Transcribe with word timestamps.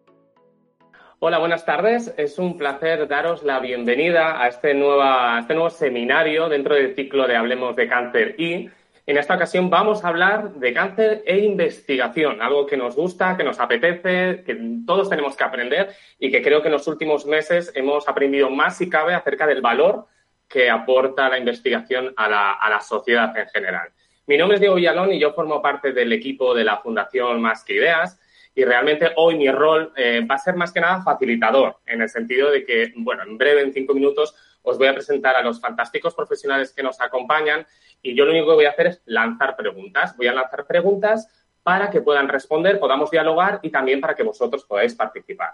Hola, 1.26 1.38
buenas 1.38 1.64
tardes. 1.64 2.14
Es 2.18 2.38
un 2.38 2.58
placer 2.58 3.08
daros 3.08 3.44
la 3.44 3.62
bienvenida 3.62 4.44
a 4.44 4.50
este, 4.50 4.74
a 4.74 5.38
este 5.40 5.54
nuevo 5.54 5.70
seminario 5.70 6.50
dentro 6.50 6.76
del 6.76 6.96
ciclo 6.96 7.28
de 7.28 7.38
Hablemos 7.38 7.78
de 7.78 7.88
Cáncer 7.88 8.36
y 8.38 8.70
en 9.06 9.18
esta 9.18 9.36
ocasión 9.36 9.70
vamos 9.70 10.04
a 10.04 10.10
hablar 10.10 10.52
de 10.56 10.74
cáncer 10.74 11.24
e 11.26 11.38
investigación, 11.38 12.42
algo 12.42 12.66
que 12.66 12.76
nos 12.76 12.98
gusta, 12.98 13.38
que 13.38 13.46
nos 13.46 13.62
apetece, 13.62 14.44
que 14.44 14.60
todos 14.86 15.10
tenemos 15.10 15.38
que 15.38 15.46
aprender 15.46 15.96
y 16.20 16.30
que 16.30 16.42
creo 16.42 16.62
que 16.62 16.68
en 16.68 16.74
los 16.74 16.90
últimos 16.90 17.26
meses 17.26 17.72
hemos 17.74 18.06
aprendido 18.10 18.50
más 18.50 18.76
si 18.76 18.90
cabe 18.90 19.14
acerca 19.14 19.48
del 19.48 19.62
valor 19.62 20.08
que 20.50 20.70
aporta 20.70 21.30
la 21.30 21.38
investigación 21.38 22.14
a 22.18 22.28
la, 22.28 22.52
a 22.52 22.70
la 22.70 22.82
sociedad 22.82 23.34
en 23.38 23.48
general. 23.48 23.88
Mi 24.28 24.38
nombre 24.38 24.56
es 24.56 24.60
Diego 24.60 24.76
Villalón 24.76 25.14
y 25.14 25.20
yo 25.20 25.32
formo 25.32 25.62
parte 25.62 25.94
del 25.94 26.12
equipo 26.12 26.54
de 26.54 26.66
la 26.66 26.80
Fundación 26.80 27.42
Más 27.42 27.64
que 27.64 27.76
Ideas 27.76 28.20
y 28.56 28.64
realmente 28.64 29.12
hoy 29.16 29.36
mi 29.36 29.50
rol 29.50 29.92
eh, 29.96 30.26
va 30.30 30.36
a 30.36 30.40
ser 30.40 30.56
más 30.56 30.72
que 30.72 30.80
nada 30.80 31.02
facilitador, 31.02 31.78
en 31.86 32.02
el 32.02 32.10
sentido 32.10 32.52
de 32.52 32.66
que, 32.66 32.94
bueno, 32.98 33.24
en 33.24 33.38
breve, 33.38 33.62
en 33.62 33.74
cinco 33.74 33.94
minutos, 33.94 34.36
os 34.62 34.78
voy 34.78 34.88
a 34.88 34.94
presentar 34.94 35.36
a 35.36 35.42
los 35.42 35.60
fantásticos 35.60 36.14
profesionales 36.14 36.74
que 36.74 36.84
nos 36.84 37.02
acompañan 37.02 37.66
y 38.02 38.16
yo 38.16 38.26
lo 38.26 38.32
único 38.32 38.48
que 38.48 38.56
voy 38.56 38.66
a 38.66 38.72
hacer 38.72 38.88
es 38.88 39.02
lanzar 39.06 39.56
preguntas. 39.56 40.16
Voy 40.16 40.28
a 40.28 40.34
lanzar 40.34 40.66
preguntas 40.66 41.28
para 41.64 41.90
que 41.90 42.02
puedan 42.02 42.28
responder, 42.28 42.80
podamos 42.80 43.12
dialogar 43.12 43.60
y 43.62 43.70
también 43.70 44.00
para 44.00 44.16
que 44.16 44.24
vosotros 44.24 44.66
podáis 44.66 44.96
participar. 44.96 45.52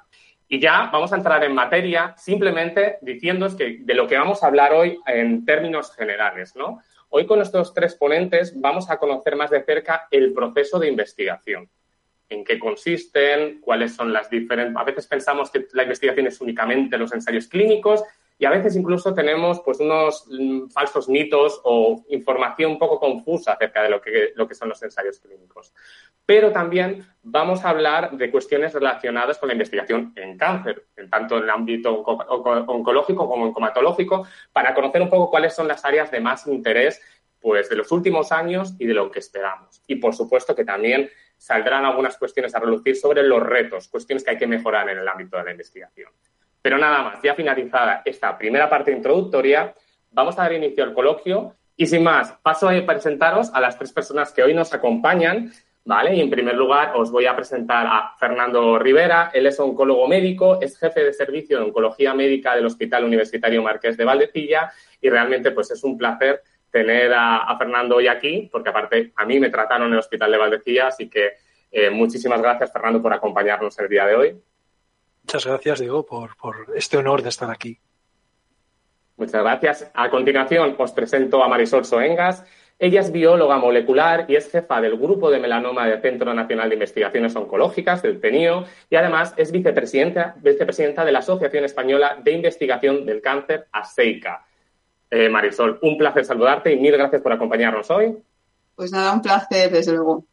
Y 0.47 0.59
ya 0.59 0.89
vamos 0.91 1.13
a 1.13 1.15
entrar 1.15 1.43
en 1.43 1.53
materia 1.53 2.13
simplemente 2.17 2.97
diciéndoos 3.01 3.55
que 3.55 3.79
de 3.81 3.93
lo 3.93 4.07
que 4.07 4.17
vamos 4.17 4.43
a 4.43 4.47
hablar 4.47 4.73
hoy 4.73 4.99
en 5.05 5.45
términos 5.45 5.95
generales, 5.95 6.55
¿no? 6.55 6.79
Hoy 7.09 7.25
con 7.25 7.41
estos 7.41 7.73
tres 7.73 7.95
ponentes 7.95 8.59
vamos 8.59 8.89
a 8.89 8.97
conocer 8.97 9.35
más 9.35 9.49
de 9.49 9.63
cerca 9.63 10.07
el 10.11 10.33
proceso 10.33 10.79
de 10.79 10.87
investigación 10.87 11.69
en 12.29 12.43
qué 12.43 12.59
consisten, 12.59 13.59
cuáles 13.59 13.95
son 13.95 14.13
las 14.13 14.29
diferentes. 14.29 14.75
A 14.77 14.83
veces 14.83 15.07
pensamos 15.07 15.49
que 15.49 15.67
la 15.73 15.83
investigación 15.83 16.27
es 16.27 16.39
únicamente 16.39 16.97
los 16.97 17.11
ensayos 17.11 17.47
clínicos 17.47 18.03
y 18.41 18.45
a 18.45 18.51
veces 18.51 18.77
incluso 18.77 19.13
tenemos 19.13 19.59
pues 19.59 19.81
unos 19.81 20.25
mm, 20.31 20.69
falsos 20.69 21.09
mitos 21.09 21.59
o 21.65 22.05
información 22.09 22.71
un 22.71 22.79
poco 22.79 22.97
confusa 22.97 23.53
acerca 23.53 23.83
de 23.83 23.89
lo 23.89 23.99
que, 23.99 24.31
lo 24.35 24.47
que 24.47 24.55
son 24.55 24.69
los 24.69 24.81
ensayos 24.81 25.19
clínicos. 25.19 25.73
Pero 26.25 26.51
también 26.53 27.05
vamos 27.21 27.65
a 27.65 27.69
hablar 27.69 28.11
de 28.11 28.31
cuestiones 28.31 28.73
relacionadas 28.73 29.37
con 29.39 29.47
la 29.47 29.53
investigación 29.53 30.13
en 30.15 30.37
cáncer, 30.37 30.85
tanto 31.11 31.37
en 31.37 31.43
el 31.43 31.49
ámbito 31.49 32.01
oncológico 32.01 33.27
como 33.27 33.47
en 33.47 33.51
comatológico, 33.51 34.25
para 34.53 34.73
conocer 34.73 35.01
un 35.01 35.09
poco 35.09 35.29
cuáles 35.29 35.53
son 35.53 35.67
las 35.67 35.83
áreas 35.83 36.09
de 36.09 36.21
más 36.21 36.47
interés 36.47 37.01
pues 37.41 37.69
de 37.69 37.75
los 37.75 37.91
últimos 37.91 38.31
años 38.31 38.73
y 38.79 38.85
de 38.85 38.93
lo 38.93 39.11
que 39.11 39.19
esperamos. 39.19 39.81
Y 39.87 39.95
por 39.95 40.15
supuesto 40.15 40.55
que 40.55 40.65
también 40.65 41.09
saldrán 41.39 41.85
algunas 41.85 42.17
cuestiones 42.17 42.53
a 42.53 42.59
relucir 42.59 42.95
sobre 42.97 43.23
los 43.23 43.41
retos, 43.41 43.87
cuestiones 43.87 44.23
que 44.23 44.31
hay 44.31 44.37
que 44.37 44.45
mejorar 44.45 44.89
en 44.89 44.99
el 44.99 45.07
ámbito 45.07 45.37
de 45.37 45.45
la 45.45 45.51
investigación. 45.51 46.11
Pero 46.61 46.77
nada 46.77 47.01
más, 47.01 47.21
ya 47.23 47.33
finalizada 47.33 48.01
esta 48.03 48.37
primera 48.37 48.69
parte 48.69 48.91
introductoria, 48.91 49.73
vamos 50.11 50.37
a 50.37 50.43
dar 50.43 50.53
inicio 50.53 50.83
al 50.83 50.93
coloquio 50.93 51.55
y 51.77 51.87
sin 51.87 52.03
más, 52.03 52.33
paso 52.43 52.67
a 52.67 52.85
presentaros 52.85 53.51
a 53.53 53.61
las 53.61 53.77
tres 53.77 53.93
personas 53.93 54.33
que 54.33 54.43
hoy 54.43 54.53
nos 54.53 54.73
acompañan. 54.73 55.51
¿Vale? 55.85 56.13
Y 56.13 56.21
en 56.21 56.29
primer 56.29 56.55
lugar 56.55 56.91
os 56.93 57.09
voy 57.09 57.25
a 57.25 57.35
presentar 57.35 57.87
a 57.87 58.13
Fernando 58.19 58.77
Rivera. 58.77 59.31
Él 59.33 59.47
es 59.47 59.59
oncólogo 59.59 60.07
médico, 60.07 60.59
es 60.61 60.77
jefe 60.77 61.03
de 61.03 61.13
servicio 61.13 61.57
de 61.57 61.63
oncología 61.63 62.13
médica 62.13 62.53
del 62.53 62.65
Hospital 62.65 63.05
Universitario 63.05 63.63
Marqués 63.63 63.97
de 63.97 64.05
Valdecilla 64.05 64.71
y 65.01 65.09
realmente 65.09 65.49
pues 65.49 65.71
es 65.71 65.83
un 65.83 65.97
placer 65.97 66.43
tener 66.71 67.13
a, 67.15 67.55
Fernando 67.57 67.95
hoy 67.95 68.07
aquí, 68.07 68.49
porque 68.51 68.69
aparte 68.69 69.11
a 69.15 69.25
mí 69.25 69.39
me 69.39 69.49
trataron 69.49 69.87
en 69.87 69.93
el 69.93 69.99
Hospital 69.99 70.31
de 70.31 70.37
Valdecilla, 70.37 70.87
así 70.87 71.09
que 71.09 71.33
eh, 71.71 71.89
muchísimas 71.89 72.41
gracias, 72.41 72.71
Fernando, 72.71 73.01
por 73.01 73.13
acompañarnos 73.13 73.77
el 73.79 73.89
día 73.89 74.05
de 74.05 74.15
hoy. 74.15 74.41
Muchas 75.23 75.45
gracias, 75.45 75.79
Diego, 75.79 76.05
por, 76.05 76.31
este 76.75 76.97
honor 76.97 77.21
de 77.21 77.29
estar 77.29 77.51
aquí. 77.51 77.79
Muchas 79.17 79.43
gracias. 79.43 79.91
A 79.93 80.09
continuación, 80.09 80.75
os 80.77 80.91
presento 80.91 81.43
a 81.43 81.47
Marisol 81.47 81.85
Soengas. 81.85 82.45
Ella 82.79 83.01
es 83.01 83.11
bióloga 83.11 83.57
molecular 83.57 84.25
y 84.29 84.37
es 84.37 84.49
jefa 84.49 84.79
del 84.79 84.97
Grupo 84.97 85.29
de 85.29 85.39
Melanoma 85.39 85.85
del 85.85 86.01
Centro 86.01 86.33
Nacional 86.33 86.69
de 86.69 86.75
Investigaciones 86.75 87.35
Oncológicas, 87.35 88.01
del 88.01 88.21
CENIO, 88.21 88.63
y 88.89 88.95
además 88.95 89.33
es 89.35 89.51
vicepresidenta, 89.51 90.35
vicepresidenta 90.41 91.03
de 91.03 91.11
la 91.11 91.19
Asociación 91.19 91.65
Española 91.65 92.17
de 92.23 92.31
Investigación 92.31 93.05
del 93.05 93.21
Cáncer, 93.21 93.67
ASEICA. 93.73 94.45
Eh, 95.11 95.29
Marisol, 95.29 95.79
un 95.81 95.97
placer 95.97 96.23
saludarte 96.23 96.71
y 96.71 96.79
mil 96.79 96.91
gracias 96.93 97.21
por 97.21 97.31
acompañarnos 97.31 97.89
hoy. 97.89 98.17
Pues 98.75 98.91
nada, 98.91 99.13
un 99.13 99.21
placer, 99.21 99.71
desde 99.71 99.93
luego. 99.93 100.25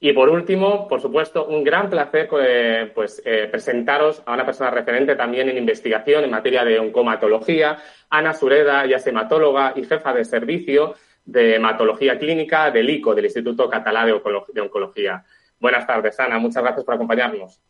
Y 0.00 0.12
por 0.12 0.28
último, 0.28 0.86
por 0.88 1.00
supuesto, 1.00 1.46
un 1.46 1.64
gran 1.64 1.88
placer 1.88 2.28
eh, 2.40 2.92
pues, 2.94 3.22
eh, 3.24 3.48
presentaros 3.50 4.22
a 4.26 4.34
una 4.34 4.44
persona 4.44 4.70
referente 4.70 5.16
también 5.16 5.48
en 5.48 5.56
investigación 5.56 6.24
en 6.24 6.30
materia 6.30 6.64
de 6.64 6.78
oncomatología, 6.78 7.78
Ana 8.10 8.34
Sureda, 8.34 8.84
ya 8.86 8.96
es 8.96 9.06
hematóloga 9.06 9.72
y 9.76 9.84
jefa 9.84 10.12
de 10.12 10.24
servicio 10.24 10.94
de 11.24 11.56
hematología 11.56 12.18
clínica 12.18 12.70
del 12.70 12.90
ICO, 12.90 13.14
del 13.14 13.24
Instituto 13.24 13.68
Catalá 13.70 14.04
de, 14.04 14.60
Oncología. 14.60 15.24
Buenas 15.58 15.86
tardes, 15.86 16.20
Ana. 16.20 16.38
Muchas 16.38 16.62
gracias 16.62 16.84
por 16.84 16.94
acompañarnos. 16.94 17.60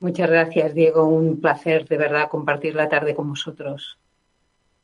Muchas 0.00 0.28
gracias, 0.28 0.74
Diego. 0.74 1.06
Un 1.06 1.40
placer 1.40 1.86
de 1.86 1.96
verdad 1.96 2.28
compartir 2.28 2.74
la 2.74 2.88
tarde 2.88 3.14
con 3.14 3.28
vosotros. 3.28 3.98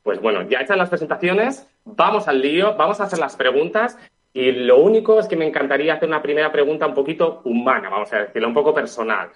Pues 0.05 0.21
bueno, 0.21 0.43
ya 0.43 0.61
hechas 0.61 0.77
las 0.77 0.91
presentaciones, 0.91 1.67
vamos 1.85 2.29
al 2.29 2.43
lío, 2.43 2.77
vamos 2.77 3.01
a 3.01 3.05
hacer 3.05 3.19
las 3.19 3.37
preguntas 3.37 3.99
y 4.35 4.53
lo 4.53 4.83
único 4.83 5.19
es 5.19 5.27
que 5.27 5.35
me 5.35 5.47
encantaría 5.47 5.95
hacer 5.95 6.07
una 6.07 6.21
primera 6.21 6.53
pregunta 6.53 6.87
un 6.87 6.93
poquito 6.93 7.41
humana, 7.45 7.89
vamos 7.89 8.13
a 8.13 8.19
decirlo, 8.19 8.49
un 8.49 8.55
poco 8.55 8.75
personal. 8.75 9.31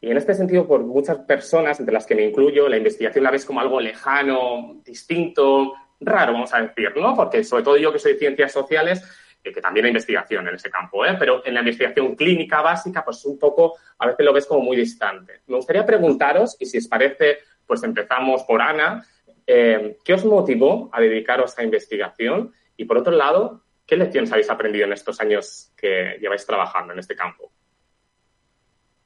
Y 0.00 0.12
en 0.12 0.16
este 0.16 0.34
sentido, 0.34 0.64
por 0.64 0.84
muchas 0.84 1.18
personas, 1.18 1.80
entre 1.80 1.92
las 1.92 2.06
que 2.06 2.14
me 2.14 2.22
incluyo, 2.22 2.68
la 2.68 2.76
investigación 2.76 3.24
la 3.24 3.32
ves 3.32 3.44
como 3.44 3.60
algo 3.60 3.80
lejano, 3.80 4.80
distinto, 4.84 5.74
raro, 5.98 6.34
vamos 6.34 6.54
a 6.54 6.62
decir, 6.62 6.92
¿no? 6.96 7.16
Porque 7.16 7.42
sobre 7.42 7.64
todo 7.64 7.76
yo 7.76 7.92
que 7.92 7.98
soy 7.98 8.16
ciencias 8.16 8.52
sociales, 8.52 9.02
que 9.42 9.60
también 9.60 9.86
hay 9.86 9.90
investigación 9.90 10.46
en 10.46 10.54
ese 10.54 10.70
campo, 10.70 11.04
¿eh? 11.04 11.16
pero 11.18 11.44
en 11.44 11.54
la 11.54 11.60
investigación 11.60 12.14
clínica 12.14 12.62
básica, 12.62 13.04
pues 13.04 13.24
un 13.24 13.40
poco, 13.40 13.74
a 13.98 14.06
veces 14.06 14.24
lo 14.24 14.32
ves 14.32 14.46
como 14.46 14.60
muy 14.60 14.76
distante. 14.76 15.40
Me 15.48 15.56
gustaría 15.56 15.84
preguntaros, 15.84 16.56
y 16.60 16.66
si 16.66 16.78
os 16.78 16.86
parece, 16.86 17.38
pues 17.66 17.82
empezamos 17.82 18.44
por 18.44 18.62
Ana, 18.62 19.04
eh, 19.46 19.98
¿qué 20.04 20.14
os 20.14 20.24
motivó 20.24 20.90
a 20.92 21.00
dedicaros 21.00 21.58
a 21.58 21.64
investigación? 21.64 22.52
Y 22.76 22.84
por 22.84 22.98
otro 22.98 23.12
lado, 23.12 23.62
¿qué 23.86 23.96
lecciones 23.96 24.32
habéis 24.32 24.50
aprendido 24.50 24.86
en 24.86 24.92
estos 24.92 25.20
años 25.20 25.72
que 25.76 26.16
lleváis 26.20 26.46
trabajando 26.46 26.92
en 26.92 26.98
este 26.98 27.16
campo? 27.16 27.50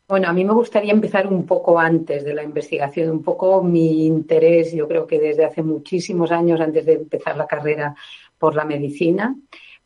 Bueno, 0.09 0.29
a 0.29 0.33
mí 0.33 0.45
me 0.45 0.53
gustaría 0.53 0.93
empezar 0.93 1.27
un 1.27 1.45
poco 1.45 1.81
antes 1.81 2.25
de 2.25 2.33
la 2.33 2.45
investigación, 2.45 3.11
un 3.11 3.25
poco 3.25 3.61
mi 3.65 4.07
interés, 4.07 4.73
yo 4.73 4.87
creo 4.87 5.05
que 5.05 5.19
desde 5.19 5.45
hace 5.45 5.65
muchísimos 5.65 6.31
años, 6.31 6.61
antes 6.61 6.87
de 6.87 6.93
empezar 6.93 7.37
la 7.37 7.49
carrera, 7.49 7.97
por 8.39 8.55
la 8.55 8.65
medicina, 8.65 9.35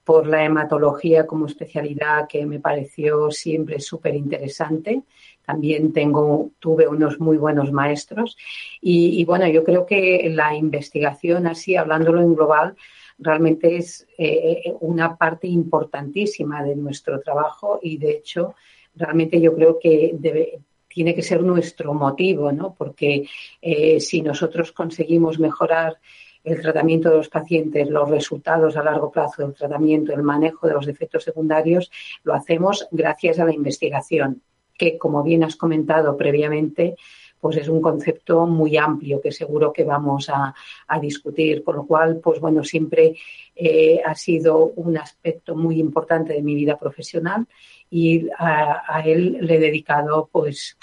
por 0.04 0.26
la 0.26 0.44
hematología 0.44 1.26
como 1.26 1.46
especialidad 1.46 2.28
que 2.28 2.44
me 2.44 2.60
pareció 2.60 3.30
siempre 3.30 3.80
súper 3.80 4.14
interesante. 4.14 5.04
También 5.50 5.92
tengo, 5.92 6.52
tuve 6.60 6.86
unos 6.86 7.18
muy 7.18 7.36
buenos 7.36 7.72
maestros. 7.72 8.36
Y, 8.80 9.24
bueno, 9.24 9.48
yo 9.48 9.64
creo 9.64 9.84
que 9.84 10.30
la 10.32 10.54
investigación, 10.54 11.48
así 11.48 11.74
hablándolo 11.74 12.20
en 12.22 12.36
global, 12.36 12.76
realmente 13.18 13.76
es 13.76 14.06
eh, 14.16 14.72
una 14.78 15.16
parte 15.16 15.48
importantísima 15.48 16.62
de 16.62 16.76
nuestro 16.76 17.20
trabajo. 17.20 17.80
Y 17.82 17.98
de 17.98 18.12
hecho 18.12 18.54
realmente 18.94 19.40
yo 19.40 19.56
creo 19.56 19.78
que 19.80 20.12
debe, 20.14 20.60
tiene 20.86 21.16
que 21.16 21.22
ser 21.22 21.42
nuestro 21.42 21.94
motivo, 21.94 22.52
¿no? 22.52 22.74
Porque 22.78 23.26
eh, 23.60 23.98
si 23.98 24.22
nosotros 24.22 24.70
conseguimos 24.70 25.40
mejorar 25.40 25.98
el 26.44 26.62
tratamiento 26.62 27.10
de 27.10 27.16
los 27.16 27.28
pacientes, 27.28 27.90
los 27.90 28.08
resultados 28.08 28.76
a 28.76 28.84
largo 28.84 29.10
plazo 29.10 29.42
del 29.42 29.54
tratamiento, 29.54 30.12
el 30.12 30.22
manejo 30.22 30.68
de 30.68 30.74
los 30.74 30.86
efectos 30.86 31.24
secundarios, 31.24 31.90
lo 32.22 32.34
hacemos 32.34 32.86
gracias 32.92 33.40
a 33.40 33.44
la 33.44 33.52
investigación, 33.52 34.42
que 34.80 34.96
como 34.96 35.22
bien 35.22 35.44
has 35.44 35.56
comentado 35.56 36.16
previamente, 36.16 36.96
pues 37.38 37.58
es 37.58 37.68
un 37.68 37.82
concepto 37.82 38.46
muy 38.46 38.78
amplio 38.78 39.20
que 39.20 39.30
seguro 39.30 39.74
que 39.74 39.84
vamos 39.84 40.30
a, 40.30 40.54
discutir, 41.02 41.62
por 41.62 41.74
lo 41.74 41.86
cual, 41.86 42.18
pues 42.22 42.40
bueno, 42.40 42.64
siempre 42.64 43.14
eh, 43.54 44.00
ha 44.02 44.14
sido 44.14 44.72
un 44.76 44.96
aspecto 44.96 45.54
muy 45.54 45.78
importante 45.78 46.32
de 46.32 46.40
mi 46.40 46.54
vida 46.54 46.78
profesional 46.78 47.46
y 47.90 48.26
a, 48.38 49.02
él 49.04 49.36
le 49.42 49.56
he 49.56 49.58
dedicado, 49.58 50.30
pues, 50.32 50.78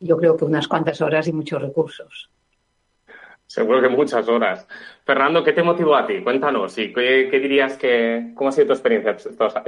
yo 0.00 0.16
creo 0.16 0.34
que 0.34 0.46
unas 0.46 0.66
cuantas 0.66 1.02
horas 1.02 1.28
y 1.28 1.32
muchos 1.32 1.60
recursos. 1.60 2.30
Seguro 3.46 3.82
que 3.82 3.90
muchas 3.90 4.26
horas. 4.26 4.66
Fernando, 5.04 5.44
¿qué 5.44 5.52
te 5.52 5.62
motivó 5.62 5.94
a 5.96 6.06
ti? 6.06 6.22
Cuéntanos, 6.22 6.78
¿y 6.78 6.94
qué, 6.94 7.28
dirías 7.30 7.76
que, 7.76 8.32
cómo 8.34 8.48
ha 8.48 8.52
sido 8.52 8.68
tu 8.68 8.72
experiencia 8.72 9.16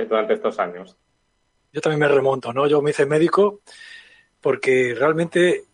durante 0.09 0.33
estos 0.33 0.59
años? 0.59 0.97
Yo 1.73 1.81
también 1.81 2.01
me 2.01 2.09
remonto, 2.09 2.53
¿no? 2.53 2.67
Yo 2.67 2.83
me 2.83 2.91
hice 2.91 3.07
médico 3.07 3.61
porque 4.41 4.95
realmente 4.99 5.65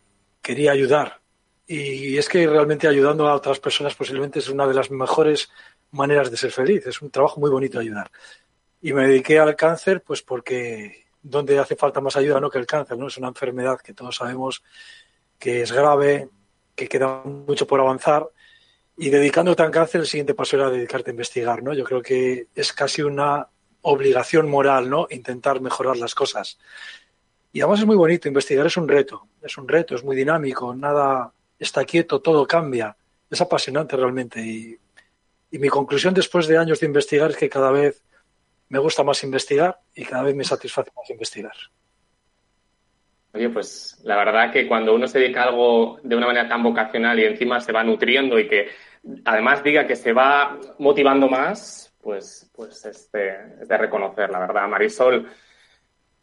quería 0.41 0.71
ayudar. 0.71 1.19
Y 1.65 2.17
es 2.17 2.29
que 2.29 2.47
realmente 2.47 2.87
ayudando 2.87 3.27
a 3.27 3.35
otras 3.35 3.59
personas 3.59 3.93
posiblemente 3.95 4.39
es 4.39 4.47
una 4.47 4.65
de 4.65 4.73
las 4.73 4.89
mejores 4.89 5.49
maneras 5.91 6.31
de 6.31 6.37
ser 6.37 6.51
feliz. 6.51 6.87
Es 6.87 7.01
un 7.01 7.11
trabajo 7.11 7.39
muy 7.39 7.49
bonito 7.49 7.79
ayudar. 7.79 8.09
Y 8.81 8.93
me 8.93 9.07
dediqué 9.07 9.39
al 9.39 9.55
cáncer, 9.55 10.01
pues 10.01 10.21
porque 10.21 11.07
donde 11.21 11.59
hace 11.59 11.75
falta 11.75 11.99
más 11.99 12.15
ayuda 12.15 12.39
no 12.39 12.49
que 12.49 12.59
el 12.59 12.65
cáncer, 12.65 12.97
¿no? 12.97 13.07
Es 13.07 13.17
una 13.17 13.27
enfermedad 13.27 13.79
que 13.81 13.93
todos 13.93 14.15
sabemos 14.15 14.63
que 15.37 15.61
es 15.61 15.71
grave, 15.71 16.29
que 16.73 16.87
queda 16.87 17.21
mucho 17.23 17.67
por 17.67 17.79
avanzar. 17.79 18.29
Y 18.95 19.09
dedicándote 19.09 19.61
al 19.61 19.71
cáncer, 19.71 20.01
el 20.01 20.07
siguiente 20.07 20.33
paso 20.33 20.55
era 20.55 20.69
dedicarte 20.69 21.11
a 21.11 21.13
investigar, 21.13 21.61
¿no? 21.61 21.73
Yo 21.73 21.83
creo 21.83 22.01
que 22.01 22.47
es 22.55 22.71
casi 22.71 23.01
una 23.01 23.47
obligación 23.81 24.49
moral, 24.49 24.89
¿no? 24.89 25.07
Intentar 25.09 25.61
mejorar 25.61 25.97
las 25.97 26.15
cosas. 26.15 26.57
Y 27.51 27.61
además 27.61 27.79
es 27.79 27.85
muy 27.85 27.95
bonito, 27.95 28.27
investigar 28.27 28.65
es 28.65 28.77
un 28.77 28.87
reto, 28.87 29.27
es 29.41 29.57
un 29.57 29.67
reto, 29.67 29.95
es 29.95 30.03
muy 30.03 30.15
dinámico, 30.15 30.75
nada 30.75 31.31
está 31.59 31.85
quieto, 31.85 32.21
todo 32.21 32.45
cambia. 32.45 32.95
Es 33.29 33.41
apasionante 33.41 33.95
realmente. 33.95 34.39
Y, 34.41 34.77
mi 35.49 35.69
conclusión 35.69 36.13
después 36.13 36.45
de 36.45 36.57
años 36.57 36.81
de 36.81 36.85
investigar 36.85 37.31
es 37.31 37.37
que 37.37 37.49
cada 37.49 37.71
vez 37.71 38.03
me 38.69 38.79
gusta 38.79 39.03
más 39.03 39.23
investigar 39.23 39.79
y 39.95 40.03
cada 40.03 40.23
vez 40.23 40.35
me 40.35 40.43
satisface 40.43 40.91
más 40.95 41.09
investigar. 41.09 41.53
Oye, 43.33 43.49
pues 43.49 43.99
la 44.03 44.17
verdad 44.17 44.51
que 44.51 44.67
cuando 44.67 44.93
uno 44.93 45.07
se 45.07 45.19
dedica 45.19 45.43
a 45.43 45.47
algo 45.47 45.99
de 46.03 46.15
una 46.15 46.27
manera 46.27 46.49
tan 46.49 46.61
vocacional 46.61 47.17
y 47.19 47.25
encima 47.25 47.59
se 47.61 47.71
va 47.71 47.83
nutriendo 47.83 48.37
y 48.37 48.47
que 48.47 48.67
además 49.25 49.63
diga 49.63 49.87
que 49.87 49.95
se 49.95 50.13
va 50.13 50.59
motivando 50.79 51.27
más, 51.29 51.86
pues, 52.07 52.49
pues 52.55 52.85
este, 52.85 53.35
es 53.61 53.67
de 53.67 53.77
reconocer, 53.77 54.29
la 54.29 54.39
verdad. 54.39 54.65
Marisol, 54.69 55.27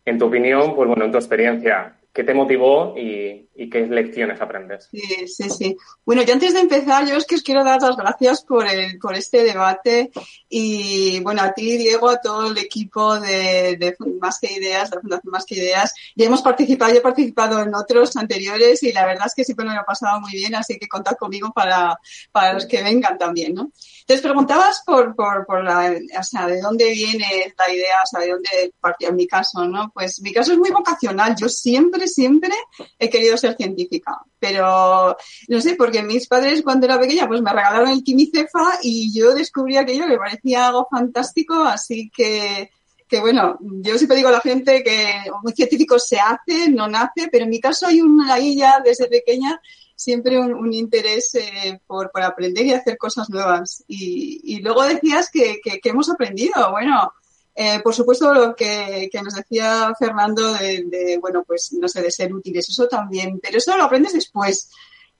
en 0.06 0.18
tu 0.18 0.24
opinión, 0.24 0.74
pues 0.74 0.88
bueno, 0.88 1.04
en 1.04 1.12
tu 1.12 1.18
experiencia, 1.18 2.00
¿Qué 2.10 2.24
te 2.24 2.32
motivó 2.32 2.94
y, 2.96 3.43
qué 3.54 3.86
lecciones 3.86 4.40
aprendes? 4.40 4.88
Sí, 4.90 5.26
sí, 5.28 5.50
sí. 5.50 5.76
Bueno, 6.04 6.22
yo 6.22 6.34
antes 6.34 6.54
de 6.54 6.60
empezar, 6.60 7.06
yo 7.06 7.16
es 7.16 7.24
que 7.24 7.36
os 7.36 7.42
quiero 7.42 7.62
dar 7.62 7.80
las 7.80 7.96
gracias 7.96 8.44
por, 8.44 8.66
el, 8.66 8.98
por 8.98 9.14
este 9.14 9.44
debate 9.44 10.10
y, 10.48 11.20
bueno, 11.20 11.42
a 11.42 11.52
ti, 11.52 11.76
Diego, 11.76 12.08
a 12.08 12.20
todo 12.20 12.50
el 12.50 12.58
equipo 12.58 13.18
de, 13.20 13.76
de 13.78 13.96
Más 14.20 14.38
que 14.40 14.52
Ideas, 14.52 14.90
de 14.90 14.96
la 14.96 15.02
Fundación 15.02 15.30
Más 15.30 15.46
que 15.46 15.54
Ideas. 15.54 15.94
Ya 16.16 16.26
hemos 16.26 16.42
participado, 16.42 16.92
yo 16.92 16.98
he 16.98 17.02
participado 17.02 17.60
en 17.60 17.74
otros 17.74 18.16
anteriores 18.16 18.82
y 18.82 18.92
la 18.92 19.06
verdad 19.06 19.26
es 19.26 19.34
que 19.34 19.44
siempre 19.44 19.66
me 19.66 19.74
lo 19.74 19.82
he 19.82 19.84
pasado 19.84 20.20
muy 20.20 20.32
bien, 20.32 20.54
así 20.54 20.78
que 20.78 20.88
contad 20.88 21.16
conmigo 21.16 21.52
para, 21.54 21.98
para 22.32 22.54
los 22.54 22.66
que 22.66 22.82
vengan 22.82 23.18
también, 23.18 23.54
¿no? 23.54 23.70
Entonces 24.00 24.22
preguntabas 24.22 24.82
por, 24.84 25.14
por, 25.14 25.46
por 25.46 25.64
la, 25.64 25.94
o 26.18 26.22
sea, 26.22 26.46
de 26.46 26.60
dónde 26.60 26.90
viene 26.90 27.54
la 27.56 27.72
idea, 27.72 27.96
o 28.02 28.06
sea, 28.06 28.20
de 28.20 28.32
dónde 28.32 28.74
partió 28.78 29.08
en 29.08 29.16
mi 29.16 29.26
caso, 29.26 29.64
¿no? 29.66 29.90
Pues 29.94 30.20
mi 30.20 30.32
caso 30.32 30.52
es 30.52 30.58
muy 30.58 30.70
vocacional. 30.70 31.34
Yo 31.36 31.48
siempre, 31.48 32.06
siempre 32.06 32.50
he 32.98 33.08
querido 33.08 33.38
científica. 33.52 34.18
Pero, 34.38 35.16
no 35.48 35.60
sé, 35.60 35.74
porque 35.76 36.02
mis 36.02 36.26
padres 36.26 36.62
cuando 36.62 36.86
era 36.86 36.98
pequeña 36.98 37.28
pues 37.28 37.42
me 37.42 37.52
regalaron 37.52 37.90
el 37.90 38.02
quimicefa 38.02 38.78
y 38.82 39.12
yo 39.12 39.34
descubrí 39.34 39.76
aquello 39.76 40.06
que 40.06 40.16
parecía 40.16 40.68
algo 40.68 40.88
fantástico, 40.90 41.54
así 41.64 42.10
que, 42.14 42.70
que 43.06 43.20
bueno, 43.20 43.58
yo 43.60 43.98
siempre 43.98 44.16
digo 44.16 44.28
a 44.28 44.32
la 44.32 44.40
gente 44.40 44.82
que 44.82 45.12
un 45.42 45.52
científico 45.52 45.98
se 45.98 46.18
hace, 46.18 46.70
no 46.70 46.88
nace, 46.88 47.28
pero 47.30 47.44
en 47.44 47.50
mi 47.50 47.60
caso 47.60 47.86
hay 47.86 48.00
una 48.00 48.38
ya 48.38 48.80
desde 48.80 49.08
pequeña 49.08 49.60
siempre 49.96 50.38
un, 50.38 50.72
interés 50.72 51.34
eh, 51.34 51.80
por, 51.86 52.10
por, 52.10 52.22
aprender 52.22 52.66
y 52.66 52.72
hacer 52.72 52.98
cosas 52.98 53.30
nuevas. 53.30 53.84
Y, 53.86 54.40
y 54.42 54.60
luego 54.60 54.82
decías 54.84 55.30
que, 55.32 55.60
que, 55.62 55.80
hemos 55.88 56.10
aprendido. 56.10 56.70
Bueno, 56.70 57.12
eh, 57.54 57.80
por 57.82 57.94
supuesto 57.94 58.32
lo 58.34 58.54
que, 58.54 59.08
nos 59.22 59.34
decía 59.34 59.92
Fernando 59.98 60.54
de, 60.54 61.18
bueno, 61.20 61.44
pues 61.44 61.72
no 61.72 61.88
sé, 61.88 62.02
de 62.02 62.10
ser 62.10 62.34
útiles, 62.34 62.68
eso 62.68 62.88
también, 62.88 63.38
pero 63.40 63.58
eso 63.58 63.76
lo 63.76 63.84
aprendes 63.84 64.12
después. 64.12 64.70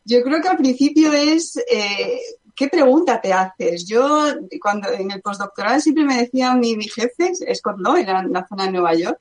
Yo 0.05 0.23
creo 0.23 0.41
que 0.41 0.49
al 0.49 0.57
principio 0.57 1.13
es 1.13 1.57
eh, 1.71 2.21
¿qué 2.55 2.69
pregunta 2.69 3.21
te 3.21 3.33
haces? 3.33 3.87
Yo 3.87 4.27
cuando 4.61 4.91
en 4.91 5.11
el 5.11 5.21
postdoctoral 5.21 5.81
siempre 5.81 6.05
me 6.05 6.19
decía 6.19 6.55
mi, 6.55 6.77
mi 6.77 6.89
jefe, 6.89 7.33
Scott 7.55 7.79
Lowe, 7.79 8.01
en 8.01 8.33
la 8.33 8.47
zona 8.47 8.67
de 8.67 8.73
Nueva 8.73 8.95
York, 8.95 9.21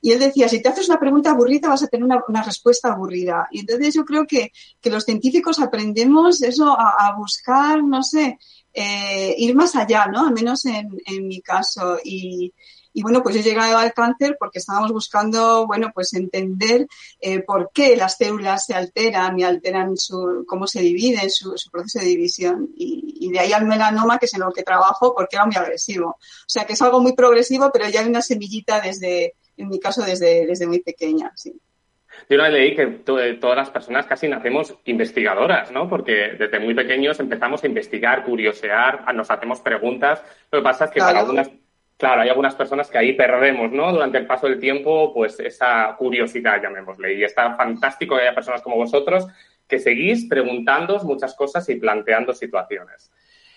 y 0.00 0.12
él 0.12 0.20
decía, 0.20 0.48
si 0.48 0.62
te 0.62 0.68
haces 0.68 0.88
una 0.88 1.00
pregunta 1.00 1.30
aburrida 1.30 1.68
vas 1.68 1.82
a 1.82 1.88
tener 1.88 2.06
una, 2.28 2.42
respuesta 2.42 2.92
aburrida. 2.92 3.48
Y 3.50 3.60
entonces 3.60 3.94
yo 3.94 4.04
creo 4.04 4.26
que, 4.26 4.52
que 4.80 4.90
los 4.90 5.04
científicos 5.04 5.58
aprendemos 5.58 6.42
eso 6.42 6.76
a, 6.78 7.12
buscar, 7.16 7.82
no 7.82 8.02
sé, 8.02 8.38
eh, 8.78 9.34
ir 9.38 9.54
más 9.54 9.74
allá, 9.74 10.06
¿no? 10.06 10.26
Al 10.26 10.34
menos 10.34 10.66
en, 10.66 10.90
en 11.06 11.26
mi 11.26 11.40
caso. 11.40 11.98
Y, 12.04 12.52
y 12.92 13.02
bueno, 13.02 13.22
pues 13.22 13.34
yo 13.34 13.40
he 13.40 13.44
llegado 13.44 13.78
al 13.78 13.94
cáncer 13.94 14.36
porque 14.38 14.58
estábamos 14.58 14.92
buscando, 14.92 15.66
bueno, 15.66 15.90
pues 15.94 16.12
entender 16.12 16.86
eh, 17.20 17.40
por 17.40 17.70
qué 17.72 17.96
las 17.96 18.18
células 18.18 18.66
se 18.66 18.74
alteran 18.74 19.38
y 19.38 19.44
alteran 19.44 19.96
su, 19.96 20.44
cómo 20.46 20.66
se 20.66 20.82
dividen, 20.82 21.30
su, 21.30 21.56
su 21.56 21.70
proceso 21.70 22.00
de 22.00 22.04
división. 22.04 22.68
Y, 22.76 23.16
y, 23.20 23.30
de 23.32 23.40
ahí 23.40 23.52
al 23.54 23.64
melanoma, 23.64 24.18
que 24.18 24.26
es 24.26 24.34
en 24.34 24.40
lo 24.40 24.52
que 24.52 24.62
trabajo, 24.62 25.14
porque 25.14 25.36
era 25.36 25.46
muy 25.46 25.56
agresivo. 25.56 26.08
O 26.10 26.48
sea, 26.48 26.66
que 26.66 26.74
es 26.74 26.82
algo 26.82 27.00
muy 27.00 27.14
progresivo, 27.14 27.70
pero 27.72 27.88
ya 27.88 28.00
hay 28.00 28.08
una 28.08 28.20
semillita 28.20 28.80
desde, 28.80 29.36
en 29.56 29.68
mi 29.68 29.80
caso 29.80 30.02
desde, 30.02 30.46
desde 30.46 30.66
muy 30.66 30.80
pequeña, 30.80 31.32
sí. 31.34 31.58
Yo 32.28 32.36
una 32.36 32.48
leí 32.48 32.74
que 32.74 32.82
eh, 32.82 33.34
todas 33.40 33.56
las 33.56 33.70
personas 33.70 34.06
casi 34.06 34.28
nacemos 34.28 34.74
investigadoras, 34.84 35.70
¿no? 35.70 35.88
Porque 35.88 36.34
desde 36.38 36.58
muy 36.58 36.74
pequeños 36.74 37.20
empezamos 37.20 37.62
a 37.62 37.66
investigar, 37.66 38.24
curiosear, 38.24 39.14
nos 39.14 39.30
hacemos 39.30 39.60
preguntas. 39.60 40.22
Lo 40.50 40.58
que 40.58 40.64
pasa 40.64 40.86
es 40.86 40.90
que 40.90 41.00
para 41.00 41.20
algunas, 41.20 41.50
claro, 41.96 42.22
hay 42.22 42.28
algunas 42.28 42.54
personas 42.54 42.90
que 42.90 42.98
ahí 42.98 43.12
perdemos, 43.12 43.70
¿no? 43.70 43.92
Durante 43.92 44.18
el 44.18 44.26
paso 44.26 44.48
del 44.48 44.58
tiempo, 44.58 45.14
pues 45.14 45.38
esa 45.40 45.94
curiosidad, 45.96 46.60
llamémosle. 46.60 47.14
Y 47.14 47.24
está 47.24 47.54
fantástico 47.54 48.16
que 48.16 48.22
haya 48.22 48.34
personas 48.34 48.62
como 48.62 48.76
vosotros 48.76 49.26
que 49.68 49.78
seguís 49.78 50.26
preguntándoos 50.26 51.04
muchas 51.04 51.34
cosas 51.34 51.68
y 51.68 51.76
planteando 51.76 52.32
situaciones. 52.32 53.10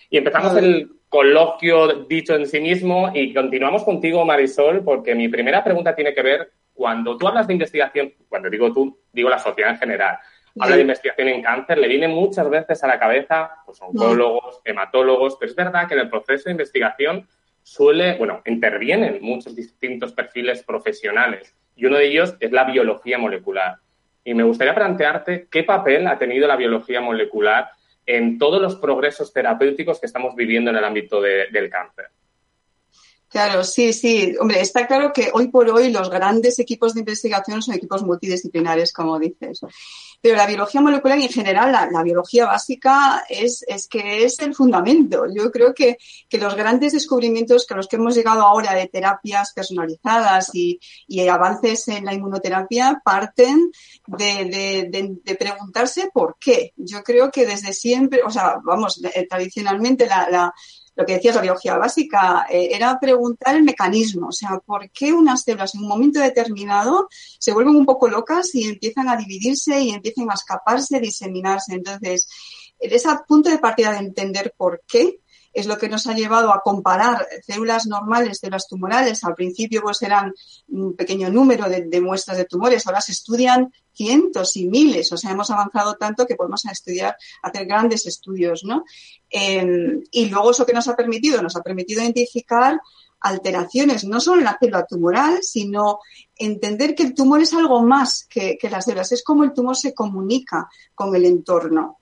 Y 0.08 0.18
empezamos 0.18 0.56
el 0.56 0.90
coloquio 1.08 2.04
dicho 2.08 2.34
en 2.34 2.46
sí 2.46 2.60
mismo 2.60 3.12
y 3.14 3.32
continuamos 3.32 3.84
contigo, 3.84 4.24
Marisol, 4.24 4.82
porque 4.82 5.14
mi 5.14 5.28
primera 5.28 5.62
pregunta 5.62 5.94
tiene 5.94 6.12
que 6.12 6.22
ver 6.22 6.50
cuando 6.80 7.18
tú 7.18 7.28
hablas 7.28 7.46
de 7.46 7.52
investigación, 7.52 8.14
cuando 8.26 8.48
digo 8.48 8.72
tú, 8.72 8.98
digo 9.12 9.28
la 9.28 9.38
sociedad 9.38 9.72
en 9.72 9.76
general, 9.76 10.18
habla 10.58 10.76
de 10.76 10.80
investigación 10.80 11.28
en 11.28 11.42
cáncer, 11.42 11.76
le 11.76 11.86
viene 11.86 12.08
muchas 12.08 12.48
veces 12.48 12.82
a 12.82 12.86
la 12.86 12.98
cabeza 12.98 13.50
pues, 13.66 13.82
oncólogos, 13.82 14.62
hematólogos, 14.64 15.36
pero 15.38 15.50
es 15.50 15.56
verdad 15.56 15.86
que 15.86 15.92
en 15.92 16.00
el 16.00 16.08
proceso 16.08 16.44
de 16.44 16.52
investigación 16.52 17.28
suele, 17.62 18.16
bueno, 18.16 18.40
intervienen 18.46 19.18
muchos 19.20 19.54
distintos 19.54 20.14
perfiles 20.14 20.62
profesionales 20.62 21.54
y 21.76 21.84
uno 21.84 21.98
de 21.98 22.06
ellos 22.06 22.34
es 22.40 22.50
la 22.50 22.64
biología 22.64 23.18
molecular. 23.18 23.76
Y 24.24 24.32
me 24.32 24.44
gustaría 24.44 24.74
plantearte 24.74 25.48
qué 25.50 25.64
papel 25.64 26.06
ha 26.06 26.16
tenido 26.16 26.48
la 26.48 26.56
biología 26.56 27.02
molecular 27.02 27.72
en 28.06 28.38
todos 28.38 28.62
los 28.62 28.76
progresos 28.76 29.34
terapéuticos 29.34 30.00
que 30.00 30.06
estamos 30.06 30.34
viviendo 30.34 30.70
en 30.70 30.76
el 30.76 30.84
ámbito 30.84 31.20
del 31.20 31.68
cáncer. 31.68 32.06
Claro, 33.30 33.62
sí, 33.62 33.92
sí. 33.92 34.34
Hombre, 34.40 34.60
está 34.60 34.88
claro 34.88 35.12
que 35.12 35.30
hoy 35.32 35.48
por 35.48 35.70
hoy 35.70 35.92
los 35.92 36.10
grandes 36.10 36.58
equipos 36.58 36.94
de 36.94 37.00
investigación 37.00 37.62
son 37.62 37.76
equipos 37.76 38.02
multidisciplinares, 38.02 38.92
como 38.92 39.20
dices. 39.20 39.60
Pero 40.20 40.36
la 40.36 40.48
biología 40.48 40.80
molecular 40.80 41.16
en 41.16 41.28
general, 41.28 41.70
la, 41.92 42.02
biología 42.02 42.46
básica 42.46 43.24
es, 43.28 43.64
es, 43.68 43.86
que 43.86 44.24
es 44.24 44.40
el 44.40 44.52
fundamento. 44.52 45.26
Yo 45.32 45.52
creo 45.52 45.72
que, 45.72 45.96
que, 46.28 46.38
los 46.38 46.56
grandes 46.56 46.92
descubrimientos 46.92 47.66
que 47.66 47.76
los 47.76 47.86
que 47.86 47.96
hemos 47.96 48.16
llegado 48.16 48.42
ahora 48.42 48.74
de 48.74 48.88
terapias 48.88 49.52
personalizadas 49.52 50.50
y, 50.52 50.80
y 51.06 51.26
avances 51.28 51.86
en 51.86 52.04
la 52.04 52.12
inmunoterapia 52.12 53.00
parten 53.04 53.70
de, 54.08 54.88
de, 54.90 55.34
preguntarse 55.36 56.10
por 56.12 56.36
qué. 56.40 56.72
Yo 56.76 57.04
creo 57.04 57.30
que 57.30 57.46
desde 57.46 57.72
siempre, 57.72 58.22
o 58.24 58.30
sea, 58.30 58.56
vamos, 58.64 59.00
eh, 59.14 59.26
tradicionalmente 59.28 60.06
la 60.06 60.52
lo 61.00 61.06
que 61.06 61.14
decías, 61.14 61.34
la 61.34 61.40
biología 61.40 61.78
básica, 61.78 62.46
eh, 62.50 62.68
era 62.72 63.00
preguntar 63.00 63.56
el 63.56 63.62
mecanismo, 63.62 64.28
o 64.28 64.32
sea, 64.32 64.60
por 64.64 64.90
qué 64.90 65.12
unas 65.14 65.42
células 65.42 65.74
en 65.74 65.80
un 65.80 65.88
momento 65.88 66.20
determinado 66.20 67.08
se 67.38 67.52
vuelven 67.52 67.74
un 67.74 67.86
poco 67.86 68.06
locas 68.06 68.54
y 68.54 68.68
empiezan 68.68 69.08
a 69.08 69.16
dividirse 69.16 69.80
y 69.80 69.90
empiezan 69.90 70.30
a 70.30 70.34
escaparse, 70.34 70.96
a 70.96 71.00
diseminarse. 71.00 71.74
Entonces, 71.74 72.28
ese 72.78 73.08
punto 73.26 73.48
de 73.48 73.58
partida 73.58 73.92
de 73.92 73.98
entender 73.98 74.52
por 74.56 74.82
qué 74.86 75.20
es 75.52 75.66
lo 75.66 75.78
que 75.78 75.88
nos 75.88 76.06
ha 76.06 76.14
llevado 76.14 76.52
a 76.52 76.60
comparar 76.60 77.26
células 77.44 77.86
normales, 77.86 78.38
células 78.38 78.68
tumorales. 78.68 79.24
Al 79.24 79.34
principio 79.34 79.82
pues 79.82 80.00
eran 80.02 80.32
un 80.68 80.94
pequeño 80.94 81.30
número 81.30 81.68
de, 81.68 82.00
muestras 82.00 82.36
de 82.36 82.44
tumores, 82.44 82.86
ahora 82.86 83.00
se 83.00 83.12
estudian 83.12 83.72
cientos 83.92 84.56
y 84.56 84.68
miles, 84.68 85.12
o 85.12 85.16
sea, 85.16 85.32
hemos 85.32 85.50
avanzado 85.50 85.96
tanto 85.96 86.26
que 86.26 86.36
podemos 86.36 86.64
estudiar, 86.64 87.16
hacer 87.42 87.66
grandes 87.66 88.06
estudios, 88.06 88.64
¿no? 88.64 88.84
Em, 89.28 90.02
y 90.10 90.26
luego 90.26 90.52
eso 90.52 90.64
que 90.64 90.72
nos 90.72 90.88
ha 90.88 90.96
permitido, 90.96 91.42
nos 91.42 91.56
ha 91.56 91.62
permitido 91.62 92.00
identificar 92.00 92.80
alteraciones, 93.20 94.04
no 94.04 94.20
solo 94.20 94.38
en 94.38 94.44
la 94.44 94.56
célula 94.58 94.86
tumoral, 94.86 95.42
sino 95.42 95.98
entender 96.36 96.94
que 96.94 97.02
el 97.02 97.14
tumor 97.14 97.42
es 97.42 97.52
algo 97.52 97.82
más 97.82 98.26
que, 98.30 98.56
que 98.56 98.70
las 98.70 98.86
células, 98.86 99.12
es 99.12 99.22
como 99.22 99.44
el 99.44 99.52
tumor 99.52 99.76
se 99.76 99.92
comunica 99.92 100.68
con 100.94 101.14
el 101.14 101.26
entorno. 101.26 101.99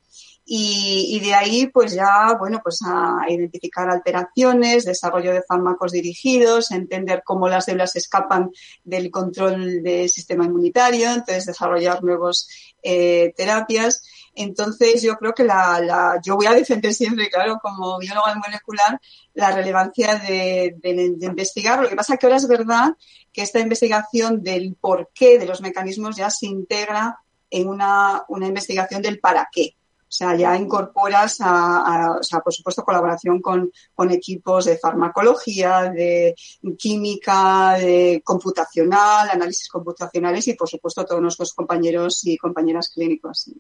Y, 0.50 1.20
de 1.20 1.34
ahí, 1.34 1.66
pues 1.66 1.92
ya, 1.92 2.34
bueno, 2.38 2.60
pues 2.64 2.80
a 2.82 3.18
identificar 3.28 3.90
alteraciones, 3.90 4.86
desarrollo 4.86 5.34
de 5.34 5.42
fármacos 5.42 5.92
dirigidos, 5.92 6.70
entender 6.70 7.20
cómo 7.22 7.50
las 7.50 7.66
células 7.66 7.94
escapan 7.96 8.50
del 8.82 9.10
control 9.10 9.82
del 9.82 10.08
sistema 10.08 10.46
inmunitario, 10.46 11.10
entonces 11.10 11.44
desarrollar 11.44 12.02
nuevas 12.02 12.48
eh, 12.82 13.34
terapias. 13.36 14.02
Entonces, 14.34 15.02
yo 15.02 15.18
creo 15.18 15.34
que 15.34 15.44
la, 15.44 16.18
yo 16.24 16.36
voy 16.36 16.46
a 16.46 16.54
defender 16.54 16.94
siempre, 16.94 17.28
claro, 17.28 17.58
como 17.60 17.98
bióloga 17.98 18.34
molecular, 18.36 18.98
la 19.34 19.50
relevancia 19.50 20.14
de, 20.16 20.78
investigar. 21.20 21.82
Lo 21.82 21.90
que 21.90 21.96
pasa 21.96 22.16
que 22.16 22.24
ahora 22.24 22.38
es 22.38 22.48
verdad 22.48 22.96
que 23.34 23.42
esta 23.42 23.60
investigación 23.60 24.42
del 24.42 24.76
por 24.80 25.10
qué 25.12 25.38
de 25.38 25.44
los 25.44 25.60
mecanismos 25.60 26.16
ya 26.16 26.30
se 26.30 26.46
integra 26.46 27.18
en 27.50 27.68
una, 27.68 28.24
una 28.28 28.46
investigación 28.46 29.02
del 29.02 29.20
para 29.20 29.46
qué. 29.52 29.77
O 30.08 30.10
sea, 30.10 30.34
ya 30.34 30.56
incorporas 30.56 31.36
a, 31.42 32.16
o 32.18 32.22
sea, 32.22 32.40
por 32.40 32.54
supuesto, 32.54 32.82
colaboración 32.82 33.42
con, 33.42 33.70
con, 33.94 34.10
equipos 34.10 34.64
de 34.64 34.78
farmacología, 34.78 35.90
de 35.90 36.34
química, 36.78 37.76
de 37.78 38.22
computacional, 38.24 39.28
análisis 39.30 39.68
computacionales 39.68 40.48
y, 40.48 40.54
por 40.54 40.66
supuesto, 40.66 41.04
todos 41.04 41.20
nuestros 41.20 41.52
compañeros 41.52 42.26
y 42.26 42.38
compañeras 42.38 42.90
clínicos. 42.94 43.52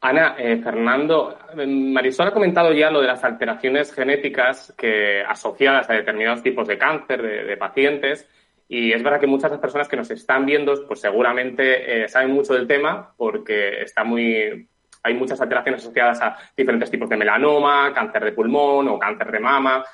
Ana, 0.00 0.36
eh, 0.38 0.60
Fernando, 0.62 1.38
Marisol 1.66 2.28
ha 2.28 2.32
comentado 2.32 2.72
ya 2.72 2.90
lo 2.90 3.00
de 3.00 3.06
las 3.06 3.22
alteraciones 3.24 3.92
genéticas 3.92 4.72
que 4.76 5.22
asociadas 5.22 5.88
a 5.88 5.94
determinados 5.94 6.42
tipos 6.42 6.66
de 6.66 6.78
cáncer 6.78 7.22
de, 7.22 7.56
pacientes. 7.56 8.28
Y 8.68 8.92
es 8.92 9.02
verdad 9.02 9.20
que 9.20 9.26
muchas 9.26 9.50
de 9.50 9.56
las 9.56 9.60
personas 9.60 9.88
que 9.88 9.96
nos 9.96 10.10
están 10.10 10.46
viendo, 10.46 10.86
pues 10.86 11.00
seguramente 11.00 12.04
eh, 12.04 12.08
saben 12.08 12.30
mucho 12.30 12.54
del 12.54 12.66
tema 12.66 13.12
porque 13.16 13.82
está 13.82 14.02
muy 14.04 14.68
hay 15.02 15.14
muchas 15.14 15.40
alteraciones 15.40 15.82
asociadas 15.82 16.20
a 16.20 16.38
diferentes 16.56 16.90
tipos 16.90 17.08
de 17.08 17.16
melanoma, 17.16 17.92
cáncer 17.92 18.24
de 18.24 18.32
pulmón 18.32 18.88
o 18.88 18.98
cáncer 18.98 19.32
de 19.32 19.40
mama. 19.40 19.84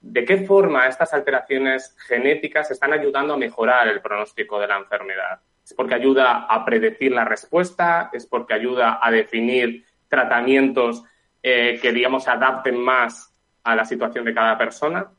¿De 0.00 0.24
qué 0.24 0.38
forma 0.38 0.86
estas 0.86 1.12
alteraciones 1.14 1.96
genéticas 2.06 2.70
están 2.70 2.92
ayudando 2.92 3.34
a 3.34 3.36
mejorar 3.36 3.88
el 3.88 4.00
pronóstico 4.00 4.58
de 4.60 4.68
la 4.68 4.78
enfermedad? 4.78 5.40
¿Es 5.64 5.74
porque 5.74 5.94
ayuda 5.94 6.46
a 6.48 6.64
predecir 6.64 7.12
la 7.12 7.24
respuesta? 7.24 8.10
¿Es 8.12 8.26
porque 8.26 8.54
ayuda 8.54 8.98
a 9.00 9.10
definir 9.10 9.84
tratamientos 10.08 11.04
eh, 11.42 11.78
que, 11.80 11.92
digamos, 11.92 12.26
adapten 12.28 12.78
más 12.78 13.32
a 13.62 13.76
la 13.76 13.84
situación 13.84 14.24
de 14.24 14.34
cada 14.34 14.58
persona? 14.58 15.10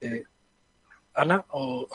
Eh, 0.00 0.24
Ana, 1.14 1.44
o 1.50 1.88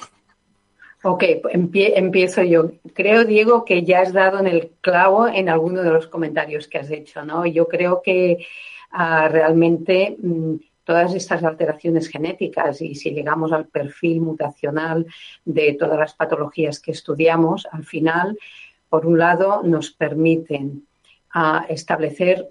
Ok, 1.03 1.23
empiezo 1.53 2.43
yo. 2.43 2.73
Creo, 2.93 3.25
Diego, 3.25 3.65
que 3.65 3.83
ya 3.83 4.01
has 4.01 4.13
dado 4.13 4.39
en 4.39 4.45
el 4.45 4.69
clavo 4.81 5.27
en 5.27 5.49
alguno 5.49 5.81
de 5.81 5.89
los 5.89 6.05
comentarios 6.05 6.67
que 6.67 6.77
has 6.77 6.91
hecho, 6.91 7.25
¿no? 7.25 7.45
Yo 7.47 7.67
creo 7.67 8.03
que 8.03 8.45
ah, 8.91 9.27
realmente 9.27 10.15
mm, 10.21 10.55
todas 10.83 11.15
estas 11.15 11.43
alteraciones 11.43 12.07
genéticas 12.07 12.83
y 12.83 12.93
si 12.93 13.11
llegamos 13.11 13.51
al 13.51 13.67
perfil 13.67 14.21
mutacional 14.21 15.07
de 15.43 15.73
todas 15.73 15.97
las 15.97 16.13
patologías 16.13 16.79
que 16.79 16.91
estudiamos, 16.91 17.67
al 17.71 17.83
final, 17.83 18.37
por 18.87 19.07
un 19.07 19.17
lado, 19.17 19.63
nos 19.63 19.89
permiten 19.91 20.85
ah, 21.33 21.65
establecer 21.67 22.47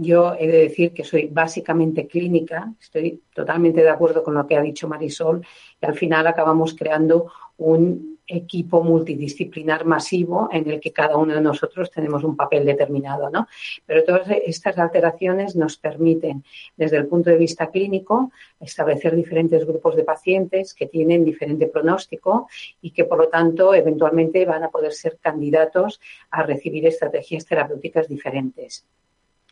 yo 0.00 0.34
he 0.38 0.46
de 0.46 0.58
decir 0.58 0.92
que 0.92 1.02
soy 1.02 1.26
básicamente 1.26 2.06
clínica, 2.06 2.72
estoy 2.80 3.20
totalmente 3.34 3.82
de 3.82 3.90
acuerdo 3.90 4.22
con 4.22 4.34
lo 4.34 4.46
que 4.46 4.56
ha 4.56 4.62
dicho 4.62 4.86
Marisol, 4.86 5.44
y 5.82 5.86
al 5.86 5.94
final 5.94 6.24
acabamos 6.28 6.74
creando 6.74 7.26
un 7.56 8.16
equipo 8.28 8.84
multidisciplinar 8.84 9.84
masivo 9.86 10.48
en 10.52 10.70
el 10.70 10.78
que 10.78 10.92
cada 10.92 11.16
uno 11.16 11.34
de 11.34 11.40
nosotros 11.40 11.90
tenemos 11.90 12.22
un 12.22 12.36
papel 12.36 12.64
determinado, 12.64 13.28
¿no? 13.28 13.48
Pero 13.86 14.04
todas 14.04 14.28
estas 14.46 14.78
alteraciones 14.78 15.56
nos 15.56 15.78
permiten, 15.78 16.44
desde 16.76 16.98
el 16.98 17.06
punto 17.06 17.30
de 17.30 17.38
vista 17.38 17.68
clínico, 17.68 18.30
establecer 18.60 19.16
diferentes 19.16 19.66
grupos 19.66 19.96
de 19.96 20.04
pacientes 20.04 20.74
que 20.74 20.86
tienen 20.86 21.24
diferente 21.24 21.66
pronóstico 21.66 22.48
y 22.80 22.92
que, 22.92 23.04
por 23.04 23.18
lo 23.18 23.28
tanto, 23.28 23.74
eventualmente 23.74 24.44
van 24.44 24.62
a 24.62 24.70
poder 24.70 24.92
ser 24.92 25.18
candidatos 25.20 26.00
a 26.30 26.44
recibir 26.44 26.86
estrategias 26.86 27.46
terapéuticas 27.46 28.08
diferentes. 28.08 28.86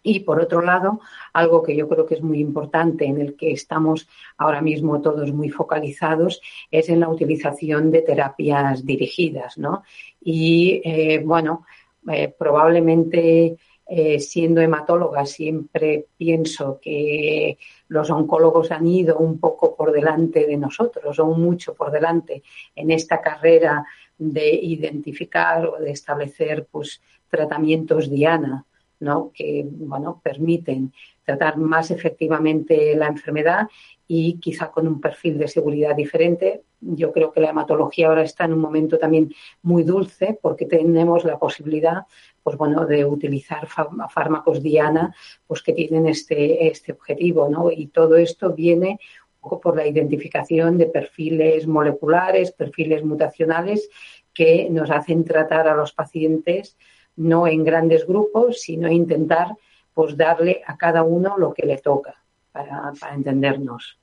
Y 0.08 0.20
por 0.20 0.40
otro 0.40 0.62
lado, 0.62 1.00
algo 1.32 1.64
que 1.64 1.74
yo 1.74 1.88
creo 1.88 2.06
que 2.06 2.14
es 2.14 2.22
muy 2.22 2.38
importante, 2.38 3.06
en 3.06 3.20
el 3.20 3.34
que 3.34 3.50
estamos 3.50 4.08
ahora 4.38 4.62
mismo 4.62 5.00
todos 5.00 5.32
muy 5.32 5.50
focalizados, 5.50 6.40
es 6.70 6.88
en 6.90 7.00
la 7.00 7.08
utilización 7.08 7.90
de 7.90 8.02
terapias 8.02 8.86
dirigidas, 8.86 9.58
¿no? 9.58 9.82
Y 10.22 10.80
eh, 10.84 11.20
bueno, 11.24 11.66
eh, 12.08 12.32
probablemente 12.38 13.56
eh, 13.84 14.20
siendo 14.20 14.60
hematóloga 14.60 15.26
siempre 15.26 16.06
pienso 16.16 16.78
que 16.80 17.58
los 17.88 18.08
oncólogos 18.08 18.70
han 18.70 18.86
ido 18.86 19.18
un 19.18 19.40
poco 19.40 19.74
por 19.74 19.90
delante 19.90 20.46
de 20.46 20.56
nosotros 20.56 21.18
o 21.18 21.26
mucho 21.26 21.74
por 21.74 21.90
delante 21.90 22.44
en 22.76 22.92
esta 22.92 23.20
carrera 23.20 23.84
de 24.16 24.54
identificar 24.54 25.66
o 25.66 25.80
de 25.80 25.90
establecer 25.90 26.68
pues 26.70 27.02
tratamientos 27.28 28.08
diana 28.08 28.64
¿no? 29.00 29.30
que 29.34 29.64
bueno, 29.66 30.20
permiten 30.22 30.92
tratar 31.24 31.56
más 31.56 31.90
efectivamente 31.90 32.94
la 32.96 33.08
enfermedad 33.08 33.68
y 34.08 34.38
quizá 34.38 34.70
con 34.70 34.86
un 34.86 35.00
perfil 35.00 35.38
de 35.38 35.48
seguridad 35.48 35.96
diferente. 35.96 36.62
Yo 36.80 37.12
creo 37.12 37.32
que 37.32 37.40
la 37.40 37.50
hematología 37.50 38.08
ahora 38.08 38.22
está 38.22 38.44
en 38.44 38.52
un 38.52 38.60
momento 38.60 38.98
también 38.98 39.34
muy 39.62 39.82
dulce 39.82 40.38
porque 40.40 40.66
tenemos 40.66 41.24
la 41.24 41.38
posibilidad 41.38 42.02
pues 42.42 42.56
bueno, 42.56 42.86
de 42.86 43.04
utilizar 43.04 43.66
fármacos 43.66 44.62
diana 44.62 45.14
pues 45.46 45.62
que 45.62 45.72
tienen 45.72 46.06
este, 46.06 46.68
este 46.68 46.92
objetivo, 46.92 47.48
¿no? 47.48 47.72
Y 47.72 47.88
todo 47.88 48.16
esto 48.16 48.54
viene 48.54 49.00
por 49.40 49.76
la 49.76 49.86
identificación 49.86 50.78
de 50.78 50.86
perfiles 50.86 51.66
moleculares, 51.66 52.52
perfiles 52.52 53.04
mutacionales 53.04 53.88
que 54.34 54.68
nos 54.70 54.90
hacen 54.90 55.24
tratar 55.24 55.68
a 55.68 55.74
los 55.74 55.92
pacientes 55.92 56.76
no 57.16 57.46
en 57.46 57.64
grandes 57.64 58.06
grupos, 58.06 58.60
sino 58.60 58.90
intentar 58.90 59.56
pues 59.94 60.16
darle 60.16 60.62
a 60.66 60.76
cada 60.76 61.02
uno 61.02 61.38
lo 61.38 61.54
que 61.54 61.64
le 61.64 61.78
toca 61.78 62.14
para, 62.52 62.92
entendernos. 63.14 63.98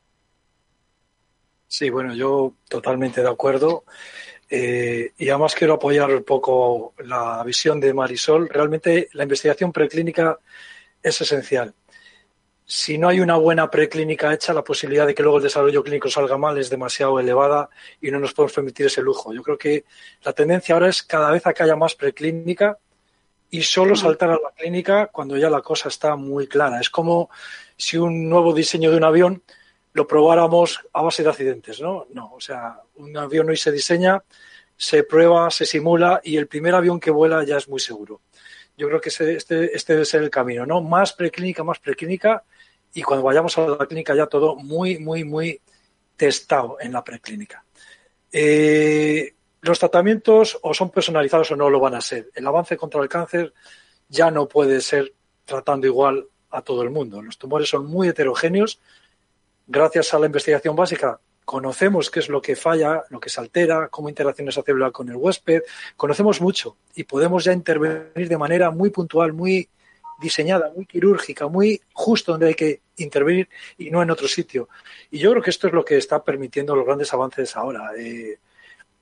Sí, 1.68 1.90
bueno, 1.90 2.14
yo 2.16 2.54
totalmente 2.68 3.22
de 3.22 3.30
acuerdo. 3.30 3.84
Eh, 4.50 5.12
y 5.18 5.30
además 5.30 5.56
quiero 5.56 5.76
apoyar 5.76 6.12
un 6.12 6.24
poco 6.24 6.94
la 7.00 7.44
visión 7.44 7.80
de 7.80 7.94
Marisol. 7.94 8.50
Realmente 8.50 9.10
la 9.14 9.24
investigación 9.24 9.72
preclínica 9.72 10.40
es 11.02 11.22
esencial. 11.22 11.74
Si 12.66 12.98
no 12.98 13.10
hay 13.10 13.20
una 13.20 13.36
buena 13.36 13.70
preclínica 13.70 14.34
hecha, 14.34 14.54
la 14.54 14.64
posibilidad 14.64 15.06
de 15.06 15.14
que 15.14 15.22
luego 15.22 15.38
el 15.38 15.44
desarrollo 15.44 15.84
clínico 15.84 16.10
salga 16.10 16.38
mal 16.38 16.58
es 16.58 16.70
demasiado 16.70 17.20
elevada 17.20 17.70
y 18.02 18.10
no 18.10 18.20
nos 18.20 18.34
podemos 18.34 18.54
permitir 18.54 18.86
ese 18.86 19.02
lujo. 19.02 19.34
Yo 19.34 19.44
creo 19.44 19.58
que 19.58 19.86
la 20.24 20.34
tendencia 20.34 20.74
ahora 20.74 20.90
es 20.90 21.04
cada 21.04 21.30
vez 21.32 21.46
a 21.46 21.54
que 21.54 21.64
haya 21.64 21.76
más 21.76 21.94
preclínica 21.94 22.80
y 23.54 23.62
solo 23.62 23.96
saltar 23.96 24.32
a 24.32 24.40
la 24.44 24.52
clínica 24.58 25.12
cuando 25.12 25.38
ya 25.38 25.48
la 25.48 25.62
cosa 25.62 25.88
está 25.88 26.16
muy 26.16 26.48
clara. 26.48 26.82
Es 26.82 26.90
como 26.90 27.30
si 27.78 27.98
un 27.98 28.28
nuevo 28.28 28.52
diseño 28.52 28.90
de 28.90 28.98
un 28.98 29.04
avión 29.04 29.44
lo 29.94 30.08
probáramos 30.08 30.80
a 30.92 31.04
base 31.04 31.22
de 31.22 31.30
accidentes, 31.30 31.80
¿no? 31.80 32.08
No, 32.10 32.34
o 32.34 32.42
sea, 32.42 32.82
un 32.96 33.16
avión 33.16 33.48
hoy 33.48 33.58
se 33.58 33.72
diseña, 33.72 34.24
se 34.76 35.04
prueba, 35.04 35.52
se 35.52 35.68
simula 35.68 36.20
y 36.24 36.38
el 36.38 36.48
primer 36.48 36.74
avión 36.74 37.00
que 37.00 37.12
vuela 37.12 37.44
ya 37.44 37.58
es 37.58 37.70
muy 37.70 37.80
seguro. 37.80 38.22
Yo 38.76 38.88
creo 38.88 39.00
que 39.00 39.10
este, 39.10 39.76
este 39.76 39.94
debe 39.94 40.06
ser 40.06 40.24
el 40.24 40.32
camino, 40.32 40.66
¿no? 40.66 40.82
Más 40.82 41.14
preclínica, 41.14 41.64
más 41.64 41.78
preclínica 41.78 42.44
y 42.92 43.04
cuando 43.04 43.24
vayamos 43.24 43.56
a 43.60 43.68
la 43.68 43.86
clínica 43.86 44.16
ya 44.16 44.26
todo 44.26 44.56
muy, 44.56 44.98
muy, 44.98 45.24
muy 45.24 45.62
testado 46.18 46.78
en 46.80 46.92
la 46.92 47.04
preclínica. 47.04 47.64
Eh, 48.32 49.36
los 49.64 49.80
tratamientos 49.80 50.60
o 50.62 50.74
son 50.74 50.90
personalizados 50.90 51.52
o 51.52 51.56
no 51.56 51.70
lo 51.70 51.80
van 51.80 51.96
a 51.96 52.02
ser. 52.02 52.30
El 52.36 52.46
avance 52.46 52.76
contra 52.76 53.02
el 53.02 53.08
cáncer 53.08 53.54
ya 54.10 54.30
no 54.30 54.48
puede 54.48 54.82
ser 54.82 55.14
tratando 55.46 55.88
igual 55.88 56.28
a 56.52 56.62
todo 56.62 56.84
el 56.84 56.90
mundo. 56.90 57.22
Los 57.22 57.38
tumores 57.38 57.70
son 57.70 57.86
muy 57.86 58.10
heterogéneos 58.10 58.80
gracias 59.66 60.14
a 60.14 60.20
la 60.20 60.26
investigación 60.26 60.76
básica, 60.76 61.20
conocemos 61.46 62.12
qué 62.12 62.20
es 62.20 62.28
lo 62.28 62.42
que 62.42 62.58
falla, 62.58 63.04
lo 63.10 63.22
que 63.22 63.30
se 63.30 63.40
altera, 63.40 63.88
cómo 63.88 64.10
interacciona 64.10 64.50
esa 64.50 64.64
célula 64.64 64.92
con 64.92 65.08
el 65.08 65.16
huésped, 65.16 65.62
conocemos 65.96 66.42
mucho 66.42 66.76
y 66.96 67.06
podemos 67.06 67.46
ya 67.46 67.54
intervenir 67.54 68.28
de 68.28 68.38
manera 68.38 68.70
muy 68.70 68.90
puntual, 68.90 69.32
muy 69.32 69.70
diseñada, 70.20 70.74
muy 70.76 70.86
quirúrgica, 70.86 71.48
muy 71.48 71.82
justo 71.94 72.34
donde 72.34 72.48
hay 72.48 72.54
que 72.54 72.82
intervenir 72.98 73.48
y 73.78 73.90
no 73.90 74.02
en 74.02 74.12
otro 74.12 74.28
sitio. 74.28 74.68
Y 75.10 75.20
yo 75.20 75.32
creo 75.32 75.42
que 75.42 75.50
esto 75.52 75.68
es 75.68 75.74
lo 75.74 75.86
que 75.86 75.98
está 75.98 76.22
permitiendo 76.22 76.76
los 76.76 76.86
grandes 76.86 77.14
avances 77.14 77.56
ahora. 77.56 77.92
Eh, 77.98 78.38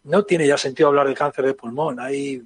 no 0.04 0.24
tiene 0.24 0.48
ya 0.48 0.58
sentido 0.58 0.90
hablar 0.90 1.08
de 1.08 1.14
cáncer 1.14 1.46
de 1.46 1.54
pulmón. 1.54 2.00
Hay 2.00 2.44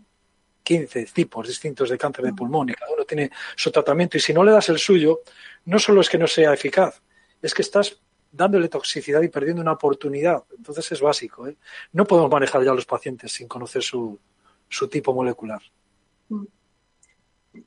15 0.64 1.06
tipos 1.06 1.48
distintos 1.48 1.90
de 1.90 1.98
cáncer 1.98 2.26
de 2.26 2.34
pulmón 2.34 2.70
y 2.70 2.74
cada 2.74 2.92
uno 2.92 3.06
tiene 3.06 3.32
su 3.56 3.72
tratamiento. 3.72 4.18
Y 4.18 4.20
si 4.20 4.34
no 4.34 4.44
le 4.44 4.52
das 4.52 4.70
el 4.70 4.80
suyo, 4.80 5.22
no 5.66 5.80
solo 5.80 6.02
es 6.02 6.10
que 6.10 6.18
no 6.18 6.28
sea 6.28 6.54
eficaz, 6.54 7.02
es 7.42 7.54
que 7.54 7.62
estás 7.62 8.02
dándole 8.32 8.68
toxicidad 8.68 9.22
y 9.22 9.30
perdiendo 9.30 9.62
una 9.62 9.74
oportunidad. 9.74 10.44
Entonces 10.58 10.92
es 10.92 11.02
básico. 11.02 11.48
¿eh? 11.48 11.56
No 11.94 12.06
podemos 12.06 12.30
manejar 12.30 12.64
ya 12.64 12.72
a 12.72 12.76
los 12.76 12.86
pacientes 12.86 13.32
sin 13.32 13.48
conocer 13.48 13.82
su, 13.82 14.20
su 14.68 14.88
tipo 14.88 15.14
molecular. 15.14 15.62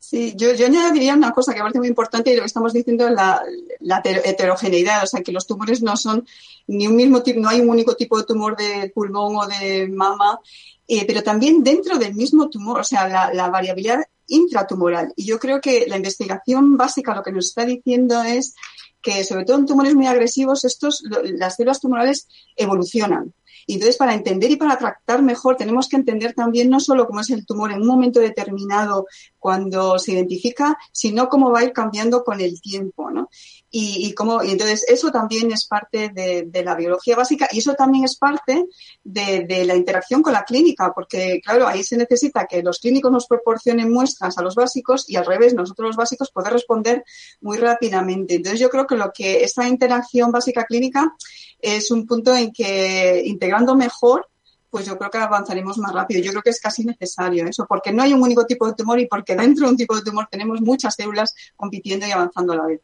Sí, 0.00 0.35
yo, 0.37 0.50
añadiría 0.50 1.14
una 1.14 1.33
cosa 1.33 1.52
que 1.52 1.61
parece 1.61 1.78
muy 1.78 1.88
importante 1.88 2.31
y 2.31 2.37
lo 2.37 2.43
que 2.43 2.47
estamos 2.47 2.73
diciendo 2.73 3.09
es 3.09 3.14
la, 3.14 3.43
la, 3.81 4.00
heterogeneidad, 4.05 5.02
o 5.02 5.07
sea, 5.07 5.23
que 5.23 5.33
los 5.33 5.47
tumores 5.47 5.83
no 5.83 5.97
son 5.97 6.26
ni 6.67 6.87
un 6.87 6.97
mismo 6.97 7.23
tipo, 7.23 7.40
no 7.40 7.49
hay 7.49 7.61
un 7.61 7.69
único 7.69 7.97
tipo 7.97 8.17
de 8.19 8.25
tumor 8.25 8.57
de 8.57 8.93
pulmón 8.95 9.37
o 9.37 9.47
de 9.47 9.88
mama, 9.88 10.40
eh, 10.87 11.05
pero 11.07 11.23
también 11.23 11.64
dentro 11.64 11.99
del 11.99 12.14
mismo 12.14 12.49
tumor, 12.49 12.81
o 12.81 12.85
sea, 12.85 13.09
la, 13.09 13.35
la 13.35 13.50
variabilidad 13.50 14.00
intratumoral. 14.28 15.12
Y 15.17 15.25
yo 15.25 15.38
creo 15.38 15.61
que 15.61 15.87
la 15.88 15.97
investigación 15.97 16.76
básica 16.76 17.14
lo 17.14 17.23
que 17.23 17.33
nos 17.33 17.47
está 17.47 17.64
diciendo 17.64 18.23
es 18.23 18.55
que 19.02 19.25
sobre 19.25 19.45
todo 19.45 19.59
en 19.59 19.67
tumores 19.67 19.95
muy 19.95 20.07
agresivos, 20.07 20.64
estos, 20.64 21.02
las 21.25 21.57
células 21.57 21.80
tumorales 21.80 22.28
evolucionan. 22.56 23.32
Y 23.67 23.75
entonces, 23.75 23.99
para 23.99 24.15
entender 24.15 24.50
y 24.50 24.56
para 24.56 24.78
tratar 24.78 25.23
mejor, 25.23 25.56
tenemos 25.56 25.89
que 25.89 25.97
entender 25.97 26.32
también 26.32 26.71
no 26.71 26.80
solo 26.80 27.06
cómo 27.06 27.21
es 27.21 27.28
el 27.28 27.45
tumor 27.45 27.71
en 27.71 27.82
un 27.82 27.87
momento 27.87 28.19
determinado 28.19 29.06
cuando 29.49 29.99
se 29.99 30.13
identifica, 30.13 30.76
sino 30.93 31.30
cómo 31.30 31.50
va 31.50 31.61
a 31.61 31.65
ir 31.65 31.73
cambiando 31.73 32.23
con 32.23 32.39
el 32.43 32.61
tiempo, 32.61 33.11
¿no? 33.11 33.30
Y, 33.71 34.13
cómo, 34.13 34.45
y 34.45 34.50
entonces 34.50 34.84
eso 34.87 35.11
también 35.11 35.50
es 35.52 35.67
parte 35.67 36.11
de, 36.11 36.63
la 36.63 36.75
biología 36.75 37.17
básica 37.17 37.49
y 37.50 37.61
eso 37.61 37.73
también 37.73 38.04
es 38.04 38.19
parte 38.19 38.67
de, 39.02 39.47
de, 39.47 39.65
la 39.65 39.75
interacción 39.75 40.21
con 40.21 40.34
la 40.34 40.45
clínica, 40.45 40.93
porque 40.95 41.41
claro, 41.43 41.67
ahí 41.67 41.82
se 41.82 41.97
necesita 41.97 42.45
que 42.45 42.63
los 42.63 42.78
clínicos 42.78 43.11
nos 43.11 43.26
proporcionen 43.26 43.91
muestras 43.91 44.37
a 44.37 44.43
los 44.43 44.54
básicos 44.54 45.08
y 45.08 45.17
al 45.17 45.25
revés, 45.25 45.54
nosotros 45.54 45.87
los 45.87 45.97
básicos 45.97 46.30
poder 46.30 46.52
responder 46.52 47.02
muy 47.41 47.56
rápidamente. 47.56 48.34
Entonces 48.34 48.61
yo 48.61 48.69
creo 48.69 48.87
que 48.87 48.97
lo 48.97 49.13
que 49.15 49.45
esta 49.45 49.67
interacción 49.67 50.30
básica 50.30 50.67
clínica 50.67 51.15
es 51.58 51.91
un 51.91 52.06
punto 52.06 52.37
en 52.37 52.52
que 52.52 53.23
integrando 53.25 53.75
mejor 53.75 54.28
pues 54.71 54.87
yo 54.87 54.99
creo 54.99 55.11
que 55.11 55.19
avanzaremos 55.19 55.78
más 55.78 55.93
rápido. 55.93 56.23
Yo 56.23 56.31
creo 56.31 56.43
que 56.43 56.50
es 56.50 56.61
casi 56.61 56.85
necesario 56.85 57.47
eso, 57.47 57.67
porque 57.67 57.93
no 57.93 58.02
hay 58.02 58.13
un 58.13 58.23
único 58.23 58.47
tipo 58.47 58.67
de 58.67 58.75
tumor 58.75 58.99
y 58.99 59.07
porque 59.07 59.35
dentro 59.35 59.67
de 59.67 59.73
un 59.73 59.76
tipo 59.76 59.97
de 59.97 60.02
tumor 60.02 60.28
tenemos 60.31 60.61
muchas 60.61 60.95
células 60.95 61.35
compitiendo 61.57 62.07
y 62.07 62.11
avanzando 62.11 62.52
a 62.52 62.57
la 62.57 62.67
vez. 62.67 62.81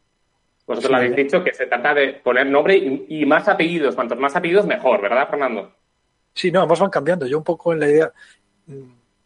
Vosotros 0.65 0.91
lo 0.91 0.97
habéis 0.97 1.15
dicho 1.15 1.43
que 1.43 1.53
se 1.53 1.67
trata 1.67 1.93
de 1.93 2.13
poner 2.13 2.47
nombre 2.47 2.75
y, 2.75 3.05
y, 3.07 3.25
más 3.25 3.47
apellidos. 3.47 3.93
Cuantos 3.93 4.17
más 4.17 4.35
apellidos, 4.35 4.65
mejor, 4.65 4.99
¿verdad, 4.99 5.29
Fernando? 5.29 5.71
Sí, 6.33 6.51
no, 6.51 6.59
además 6.59 6.79
van 6.79 6.89
cambiando. 6.89 7.27
Yo 7.27 7.37
un 7.37 7.43
poco 7.43 7.73
en 7.73 7.79
la 7.79 7.87
idea. 7.87 8.13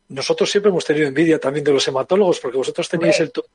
Nosotros 0.10 0.52
siempre 0.52 0.70
hemos 0.70 0.84
tenido 0.84 1.08
envidia 1.08 1.40
también 1.40 1.64
de 1.64 1.72
los 1.72 1.88
hematólogos, 1.88 2.40
porque 2.40 2.58
vosotros 2.58 2.90
teníais 2.90 3.20
el 3.22 3.32
tumor 3.32 3.50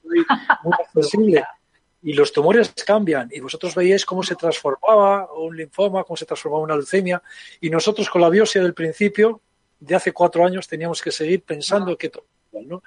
muy 0.63 0.73
accesible 0.73 1.45
y 2.05 2.13
los 2.13 2.33
tumores 2.33 2.73
cambian 2.87 3.29
y 3.33 3.41
vosotros 3.41 3.75
veíais 3.75 4.05
cómo 4.05 4.23
se 4.23 4.37
transformaba 4.37 5.33
un 5.33 5.57
linfoma, 5.57 6.05
cómo 6.05 6.17
se 6.17 6.27
transformaba 6.27 6.63
una 6.63 6.77
leucemia 6.77 7.23
y 7.61 7.71
nosotros 7.71 8.09
con 8.11 8.21
la 8.21 8.29
biopsia 8.29 8.63
del 8.63 8.75
principio 8.75 9.41
de 9.81 9.95
hace 9.95 10.13
cuatro 10.13 10.45
años 10.45 10.69
teníamos 10.69 11.03
que 11.03 11.11
seguir 11.11 11.43
pensando 11.43 11.97
que 11.97 12.11
todo 12.11 12.27
¿no? 12.63 12.83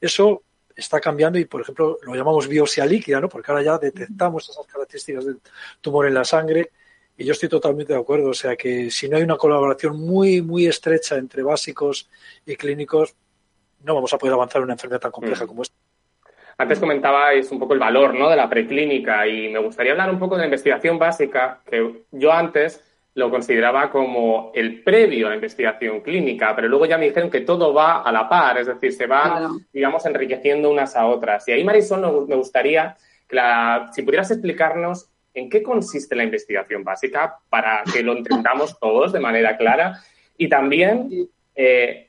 Eso 0.00 0.42
está 0.74 1.00
cambiando 1.00 1.38
y, 1.38 1.44
por 1.44 1.60
ejemplo, 1.60 1.98
lo 2.02 2.14
llamamos 2.14 2.48
biopsia 2.48 2.84
líquida, 2.86 3.20
¿no? 3.20 3.28
Porque 3.28 3.50
ahora 3.50 3.62
ya 3.62 3.78
detectamos 3.78 4.48
esas 4.48 4.66
características 4.66 5.26
del 5.26 5.40
tumor 5.80 6.06
en 6.06 6.14
la 6.14 6.24
sangre 6.24 6.72
y 7.16 7.24
yo 7.24 7.32
estoy 7.32 7.48
totalmente 7.48 7.92
de 7.92 7.98
acuerdo. 7.98 8.30
O 8.30 8.34
sea 8.34 8.56
que 8.56 8.90
si 8.90 9.08
no 9.08 9.16
hay 9.16 9.22
una 9.22 9.36
colaboración 9.36 9.98
muy, 10.00 10.42
muy 10.42 10.66
estrecha 10.66 11.16
entre 11.16 11.42
básicos 11.42 12.08
y 12.46 12.56
clínicos, 12.56 13.14
no 13.82 13.94
vamos 13.94 14.12
a 14.12 14.18
poder 14.18 14.34
avanzar 14.34 14.60
en 14.60 14.64
una 14.64 14.74
enfermedad 14.74 15.00
tan 15.00 15.12
compleja 15.12 15.44
mm. 15.44 15.48
como 15.48 15.62
esta. 15.62 15.76
Antes 16.58 16.78
comentabais 16.78 17.50
un 17.50 17.58
poco 17.58 17.74
el 17.74 17.80
valor 17.80 18.14
¿no? 18.14 18.28
de 18.28 18.36
la 18.36 18.48
preclínica 18.48 19.26
y 19.26 19.48
me 19.48 19.58
gustaría 19.58 19.92
hablar 19.92 20.10
un 20.10 20.18
poco 20.18 20.36
de 20.36 20.40
la 20.40 20.46
investigación 20.46 20.98
básica, 20.98 21.60
que 21.68 22.04
yo 22.10 22.32
antes 22.32 22.82
lo 23.14 23.30
consideraba 23.30 23.90
como 23.90 24.52
el 24.54 24.82
previo 24.82 25.26
a 25.26 25.30
la 25.30 25.34
investigación 25.34 26.00
clínica, 26.00 26.56
pero 26.56 26.68
luego 26.68 26.86
ya 26.86 26.96
me 26.96 27.06
dijeron 27.06 27.30
que 27.30 27.42
todo 27.42 27.74
va 27.74 28.02
a 28.02 28.10
la 28.10 28.28
par, 28.28 28.58
es 28.58 28.66
decir, 28.66 28.92
se 28.92 29.06
van, 29.06 29.30
claro. 29.30 29.56
digamos, 29.72 30.06
enriqueciendo 30.06 30.70
unas 30.70 30.96
a 30.96 31.06
otras. 31.06 31.46
Y 31.48 31.52
ahí, 31.52 31.64
Marisol, 31.64 32.26
me 32.26 32.36
gustaría 32.36 32.96
que 33.28 33.36
la, 33.36 33.90
si 33.92 34.02
pudieras 34.02 34.30
explicarnos 34.30 35.10
en 35.34 35.50
qué 35.50 35.62
consiste 35.62 36.14
la 36.16 36.24
investigación 36.24 36.84
básica 36.84 37.38
para 37.50 37.82
que 37.92 38.02
lo 38.02 38.16
entendamos 38.16 38.78
todos 38.80 39.12
de 39.12 39.20
manera 39.20 39.56
clara 39.56 40.00
y 40.38 40.48
también 40.48 41.28
eh, 41.54 42.08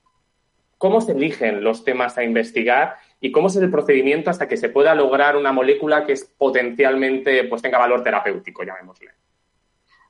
cómo 0.78 1.02
se 1.02 1.14
eligen 1.14 1.64
los 1.64 1.84
temas 1.84 2.18
a 2.18 2.24
investigar 2.24 2.96
y 3.24 3.32
cómo 3.32 3.48
es 3.48 3.56
el 3.56 3.72
procedimiento 3.72 4.30
hasta 4.30 4.50
que 4.50 4.58
se 4.58 4.68
pueda 4.68 4.94
lograr 4.94 5.38
una 5.38 5.54
molécula 5.54 6.06
que 6.06 6.12
es 6.12 6.30
potencialmente 6.38 7.46
pues 7.46 7.62
tenga 7.62 7.78
valor 7.78 8.04
terapéutico, 8.04 8.64
llamémosle. 8.64 9.12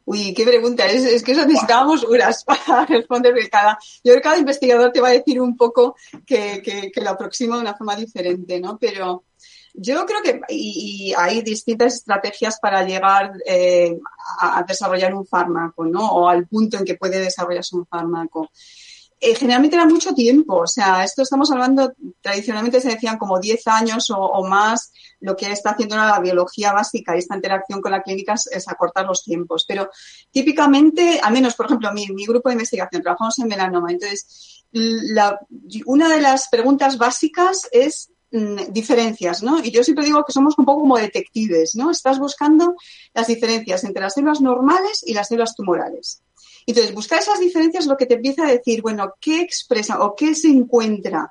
Uy, 0.03 0.33
qué 0.33 0.43
pregunta. 0.43 0.87
Es, 0.87 1.21
que 1.21 1.33
eso 1.33 1.45
necesitábamos 1.45 2.03
horas 2.05 2.43
para 2.65 2.87
responder 2.87 3.35
de 3.35 3.47
cada. 3.49 3.77
Yo 4.03 4.13
creo 4.13 4.15
que 4.15 4.21
cada 4.21 4.39
investigador 4.39 4.91
te 4.91 4.99
va 4.99 5.09
a 5.09 5.11
decir 5.11 5.39
un 5.39 5.55
poco 5.55 5.95
que, 6.25 6.91
lo 6.95 7.09
aproxima 7.11 7.57
de 7.57 7.61
una 7.61 7.75
forma 7.75 7.95
diferente, 7.95 8.59
¿no? 8.59 8.79
Pero 8.79 9.25
yo 9.75 10.07
creo 10.07 10.23
que 10.23 10.41
y, 10.49 11.09
y 11.09 11.13
hay 11.15 11.43
distintas 11.43 11.93
estrategias 11.93 12.59
para 12.59 12.83
llegar 12.83 13.31
eh, 13.45 13.95
a, 14.39 14.57
a, 14.57 14.63
desarrollar 14.63 15.13
un 15.13 15.27
fármaco, 15.27 15.85
¿no? 15.85 16.13
O 16.13 16.27
al 16.27 16.47
punto 16.47 16.77
en 16.77 16.83
que 16.83 16.95
puede 16.95 17.19
desarrollarse 17.19 17.75
un 17.75 17.85
fármaco 17.85 18.49
eh, 19.25 19.35
generalmente 19.35 19.77
era 19.77 19.85
mucho 19.85 20.13
tiempo. 20.13 20.57
O 20.57 20.67
sea, 20.67 21.03
esto 21.05 21.21
estamos 21.21 21.49
hablando, 21.49 21.93
tradicionalmente 22.19 22.81
se 22.81 22.89
decían 22.89 23.17
como 23.17 23.39
10 23.39 23.67
años 23.67 24.11
o, 24.13 24.45
más. 24.45 24.91
Lo 25.21 25.37
que 25.37 25.49
está 25.49 25.69
haciendo 25.71 25.95
la 25.95 26.19
biología 26.19 26.73
básica 26.73 27.15
y 27.15 27.19
esta 27.19 27.35
interacción 27.35 27.81
con 27.81 27.93
la 27.93 28.03
clínica 28.03 28.33
es, 28.33 28.67
acortar 28.67 29.05
los 29.05 29.23
tiempos. 29.23 29.63
Pero 29.65 29.89
típicamente, 30.29 31.21
al 31.23 31.31
menos, 31.31 31.55
por 31.55 31.67
ejemplo, 31.67 31.93
mi, 31.93 32.05
grupo 32.25 32.49
de 32.49 32.55
investigación, 32.55 33.01
trabajamos 33.01 33.39
en 33.39 33.47
melanoma. 33.47 33.91
Entonces, 33.91 34.65
una 35.85 36.09
de 36.09 36.19
las 36.19 36.49
preguntas 36.49 36.97
básicas 36.97 37.69
es 37.71 38.11
mm, 38.31 38.73
diferencias, 38.73 39.41
¿no? 39.41 39.63
Y 39.63 39.71
yo 39.71 39.85
siempre 39.85 40.03
digo 40.03 40.25
que 40.25 40.33
somos 40.33 40.57
un 40.57 40.65
poco 40.65 40.81
como 40.81 40.97
detectives, 40.97 41.75
¿no? 41.75 41.91
Estás 41.91 42.19
buscando 42.19 42.75
las 43.13 43.27
diferencias 43.27 43.85
entre 43.85 44.03
las 44.03 44.15
células 44.15 44.41
normales 44.41 45.01
y 45.05 45.13
las 45.13 45.29
células 45.29 45.55
tumorales. 45.55 46.21
Entonces, 46.65 46.93
buscar 46.93 47.19
esas 47.19 47.39
diferencias 47.39 47.83
es 47.83 47.89
lo 47.89 47.97
que 47.97 48.05
te 48.05 48.15
empieza 48.15 48.43
a 48.43 48.51
decir, 48.51 48.81
bueno, 48.81 49.13
¿qué 49.19 49.41
expresa 49.41 50.03
o 50.03 50.15
qué 50.15 50.35
se 50.35 50.49
encuentra 50.49 51.29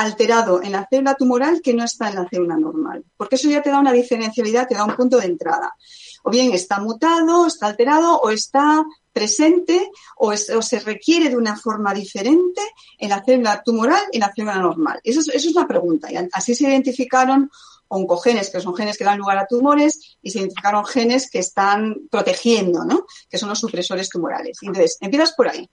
alterado 0.00 0.62
en 0.62 0.72
la 0.72 0.86
célula 0.88 1.14
tumoral 1.14 1.60
que 1.60 1.74
no 1.74 1.84
está 1.84 2.08
en 2.08 2.14
la 2.14 2.26
célula 2.26 2.56
normal, 2.56 3.04
porque 3.18 3.36
eso 3.36 3.50
ya 3.50 3.60
te 3.60 3.68
da 3.68 3.78
una 3.78 3.92
diferencialidad, 3.92 4.66
te 4.66 4.74
da 4.74 4.86
un 4.86 4.96
punto 4.96 5.18
de 5.18 5.26
entrada. 5.26 5.74
O 6.22 6.30
bien 6.30 6.54
está 6.54 6.80
mutado, 6.80 7.46
está 7.46 7.66
alterado 7.66 8.18
o 8.18 8.30
está 8.30 8.82
presente 9.12 9.90
o, 10.16 10.34
se 10.34 10.80
requiere 10.80 11.28
de 11.28 11.36
una 11.36 11.54
forma 11.54 11.92
diferente 11.92 12.62
en 12.98 13.10
la 13.10 13.22
célula 13.22 13.62
tumoral 13.62 14.02
y 14.10 14.16
en 14.16 14.20
la 14.20 14.32
célula 14.32 14.56
normal. 14.56 15.00
Eso 15.04 15.20
es, 15.20 15.46
una 15.54 15.68
pregunta. 15.68 16.10
Y 16.10 16.16
así 16.32 16.54
se 16.54 16.64
identificaron 16.64 17.50
oncogenes, 17.90 18.50
que 18.50 18.60
son 18.60 18.74
genes 18.74 18.96
que 18.96 19.04
dan 19.04 19.18
lugar 19.18 19.38
a 19.38 19.46
tumores, 19.46 20.16
y 20.22 20.30
se 20.30 20.38
identificaron 20.38 20.86
genes 20.86 21.28
que 21.28 21.40
están 21.40 22.08
protegiendo, 22.10 22.84
¿no? 22.84 23.04
Que 23.28 23.36
son 23.36 23.48
los 23.48 23.58
supresores 23.58 24.08
tumorales. 24.08 24.58
Entonces, 24.62 24.96
empiezas 25.00 25.32
por 25.32 25.48
ahí. 25.48 25.68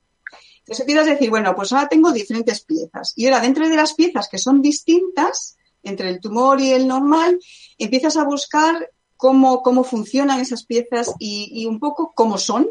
Entonces 0.59 0.81
empiezas 0.81 1.07
a 1.07 1.11
decir, 1.11 1.29
bueno, 1.29 1.55
pues 1.55 1.71
ahora 1.71 1.87
tengo 1.87 2.11
diferentes 2.11 2.61
piezas. 2.65 3.13
Y 3.15 3.25
ahora, 3.25 3.39
dentro 3.39 3.69
de 3.69 3.75
las 3.75 3.93
piezas 3.93 4.27
que 4.27 4.37
son 4.37 4.61
distintas, 4.61 5.55
entre 5.83 6.09
el 6.09 6.19
tumor 6.19 6.59
y 6.59 6.71
el 6.71 6.87
normal, 6.87 7.39
empiezas 7.77 8.17
a 8.17 8.25
buscar 8.25 8.89
cómo, 9.15 9.61
cómo 9.61 9.83
funcionan 9.83 10.41
esas 10.41 10.65
piezas 10.65 11.13
y, 11.19 11.49
y 11.53 11.65
un 11.67 11.79
poco 11.79 12.13
cómo 12.13 12.37
son, 12.37 12.67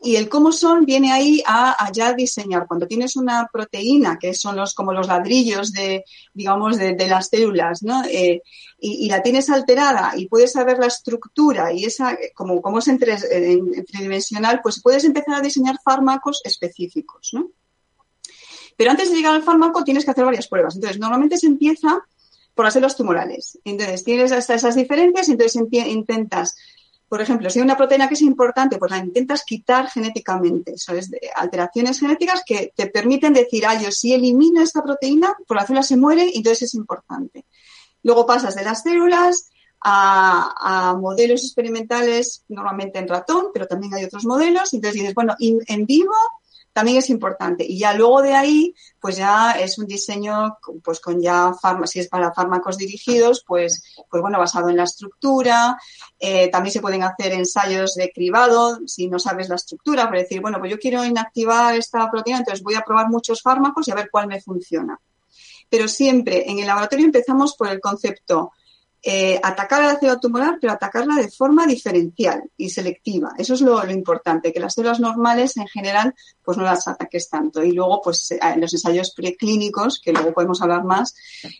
y 0.00 0.16
el 0.16 0.28
cómo 0.28 0.52
son 0.52 0.84
viene 0.84 1.12
ahí 1.12 1.42
a, 1.46 1.90
ya 1.92 2.12
diseñar. 2.12 2.66
Cuando 2.66 2.86
tienes 2.86 3.16
una 3.16 3.48
proteína, 3.52 4.18
que 4.18 4.32
son 4.34 4.56
los, 4.56 4.74
como 4.74 4.92
los 4.92 5.08
ladrillos 5.08 5.72
de, 5.72 6.04
digamos, 6.32 6.76
de, 6.76 7.08
las 7.08 7.28
células, 7.28 7.82
¿no? 7.82 8.04
Eh, 8.04 8.42
y, 8.78 9.08
la 9.08 9.22
tienes 9.22 9.50
alterada 9.50 10.12
y 10.16 10.26
puedes 10.28 10.52
saber 10.52 10.78
la 10.78 10.86
estructura 10.86 11.72
y 11.72 11.84
esa, 11.84 12.16
como, 12.34 12.62
como 12.62 12.78
es 12.78 12.88
en, 12.88 12.98
tridimensional, 12.98 14.60
pues 14.62 14.80
puedes 14.80 15.04
empezar 15.04 15.34
a 15.34 15.40
diseñar 15.40 15.76
fármacos 15.84 16.40
específicos, 16.44 17.30
¿no? 17.32 17.50
Pero 18.76 18.92
antes 18.92 19.10
de 19.10 19.16
llegar 19.16 19.34
al 19.34 19.42
fármaco 19.42 19.82
tienes 19.82 20.04
que 20.04 20.12
hacer 20.12 20.24
varias 20.24 20.46
pruebas. 20.46 20.76
Entonces, 20.76 21.00
normalmente 21.00 21.36
se 21.36 21.46
empieza 21.48 22.00
por 22.54 22.64
las 22.64 22.74
células 22.74 22.96
tumorales. 22.96 23.58
Entonces, 23.64 24.04
tienes 24.04 24.30
hasta 24.30 24.54
esas 24.54 24.76
diferencias 24.76 25.28
entonces 25.28 25.60
intentas 25.72 26.56
por 27.08 27.22
ejemplo, 27.22 27.48
si 27.48 27.58
hay 27.58 27.64
una 27.64 27.76
proteína 27.76 28.06
que 28.06 28.14
es 28.14 28.22
importante, 28.22 28.78
pues 28.78 28.90
la 28.90 28.98
intentas 28.98 29.42
quitar 29.44 29.88
genéticamente. 29.88 30.74
Eso 30.74 30.92
es 30.92 31.10
de 31.10 31.30
alteraciones 31.34 31.98
genéticas 31.98 32.42
que 32.44 32.72
te 32.76 32.86
permiten 32.88 33.32
decir, 33.32 33.64
ah, 33.66 33.80
yo 33.80 33.90
si 33.90 34.12
elimino 34.12 34.62
esta 34.62 34.82
proteína, 34.82 35.34
pues 35.46 35.58
la 35.58 35.66
célula 35.66 35.82
se 35.82 35.96
muere 35.96 36.26
y 36.26 36.38
entonces 36.38 36.64
es 36.64 36.74
importante. 36.74 37.46
Luego 38.02 38.26
pasas 38.26 38.54
de 38.54 38.64
las 38.64 38.82
células 38.82 39.50
a, 39.80 40.96
modelos 41.00 41.44
experimentales, 41.44 42.44
normalmente 42.48 42.98
en 42.98 43.08
ratón, 43.08 43.46
pero 43.54 43.66
también 43.66 43.94
hay 43.94 44.04
otros 44.04 44.26
modelos. 44.26 44.74
Entonces 44.74 45.00
dices, 45.00 45.14
bueno, 45.14 45.34
en 45.38 45.86
vivo 45.86 46.14
también 46.72 46.98
es 46.98 47.10
importante. 47.10 47.64
Y 47.64 47.78
ya 47.78 47.92
luego 47.94 48.22
de 48.22 48.34
ahí, 48.34 48.74
pues 49.00 49.16
ya 49.16 49.52
es 49.52 49.78
un 49.78 49.86
diseño, 49.86 50.58
pues 50.82 51.00
con 51.00 51.20
ya 51.20 51.52
si 51.84 52.00
es 52.00 52.08
para 52.08 52.32
fármacos 52.32 52.78
dirigidos, 52.78 53.44
pues, 53.46 53.82
pues 54.08 54.20
bueno, 54.20 54.38
basado 54.38 54.68
en 54.68 54.76
la 54.76 54.84
estructura. 54.84 55.76
Eh, 56.18 56.48
también 56.50 56.72
se 56.72 56.80
pueden 56.80 57.02
hacer 57.02 57.32
ensayos 57.32 57.94
de 57.94 58.10
cribado, 58.12 58.78
si 58.86 59.08
no 59.08 59.18
sabes 59.18 59.48
la 59.48 59.56
estructura, 59.56 60.04
para 60.04 60.20
decir, 60.20 60.40
bueno, 60.40 60.58
pues 60.58 60.70
yo 60.70 60.78
quiero 60.78 61.04
inactivar 61.04 61.74
esta 61.74 62.10
proteína, 62.10 62.38
entonces 62.38 62.62
voy 62.62 62.74
a 62.74 62.82
probar 62.82 63.08
muchos 63.08 63.42
fármacos 63.42 63.88
y 63.88 63.90
a 63.90 63.96
ver 63.96 64.08
cuál 64.10 64.28
me 64.28 64.40
funciona. 64.40 65.00
Pero 65.68 65.88
siempre 65.88 66.50
en 66.50 66.58
el 66.60 66.66
laboratorio 66.66 67.04
empezamos 67.04 67.56
por 67.56 67.68
el 67.68 67.80
concepto 67.80 68.52
eh, 69.10 69.40
atacar 69.42 69.80
a 69.80 69.86
la 69.86 69.98
célula 69.98 70.20
tumoral, 70.20 70.58
pero 70.60 70.74
atacarla 70.74 71.14
de 71.14 71.30
forma 71.30 71.66
diferencial 71.66 72.42
y 72.58 72.68
selectiva. 72.68 73.32
Eso 73.38 73.54
es 73.54 73.62
lo, 73.62 73.90
importante, 73.90 74.52
que 74.52 74.60
las 74.60 74.74
células 74.74 75.00
normales 75.00 75.56
en 75.56 75.66
general 75.66 76.14
pues 76.44 76.58
no 76.58 76.64
las 76.64 76.86
ataques 76.88 77.30
tanto. 77.30 77.64
Y 77.64 77.72
luego, 77.72 78.02
pues 78.02 78.32
eh, 78.32 78.38
en 78.42 78.60
los 78.60 78.74
ensayos 78.74 79.14
preclínicos, 79.14 79.98
que 80.04 80.12
luego 80.12 80.34
podemos 80.34 80.60
hablar 80.60 80.84
más, 80.84 81.14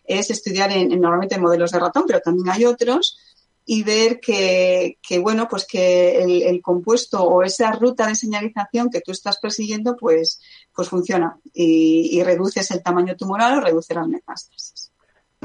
es 0.04 0.28
estudiar 0.30 0.72
en, 0.72 1.00
normalmente 1.00 1.36
en 1.36 1.40
modelos 1.40 1.70
de 1.70 1.78
ratón, 1.78 2.04
pero 2.06 2.20
también 2.20 2.50
hay 2.50 2.66
otros, 2.66 3.18
y 3.64 3.82
ver 3.82 4.20
que, 4.20 4.98
bueno, 5.22 5.48
pues 5.48 5.66
que 5.66 6.20
el, 6.50 6.60
compuesto 6.60 7.22
o 7.22 7.42
esa 7.42 7.72
ruta 7.72 8.06
de 8.06 8.14
señalización 8.14 8.90
que 8.90 9.00
tú 9.00 9.12
estás 9.12 9.38
persiguiendo, 9.38 9.96
pues, 9.96 10.38
pues 10.74 10.90
funciona 10.90 11.38
y, 11.54 12.10
y 12.12 12.22
reduces 12.22 12.70
el 12.72 12.82
tamaño 12.82 13.16
tumoral 13.16 13.56
o 13.56 13.60
reduces 13.62 13.96
las 13.96 14.06
metástasis 14.06 14.87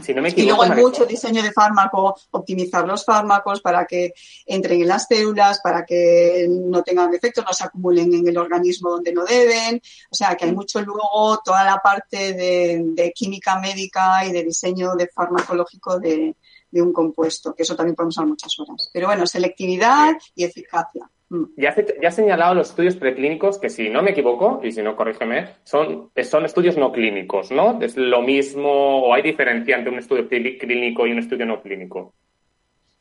y 0.08 0.44
luego 0.46 0.64
hay 0.64 0.72
mucho 0.72 1.06
diseño 1.06 1.42
de 1.42 1.52
fármaco, 1.52 2.16
optimizar 2.32 2.88
los 2.88 3.06
fármacos 3.06 3.62
para 3.62 3.86
que 3.86 4.14
entren 4.46 4.82
en 4.82 4.88
las 4.88 5.08
células, 5.08 5.60
para 5.62 5.86
que 5.86 6.48
no 6.50 6.84
tengan 6.84 7.14
efectos, 7.14 7.46
no 7.46 7.54
se 7.54 7.64
acumulen 7.64 8.14
en 8.14 8.28
el 8.28 8.38
organismo 8.38 8.92
donde 8.92 9.14
no 9.14 9.24
deben. 9.26 9.82
O 10.10 10.16
sea, 10.16 10.36
que 10.36 10.46
hay 10.46 10.52
mucho 10.52 10.82
luego 10.82 11.40
toda 11.44 11.64
la 11.64 11.78
parte 11.78 12.34
de, 12.34 13.12
química 13.16 13.60
médica 13.60 14.26
y 14.26 14.32
de 14.32 14.44
diseño 14.44 14.96
de 14.96 15.08
farmacológico 15.08 16.00
de, 16.00 16.36
de, 16.72 16.82
un 16.82 16.92
compuesto, 16.92 17.54
que 17.54 17.64
eso 17.64 17.76
también 17.76 17.96
podemos 17.96 18.16
usar 18.16 18.28
muchas 18.28 18.58
horas. 18.60 18.90
Pero 18.92 19.08
bueno, 19.08 19.26
selectividad 19.28 20.14
y 20.36 20.44
eficacia. 20.44 21.10
Ya, 21.56 21.76
ya 22.02 22.08
has 22.10 22.16
señalado 22.16 22.54
los 22.54 22.70
estudios 22.70 22.96
preclínicos 22.96 23.58
que, 23.58 23.70
si 23.70 23.90
no 23.90 24.04
me 24.04 24.12
equivoco, 24.12 24.60
y 24.64 24.72
si 24.72 24.84
no, 24.84 24.96
corrígeme, 24.96 25.50
son, 25.64 26.12
son 26.24 26.46
estudios 26.46 26.78
no 26.78 26.92
clínicos, 26.92 27.52
¿no? 27.52 27.82
¿Es 27.82 27.98
lo 27.98 28.22
mismo 28.22 29.04
o 29.06 29.14
hay 29.14 29.24
diferencia 29.24 29.76
entre 29.76 29.92
un 29.92 30.00
estudio 30.00 30.28
clínico 30.28 31.08
y 31.08 31.12
un 31.12 31.20
estudio 31.20 31.46
no 31.46 31.62
clínico? 31.62 32.14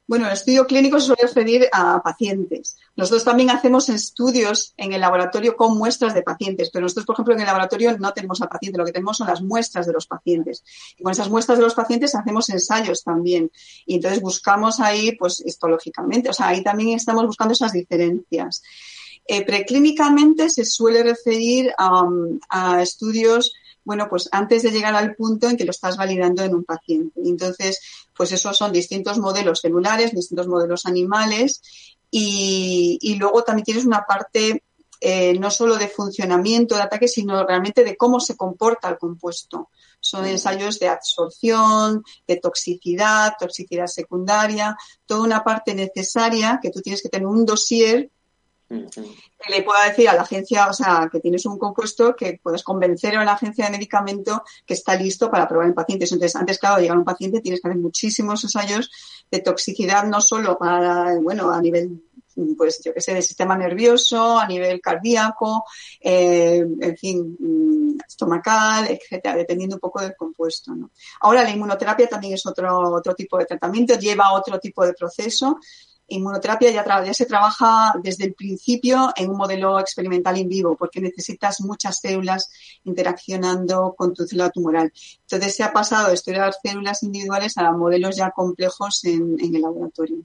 Bueno, 0.07 0.27
el 0.27 0.33
estudio 0.33 0.67
clínico 0.67 0.99
se 0.99 1.07
suele 1.07 1.23
referir 1.23 1.69
a 1.73 2.03
pacientes. 2.03 2.77
Nosotros 2.97 3.25
también 3.25 3.51
hacemos 3.51 3.89
estudios 3.89 4.75
en 4.77 4.93
el 4.93 5.01
laboratorio 5.01 5.57
con 5.57 5.79
muestras 5.79 6.13
de 6.13 6.23
pacientes, 6.23 6.71
pero 6.71 6.83
nosotros, 6.83 7.07
por 7.07 7.15
ejemplo, 7.15 7.35
en 7.35 7.41
el 7.41 7.47
laboratorio 7.47 7.97
no 7.99 8.13
tenemos 8.13 8.43
al 8.43 8.49
paciente, 8.49 8.79
lo 8.79 8.85
que 8.85 8.93
tenemos 8.93 9.17
son 9.17 9.29
las 9.29 9.43
muestras 9.43 9.87
de 9.87 9.93
los 9.93 10.07
pacientes. 10.07 10.65
Y 10.99 11.03
con 11.03 11.13
esas 11.13 11.31
muestras 11.31 11.59
de 11.59 11.65
los 11.65 11.75
pacientes 11.75 12.15
hacemos 12.15 12.49
ensayos 12.51 13.05
también. 13.05 13.51
Y 13.87 13.95
entonces 13.95 14.21
buscamos 14.21 14.81
ahí, 14.81 15.13
pues, 15.17 15.41
histológicamente, 15.45 16.29
o 16.29 16.33
sea, 16.33 16.49
ahí 16.49 16.63
también 16.63 16.97
estamos 16.97 17.25
buscando 17.25 17.53
esas 17.53 17.73
diferencias. 17.73 18.63
Eh, 19.25 19.45
preclínicamente 19.47 20.51
se 20.51 20.65
suele 20.65 21.05
referir 21.05 21.73
a 21.79 22.83
estudios 22.83 23.55
bueno, 23.85 24.09
pues 24.09 24.29
antes 24.33 24.63
de 24.63 24.71
llegar 24.71 24.95
al 24.95 25.15
punto 25.15 25.49
en 25.49 25.57
que 25.57 25.65
lo 25.65 25.71
estás 25.71 25.97
validando 25.97 26.43
en 26.43 26.55
un 26.55 26.65
paciente. 26.65 27.21
Entonces, 27.25 27.81
pues 28.17 28.33
esos 28.33 28.57
son 28.57 28.73
distintos 28.73 29.19
modelos 29.19 29.61
celulares, 29.61 30.13
distintos 30.13 30.47
modelos 30.49 30.87
animales 30.87 31.63
y, 32.11 33.17
luego 33.19 33.43
también 33.43 33.65
tienes 33.65 33.85
una 33.85 34.05
parte 34.07 34.63
eh, 35.01 35.37
no 35.39 35.51
solo 35.51 35.77
de 35.79 35.89
funcionamiento 35.89 36.77
de 36.77 36.83
ataque, 36.83 37.09
sino 37.09 37.45
realmente 37.45 37.83
de 37.83 37.97
cómo 37.97 38.21
se 38.21 38.37
comporta 38.37 38.89
el 38.89 38.99
compuesto. 38.99 39.71
Son 39.99 40.25
ensayos 40.27 40.79
de 40.79 40.89
absorción, 40.89 42.05
de 42.27 42.37
toxicidad, 42.37 43.33
toxicidad 43.39 43.87
secundaria, 43.87 44.77
toda 45.07 45.23
una 45.23 45.43
parte 45.43 45.75
necesaria 45.75 46.61
que 46.63 46.71
tú 46.71 46.81
tienes 46.81 47.03
que 47.03 47.09
tener 47.09 47.27
un 47.27 47.45
dossier 47.45 48.11
le 49.49 49.63
pueda 49.63 49.85
decir 49.89 50.09
a 50.09 50.15
la 50.15 50.23
agencia, 50.23 50.69
o 50.69 50.73
sea, 50.73 51.09
que 51.11 51.21
tienes 51.21 51.45
un 51.47 51.59
compuesto 51.59 52.15
que 52.17 52.41
puedes 52.43 52.63
convencer 52.63 53.17
a 53.17 53.25
la 53.25 53.33
agencia 53.33 53.67
de 53.67 53.73
medicamento 53.73 54.43
que 54.67 54.75
está 54.75 54.95
listo 54.95 55.31
para 55.31 55.49
probar 55.49 55.69
en 55.69 55.75
pacientes. 55.75 56.13
Entonces, 56.13 56.37
antes, 56.37 56.59
claro, 56.59 56.77
de 56.77 56.83
llegar 56.83 56.97
a 56.97 57.01
un 57.01 57.05
paciente 57.05 57.41
tienes 57.41 57.61
que 57.61 57.69
hacer 57.69 57.81
muchísimos 57.81 58.43
ensayos 58.45 58.91
de 59.31 59.41
toxicidad, 59.41 60.05
no 60.05 60.21
solo 60.21 60.59
para, 60.59 61.19
bueno, 61.21 61.51
a 61.51 61.61
nivel 61.61 62.03
pues 62.57 62.81
yo 62.83 62.95
que 62.95 63.01
sé, 63.01 63.13
del 63.13 63.23
sistema 63.23 63.57
nervioso, 63.57 64.39
a 64.39 64.47
nivel 64.47 64.81
cardíaco, 64.81 65.65
eh, 66.01 66.65
en 66.81 66.97
fin, 66.97 67.37
mm, 67.39 67.99
estomacal, 68.07 68.87
etcétera, 68.89 69.37
dependiendo 69.37 69.77
un 69.77 69.81
poco 69.81 70.01
del 70.01 70.17
compuesto. 70.17 70.75
¿no? 70.75 70.91
Ahora 71.21 71.43
la 71.43 71.51
inmunoterapia 71.51 72.09
también 72.09 72.35
es 72.35 72.47
otro, 72.47 72.91
otro 72.91 73.15
tipo 73.15 73.39
de 73.39 73.45
tratamiento, 73.45 73.99
lleva 73.99 74.33
otro 74.33 74.59
tipo 74.59 74.85
de 74.85 74.95
proceso 74.95 75.59
inmunoterapia 76.13 76.71
ya, 76.71 77.15
se 77.15 77.27
trabaja 77.27 77.93
desde 78.03 78.25
el 78.25 78.35
principio 78.35 79.11
en 79.17 79.31
un 79.31 79.37
modelo 79.37 79.79
experimental 79.79 80.37
in 80.37 80.49
vivo, 80.49 80.77
porque 80.77 81.01
necesitas 81.01 81.61
muchas 81.61 82.01
células 82.01 82.51
interaccionando 82.85 83.95
con 83.97 84.15
tu 84.15 84.25
célula 84.25 84.51
tumoral. 84.51 84.93
Entonces 85.23 85.57
se 85.57 85.65
ha 85.65 85.73
pasado 85.73 86.09
de 86.09 86.15
estudiar 86.15 86.53
células 86.53 87.03
individuales 87.03 87.57
a 87.59 87.73
modelos 87.73 88.17
ya 88.17 88.31
complejos 88.31 89.05
en, 89.05 89.37
el 89.41 89.61
laboratorio. 89.61 90.19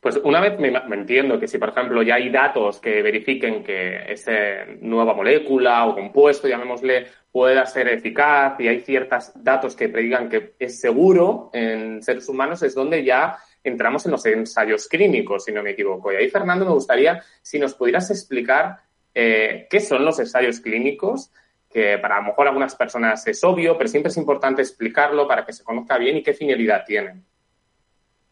Pues 0.00 0.20
una 0.24 0.40
vez 0.40 0.58
me, 0.58 0.68
entiendo 0.96 1.38
que 1.38 1.46
si, 1.46 1.58
por 1.58 1.68
ejemplo, 1.68 2.02
ya 2.02 2.16
hay 2.16 2.28
datos 2.28 2.80
que 2.80 3.02
verifiquen 3.02 3.62
que 3.62 4.12
esa 4.12 4.32
nueva 4.80 5.14
molécula 5.14 5.86
o 5.86 5.94
compuesto, 5.94 6.48
llamémosle, 6.48 7.06
pueda 7.30 7.64
ser 7.66 7.88
eficaz 7.88 8.58
y 8.58 8.66
hay 8.66 8.80
ciertos 8.80 9.32
datos 9.36 9.76
que 9.76 9.88
predigan 9.88 10.28
que 10.28 10.54
es 10.58 10.80
seguro 10.80 11.50
en 11.52 12.02
seres 12.02 12.28
humanos, 12.28 12.62
es 12.64 12.74
donde 12.74 13.04
ya 13.04 13.38
entramos 13.64 14.04
en 14.06 14.12
los 14.12 14.24
ensayos 14.26 14.88
clínicos, 14.88 15.44
si 15.44 15.52
no 15.52 15.62
me 15.62 15.70
equivoco. 15.70 16.12
Y 16.12 16.16
ahí, 16.16 16.28
Fernando, 16.28 16.64
me 16.64 16.72
gustaría 16.72 17.22
si 17.40 17.58
nos 17.58 17.74
pudieras 17.74 18.10
explicar 18.10 18.78
eh, 19.14 19.66
qué 19.70 19.80
son 19.80 20.04
los 20.04 20.18
ensayos 20.18 20.60
clínicos, 20.60 21.30
que 21.70 21.98
para 21.98 22.16
a 22.16 22.20
lo 22.20 22.28
mejor 22.28 22.48
algunas 22.48 22.74
personas 22.74 23.26
es 23.26 23.42
obvio, 23.44 23.76
pero 23.78 23.88
siempre 23.88 24.10
es 24.10 24.16
importante 24.16 24.62
explicarlo 24.62 25.26
para 25.26 25.46
que 25.46 25.52
se 25.52 25.64
conozca 25.64 25.96
bien 25.98 26.16
y 26.16 26.22
qué 26.22 26.34
finalidad 26.34 26.84
tienen. 26.86 27.24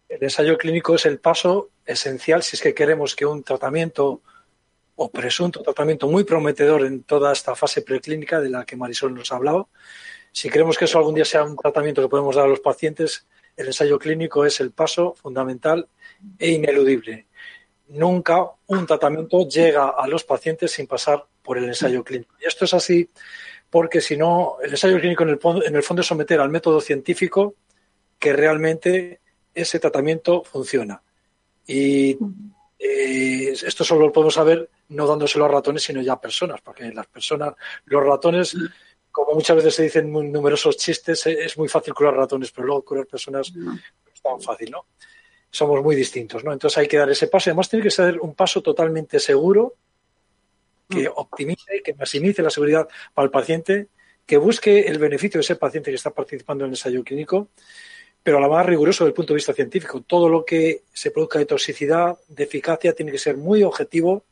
El 0.09 0.23
ensayo 0.25 0.59
clínico 0.59 0.97
es 0.97 1.07
el 1.07 1.21
paso 1.21 1.71
esencial 1.87 2.43
si 2.43 2.57
es 2.57 2.63
que 2.63 2.75
queremos 2.75 3.15
que 3.15 3.25
un 3.25 3.43
tratamiento 3.43 4.21
o 4.97 5.11
presunto 5.11 5.63
tratamiento 5.63 6.09
muy 6.09 6.25
prometedor 6.25 6.85
en 6.85 7.05
toda 7.05 7.33
esta 7.33 7.55
fase 7.55 7.81
preclínica 7.81 8.41
de 8.41 8.51
la 8.51 8.67
que 8.67 8.77
Marisol 8.77 9.15
nos 9.15 9.33
ha 9.33 9.37
hablado. 9.37 9.71
Si 10.33 10.51
queremos 10.51 10.77
que 10.77 10.85
eso 10.85 10.99
algún 10.99 11.15
día 11.15 11.25
sea 11.25 11.45
un 11.45 11.57
tratamiento 11.57 12.03
que 12.03 12.09
podemos 12.09 12.37
dar 12.37 12.45
a 12.45 12.49
los 12.49 12.61
pacientes, 12.61 13.27
el 13.61 13.69
ensayo 13.69 13.99
clínico 13.99 14.45
es 14.45 14.61
el 14.61 14.71
paso 14.71 15.15
fundamental 15.15 15.89
e 16.39 16.51
ineludible. 16.51 17.27
Nunca 17.89 18.51
un 18.67 18.87
tratamiento 18.87 19.47
llega 19.49 19.91
a 19.91 20.07
los 20.07 20.25
pacientes 20.25 20.71
sin 20.73 20.87
pasar 20.87 21.27
por 21.43 21.59
el 21.59 21.65
ensayo 21.65 22.03
clínico. 22.05 22.35
Y 22.41 22.47
esto 22.47 22.65
es 22.65 22.75
así 22.75 23.09
porque 23.69 24.01
si 24.01 24.17
no, 24.17 24.57
el 24.63 24.71
ensayo 24.71 24.99
clínico 24.99 25.23
en 25.23 25.31
el, 25.31 25.39
en 25.67 25.77
el 25.77 25.83
fondo 25.83 26.01
es 26.01 26.07
someter 26.07 26.41
al 26.41 26.51
método 26.51 26.81
científico 26.81 27.55
que 28.19 28.33
realmente 28.33 29.21
ese 29.55 29.79
tratamiento 29.79 30.43
funciona. 30.43 31.03
Y 31.67 32.17
eh, 32.79 33.53
esto 33.53 33.85
solo 33.85 34.07
lo 34.07 34.13
podemos 34.13 34.35
saber 34.35 34.71
no 34.89 35.07
dándoselo 35.07 35.45
a 35.45 35.49
ratones, 35.49 35.83
sino 35.83 36.01
ya 36.01 36.15
a 36.15 36.21
personas, 36.21 36.61
porque 36.63 36.93
las 36.93 37.07
personas, 37.07 37.55
los 37.85 38.05
ratones, 38.05 38.57
como 39.11 39.35
muchas 39.35 39.57
veces 39.57 39.75
se 39.75 39.83
dicen 39.85 40.11
muy 40.11 40.29
numerosos 40.29 40.77
chistes, 40.77 41.27
eh, 41.27 41.45
es 41.45 41.59
muy 41.59 41.69
fácil 41.69 41.95
curar 41.95 42.15
ratones, 42.15 42.51
pero 42.53 42.67
luego 42.67 42.85
curar 42.85 43.07
personas 43.07 43.53
no 43.55 43.75
es 43.75 44.23
tan 44.23 44.41
fácil, 44.41 44.71
¿no? 44.71 44.87
Somos 45.51 45.83
muy 45.83 45.97
distintos, 45.97 46.45
¿no? 46.45 46.53
Entonces 46.53 46.79
hay 46.79 46.87
que 46.87 46.97
dar 46.97 47.11
ese 47.11 47.27
paso. 47.27 47.51
Además, 47.51 47.69
tiene 47.69 47.83
que 47.83 47.91
ser 47.91 48.21
un 48.21 48.35
paso 48.35 48.63
totalmente 48.63 49.19
seguro, 49.19 49.75
que 50.89 51.09
mm. 51.09 51.13
optimice 51.17 51.83
que 51.83 51.95
maximice 51.95 52.43
la 52.43 52.51
seguridad 52.51 52.89
para 53.15 53.25
el 53.25 53.31
paciente, 53.31 53.89
que 54.27 54.37
busque 54.37 54.81
el 54.81 54.99
beneficio 54.99 55.39
de 55.39 55.43
ese 55.43 55.57
paciente 55.57 55.91
que 55.91 55.97
está 55.97 56.11
participando 56.11 56.65
en 56.65 56.71
el 56.71 56.73
ensayo 56.75 57.03
clínico 57.03 57.49
pero 58.23 58.39
a 58.39 58.41
la 58.41 58.49
más 58.49 58.67
riguroso 58.67 59.05
desde 59.05 59.11
el 59.11 59.15
punto 59.15 59.33
de 59.33 59.37
vista 59.37 59.53
científico. 59.53 60.03
Todo 60.03 60.29
lo 60.29 60.45
que 60.45 60.83
se 60.93 61.11
produzca 61.11 61.39
de 61.39 61.47
toxicidad, 61.47 62.19
de 62.29 62.45
eficacia, 62.45 62.93
tiene 62.93 63.13
que 63.13 63.19
ser 63.19 63.37
muy 63.37 63.63
objetivo, 63.63 64.25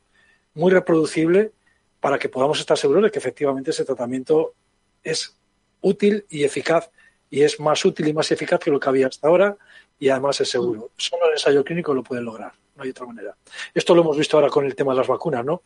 muy 0.55 0.71
reproducible, 0.71 1.53
para 2.01 2.19
que 2.19 2.29
podamos 2.29 2.61
estar 2.61 2.77
seguros 2.77 3.03
de 3.05 3.11
que 3.11 3.19
efectivamente 3.19 3.71
ese 3.71 3.85
tratamiento 3.85 4.55
es 5.03 5.39
útil 5.81 6.25
y 6.29 6.45
eficaz, 6.45 6.91
y 7.31 7.43
es 7.43 7.61
más 7.61 7.85
útil 7.85 8.09
y 8.09 8.13
más 8.13 8.31
eficaz 8.33 8.61
que 8.61 8.71
lo 8.71 8.81
que 8.81 8.89
había 8.89 9.07
hasta 9.07 9.29
ahora, 9.29 9.57
y 9.99 10.09
además 10.09 10.41
es 10.41 10.51
seguro. 10.51 10.91
Solo 10.97 11.27
el 11.27 11.33
ensayo 11.33 11.65
clínico 11.65 11.95
lo 11.95 12.03
puede 12.03 12.23
lograr, 12.23 12.53
no 12.77 12.83
hay 12.83 12.91
otra 12.91 13.07
manera. 13.07 13.37
Esto 13.75 13.95
lo 13.95 14.03
hemos 14.03 14.17
visto 14.17 14.37
ahora 14.37 14.49
con 14.49 14.65
el 14.65 14.75
tema 14.75 14.93
de 14.93 14.99
las 14.99 15.09
vacunas, 15.09 15.45
¿no? 15.45 15.63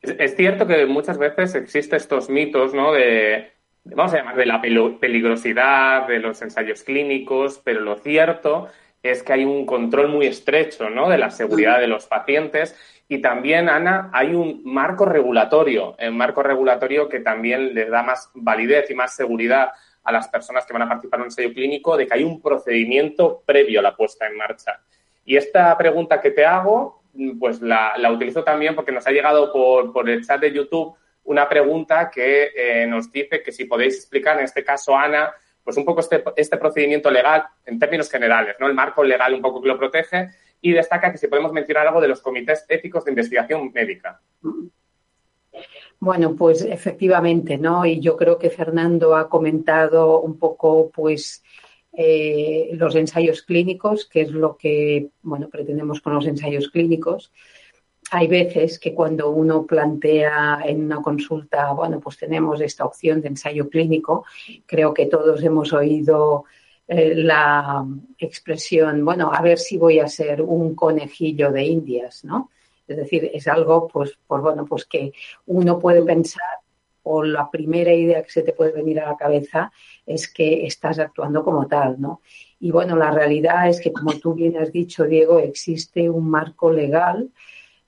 Es 0.00 0.36
cierto 0.36 0.66
que 0.66 0.86
muchas 0.86 1.18
veces 1.18 1.54
existen 1.54 1.96
estos 1.96 2.28
mitos, 2.28 2.74
¿no? 2.74 2.92
De 2.92 3.52
vamos 3.84 4.12
a 4.14 4.18
llamar 4.18 4.36
de 4.36 4.46
la 4.46 4.60
peligrosidad 4.60 6.06
de 6.06 6.20
los 6.20 6.40
ensayos 6.42 6.82
clínicos, 6.82 7.60
pero 7.64 7.80
lo 7.80 7.96
cierto 7.96 8.68
es 9.02 9.22
que 9.22 9.32
hay 9.32 9.44
un 9.44 9.66
control 9.66 10.08
muy 10.08 10.26
estrecho 10.26 10.88
¿no? 10.88 11.08
de 11.08 11.18
la 11.18 11.30
seguridad 11.30 11.80
de 11.80 11.88
los 11.88 12.06
pacientes 12.06 12.76
y 13.12 13.18
también, 13.18 13.68
Ana, 13.68 14.08
hay 14.10 14.34
un 14.34 14.62
marco 14.64 15.04
regulatorio, 15.04 15.94
un 15.98 16.16
marco 16.16 16.42
regulatorio 16.42 17.10
que 17.10 17.20
también 17.20 17.74
le 17.74 17.84
da 17.90 18.02
más 18.02 18.30
validez 18.32 18.90
y 18.90 18.94
más 18.94 19.14
seguridad 19.14 19.70
a 20.02 20.12
las 20.12 20.28
personas 20.28 20.64
que 20.64 20.72
van 20.72 20.80
a 20.80 20.88
participar 20.88 21.18
en 21.18 21.24
un 21.24 21.26
ensayo 21.26 21.52
clínico 21.52 21.94
de 21.94 22.06
que 22.06 22.14
hay 22.14 22.24
un 22.24 22.40
procedimiento 22.40 23.42
previo 23.44 23.80
a 23.80 23.82
la 23.82 23.94
puesta 23.94 24.26
en 24.26 24.38
marcha. 24.38 24.80
Y 25.26 25.36
esta 25.36 25.76
pregunta 25.76 26.22
que 26.22 26.30
te 26.30 26.46
hago, 26.46 27.02
pues 27.38 27.60
la, 27.60 27.92
utilizo 28.10 28.44
también 28.44 28.74
porque 28.74 28.92
nos 28.92 29.06
ha 29.06 29.10
llegado 29.10 29.52
por, 29.52 29.92
por 29.92 30.08
el 30.08 30.24
chat 30.24 30.40
de 30.40 30.50
YouTube 30.50 30.96
una 31.24 31.46
pregunta 31.50 32.10
que 32.10 32.50
eh, 32.56 32.86
nos 32.86 33.12
dice 33.12 33.42
que 33.42 33.52
si 33.52 33.66
podéis 33.66 33.96
explicar, 33.96 34.38
en 34.38 34.46
este 34.46 34.64
caso, 34.64 34.96
Ana, 34.96 35.34
pues 35.62 35.76
un 35.76 35.84
poco 35.84 36.00
este, 36.00 36.24
este 36.34 36.56
procedimiento 36.56 37.10
legal 37.10 37.44
en 37.66 37.78
términos 37.78 38.10
generales, 38.10 38.56
¿no? 38.58 38.68
El 38.68 38.74
marco 38.74 39.04
legal 39.04 39.34
un 39.34 39.42
poco 39.42 39.60
que 39.60 39.68
lo 39.68 39.76
protege 39.76 40.30
y 40.62 40.72
destaca 40.72 41.12
que 41.12 41.18
si 41.18 41.26
podemos 41.26 41.52
mencionar 41.52 41.86
algo 41.86 42.00
de 42.00 42.08
los 42.08 42.22
comités 42.22 42.64
éticos 42.68 43.04
de 43.04 43.10
investigación 43.10 43.70
médica. 43.72 44.22
Bueno, 46.00 46.34
pues 46.34 46.62
efectivamente, 46.62 47.58
¿no? 47.58 47.84
Y 47.84 48.00
yo 48.00 48.16
creo 48.16 48.38
que 48.38 48.48
Fernando 48.48 49.14
ha 49.14 49.28
comentado 49.28 50.20
un 50.20 50.38
poco, 50.38 50.90
pues, 50.90 51.44
eh, 51.92 52.70
los 52.72 52.94
ensayos 52.94 53.42
clínicos, 53.42 54.08
que 54.08 54.22
es 54.22 54.30
lo 54.30 54.56
que, 54.56 55.10
bueno, 55.20 55.50
pretendemos 55.50 56.00
con 56.00 56.14
los 56.14 56.26
ensayos 56.26 56.70
clínicos 56.70 57.32
hay 58.12 58.26
veces 58.26 58.78
que 58.78 58.92
cuando 58.92 59.30
uno 59.30 59.64
plantea 59.66 60.60
en 60.66 60.84
una 60.84 61.00
consulta, 61.00 61.72
bueno, 61.72 61.98
pues 61.98 62.18
tenemos 62.18 62.60
esta 62.60 62.84
opción 62.84 63.22
de 63.22 63.28
ensayo 63.28 63.70
clínico, 63.70 64.26
creo 64.66 64.92
que 64.92 65.06
todos 65.06 65.42
hemos 65.42 65.72
oído 65.72 66.44
eh, 66.88 67.14
la 67.14 67.86
expresión, 68.18 69.04
bueno, 69.04 69.30
a 69.32 69.40
ver 69.40 69.58
si 69.58 69.78
voy 69.78 70.00
a 70.00 70.08
ser 70.08 70.42
un 70.42 70.74
conejillo 70.74 71.50
de 71.52 71.64
indias, 71.64 72.24
¿no? 72.24 72.50
Es 72.86 72.96
decir, 72.96 73.30
es 73.32 73.46
algo, 73.48 73.88
pues, 73.88 74.18
pues 74.26 74.42
bueno, 74.42 74.66
pues 74.66 74.84
que 74.86 75.12
uno 75.46 75.78
puede 75.78 76.02
pensar 76.02 76.62
o 77.04 77.22
la 77.22 77.50
primera 77.50 77.92
idea 77.92 78.22
que 78.22 78.30
se 78.30 78.42
te 78.42 78.52
puede 78.52 78.72
venir 78.72 79.00
a 79.00 79.10
la 79.10 79.16
cabeza 79.16 79.72
es 80.06 80.32
que 80.32 80.66
estás 80.66 80.98
actuando 80.98 81.44
como 81.44 81.66
tal, 81.66 82.00
¿no? 82.00 82.20
Y 82.60 82.70
bueno, 82.70 82.96
la 82.96 83.10
realidad 83.10 83.68
es 83.68 83.80
que, 83.80 83.92
como 83.92 84.12
tú 84.18 84.34
bien 84.34 84.56
has 84.56 84.72
dicho, 84.72 85.04
Diego, 85.04 85.40
existe 85.40 86.08
un 86.08 86.30
marco 86.30 86.72
legal 86.72 87.30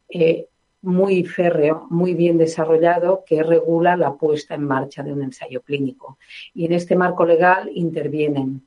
eh, 0.09 0.49
muy 0.83 1.25
férreo, 1.25 1.87
muy 1.91 2.15
bien 2.15 2.39
desarrollado, 2.39 3.25
que 3.25 3.43
regula 3.43 3.97
la 3.97 4.15
puesta 4.15 4.55
en 4.55 4.65
marcha 4.65 5.03
de 5.03 5.13
un 5.13 5.23
ensayo 5.23 5.63
clínico. 5.63 6.19
Y 6.53 6.67
en 6.67 6.73
este 6.73 6.97
marco 6.97 7.25
legal 7.25 7.71
intervienen 7.73 8.63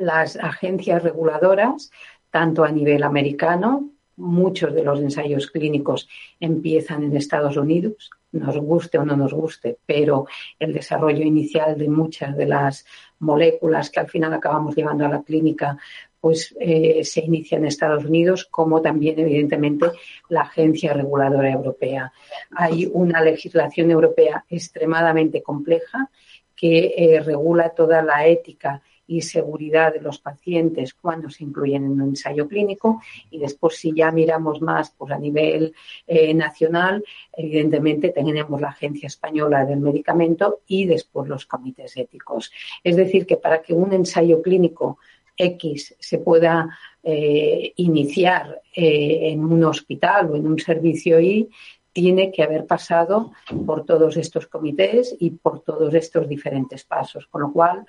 las 0.00 0.36
agencias 0.36 1.02
reguladoras, 1.02 1.90
tanto 2.30 2.64
a 2.64 2.72
nivel 2.72 3.02
americano, 3.02 3.90
muchos 4.16 4.74
de 4.74 4.82
los 4.82 5.00
ensayos 5.00 5.50
clínicos 5.50 6.08
empiezan 6.40 7.04
en 7.04 7.16
Estados 7.16 7.56
Unidos, 7.56 8.10
nos 8.32 8.56
guste 8.58 8.98
o 8.98 9.04
no 9.04 9.16
nos 9.16 9.32
guste, 9.32 9.78
pero 9.84 10.26
el 10.58 10.72
desarrollo 10.72 11.22
inicial 11.22 11.76
de 11.76 11.88
muchas 11.88 12.36
de 12.36 12.46
las 12.46 12.86
moléculas 13.18 13.90
que 13.90 14.00
al 14.00 14.08
final 14.08 14.32
acabamos 14.32 14.74
llevando 14.74 15.04
a 15.04 15.08
la 15.08 15.22
clínica 15.22 15.76
pues 16.20 16.54
eh, 16.60 17.02
se 17.02 17.20
inicia 17.20 17.56
en 17.56 17.64
Estados 17.64 18.04
Unidos, 18.04 18.44
como 18.44 18.82
también, 18.82 19.18
evidentemente, 19.18 19.86
la 20.28 20.42
Agencia 20.42 20.92
Reguladora 20.92 21.50
Europea. 21.50 22.12
Hay 22.50 22.90
una 22.92 23.22
legislación 23.22 23.90
europea 23.90 24.44
extremadamente 24.50 25.42
compleja 25.42 26.10
que 26.54 26.92
eh, 26.94 27.20
regula 27.20 27.70
toda 27.70 28.02
la 28.02 28.26
ética 28.26 28.82
y 29.10 29.22
seguridad 29.22 29.92
de 29.92 30.00
los 30.00 30.20
pacientes 30.20 30.94
cuando 30.94 31.28
se 31.30 31.42
incluyen 31.42 31.84
en 31.84 31.90
un 31.90 32.02
ensayo 32.02 32.46
clínico 32.46 33.02
y 33.28 33.38
después 33.38 33.74
si 33.76 33.92
ya 33.92 34.12
miramos 34.12 34.62
más 34.62 34.94
pues 34.96 35.10
a 35.12 35.18
nivel 35.18 35.74
eh, 36.06 36.32
nacional 36.32 37.04
evidentemente 37.32 38.10
tenemos 38.10 38.60
la 38.60 38.68
agencia 38.68 39.08
española 39.08 39.64
del 39.64 39.80
medicamento 39.80 40.60
y 40.68 40.86
después 40.86 41.28
los 41.28 41.44
comités 41.44 41.96
éticos 41.96 42.52
es 42.84 42.94
decir 42.94 43.26
que 43.26 43.36
para 43.36 43.60
que 43.62 43.74
un 43.74 43.92
ensayo 43.92 44.40
clínico 44.40 44.98
X 45.36 45.96
se 45.98 46.18
pueda 46.18 46.78
eh, 47.02 47.72
iniciar 47.76 48.62
eh, 48.76 49.30
en 49.32 49.44
un 49.44 49.64
hospital 49.64 50.30
o 50.30 50.36
en 50.36 50.46
un 50.46 50.58
servicio 50.60 51.18
Y, 51.18 51.50
tiene 51.92 52.30
que 52.30 52.42
haber 52.42 52.66
pasado 52.66 53.32
por 53.66 53.84
todos 53.84 54.16
estos 54.16 54.46
comités 54.46 55.16
y 55.18 55.30
por 55.30 55.60
todos 55.62 55.92
estos 55.94 56.28
diferentes 56.28 56.84
pasos. 56.84 57.26
Con 57.26 57.42
lo 57.42 57.52
cual, 57.52 57.84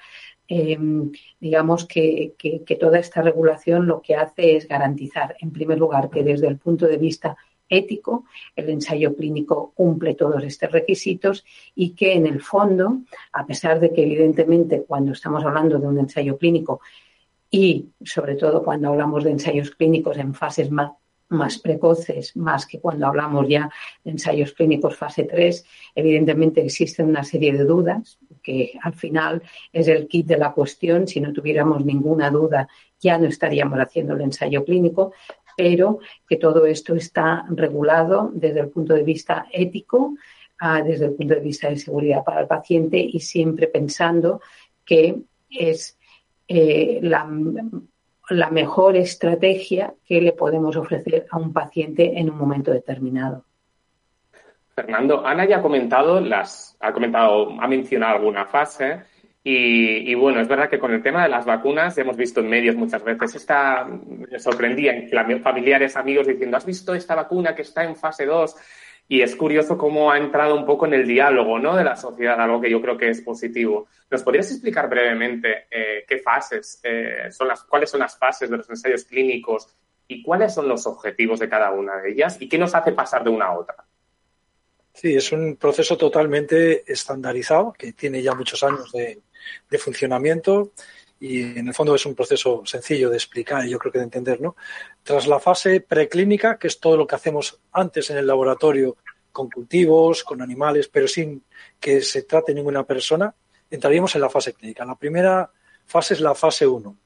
em, 0.48 1.12
digamos 1.40 1.86
que, 1.86 2.34
que, 2.38 2.76
toda 2.76 3.00
esta 3.00 3.22
regulación 3.22 3.88
lo 3.88 4.02
que 4.02 4.16
hace 4.16 4.56
es 4.56 4.68
garantizar, 4.68 5.36
en 5.40 5.52
primer 5.52 5.80
lugar, 5.80 6.10
que 6.10 6.24
desde 6.24 6.48
el 6.48 6.58
punto 6.58 6.88
de 6.88 6.98
vista 6.98 7.38
ético, 7.70 8.26
el 8.56 8.70
ensayo 8.70 9.16
clínico 9.16 9.72
cumple 9.74 10.14
todos 10.16 10.44
estos 10.44 10.72
requisitos 10.72 11.46
y 11.74 11.92
que 11.92 12.14
en 12.14 12.28
el 12.28 12.42
fondo, 12.42 13.00
a 13.32 13.46
pesar 13.46 13.80
de 13.80 13.92
que 13.94 14.04
evidentemente 14.04 14.84
cuando 14.84 15.14
estamos 15.14 15.44
hablando 15.44 15.80
de 15.80 15.88
un 15.88 16.00
ensayo 16.00 16.38
clínico 16.38 16.82
y 17.50 17.90
sobre 18.04 18.36
todo 18.36 18.64
cuando 18.64 18.90
hablamos 18.90 19.24
de 19.24 19.32
ensayos 19.32 19.72
clínicos 19.72 20.18
en 20.18 20.34
fases 20.34 20.70
más, 20.70 20.92
precoces, 21.60 22.36
más 22.36 22.66
que 22.66 22.80
cuando 22.80 23.08
hablamos 23.08 23.48
ya 23.48 23.70
de 24.04 24.12
ensayos 24.12 24.54
clínicos 24.54 24.96
fase 24.96 25.24
3, 25.24 25.66
evidentemente 25.96 26.62
existen 26.62 27.08
una 27.08 27.24
serie 27.24 27.54
de 27.54 27.64
dudas 27.64 28.20
que 28.44 28.74
al 28.82 28.94
final 28.94 29.42
es 29.72 29.88
el 29.88 30.08
kit 30.08 30.28
de 30.28 30.38
la 30.38 30.52
cuestión. 30.52 31.08
Si 31.08 31.22
no 31.22 31.32
tuviéramos 31.32 31.86
ninguna 31.86 32.30
duda, 32.30 32.68
ya 33.00 33.18
no 33.18 33.28
estaríamos 33.28 33.80
haciendo 33.80 34.14
el 34.14 34.22
ensayo 34.22 34.66
clínico, 34.66 35.14
pero 35.56 36.00
que 36.28 36.38
todo 36.38 36.66
esto 36.66 36.96
está 36.96 37.46
regulado 37.50 38.32
desde 38.34 38.62
el 38.62 38.70
punto 38.70 38.94
de 38.94 39.04
vista 39.04 39.48
ético, 39.52 40.16
desde 40.86 41.06
el 41.06 41.14
punto 41.14 41.34
de 41.34 41.40
vista 41.40 41.70
de 41.70 41.78
seguridad 41.78 42.24
para 42.24 42.42
el 42.42 42.48
paciente 42.48 42.98
y 42.98 43.20
siempre 43.20 43.68
pensando 43.68 44.42
que 44.86 45.22
es 45.50 45.98
eh, 46.48 47.00
la, 47.02 47.28
mejor 48.50 48.96
estrategia 48.96 49.94
que 50.06 50.22
le 50.22 50.34
podemos 50.34 50.76
ofrecer 50.76 51.28
a 51.30 51.38
un 51.38 51.54
paciente 51.54 52.20
en 52.20 52.30
un 52.30 52.38
momento 52.38 52.72
determinado. 52.72 53.46
Fernando, 54.74 55.26
Ana 55.26 55.46
ya 55.46 55.58
ha 55.58 55.62
comentado 55.62 56.20
las, 56.22 56.78
ha 56.80 56.94
comentado, 56.94 57.50
ha 57.60 57.68
mencionado 57.68 58.16
alguna 58.18 58.46
fase 58.46 59.02
Y, 59.44 60.14
bueno, 60.14 60.40
es 60.40 60.48
verdad 60.48 60.70
que 60.70 60.78
con 60.78 60.94
el 60.94 61.02
tema 61.02 61.24
de 61.24 61.30
las 61.30 61.46
vacunas 61.46 61.98
hemos 61.98 62.16
visto 62.16 62.42
en 62.42 62.50
medios 62.50 62.76
muchas 62.76 63.04
veces, 63.04 63.36
esta, 63.36 63.86
me 63.86 64.40
sorprendía 64.40 64.94
familiares, 65.42 65.98
amigos 65.98 66.28
diciendo, 66.28 66.58
¿has 66.58 66.66
visto 66.66 66.94
esta 66.94 67.16
vacuna 67.16 67.56
que 67.56 67.64
está 67.64 67.84
en 67.84 67.96
fase 67.96 68.26
2? 68.26 68.56
Y 69.12 69.22
es 69.22 69.36
curioso 69.36 69.78
cómo 69.78 70.10
ha 70.10 70.18
entrado 70.18 70.56
un 70.56 70.66
poco 70.66 70.86
en 70.86 70.94
el 70.94 71.06
diálogo 71.06 71.60
¿no? 71.60 71.76
de 71.76 71.84
la 71.84 71.98
sociedad, 71.98 72.40
algo 72.40 72.62
que 72.62 72.70
yo 72.70 72.82
creo 72.82 72.98
que 72.98 73.10
es 73.10 73.20
positivo. 73.20 73.90
¿Nos 74.10 74.24
podrías 74.24 74.50
explicar 74.50 74.88
brevemente 74.88 75.66
eh, 75.70 76.06
qué 76.08 76.20
fases 76.20 76.80
eh, 76.82 77.30
son 77.30 77.50
las, 77.50 77.62
cuáles 77.66 77.90
son 77.90 78.00
las 78.00 78.18
fases 78.18 78.50
de 78.50 78.56
los 78.56 78.70
ensayos 78.70 79.04
clínicos 79.04 79.68
y 80.08 80.24
cuáles 80.24 80.54
son 80.54 80.70
los 80.70 80.88
objetivos 80.88 81.42
de 81.42 81.50
cada 81.50 81.72
una 81.72 81.98
de 81.98 82.12
ellas 82.12 82.38
y 82.40 82.48
qué 82.48 82.58
nos 82.58 82.74
hace 82.74 82.94
pasar 82.94 83.26
de 83.26 83.32
una 83.32 83.48
a 83.48 83.60
otra? 83.60 83.86
Sí, 84.94 85.14
es 85.14 85.30
un 85.34 85.58
proceso 85.58 85.98
totalmente 85.98 86.90
estandarizado 86.90 87.74
que 87.74 87.92
tiene 87.92 88.22
ya 88.22 88.34
muchos 88.34 88.64
años 88.64 88.94
de, 88.94 89.20
de 89.70 89.78
funcionamiento 89.78 90.72
y 91.22 91.44
en 91.44 91.68
el 91.68 91.74
fondo 91.76 91.94
es 91.94 92.06
un 92.08 92.16
proceso 92.16 92.64
sencillo 92.66 93.10
de 93.12 93.16
explicar 93.16 93.64
y 93.64 93.70
yo 93.70 93.78
creo 93.78 93.92
que 93.92 94.00
de 94.00 94.06
entender, 94.06 94.42
¿no? 94.42 94.56
Tras 95.04 95.28
la 95.28 95.40
fase 95.40 95.80
preclínica, 95.80 96.58
que 96.58 96.68
es 96.68 96.80
todo 96.80 96.98
lo 96.98 97.06
que 97.06 97.14
hacemos 97.14 97.60
antes 97.72 98.10
en 98.10 98.18
el 98.18 98.26
laboratorio 98.26 98.98
con 99.32 99.48
cultivos, 99.48 100.24
con 100.24 100.42
animales, 100.42 100.88
pero 100.88 101.08
sin 101.08 101.44
que 101.80 102.02
se 102.02 102.24
trate 102.24 102.56
ninguna 102.56 102.84
persona, 102.84 103.34
entraríamos 103.70 104.16
en 104.16 104.22
la 104.22 104.30
fase 104.30 104.54
clínica. 104.54 104.84
La 104.84 104.96
primera 104.96 105.50
fase 105.86 106.16
es 106.16 106.22
la 106.22 106.34
fase 106.34 106.66
1. 106.66 106.98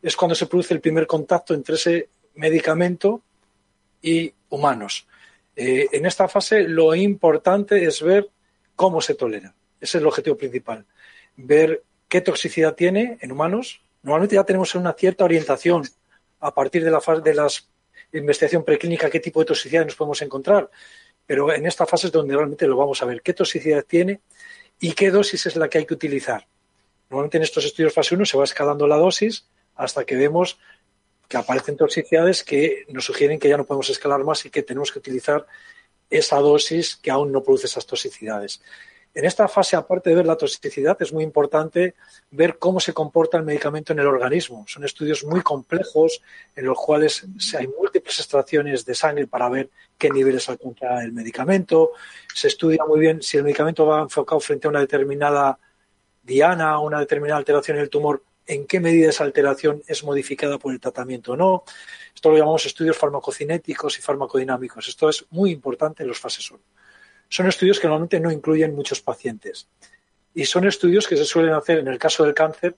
Es 0.00 0.14
cuando 0.14 0.36
se 0.36 0.46
produce 0.46 0.72
el 0.72 0.80
primer 0.80 1.08
contacto 1.08 1.52
entre 1.52 1.74
ese 1.74 2.10
medicamento 2.36 3.22
y 4.00 4.32
humanos. 4.50 5.08
Eh, 5.56 5.88
en 5.90 6.06
esta 6.06 6.28
fase 6.28 6.68
lo 6.68 6.94
importante 6.94 7.84
es 7.84 8.00
ver 8.02 8.30
cómo 8.76 9.00
se 9.00 9.16
tolera. 9.16 9.52
Ese 9.80 9.98
es 9.98 10.00
el 10.00 10.06
objetivo 10.06 10.36
principal 10.36 10.86
ver 11.36 11.82
qué 12.14 12.20
toxicidad 12.20 12.76
tiene 12.76 13.18
en 13.22 13.32
humanos. 13.32 13.82
Normalmente 14.04 14.36
ya 14.36 14.44
tenemos 14.44 14.76
una 14.76 14.92
cierta 14.92 15.24
orientación 15.24 15.82
a 16.38 16.54
partir 16.54 16.84
de 16.84 16.92
la 16.92 17.00
fase 17.00 17.22
de 17.22 17.34
la 17.34 17.48
investigación 18.12 18.62
preclínica 18.62 19.10
qué 19.10 19.18
tipo 19.18 19.40
de 19.40 19.46
toxicidad 19.46 19.84
nos 19.84 19.96
podemos 19.96 20.22
encontrar, 20.22 20.70
pero 21.26 21.52
en 21.52 21.66
esta 21.66 21.86
fase 21.86 22.06
es 22.06 22.12
donde 22.12 22.36
realmente 22.36 22.68
lo 22.68 22.76
vamos 22.76 23.02
a 23.02 23.06
ver, 23.06 23.20
qué 23.20 23.34
toxicidad 23.34 23.82
tiene 23.82 24.20
y 24.78 24.92
qué 24.92 25.10
dosis 25.10 25.46
es 25.46 25.56
la 25.56 25.68
que 25.68 25.78
hay 25.78 25.86
que 25.86 25.94
utilizar. 25.94 26.46
Normalmente 27.10 27.38
en 27.38 27.42
estos 27.42 27.64
estudios 27.64 27.92
fase 27.92 28.14
1 28.14 28.26
se 28.26 28.38
va 28.38 28.44
escalando 28.44 28.86
la 28.86 28.94
dosis 28.94 29.48
hasta 29.74 30.04
que 30.04 30.14
vemos 30.14 30.60
que 31.26 31.36
aparecen 31.36 31.76
toxicidades 31.76 32.44
que 32.44 32.84
nos 32.90 33.06
sugieren 33.06 33.40
que 33.40 33.48
ya 33.48 33.56
no 33.56 33.64
podemos 33.64 33.90
escalar 33.90 34.22
más 34.22 34.46
y 34.46 34.50
que 34.50 34.62
tenemos 34.62 34.92
que 34.92 35.00
utilizar 35.00 35.46
esa 36.10 36.36
dosis 36.38 36.94
que 36.94 37.10
aún 37.10 37.32
no 37.32 37.42
produce 37.42 37.66
esas 37.66 37.86
toxicidades. 37.86 38.62
En 39.14 39.24
esta 39.24 39.46
fase, 39.46 39.76
aparte 39.76 40.10
de 40.10 40.16
ver 40.16 40.26
la 40.26 40.36
toxicidad, 40.36 40.96
es 41.00 41.12
muy 41.12 41.22
importante 41.22 41.94
ver 42.32 42.58
cómo 42.58 42.80
se 42.80 42.92
comporta 42.92 43.38
el 43.38 43.44
medicamento 43.44 43.92
en 43.92 44.00
el 44.00 44.08
organismo. 44.08 44.64
Son 44.66 44.84
estudios 44.84 45.22
muy 45.24 45.40
complejos 45.40 46.20
en 46.56 46.64
los 46.66 46.76
cuales 46.76 47.24
hay 47.56 47.68
múltiples 47.68 48.18
extracciones 48.18 48.84
de 48.84 48.94
sangre 48.96 49.28
para 49.28 49.48
ver 49.48 49.70
qué 49.96 50.10
niveles 50.10 50.48
alcanza 50.48 51.04
el 51.04 51.12
medicamento. 51.12 51.92
Se 52.34 52.48
estudia 52.48 52.84
muy 52.88 52.98
bien 52.98 53.22
si 53.22 53.36
el 53.36 53.44
medicamento 53.44 53.86
va 53.86 54.00
enfocado 54.02 54.40
frente 54.40 54.66
a 54.66 54.70
una 54.70 54.80
determinada 54.80 55.60
diana, 56.20 56.80
una 56.80 56.98
determinada 56.98 57.38
alteración 57.38 57.76
en 57.76 57.84
el 57.84 57.90
tumor, 57.90 58.20
en 58.46 58.66
qué 58.66 58.80
medida 58.80 59.10
esa 59.10 59.22
alteración 59.22 59.80
es 59.86 60.02
modificada 60.02 60.58
por 60.58 60.72
el 60.72 60.80
tratamiento 60.80 61.32
o 61.32 61.36
no. 61.36 61.62
Esto 62.12 62.30
lo 62.30 62.36
llamamos 62.36 62.66
estudios 62.66 62.98
farmacocinéticos 62.98 63.96
y 63.96 64.02
farmacodinámicos. 64.02 64.88
Esto 64.88 65.08
es 65.08 65.24
muy 65.30 65.52
importante 65.52 66.02
en 66.02 66.08
los 66.08 66.18
fases 66.18 66.50
1. 66.50 66.60
Son 67.34 67.48
estudios 67.48 67.80
que 67.80 67.88
normalmente 67.88 68.20
no 68.20 68.30
incluyen 68.30 68.76
muchos 68.76 69.00
pacientes. 69.00 69.66
Y 70.34 70.44
son 70.44 70.68
estudios 70.68 71.08
que 71.08 71.16
se 71.16 71.24
suelen 71.24 71.52
hacer 71.52 71.80
en 71.80 71.88
el 71.88 71.98
caso 71.98 72.22
del 72.22 72.32
cáncer 72.32 72.76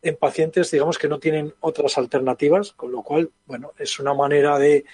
en 0.00 0.16
pacientes, 0.16 0.70
digamos, 0.70 0.96
que 0.96 1.06
no 1.06 1.18
tienen 1.18 1.52
otras 1.60 1.98
alternativas, 1.98 2.72
con 2.72 2.92
lo 2.92 3.02
cual, 3.02 3.30
bueno, 3.44 3.72
es 3.78 4.00
una 4.00 4.14
manera 4.14 4.58
de 4.58 4.86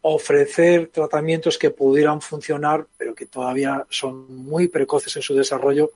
ofrecer 0.00 0.88
tratamientos 0.88 1.58
que 1.58 1.70
pudieran 1.70 2.20
funcionar, 2.20 2.88
pero 2.98 3.14
que 3.14 3.26
todavía 3.26 3.86
son 3.88 4.26
muy 4.36 4.66
precoces 4.66 5.14
en 5.14 5.22
su 5.22 5.36
desarrollo. 5.36 5.92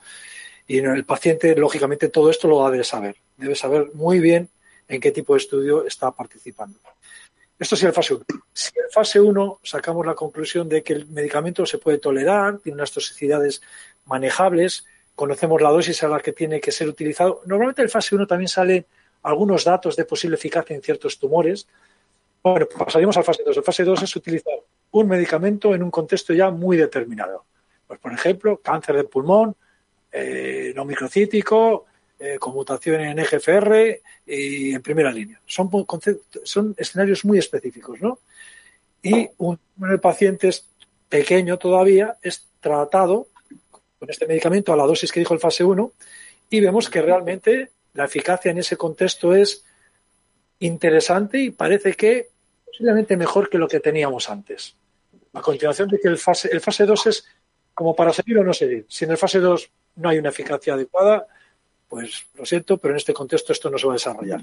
Y 0.68 0.78
el 0.78 1.04
paciente, 1.04 1.56
lógicamente, 1.56 2.08
todo 2.08 2.30
esto 2.30 2.46
lo 2.46 2.70
debe 2.70 2.84
saber. 2.84 3.16
Debe 3.36 3.56
saber 3.56 3.90
muy 3.94 4.20
bien 4.20 4.48
en 4.86 5.00
qué 5.00 5.10
tipo 5.10 5.34
de 5.34 5.38
estudio 5.38 5.84
está 5.84 6.12
participando. 6.12 6.78
Esto 7.58 7.74
es 7.74 7.82
el 7.82 7.92
fase 7.92 8.14
1. 8.14 8.24
Si 8.52 8.70
en 8.78 8.90
fase 8.90 9.20
1 9.20 9.60
sacamos 9.62 10.06
la 10.06 10.14
conclusión 10.14 10.68
de 10.68 10.82
que 10.82 10.92
el 10.92 11.06
medicamento 11.06 11.66
se 11.66 11.78
puede 11.78 11.98
tolerar, 11.98 12.58
tiene 12.58 12.76
unas 12.76 12.92
toxicidades 12.92 13.62
manejables, 14.06 14.86
conocemos 15.14 15.60
la 15.60 15.70
dosis 15.70 16.02
a 16.04 16.08
la 16.08 16.20
que 16.20 16.32
tiene 16.32 16.60
que 16.60 16.70
ser 16.70 16.88
utilizado. 16.88 17.42
Normalmente 17.46 17.82
en 17.82 17.90
fase 17.90 18.14
1 18.14 18.26
también 18.26 18.48
salen 18.48 18.86
algunos 19.22 19.64
datos 19.64 19.96
de 19.96 20.04
posible 20.04 20.36
eficacia 20.36 20.76
en 20.76 20.82
ciertos 20.82 21.18
tumores. 21.18 21.66
Bueno, 22.42 22.66
pasaríamos 22.66 23.16
al 23.16 23.24
fase 23.24 23.42
2. 23.44 23.56
El 23.56 23.64
fase 23.64 23.82
2 23.82 24.02
es 24.02 24.16
utilizar 24.16 24.54
un 24.92 25.08
medicamento 25.08 25.74
en 25.74 25.82
un 25.82 25.90
contexto 25.90 26.32
ya 26.32 26.50
muy 26.50 26.76
determinado. 26.76 27.44
Pues, 27.86 27.98
por 27.98 28.12
ejemplo, 28.12 28.58
cáncer 28.58 28.96
de 28.96 29.04
pulmón, 29.04 29.56
eh, 30.12 30.72
no 30.76 30.84
microcítico, 30.84 31.86
eh, 32.18 32.38
en 32.38 33.18
EGFR 33.18 34.00
y 34.26 34.74
en 34.74 34.82
primera 34.82 35.12
línea. 35.12 35.40
Son, 35.46 35.70
son 36.44 36.74
escenarios 36.76 37.24
muy 37.24 37.38
específicos, 37.38 38.00
¿no? 38.00 38.18
Y 39.02 39.28
un 39.38 39.58
número 39.76 39.92
de 39.92 39.98
pacientes 40.00 40.66
pequeño 41.08 41.58
todavía 41.58 42.16
es 42.22 42.46
tratado 42.60 43.28
con 43.98 44.10
este 44.10 44.26
medicamento 44.26 44.72
a 44.72 44.76
la 44.76 44.86
dosis 44.86 45.12
que 45.12 45.20
dijo 45.20 45.34
el 45.34 45.40
fase 45.40 45.64
1 45.64 45.92
y 46.50 46.60
vemos 46.60 46.88
que 46.90 47.02
realmente 47.02 47.70
la 47.94 48.04
eficacia 48.04 48.50
en 48.50 48.58
ese 48.58 48.76
contexto 48.76 49.34
es 49.34 49.64
interesante 50.60 51.38
y 51.38 51.50
parece 51.50 51.94
que 51.94 52.28
posiblemente 52.64 53.16
mejor 53.16 53.48
que 53.48 53.58
lo 53.58 53.68
que 53.68 53.80
teníamos 53.80 54.28
antes. 54.28 54.76
A 55.32 55.40
continuación 55.40 55.88
de 55.88 55.98
que 56.00 56.08
el 56.08 56.18
fase, 56.18 56.48
el 56.52 56.60
fase 56.60 56.84
2 56.84 57.06
es 57.06 57.24
como 57.74 57.94
para 57.94 58.12
seguir 58.12 58.38
o 58.38 58.44
no 58.44 58.52
seguir. 58.52 58.86
Si 58.88 59.04
en 59.04 59.12
el 59.12 59.18
fase 59.18 59.38
2 59.38 59.70
no 59.96 60.08
hay 60.08 60.18
una 60.18 60.30
eficacia 60.30 60.74
adecuada, 60.74 61.26
pues 61.88 62.26
lo 62.34 62.44
siento, 62.44 62.78
pero 62.78 62.94
en 62.94 62.98
este 62.98 63.14
contexto 63.14 63.52
esto 63.52 63.70
no 63.70 63.78
se 63.78 63.86
va 63.86 63.94
a 63.94 63.96
desarrollar. 63.96 64.42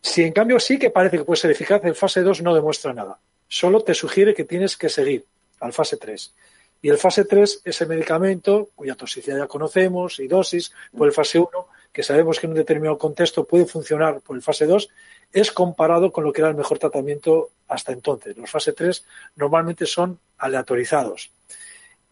Si 0.00 0.22
en 0.22 0.32
cambio 0.32 0.60
sí 0.60 0.78
que 0.78 0.90
parece 0.90 1.18
que 1.18 1.24
puede 1.24 1.40
ser 1.40 1.50
eficaz, 1.50 1.84
el 1.84 1.94
fase 1.94 2.22
2 2.22 2.42
no 2.42 2.54
demuestra 2.54 2.94
nada. 2.94 3.18
Solo 3.48 3.80
te 3.80 3.94
sugiere 3.94 4.34
que 4.34 4.44
tienes 4.44 4.76
que 4.76 4.88
seguir 4.88 5.24
al 5.60 5.72
fase 5.72 5.96
3. 5.96 6.34
Y 6.82 6.88
el 6.88 6.98
fase 6.98 7.24
3 7.24 7.62
es 7.64 7.80
el 7.80 7.88
medicamento 7.88 8.68
cuya 8.74 8.94
toxicidad 8.94 9.38
ya 9.38 9.46
conocemos 9.46 10.20
y 10.20 10.28
dosis 10.28 10.72
por 10.96 11.08
el 11.08 11.12
fase 11.12 11.38
1, 11.38 11.48
que 11.92 12.02
sabemos 12.02 12.38
que 12.38 12.46
en 12.46 12.52
un 12.52 12.58
determinado 12.58 12.98
contexto 12.98 13.44
puede 13.44 13.66
funcionar 13.66 14.20
por 14.20 14.36
el 14.36 14.42
fase 14.42 14.66
2, 14.66 14.88
es 15.32 15.50
comparado 15.50 16.12
con 16.12 16.22
lo 16.22 16.32
que 16.32 16.42
era 16.42 16.50
el 16.50 16.56
mejor 16.56 16.78
tratamiento 16.78 17.50
hasta 17.66 17.92
entonces. 17.92 18.36
Los 18.36 18.50
fase 18.50 18.72
3 18.72 19.04
normalmente 19.36 19.86
son 19.86 20.20
aleatorizados 20.38 21.30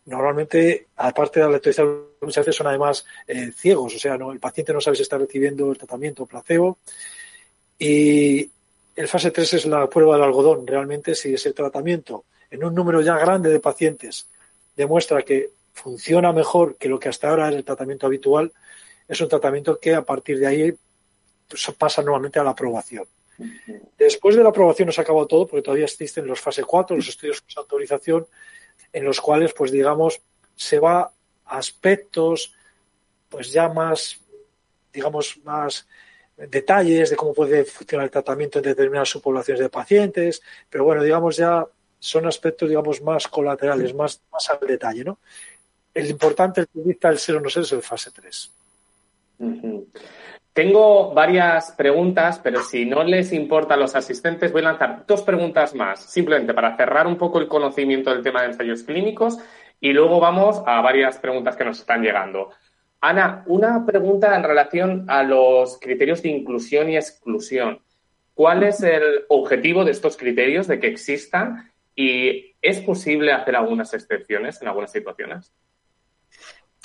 normalmente, 0.06 0.88
aparte 0.96 1.40
de 1.40 1.46
aleatorizar, 1.46 1.86
muchas 2.20 2.44
veces 2.44 2.56
son 2.56 2.66
además 2.66 3.04
eh, 3.26 3.50
ciegos, 3.52 3.94
o 3.94 3.98
sea, 3.98 4.16
no, 4.16 4.32
el 4.32 4.40
paciente 4.40 4.72
no 4.72 4.80
sabe 4.80 4.96
si 4.96 5.02
está 5.02 5.18
recibiendo 5.18 5.70
el 5.70 5.78
tratamiento 5.78 6.26
placebo. 6.26 6.78
Y 7.78 8.50
el 8.96 9.08
fase 9.08 9.30
3 9.30 9.54
es 9.54 9.66
la 9.66 9.88
prueba 9.88 10.14
del 10.14 10.24
algodón. 10.24 10.66
Realmente, 10.66 11.14
si 11.14 11.34
ese 11.34 11.52
tratamiento 11.52 12.24
en 12.50 12.64
un 12.64 12.74
número 12.74 13.00
ya 13.00 13.18
grande 13.18 13.50
de 13.50 13.60
pacientes 13.60 14.28
demuestra 14.76 15.22
que 15.22 15.50
funciona 15.72 16.32
mejor 16.32 16.76
que 16.76 16.88
lo 16.88 16.98
que 16.98 17.08
hasta 17.08 17.28
ahora 17.28 17.48
es 17.48 17.56
el 17.56 17.64
tratamiento 17.64 18.06
habitual, 18.06 18.52
es 19.08 19.20
un 19.20 19.28
tratamiento 19.28 19.78
que 19.78 19.94
a 19.94 20.02
partir 20.02 20.38
de 20.38 20.46
ahí 20.46 20.74
pues, 21.48 21.70
pasa 21.76 22.02
nuevamente 22.02 22.38
a 22.38 22.44
la 22.44 22.50
aprobación. 22.50 23.04
Después 23.98 24.36
de 24.36 24.42
la 24.44 24.50
aprobación 24.50 24.86
no 24.86 24.92
se 24.92 25.00
ha 25.00 25.04
acabado 25.04 25.26
todo 25.26 25.46
porque 25.46 25.62
todavía 25.62 25.86
existen 25.86 26.26
los 26.26 26.40
fase 26.40 26.62
4, 26.62 26.96
los 26.96 27.08
estudios 27.08 27.42
de 27.46 27.60
autorización, 27.60 28.26
en 28.94 29.04
los 29.04 29.20
cuales, 29.20 29.52
pues 29.52 29.70
digamos, 29.70 30.22
se 30.54 30.78
va 30.78 31.00
a 31.44 31.58
aspectos, 31.58 32.54
pues 33.28 33.52
ya 33.52 33.68
más, 33.68 34.20
digamos, 34.92 35.38
más 35.44 35.86
detalles 36.36 37.10
de 37.10 37.16
cómo 37.16 37.34
puede 37.34 37.64
funcionar 37.64 38.04
el 38.04 38.10
tratamiento 38.10 38.60
en 38.60 38.64
determinadas 38.64 39.10
subpoblaciones 39.10 39.60
de 39.60 39.68
pacientes, 39.68 40.42
pero 40.70 40.84
bueno, 40.84 41.02
digamos 41.02 41.36
ya 41.36 41.66
son 41.98 42.26
aspectos, 42.26 42.68
digamos, 42.68 43.02
más 43.02 43.26
colaterales, 43.28 43.94
más, 43.94 44.22
más 44.30 44.48
al 44.50 44.60
detalle, 44.66 45.04
¿no? 45.04 45.18
El 45.92 46.08
importante, 46.08 46.60
el 46.60 46.68
que 46.68 46.80
dicta 46.80 47.08
el 47.08 47.18
ser 47.18 47.36
o 47.36 47.40
no 47.40 47.50
ser, 47.50 47.64
es 47.64 47.72
el 47.72 47.82
fase 47.82 48.10
3. 48.10 48.50
Tengo 50.54 51.12
varias 51.12 51.72
preguntas, 51.72 52.38
pero 52.38 52.62
si 52.62 52.86
no 52.86 53.02
les 53.02 53.32
importa 53.32 53.74
a 53.74 53.76
los 53.76 53.96
asistentes, 53.96 54.52
voy 54.52 54.62
a 54.62 54.66
lanzar 54.66 55.04
dos 55.04 55.22
preguntas 55.22 55.74
más, 55.74 55.98
simplemente 56.08 56.54
para 56.54 56.76
cerrar 56.76 57.08
un 57.08 57.18
poco 57.18 57.40
el 57.40 57.48
conocimiento 57.48 58.10
del 58.10 58.22
tema 58.22 58.40
de 58.40 58.50
ensayos 58.50 58.84
clínicos 58.84 59.36
y 59.80 59.92
luego 59.92 60.20
vamos 60.20 60.62
a 60.64 60.80
varias 60.80 61.18
preguntas 61.18 61.56
que 61.56 61.64
nos 61.64 61.80
están 61.80 62.02
llegando. 62.02 62.50
Ana, 63.00 63.42
una 63.46 63.84
pregunta 63.84 64.36
en 64.36 64.44
relación 64.44 65.06
a 65.08 65.24
los 65.24 65.76
criterios 65.80 66.22
de 66.22 66.28
inclusión 66.28 66.88
y 66.88 66.96
exclusión. 66.96 67.80
¿Cuál 68.32 68.62
es 68.62 68.80
el 68.80 69.24
objetivo 69.30 69.84
de 69.84 69.90
estos 69.90 70.16
criterios, 70.16 70.68
de 70.68 70.78
que 70.78 70.86
existan? 70.86 71.72
¿Y 71.96 72.54
es 72.62 72.78
posible 72.80 73.32
hacer 73.32 73.56
algunas 73.56 73.92
excepciones 73.92 74.62
en 74.62 74.68
algunas 74.68 74.92
situaciones? 74.92 75.52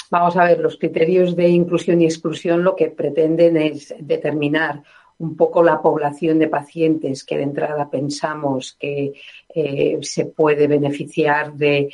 Vamos 0.10 0.36
a 0.38 0.46
ver, 0.46 0.60
los 0.60 0.78
criterios 0.78 1.36
de 1.36 1.48
inclusión 1.50 2.02
y 2.02 2.06
exclusión 2.06 2.64
lo 2.64 2.76
que 2.76 2.90
pretenden 2.90 3.58
es 3.58 3.94
determinar 4.00 4.84
un 5.20 5.36
poco 5.36 5.62
la 5.62 5.82
población 5.82 6.40
de 6.40 6.48
pacientes 6.48 7.24
que 7.24 7.38
de 7.38 7.44
entrada 7.44 7.90
pensamos 7.90 8.78
que 8.80 9.14
eh, 9.54 10.00
se 10.02 10.26
puede 10.26 10.68
beneficiar 10.68 11.54
del 11.54 11.92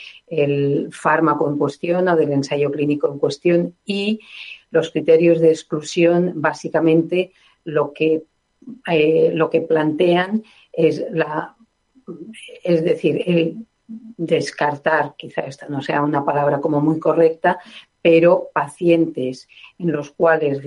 fármaco 0.92 1.50
en 1.50 1.58
cuestión 1.58 2.08
o 2.08 2.16
del 2.16 2.32
ensayo 2.32 2.72
clínico 2.72 3.12
en 3.12 3.18
cuestión 3.18 3.76
y 3.84 4.20
los 4.70 4.92
criterios 4.92 5.40
de 5.40 5.50
exclusión 5.50 6.34
básicamente 6.36 7.32
lo 7.64 7.94
que, 7.94 8.24
eh, 8.92 9.32
lo 9.34 9.50
que 9.50 9.62
plantean 9.62 10.44
es 10.72 11.04
la 11.12 11.56
es 12.64 12.84
decir, 12.84 13.24
el 13.26 13.66
descartar, 13.88 15.16
quizá 15.18 15.42
esta 15.42 15.68
no 15.68 15.82
sea 15.82 16.02
una 16.02 16.24
palabra 16.24 16.60
como 16.60 16.82
muy 16.82 17.00
correcta, 17.00 17.60
pero 18.06 18.52
pacientes 18.54 19.48
en 19.80 19.92
los 19.92 20.12
cuales 20.12 20.62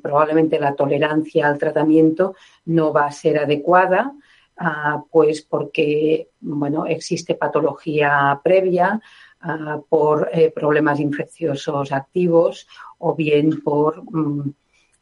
probablemente 0.00 0.60
la 0.60 0.76
tolerancia 0.76 1.48
al 1.48 1.58
tratamiento 1.58 2.36
no 2.66 2.92
va 2.92 3.06
a 3.06 3.10
ser 3.10 3.36
adecuada, 3.36 4.12
ah, 4.56 5.02
pues 5.10 5.42
porque 5.42 6.28
bueno, 6.38 6.86
existe 6.86 7.34
patología 7.34 8.40
previa, 8.44 9.02
ah, 9.40 9.80
por 9.88 10.30
eh, 10.32 10.52
problemas 10.52 11.00
infecciosos 11.00 11.90
activos 11.90 12.68
o 12.98 13.16
bien 13.16 13.60
por, 13.60 14.04
mm, 14.14 14.54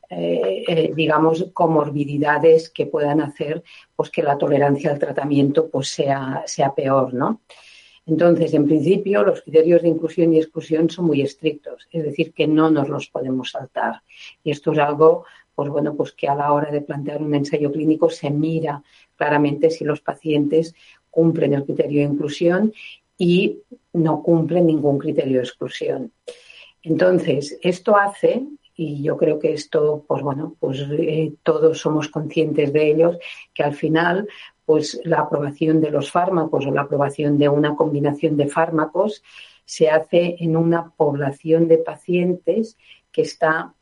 eh, 0.09 0.65
eh, 0.67 0.93
digamos, 0.97 1.51
comorbididades 1.53 2.71
que 2.71 2.87
puedan 2.87 3.21
hacer 3.21 3.63
pues, 3.95 4.09
que 4.09 4.23
la 4.23 4.39
tolerancia 4.39 4.93
al 4.93 4.99
tratamiento 4.99 5.69
pues, 5.69 5.89
sea, 5.89 6.43
sea 6.47 6.75
peor, 6.75 7.13
¿no? 7.13 7.43
Entonces, 8.07 8.55
en 8.55 8.67
principio, 8.67 9.25
los 9.25 9.43
criterios 9.43 9.83
de 9.83 9.89
inclusión 9.89 10.33
y 10.33 10.39
exclusión 10.39 10.89
son 10.89 11.07
muy 11.07 11.23
estrictos, 11.23 11.89
es 11.91 12.05
decir, 12.05 12.33
que 12.33 12.47
no 12.47 12.71
nos 12.71 12.89
los 12.89 13.09
podemos 13.09 13.51
saltar. 13.51 14.03
Y 14.45 14.53
esto 14.53 14.73
es 14.73 14.79
algo, 14.79 15.25
pues 15.57 15.69
bueno, 15.71 15.95
pues 15.97 16.13
que 16.13 16.29
a 16.29 16.37
la 16.37 16.53
hora 16.53 16.71
de 16.71 16.83
plantear 16.83 17.21
un 17.21 17.35
ensayo 17.35 17.73
clínico 17.73 18.09
se 18.09 18.31
mira 18.31 18.83
claramente 19.17 19.71
si 19.71 19.85
los 19.85 20.01
pacientes 20.01 20.75
cumplen 21.11 21.55
el 21.55 21.65
criterio 21.65 22.01
de 22.01 22.15
inclusión 22.15 22.73
y 23.19 23.59
no 23.95 24.23
cumplen 24.23 24.67
ningún 24.67 24.99
criterio 24.99 25.39
de 25.39 25.45
exclusión. 25.45 26.13
Entonces, 26.83 27.59
esto 27.63 27.97
hace, 27.97 28.45
y 28.77 29.03
yo 29.03 29.17
creo 29.17 29.41
que 29.41 29.53
esto, 29.53 30.05
pues 30.07 30.23
bueno, 30.23 30.55
pues 30.61 30.79
eh, 30.91 31.33
todos 31.43 31.81
somos 31.81 32.09
conscientes 32.09 32.73
de 32.73 32.91
ellos, 32.91 33.19
que 33.53 33.65
al 33.65 33.75
final 33.75 34.29
pues 34.67 35.01
la 35.05 35.21
aprobación 35.21 35.81
de 35.81 35.91
los 35.91 36.11
fármacos 36.11 36.67
o 36.67 36.73
la 36.73 36.83
aprobación 36.83 37.39
de 37.39 37.49
una 37.49 37.77
combinación 37.77 38.37
de 38.37 38.49
fármacos 38.49 39.23
se 39.65 39.89
hace 39.89 40.37
en 40.41 40.57
una 40.57 40.91
población 40.91 41.69
de 41.69 41.79
pacientes 41.79 42.77
que 43.13 43.23
está 43.23 43.73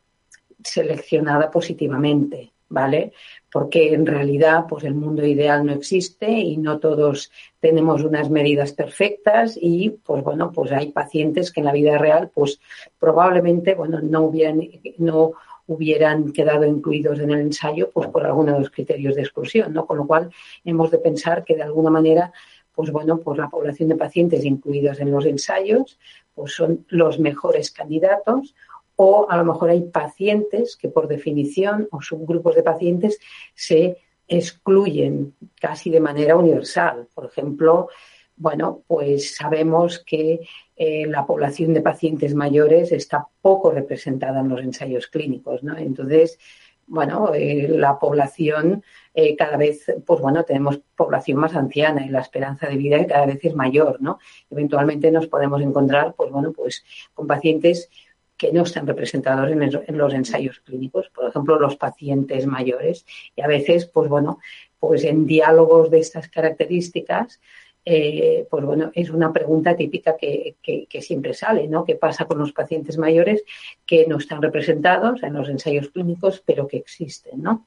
seleccionada 0.63 1.51
positivamente, 1.51 2.53
¿vale? 2.69 3.13
Porque 3.51 3.95
en 3.95 4.07
realidad, 4.07 4.67
pues 4.69 4.85
el 4.85 4.95
mundo 4.95 5.25
ideal 5.27 5.65
no 5.65 5.73
existe 5.73 6.31
y 6.31 6.57
no 6.57 6.79
todos 6.79 7.31
tenemos 7.61 8.03
unas 8.03 8.31
medidas 8.31 8.73
perfectas 8.73 9.59
y, 9.61 9.91
pues 9.91 10.23
bueno, 10.23 10.53
pues 10.53 10.73
hay 10.73 10.93
pacientes 10.93 11.51
que 11.51 11.61
en 11.61 11.67
la 11.67 11.73
vida 11.73 11.99
real, 11.99 12.31
pues 12.35 12.61
probablemente, 12.99 13.75
bueno, 13.75 14.01
no 14.01 14.23
hubieran, 14.23 14.61
no 14.99 15.33
hubieran 15.67 16.33
quedado 16.33 16.65
incluidos 16.65 17.19
en 17.21 17.31
el 17.31 17.41
ensayo 17.41 17.91
pues 17.93 18.09
por 18.09 18.25
alguno 18.27 18.53
de 18.53 18.61
los 18.61 18.71
criterios 18.71 19.15
de 19.15 19.23
exclusión, 19.23 19.73
¿no? 19.73 19.87
Con 19.87 19.99
lo 19.99 20.07
cual 20.07 20.31
hemos 20.65 20.91
de 20.91 20.99
pensar 20.99 21.45
que 21.45 21.57
de 21.57 21.63
alguna 21.63 21.91
manera 21.91 22.33
pues 22.75 22.91
bueno, 22.91 23.19
pues 23.19 23.39
la 23.39 23.49
población 23.49 23.89
de 23.89 23.97
pacientes 23.97 24.45
incluidos 24.45 25.01
en 25.01 25.11
los 25.11 25.27
ensayos 25.27 25.99
pues 26.35 26.53
son 26.53 26.85
los 26.89 27.19
mejores 27.19 27.71
candidatos 27.71 28.55
o 28.97 29.27
a 29.29 29.37
lo 29.37 29.45
mejor 29.45 29.71
hay 29.71 29.83
pacientes 29.83 30.77
que 30.77 30.89
por 30.89 31.09
definición 31.09 31.89
o 31.91 32.01
subgrupos 32.01 32.55
de 32.55 32.63
pacientes 32.63 33.19
se 33.55 33.99
excluyen 34.29 35.35
casi 35.61 35.91
de 35.91 36.01
manera 36.01 36.37
universal. 36.37 37.09
Por 37.15 37.27
ejemplo, 37.27 37.89
bueno, 38.37 38.83
pues 38.87 39.35
sabemos 39.35 40.03
que 40.05 40.41
eh, 40.77 41.07
la 41.07 41.27
población 41.27 41.73
de 41.73 41.81
pacientes 41.81 42.35
mayores 42.35 42.91
está 42.93 43.27
poco 43.41 43.71
representada 43.71 44.41
en 44.41 44.49
los 44.49 44.61
ensayos 44.61 45.07
clínicos, 45.07 45.63
¿no? 45.63 45.77
Entonces, 45.77 46.39
bueno, 46.87 47.33
eh, 47.35 47.69
la 47.69 47.99
población 47.99 48.83
eh, 49.15 49.37
cada 49.37 49.57
vez, 49.57 49.87
pues 50.05 50.21
bueno, 50.21 50.45
tenemos 50.45 50.81
población 50.97 51.39
más 51.39 51.55
anciana 51.55 52.05
y 52.05 52.11
la 52.11 52.21
esperanza 52.21 52.67
de 52.67 52.77
vida 52.77 53.07
cada 53.07 53.27
vez 53.27 53.39
es 53.43 53.55
mayor, 53.55 54.03
¿no? 54.03 54.19
Eventualmente 54.51 55.11
nos 55.11 55.29
podemos 55.29 55.63
encontrar, 55.63 56.15
pues 56.15 56.31
bueno, 56.31 56.53
pues 56.53 56.85
con 57.15 57.27
pacientes 57.27 57.89
que 58.37 58.53
no 58.53 58.63
están 58.63 58.87
representados 58.87 59.51
en, 59.53 59.63
en, 59.63 59.99
los 59.99 60.13
ensayos 60.13 60.59
clínicos, 60.61 61.09
por 61.11 61.29
ejemplo, 61.29 61.59
los 61.59 61.77
pacientes 61.77 62.47
mayores. 62.47 63.07
Y 63.37 63.43
a 63.43 63.47
veces, 63.47 63.87
pues 63.87 64.11
bueno, 64.11 64.41
pues 64.81 65.05
en 65.05 65.25
diálogos 65.27 65.91
de 65.91 66.01
estas 66.01 66.29
características, 66.29 67.41
eh, 67.85 68.47
pues 68.49 68.65
bueno, 68.65 68.91
es 68.95 69.11
una 69.11 69.33
pregunta 69.33 69.77
típica 69.77 70.17
que, 70.17 70.57
siempre 71.01 71.35
sale, 71.35 71.69
¿no? 71.69 71.85
¿Qué 71.85 71.97
pasa 71.97 72.25
con 72.25 72.39
los 72.39 72.53
pacientes 72.53 72.97
mayores 72.97 73.45
que 73.87 74.07
no 74.07 74.17
están 74.17 74.41
representados 74.41 75.23
en 75.23 75.35
los 75.35 75.49
ensayos 75.49 75.91
clínicos, 75.91 76.43
pero 76.45 76.67
que 76.67 76.79
existen, 76.79 77.43
¿no? 77.43 77.67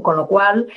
Con 0.00 0.16
lo 0.16 0.26
cual, 0.28 0.68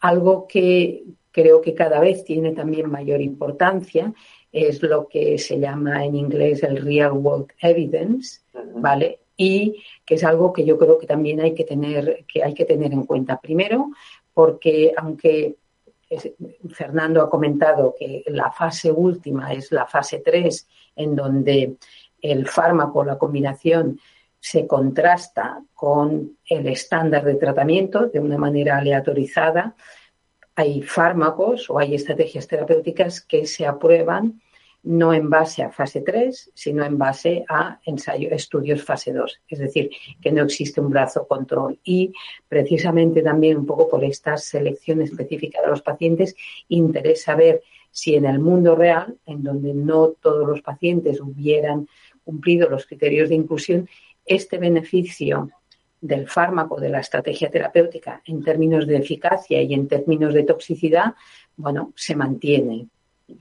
algo 0.00 0.46
que 0.48 1.04
creo 1.30 1.60
que 1.60 1.74
cada 1.74 2.00
vez 2.00 2.24
tiene 2.24 2.52
también 2.52 2.90
mayor 2.90 3.20
importancia 3.20 4.12
es 4.50 4.82
lo 4.82 5.08
que 5.08 5.38
se 5.38 5.58
llama 5.58 6.04
en 6.04 6.14
inglés 6.14 6.62
el 6.62 6.76
real 6.76 7.12
world 7.12 7.48
evidence, 7.60 8.40
¿vale? 8.76 9.20
Y 9.36 9.82
que 10.04 10.14
es 10.14 10.24
algo 10.24 10.52
que 10.52 10.64
yo 10.64 10.78
creo 10.78 10.98
que 10.98 11.06
también 11.06 11.40
hay 11.40 11.54
que 11.54 11.64
tener, 11.64 12.24
que 12.32 12.44
hay 12.44 12.54
que 12.54 12.64
tener 12.64 12.92
en 12.92 13.04
cuenta. 13.04 13.40
Primero, 13.40 13.90
porque 14.32 14.92
aunque 14.96 15.56
Fernando 16.70 17.22
ha 17.22 17.30
comentado 17.30 17.94
que 17.98 18.22
la 18.26 18.50
fase 18.50 18.90
última 18.90 19.52
es 19.52 19.72
la 19.72 19.86
fase 19.86 20.22
3, 20.24 20.68
en 20.96 21.14
donde 21.14 21.76
el 22.20 22.46
fármaco, 22.46 23.04
la 23.04 23.18
combinación, 23.18 23.98
se 24.40 24.66
contrasta 24.66 25.62
con 25.72 26.36
el 26.46 26.66
estándar 26.68 27.24
de 27.24 27.36
tratamiento 27.36 28.08
de 28.08 28.20
una 28.20 28.36
manera 28.36 28.76
aleatorizada. 28.76 29.74
Hay 30.54 30.82
fármacos 30.82 31.70
o 31.70 31.78
hay 31.78 31.94
estrategias 31.94 32.46
terapéuticas 32.46 33.20
que 33.22 33.46
se 33.46 33.66
aprueban 33.66 34.42
no 34.84 35.14
en 35.14 35.30
base 35.30 35.62
a 35.62 35.70
fase 35.70 36.02
3, 36.02 36.52
sino 36.54 36.84
en 36.84 36.98
base 36.98 37.44
a 37.48 37.80
ensayo, 37.84 38.28
estudios 38.30 38.84
fase 38.84 39.12
2. 39.12 39.40
Es 39.48 39.58
decir, 39.58 39.90
que 40.20 40.30
no 40.30 40.44
existe 40.44 40.80
un 40.80 40.90
brazo 40.90 41.26
control. 41.26 41.78
Y 41.84 42.12
precisamente 42.48 43.22
también 43.22 43.56
un 43.56 43.66
poco 43.66 43.88
por 43.88 44.04
esta 44.04 44.36
selección 44.36 45.00
específica 45.00 45.62
de 45.62 45.68
los 45.68 45.82
pacientes, 45.82 46.36
interesa 46.68 47.34
ver 47.34 47.62
si 47.90 48.14
en 48.14 48.26
el 48.26 48.38
mundo 48.38 48.74
real, 48.74 49.16
en 49.24 49.42
donde 49.42 49.72
no 49.72 50.08
todos 50.08 50.46
los 50.46 50.60
pacientes 50.60 51.20
hubieran 51.20 51.88
cumplido 52.22 52.68
los 52.68 52.86
criterios 52.86 53.28
de 53.28 53.36
inclusión, 53.36 53.88
este 54.26 54.58
beneficio 54.58 55.50
del 56.00 56.28
fármaco, 56.28 56.78
de 56.78 56.90
la 56.90 57.00
estrategia 57.00 57.50
terapéutica, 57.50 58.20
en 58.26 58.42
términos 58.42 58.86
de 58.86 58.98
eficacia 58.98 59.62
y 59.62 59.72
en 59.72 59.88
términos 59.88 60.34
de 60.34 60.42
toxicidad, 60.42 61.14
bueno, 61.56 61.92
se 61.96 62.14
mantiene 62.14 62.88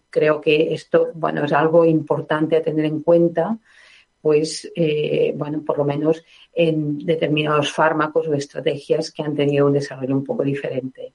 creo 0.10 0.42
que 0.42 0.74
esto, 0.74 1.10
bueno, 1.14 1.46
es 1.46 1.54
algo 1.54 1.86
importante 1.86 2.58
a 2.58 2.64
tener 2.64 2.86
en 2.86 3.02
cuenta, 3.02 3.58
pues, 4.22 4.72
eh, 4.76 5.34
bueno, 5.36 5.62
por 5.66 5.78
lo 5.78 5.84
menos 5.84 6.24
en 6.54 7.00
determinados 7.00 7.72
fármacos 7.72 8.28
o 8.28 8.34
estrategias 8.34 9.12
que 9.12 9.24
han 9.24 9.36
tenido 9.36 9.66
un 9.66 9.74
desarrollo 9.74 10.16
un 10.16 10.24
poco 10.24 10.44
diferente. 10.44 11.14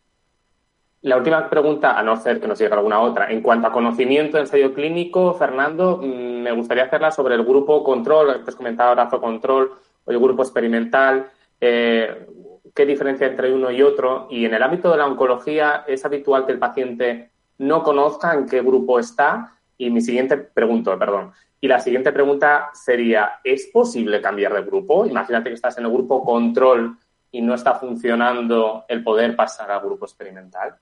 La 1.03 1.17
última 1.17 1.49
pregunta, 1.49 1.99
a 1.99 2.03
no 2.03 2.17
ser 2.17 2.41
que 2.41 2.49
nos 2.49 2.59
llegue 2.59 2.75
alguna 2.75 3.01
otra. 3.01 3.31
En 3.31 3.41
cuanto 3.41 3.69
a 3.69 3.73
conocimiento 3.73 4.37
de 4.37 4.43
ensayo 4.43 4.75
clínico, 4.75 5.33
Fernando, 5.35 5.99
mm, 6.03 6.43
me 6.43 6.53
gustaría 6.53 6.85
hacerla 6.85 7.13
sobre 7.13 7.37
el 7.37 7.45
grupo 7.45 7.85
control, 7.85 8.43
que 8.43 8.51
has 8.51 8.57
comentado 8.57 8.95
brazo 8.95 9.21
control, 9.21 9.73
o 10.05 10.11
el 10.11 10.19
grupo 10.19 10.43
experimental. 10.43 11.31
Eh, 11.61 12.27
¿Qué 12.75 12.85
diferencia 12.85 13.29
entre 13.29 13.53
uno 13.53 13.71
y 13.71 13.81
otro? 13.81 14.27
Y 14.31 14.45
en 14.45 14.55
el 14.55 14.63
ámbito 14.63 14.91
de 14.91 14.99
la 14.99 15.07
oncología, 15.07 15.85
¿es 15.87 16.05
habitual 16.05 16.45
que 16.47 16.53
el 16.53 16.59
paciente 16.59 17.31
no 17.59 17.83
conozca 17.83 18.35
en 18.35 18.47
qué 18.47 18.63
grupo 18.63 18.99
está. 18.99 19.55
Y 19.77 19.91
mi 19.91 20.01
siguiente 20.01 20.37
pregunta, 20.37 20.99
perdón. 20.99 21.33
Y 21.61 21.69
la 21.69 21.81
siguiente 21.81 22.13
pregunta 22.13 22.71
sería, 22.73 23.41
¿es 23.43 23.67
posible 23.67 24.21
cambiar 24.21 24.55
de 24.55 24.63
grupo? 24.63 25.07
Imagínate 25.07 25.51
que 25.51 25.55
estás 25.55 25.77
en 25.79 25.85
el 25.85 25.93
grupo 25.93 26.25
control 26.25 26.97
y 27.31 27.43
no 27.43 27.55
está 27.55 27.75
funcionando 27.75 28.85
el 28.89 29.03
poder 29.03 29.37
pasar 29.37 29.71
al 29.71 29.81
grupo 29.81 30.07
experimental. 30.07 30.77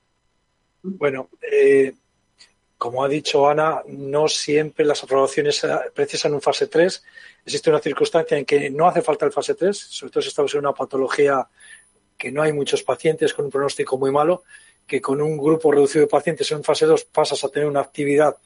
Bueno, 0.82 1.28
eh, 1.50 1.94
como 2.78 3.02
ha 3.02 3.08
dicho 3.08 3.48
Ana, 3.48 3.82
no 3.86 4.28
siempre 4.28 4.84
las 4.84 5.02
aprobaciones 5.02 5.66
precisan 5.94 6.34
un 6.34 6.42
fase 6.42 6.66
3. 6.66 7.04
Existe 7.44 7.70
una 7.70 7.80
circunstancia 7.80 8.36
en 8.36 8.44
que 8.44 8.70
no 8.70 8.86
hace 8.86 9.02
falta 9.02 9.24
el 9.24 9.32
fase 9.32 9.54
3, 9.54 9.76
sobre 9.76 10.12
todo 10.12 10.22
si 10.22 10.28
estamos 10.28 10.52
en 10.54 10.60
una 10.60 10.74
patología 10.74 11.46
que 12.18 12.30
no 12.30 12.42
hay 12.42 12.52
muchos 12.52 12.82
pacientes 12.82 13.32
con 13.32 13.46
un 13.46 13.50
pronóstico 13.50 13.98
muy 13.98 14.10
malo 14.10 14.42
que 14.86 15.00
con 15.00 15.20
un 15.20 15.36
grupo 15.36 15.72
reducido 15.72 16.02
de 16.04 16.10
pacientes 16.10 16.50
en 16.52 16.64
fase 16.64 16.86
2 16.86 17.04
pasas 17.04 17.42
a 17.44 17.48
tener 17.48 17.68
una 17.68 17.80
actividad 17.80 18.36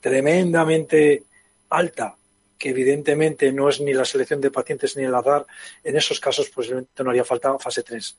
tremendamente 0.00 1.24
alta 1.68 2.16
que 2.58 2.70
evidentemente 2.70 3.52
no 3.52 3.68
es 3.68 3.80
ni 3.80 3.94
la 3.94 4.04
selección 4.04 4.40
de 4.40 4.50
pacientes 4.50 4.96
ni 4.96 5.04
el 5.04 5.14
azar, 5.14 5.46
en 5.82 5.96
esos 5.96 6.20
casos 6.20 6.50
posiblemente 6.50 7.02
no 7.02 7.10
haría 7.10 7.24
falta 7.24 7.58
fase 7.58 7.82
3 7.82 8.16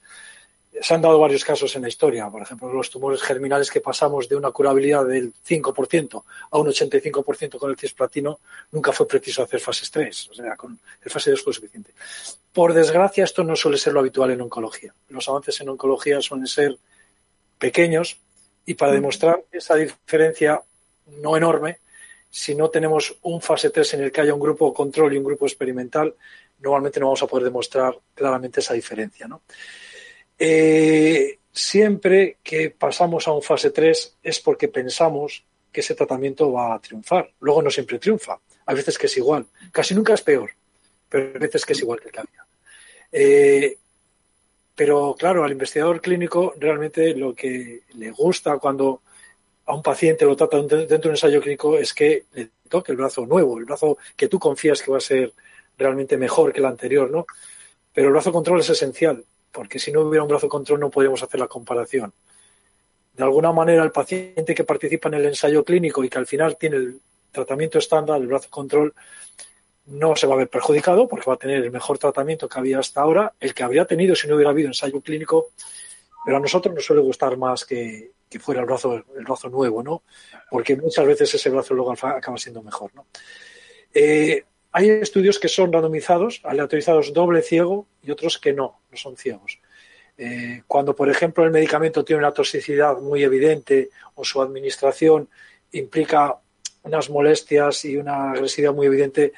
se 0.80 0.94
han 0.94 1.02
dado 1.02 1.20
varios 1.20 1.44
casos 1.44 1.76
en 1.76 1.82
la 1.82 1.90
historia, 1.90 2.30
por 2.30 2.42
ejemplo, 2.42 2.72
los 2.72 2.90
tumores 2.90 3.22
germinales 3.22 3.70
que 3.70 3.82
pasamos 3.82 4.30
de 4.30 4.36
una 4.36 4.52
curabilidad 4.52 5.06
del 5.06 5.34
5% 5.34 6.24
a 6.52 6.58
un 6.58 6.68
85% 6.68 7.58
con 7.58 7.72
el 7.72 7.78
cisplatino, 7.78 8.40
nunca 8.72 8.94
fue 8.94 9.08
preciso 9.08 9.44
hacer 9.44 9.60
fases 9.60 9.92
3, 9.92 10.30
o 10.32 10.34
sea, 10.34 10.56
con 10.56 10.80
el 11.04 11.12
fase 11.12 11.32
2 11.32 11.44
fue 11.44 11.54
suficiente. 11.54 11.92
Por 12.54 12.74
desgracia, 12.74 13.26
esto 13.26 13.44
no 13.44 13.56
suele 13.56 13.78
ser 13.78 13.94
lo 13.94 14.00
habitual 14.00 14.32
en 14.32 14.42
oncología. 14.42 14.94
Los 15.10 15.28
avances 15.28 15.60
en 15.62 15.70
oncología 15.70 16.22
suelen 16.22 16.48
ser 16.48 16.78
pequeños 17.62 18.20
y 18.66 18.74
para 18.74 18.92
demostrar 18.92 19.44
esa 19.52 19.76
diferencia 19.76 20.62
no 21.22 21.38
enorme, 21.38 21.78
si 22.30 22.56
no 22.56 22.70
tenemos 22.70 23.16
un 23.22 23.40
fase 23.42 23.70
3 23.70 23.94
en 23.94 24.04
el 24.04 24.12
que 24.12 24.22
haya 24.22 24.34
un 24.34 24.40
grupo 24.40 24.74
control 24.74 25.14
y 25.14 25.18
un 25.18 25.24
grupo 25.24 25.46
experimental, 25.46 26.16
normalmente 26.60 27.00
no 27.00 27.08
vamos 27.08 27.22
a 27.22 27.28
poder 27.28 27.46
demostrar 27.46 27.98
claramente 28.16 28.62
esa 28.62 28.74
diferencia, 28.74 29.28
¿no? 29.28 29.44
Eh, 30.40 31.38
siempre 31.52 32.38
que 32.42 32.72
pasamos 32.72 33.28
a 33.28 33.32
un 33.32 33.44
fase 33.44 33.70
3 33.70 34.18
es 34.24 34.40
porque 34.40 34.70
pensamos 34.70 35.44
que 35.72 35.82
ese 35.82 35.94
tratamiento 35.94 36.52
va 36.52 36.74
a 36.74 36.80
triunfar. 36.80 37.32
Luego 37.42 37.62
no 37.62 37.70
siempre 37.70 38.00
triunfa. 38.00 38.40
Hay 38.66 38.76
veces 38.76 38.98
que 38.98 39.06
es 39.06 39.18
igual. 39.18 39.46
Casi 39.72 39.94
nunca 39.94 40.14
es 40.14 40.22
peor, 40.22 40.50
pero 41.08 41.32
hay 41.34 41.40
veces 41.40 41.66
que 41.66 41.74
es 41.74 41.80
igual 41.80 42.00
que 42.00 42.08
el 42.08 42.12
que 42.12 42.20
había. 42.20 42.46
Eh, 43.12 43.78
pero 44.82 45.16
claro, 45.16 45.44
al 45.44 45.52
investigador 45.52 46.02
clínico 46.02 46.56
realmente 46.58 47.14
lo 47.14 47.36
que 47.36 47.82
le 47.94 48.10
gusta 48.10 48.58
cuando 48.58 49.04
a 49.68 49.76
un 49.76 49.84
paciente 49.84 50.26
lo 50.26 50.36
trata 50.36 50.58
dentro 50.58 50.88
de 50.88 51.08
un 51.08 51.12
ensayo 51.12 51.40
clínico 51.40 51.78
es 51.78 51.94
que 51.94 52.26
le 52.34 52.50
toque 52.68 52.92
el 52.92 52.98
brazo 52.98 53.28
nuevo, 53.28 53.60
el 53.60 53.66
brazo 53.66 54.00
que 54.16 54.28
tú 54.28 54.40
confías 54.40 54.82
que 54.82 54.90
va 54.90 54.98
a 54.98 55.02
ser 55.02 55.34
realmente 55.78 56.18
mejor 56.18 56.52
que 56.52 56.62
el 56.62 56.66
anterior, 56.66 57.12
¿no? 57.12 57.28
Pero 57.94 58.08
el 58.08 58.14
brazo 58.14 58.32
control 58.32 58.62
es 58.62 58.72
esencial 58.72 59.24
porque 59.52 59.78
si 59.78 59.92
no 59.92 60.02
hubiera 60.02 60.24
un 60.24 60.30
brazo 60.30 60.50
control 60.50 60.80
no 60.80 60.90
podríamos 60.90 61.22
hacer 61.22 61.40
la 61.40 61.48
comparación. 61.48 62.12
De 63.14 63.24
alguna 63.24 63.52
manera, 63.52 63.84
el 63.84 63.92
paciente 63.92 64.56
que 64.56 64.64
participa 64.64 65.10
en 65.10 65.14
el 65.14 65.26
ensayo 65.26 65.64
clínico 65.64 66.04
y 66.04 66.10
que 66.10 66.18
al 66.18 66.26
final 66.26 66.58
tiene 66.58 66.78
el 66.78 67.00
tratamiento 67.32 67.78
estándar, 67.78 68.20
el 68.20 68.26
brazo 68.26 68.50
control, 68.50 68.96
no 69.86 70.16
se 70.16 70.28
va 70.28 70.36
a 70.36 70.38
ver 70.38 70.50
perjudicado 70.50 71.08
porque 71.08 71.26
va 71.28 71.34
a 71.34 71.38
tener 71.38 71.64
el 71.64 71.72
mejor 71.72 71.98
tratamiento 71.98 72.48
que 72.48 72.60
había 72.60 72.80
hasta 72.80 73.02
ahora, 73.02 73.34
el 73.40 73.54
que 73.54 73.64
habría 73.64 73.86
tenido 73.86 74.16
si 74.16 74.28
no 74.28 74.36
hubiera 74.36 74.52
habido 74.52 74.68
ensayo 74.68 75.02
clínico, 75.02 75.48
pero 76.24 76.38
a 76.38 76.40
nosotros 76.40 76.74
nos 76.74 76.86
suele 76.86 77.02
gustar 77.02 77.38
más 77.38 77.66
que, 77.66 78.12
fuera 78.40 78.62
el 78.62 78.68
brazo, 78.68 79.04
el 79.18 79.24
brazo 79.26 79.50
nuevo, 79.50 79.84
¿no? 79.84 80.04
Porque 80.50 80.76
muchas 80.76 81.06
veces 81.06 81.34
ese 81.34 81.50
brazo 81.50 81.74
luego 81.74 81.92
acaba 81.92 82.38
siendo 82.38 82.62
mejor, 82.62 82.94
¿no? 82.96 83.08
Eh, 83.94 84.46
hay 84.72 84.90
estudios 84.90 85.38
que 85.38 85.50
son 85.50 85.74
randomizados, 85.74 86.40
aleatorizados 86.44 87.12
doble 87.14 87.42
ciego 87.42 87.88
y 88.02 88.12
otros 88.12 88.38
que 88.38 88.54
no, 88.54 88.80
no 88.90 88.98
son 88.98 89.18
ciegos. 89.18 89.60
Eh, 90.18 90.64
cuando, 90.68 90.96
por 90.96 91.10
ejemplo, 91.10 91.44
el 91.44 91.52
medicamento 91.52 92.06
tiene 92.06 92.20
una 92.20 92.32
toxicidad 92.32 92.98
muy 92.98 93.24
evidente 93.24 93.90
o 94.16 94.24
su 94.24 94.42
administración 94.42 95.30
implica 95.72 96.38
unas 96.84 97.10
molestias 97.10 97.86
y 97.86 97.98
una 97.98 98.32
agresividad 98.32 98.74
muy 98.74 98.88
evidente, 98.88 99.34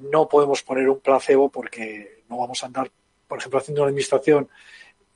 no 0.00 0.28
podemos 0.28 0.62
poner 0.62 0.88
un 0.88 1.00
placebo 1.00 1.48
porque 1.48 2.22
no 2.28 2.38
vamos 2.38 2.62
a 2.62 2.66
andar, 2.66 2.90
por 3.26 3.38
ejemplo, 3.38 3.58
haciendo 3.58 3.82
una 3.82 3.88
administración 3.88 4.48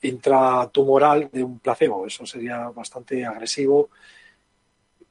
intratumoral 0.02 1.30
de 1.32 1.42
un 1.42 1.58
placebo. 1.58 2.06
Eso 2.06 2.26
sería 2.26 2.68
bastante 2.68 3.24
agresivo 3.24 3.90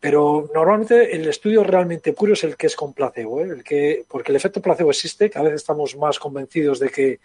pero 0.04 0.52
normalmente 0.54 1.16
el 1.16 1.30
estudio 1.30 1.64
realmente 1.64 2.12
puro 2.12 2.34
es 2.34 2.44
el 2.44 2.58
que 2.58 2.68
es 2.68 2.76
con 2.76 2.92
placebo, 2.92 3.40
¿eh? 3.40 3.44
el 3.44 3.64
que, 3.64 4.04
porque 4.06 4.34
el 4.34 4.36
efecto 4.36 4.62
placebo 4.62 4.90
existe, 4.90 5.30
cada 5.30 5.46
vez 5.46 5.56
estamos 5.56 5.96
más 5.96 6.20
convencidos 6.20 6.78
de 6.80 6.90
que 6.90 7.22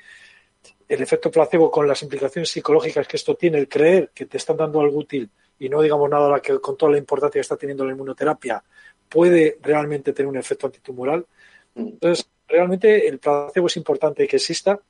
el 0.89 1.03
efecto 1.03 1.29
placebo 1.29 1.73
con 1.73 1.89
las 1.89 2.05
implicaciones 2.05 2.51
psicológicas 2.51 3.09
que 3.09 3.17
esto 3.17 3.35
tiene, 3.35 3.59
el 3.59 3.69
creer 3.69 4.13
que 4.15 4.27
te 4.27 4.37
están 4.37 4.59
dando 4.59 4.81
algo 4.81 4.97
útil 4.97 5.29
y 5.59 5.69
no 5.69 5.83
digamos 5.83 6.09
nada 6.09 6.39
que 6.39 6.61
con 6.61 6.77
toda 6.77 6.93
la 6.93 6.99
importancia 6.99 7.41
que 7.41 7.43
está 7.43 7.57
teniendo 7.57 7.85
la 7.85 7.95
inmunoterapia, 7.95 8.63
puede 9.09 9.59
realmente 9.61 10.13
tener 10.13 10.29
un 10.29 10.37
efecto 10.37 10.67
antitumoral. 10.67 11.27
Entonces, 11.75 12.31
realmente 12.49 13.07
el 13.07 13.19
placebo 13.19 13.67
es 13.67 13.77
importante 13.77 14.27
que 14.27 14.37
exista 14.37 14.81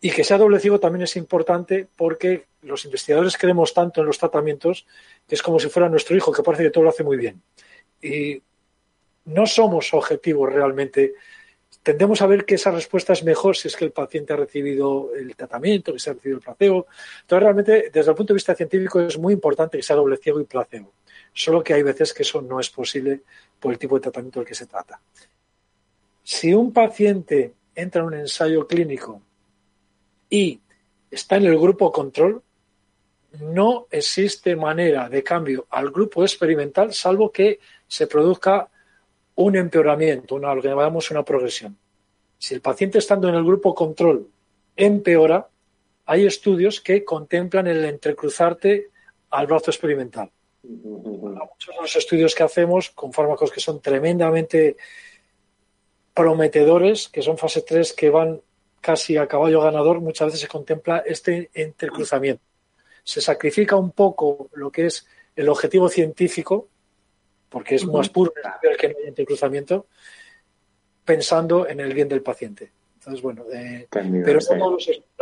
y 0.00 0.10
que 0.10 0.24
sea 0.24 0.36
doble 0.36 0.58
ciego 0.58 0.80
también 0.80 1.02
es 1.02 1.16
importante 1.16 1.86
porque 1.96 2.46
los 2.62 2.84
investigadores 2.84 3.38
creemos 3.38 3.72
tanto 3.72 4.00
en 4.00 4.06
los 4.06 4.18
tratamientos 4.18 4.86
que 5.28 5.36
es 5.36 5.42
como 5.42 5.60
si 5.60 5.68
fuera 5.68 5.88
nuestro 5.88 6.16
hijo, 6.16 6.32
que 6.32 6.42
parece 6.42 6.64
que 6.64 6.70
todo 6.70 6.84
lo 6.84 6.90
hace 6.90 7.04
muy 7.04 7.16
bien. 7.16 7.40
Y 8.02 8.42
no 9.26 9.46
somos 9.46 9.94
objetivos 9.94 10.52
realmente. 10.52 11.14
Tendemos 11.84 12.20
a 12.20 12.26
ver 12.26 12.44
que 12.44 12.56
esa 12.56 12.70
respuesta 12.70 13.12
es 13.12 13.22
mejor 13.24 13.56
si 13.56 13.68
es 13.68 13.76
que 13.76 13.84
el 13.84 13.92
paciente 13.92 14.32
ha 14.32 14.36
recibido 14.36 15.10
el 15.14 15.34
tratamiento, 15.36 15.92
que 15.92 15.98
se 15.98 16.10
ha 16.10 16.14
recibido 16.14 16.38
el 16.38 16.44
placebo. 16.44 16.86
Entonces, 17.22 17.42
realmente, 17.42 17.90
desde 17.92 18.10
el 18.10 18.16
punto 18.16 18.32
de 18.32 18.38
vista 18.38 18.54
científico, 18.54 19.00
es 19.00 19.18
muy 19.18 19.34
importante 19.34 19.76
que 19.76 19.82
sea 19.82 19.96
doble 19.96 20.16
ciego 20.16 20.40
y 20.40 20.44
placebo. 20.44 20.92
Solo 21.32 21.62
que 21.62 21.74
hay 21.74 21.82
veces 21.82 22.12
que 22.12 22.22
eso 22.22 22.42
no 22.42 22.60
es 22.60 22.70
posible 22.70 23.22
por 23.58 23.72
el 23.72 23.78
tipo 23.78 23.94
de 23.96 24.02
tratamiento 24.02 24.40
del 24.40 24.48
que 24.48 24.54
se 24.54 24.66
trata. 24.66 25.00
Si 26.22 26.54
un 26.54 26.72
paciente 26.72 27.54
entra 27.74 28.02
en 28.02 28.06
un 28.06 28.14
ensayo 28.14 28.66
clínico 28.66 29.22
y 30.30 30.60
está 31.10 31.36
en 31.36 31.46
el 31.46 31.58
grupo 31.58 31.90
control, 31.90 32.42
no 33.40 33.86
existe 33.90 34.56
manera 34.56 35.08
de 35.08 35.22
cambio 35.22 35.66
al 35.70 35.90
grupo 35.90 36.22
experimental 36.22 36.92
salvo 36.92 37.32
que 37.32 37.60
se 37.88 38.06
produzca 38.06 38.68
un 39.34 39.56
empeoramiento, 39.56 40.34
una, 40.34 40.54
lo 40.54 40.62
que 40.62 40.68
llamamos 40.68 41.10
una 41.10 41.24
progresión. 41.24 41.76
Si 42.38 42.54
el 42.54 42.60
paciente 42.60 42.98
estando 42.98 43.28
en 43.28 43.34
el 43.34 43.44
grupo 43.44 43.74
control 43.74 44.28
empeora, 44.76 45.48
hay 46.06 46.26
estudios 46.26 46.80
que 46.80 47.04
contemplan 47.04 47.66
el 47.66 47.84
entrecruzarte 47.84 48.90
al 49.30 49.46
brazo 49.46 49.70
experimental. 49.70 50.30
Muchos 50.62 51.74
de 51.74 51.80
los 51.80 51.96
estudios 51.96 52.34
que 52.34 52.42
hacemos 52.42 52.90
con 52.90 53.12
fármacos 53.12 53.50
que 53.50 53.60
son 53.60 53.80
tremendamente 53.80 54.76
prometedores, 56.14 57.08
que 57.08 57.22
son 57.22 57.38
fase 57.38 57.62
3, 57.62 57.92
que 57.92 58.10
van 58.10 58.40
casi 58.80 59.16
a 59.16 59.26
caballo 59.26 59.62
ganador, 59.62 60.00
muchas 60.00 60.26
veces 60.26 60.40
se 60.40 60.48
contempla 60.48 61.02
este 61.06 61.50
entrecruzamiento. 61.54 62.42
Se 63.04 63.20
sacrifica 63.20 63.76
un 63.76 63.92
poco 63.92 64.50
lo 64.54 64.70
que 64.70 64.86
es 64.86 65.06
el 65.36 65.48
objetivo 65.48 65.88
científico, 65.88 66.68
porque 67.48 67.76
es 67.76 67.86
más 67.86 68.08
puro 68.08 68.32
que 68.78 68.88
no 68.88 68.94
hay 68.98 69.08
entrecruzamiento, 69.08 69.86
pensando 71.04 71.66
en 71.68 71.80
el 71.80 71.94
bien 71.94 72.08
del 72.08 72.22
paciente. 72.22 72.72
Entonces, 72.94 73.22
bueno, 73.22 73.44
eh, 73.52 73.88
pero 73.90 74.38
no, 74.56 74.78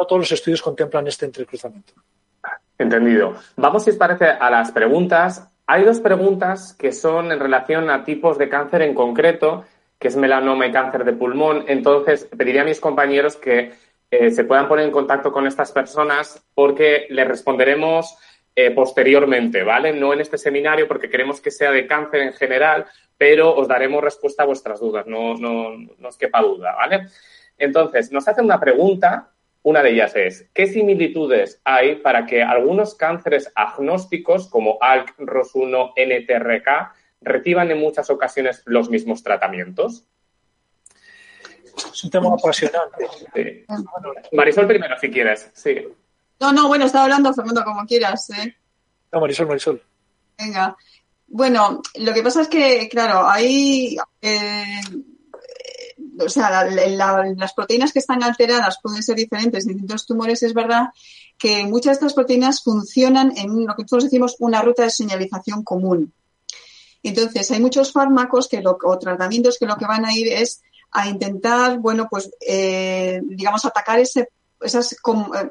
todos 0.07 0.21
los, 0.21 0.33
estudios 0.33 0.61
contemplan 0.61 1.07
este 1.07 1.27
entrecruzamiento. 1.27 1.95
Entendido. 2.77 3.37
Vamos, 3.57 3.85
si 3.85 3.91
os 3.91 3.97
parece, 3.97 4.27
a 4.27 4.51
las 4.51 4.71
preguntas. 4.71 5.49
Hay 5.67 5.85
dos 5.85 6.01
preguntas 6.01 6.75
que 6.75 6.93
son 6.93 7.33
en 7.33 7.41
relación 7.41 7.89
a 7.91 8.05
tipos 8.05 8.37
de 8.39 8.49
cáncer 8.49 8.83
en 8.83 8.95
concreto 8.95 9.65
que 10.01 10.09
es 10.09 10.17
melanoma 10.17 10.67
y 10.67 10.73
cáncer 10.73 11.05
de 11.05 11.13
pulmón. 11.13 11.67
Entonces, 11.69 12.25
pediría 12.37 12.63
a 12.63 12.65
mis 12.65 12.81
compañeros 12.81 13.37
que 13.37 13.73
eh, 14.11 14.31
se 14.31 14.45
puedan 14.45 14.67
poner 14.67 14.87
en 14.87 14.91
contacto 14.91 15.31
con 15.31 15.47
estas 15.47 15.71
personas 15.71 16.43
porque 16.55 17.07
les 17.11 17.29
responderemos 17.29 18.17
eh, 18.57 18.71
posteriormente, 18.71 19.63
¿vale? 19.63 19.93
No 19.93 20.15
en 20.15 20.23
este 20.23 20.39
seminario 20.39 20.89
porque 20.89 21.11
queremos 21.11 21.41
que 21.41 21.51
sea 21.51 21.71
de 21.71 21.87
cáncer 21.87 22.23
en 22.23 22.33
general, 22.33 22.87
pero 23.19 23.55
os 23.55 23.69
daremos 23.69 24.03
respuesta 24.03 24.43
a 24.43 24.47
vuestras 24.47 24.81
dudas, 24.81 25.07
no, 25.07 25.35
no, 25.37 25.77
no 25.77 26.09
os 26.09 26.17
quepa 26.17 26.41
duda, 26.41 26.75
¿vale? 26.75 27.07
Entonces, 27.59 28.11
nos 28.11 28.27
hacen 28.27 28.47
una 28.47 28.59
pregunta, 28.59 29.33
una 29.63 29.83
de 29.83 29.91
ellas 29.91 30.17
es, 30.17 30.49
¿qué 30.55 30.67
similitudes 30.67 31.61
hay 31.63 31.97
para 31.97 32.25
que 32.25 32.43
algunos 32.43 32.95
cánceres 32.95 33.53
agnósticos 33.55 34.49
como 34.49 34.79
ALK, 34.81 35.19
ROS1, 35.19 35.93
NTRK 35.95 37.00
reciban 37.21 37.71
en 37.71 37.79
muchas 37.79 38.11
ocasiones 38.11 38.63
los 38.67 38.91
mismos 38.91 39.23
tratamientos? 39.23 40.05
Es 41.93 42.05
un 42.05 42.11
tema 42.11 42.35
apasionante. 42.35 43.67
Marisol 44.33 44.67
primero, 44.67 44.99
si 44.99 45.11
quieres. 45.11 45.51
Sí. 45.55 45.77
No, 46.41 46.53
no, 46.53 46.69
bueno, 46.69 46.87
estaba 46.87 47.05
hablando 47.05 47.33
Fernando 47.33 47.65
como 47.65 47.87
quieras. 47.87 48.31
¿eh? 48.31 48.57
No, 49.13 49.21
Marisol, 49.21 49.47
Marisol. 49.47 49.83
Venga. 50.39 50.77
Bueno, 51.27 51.81
lo 51.97 52.13
que 52.13 52.23
pasa 52.23 52.43
es 52.43 52.49
que, 52.49 52.89
claro, 52.89 53.29
hay... 53.29 53.97
Eh, 54.21 54.81
o 56.19 56.29
sea, 56.29 56.67
las 56.67 57.55
proteínas 57.55 57.93
que 57.93 57.99
están 57.99 58.23
alteradas 58.23 58.79
pueden 58.83 59.03
ser 59.03 59.17
diferentes 59.17 59.65
en 59.65 59.73
distintos 59.73 60.07
tumores. 60.07 60.43
Es 60.43 60.55
verdad 60.55 60.89
que 61.39 61.65
muchas 61.65 61.99
de 61.99 62.07
estas 62.07 62.15
proteínas 62.15 62.63
funcionan 62.63 63.33
en 63.37 63.67
lo 63.67 63.75
que 63.75 63.83
nosotros 63.83 64.05
decimos 64.05 64.37
una 64.39 64.61
ruta 64.61 64.83
de 64.83 64.91
señalización 64.91 65.65
común. 65.65 66.13
Entonces, 67.03 67.51
hay 67.51 67.61
muchos 67.61 67.93
fármacos 67.93 68.49
que 68.49 68.63
o 68.65 68.99
tratamientos 68.99 69.59
que 69.59 69.67
lo 69.67 69.77
que 69.77 69.87
van 69.87 70.05
a 70.05 70.15
ir 70.15 70.29
es 70.29 70.63
a 70.93 71.09
intentar, 71.09 71.79
bueno, 71.79 72.09
pues, 72.11 72.31
eh, 72.47 73.21
digamos, 73.25 73.65
atacar 73.65 73.99
ese, 73.99 74.29
esos 74.61 74.93
eh, 74.93 74.97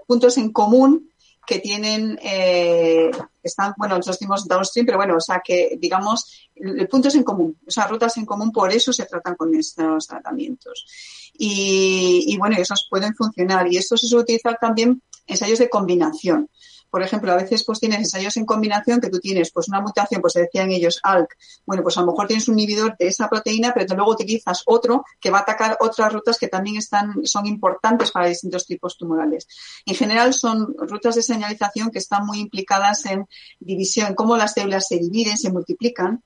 puntos 0.06 0.38
en 0.38 0.52
común 0.52 1.10
que 1.48 1.60
tienen 1.60 2.20
eh, 2.22 3.10
están, 3.42 3.74
bueno, 3.78 3.96
nosotros 3.96 4.20
decimos 4.20 4.48
downstream, 4.48 4.86
pero 4.86 4.98
bueno, 5.00 5.16
o 5.16 5.22
sea 5.22 5.42
que, 5.44 5.78
digamos, 5.80 6.50
el 6.54 6.88
punto 6.88 7.08
es 7.08 7.16
en 7.16 7.24
común, 7.24 7.58
o 7.66 7.72
sea, 7.72 7.88
rutas 7.88 8.16
en 8.18 8.26
común, 8.26 8.52
por 8.52 8.72
eso 8.72 8.94
se 8.94 9.06
tratan 9.06 9.36
con 9.36 9.56
estos 9.56 10.06
tratamientos. 10.06 10.86
Y, 11.34 12.26
y 12.28 12.38
bueno, 12.38 12.58
esos 12.58 12.86
pueden 12.90 13.16
funcionar 13.16 13.72
y 13.72 13.78
esto 13.78 13.98
se 13.98 14.08
suele 14.08 14.24
utilizar 14.24 14.58
también 14.62 15.02
ensayos 15.26 15.58
de 15.58 15.70
combinación 15.70 16.50
por 16.90 17.04
ejemplo, 17.04 17.32
a 17.32 17.36
veces 17.36 17.64
pues 17.64 17.80
tienes 17.80 18.00
ensayos 18.00 18.36
en 18.38 18.46
combinación 18.46 19.00
que 19.00 19.10
tú 19.10 19.20
tienes 19.20 19.52
pues 19.52 19.68
una 19.68 19.82
mutación, 19.82 20.22
pues 20.22 20.34
decían 20.34 20.72
ellos 20.72 21.00
ALK. 21.04 21.36
Bueno, 21.66 21.84
pues 21.84 21.98
a 21.98 22.02
lo 22.02 22.08
mejor 22.08 22.28
tienes 22.28 22.48
un 22.48 22.58
inhibidor 22.58 22.96
de 22.98 23.08
esa 23.08 23.30
proteína, 23.30 23.74
pero 23.74 23.96
luego 23.96 24.12
utilizas 24.12 24.64
otro 24.66 25.06
que 25.20 25.30
va 25.30 25.40
a 25.40 25.42
atacar 25.42 25.78
otras 25.80 26.12
rutas 26.12 26.38
que 26.38 26.48
también 26.48 26.78
están, 26.78 27.26
son 27.26 27.46
importantes 27.46 28.12
para 28.12 28.28
distintos 28.28 28.66
tipos 28.66 28.98
tumorales. 28.98 29.48
En 29.86 29.96
general 29.96 30.34
son 30.34 30.74
rutas 30.78 31.16
de 31.16 31.22
señalización 31.22 31.92
que 31.92 32.00
están 32.00 32.26
muy 32.26 32.40
implicadas 32.40 33.06
en 33.06 33.28
división, 33.60 34.16
cómo 34.16 34.38
las 34.38 34.54
células 34.54 34.88
se 34.88 34.98
dividen, 34.98 35.38
se 35.38 35.52
multiplican, 35.52 36.24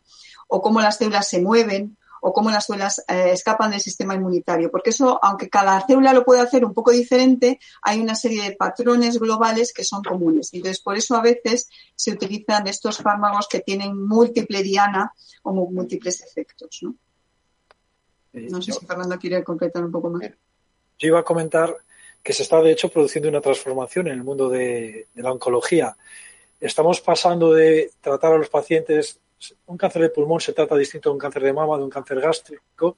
o 0.47 0.61
cómo 0.61 0.81
las 0.81 0.97
células 0.97 1.27
se 1.27 1.41
mueven, 1.41 1.97
o 2.25 2.31
cómo 2.31 2.49
las 2.49 2.67
células 2.67 3.03
eh, 3.09 3.31
escapan 3.33 3.71
del 3.71 3.81
sistema 3.81 4.15
inmunitario. 4.15 4.71
Porque 4.71 4.91
eso, 4.91 5.19
aunque 5.21 5.49
cada 5.49 5.85
célula 5.85 6.13
lo 6.13 6.23
puede 6.23 6.39
hacer 6.39 6.63
un 6.63 6.73
poco 6.73 6.91
diferente, 6.91 7.59
hay 7.81 7.99
una 7.99 8.15
serie 8.15 8.43
de 8.43 8.55
patrones 8.55 9.19
globales 9.19 9.73
que 9.73 9.83
son 9.83 10.01
comunes. 10.01 10.53
Entonces, 10.53 10.79
por 10.79 10.95
eso 10.95 11.17
a 11.17 11.21
veces 11.21 11.69
se 11.95 12.11
utilizan 12.11 12.65
estos 12.67 12.99
fármacos 12.99 13.49
que 13.49 13.59
tienen 13.59 14.01
múltiple 14.07 14.63
diana 14.63 15.11
o 15.41 15.51
múltiples 15.51 16.21
efectos. 16.21 16.79
No, 16.83 16.95
no 18.31 18.61
sé 18.61 18.71
si 18.71 18.85
Fernando 18.85 19.19
quiere 19.19 19.43
completar 19.43 19.83
un 19.83 19.91
poco 19.91 20.09
más. 20.09 20.21
Yo 20.99 21.07
iba 21.09 21.19
a 21.19 21.23
comentar 21.23 21.75
que 22.23 22.31
se 22.31 22.43
está, 22.43 22.61
de 22.61 22.71
hecho, 22.71 22.87
produciendo 22.87 23.27
una 23.27 23.41
transformación 23.41 24.07
en 24.07 24.13
el 24.13 24.23
mundo 24.23 24.47
de, 24.47 25.07
de 25.13 25.21
la 25.21 25.33
oncología. 25.33 25.97
Estamos 26.61 27.01
pasando 27.01 27.53
de 27.53 27.91
tratar 27.99 28.31
a 28.31 28.37
los 28.37 28.47
pacientes 28.47 29.19
un 29.65 29.77
cáncer 29.77 30.01
de 30.01 30.09
pulmón 30.09 30.39
se 30.39 30.53
trata 30.53 30.75
distinto 30.75 31.09
de 31.09 31.13
un 31.13 31.19
cáncer 31.19 31.43
de 31.43 31.53
mama, 31.53 31.77
de 31.77 31.83
un 31.83 31.89
cáncer 31.89 32.19
gástrico. 32.19 32.97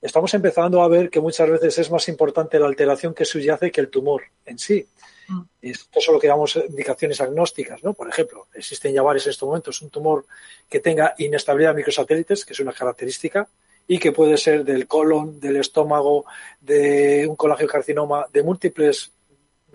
Estamos 0.00 0.32
empezando 0.34 0.82
a 0.82 0.88
ver 0.88 1.08
que 1.08 1.20
muchas 1.20 1.48
veces 1.48 1.78
es 1.78 1.90
más 1.90 2.08
importante 2.08 2.58
la 2.58 2.66
alteración 2.66 3.14
que 3.14 3.24
subyace 3.24 3.70
que 3.70 3.80
el 3.80 3.88
tumor 3.88 4.22
en 4.44 4.58
sí. 4.58 4.86
Mm. 5.28 5.40
Esto 5.62 5.98
es 5.98 6.08
lo 6.08 6.20
que 6.20 6.26
llamamos 6.26 6.56
indicaciones 6.56 7.20
agnósticas, 7.20 7.82
¿no? 7.82 7.94
Por 7.94 8.08
ejemplo, 8.08 8.48
existen 8.52 8.92
ya 8.92 9.02
varios 9.02 9.26
en 9.26 9.30
estos 9.30 9.46
momentos, 9.46 9.80
un 9.80 9.90
tumor 9.90 10.26
que 10.68 10.80
tenga 10.80 11.14
inestabilidad 11.18 11.70
de 11.70 11.76
microsatélites, 11.76 12.44
que 12.44 12.52
es 12.52 12.60
una 12.60 12.72
característica, 12.72 13.48
y 13.86 13.98
que 13.98 14.12
puede 14.12 14.36
ser 14.36 14.64
del 14.64 14.86
colon, 14.86 15.40
del 15.40 15.56
estómago, 15.56 16.24
de 16.60 17.26
un 17.26 17.36
carcinoma, 17.36 18.26
de 18.32 18.42
múltiples 18.42 19.10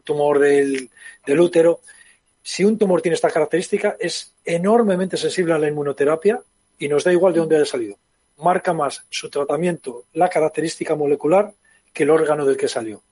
tumor 0.04 0.40
del, 0.40 0.90
del 1.26 1.40
útero 1.40 1.82
si 2.52 2.66
un 2.66 2.80
tumor 2.80 3.04
tiene 3.04 3.14
esta 3.14 3.30
característica, 3.30 3.96
es 4.00 4.34
enormemente 4.44 5.18
sensible 5.18 5.54
a 5.54 5.60
la 5.60 5.68
inmunoterapia 5.68 6.42
y 6.80 6.88
nos 6.88 7.04
da 7.04 7.14
igual 7.14 7.32
de 7.32 7.42
dónde 7.42 7.58
haya 7.58 7.66
salido. 7.66 8.00
Marca 8.38 8.74
más 8.74 9.06
su 9.12 9.30
tratamiento, 9.30 10.06
la 10.14 10.30
característica 10.30 10.96
molecular, 10.96 11.54
que 11.94 12.04
el 12.04 12.10
órgano 12.10 12.48
del 12.48 12.58
que 12.58 12.68
salió. 12.68 13.04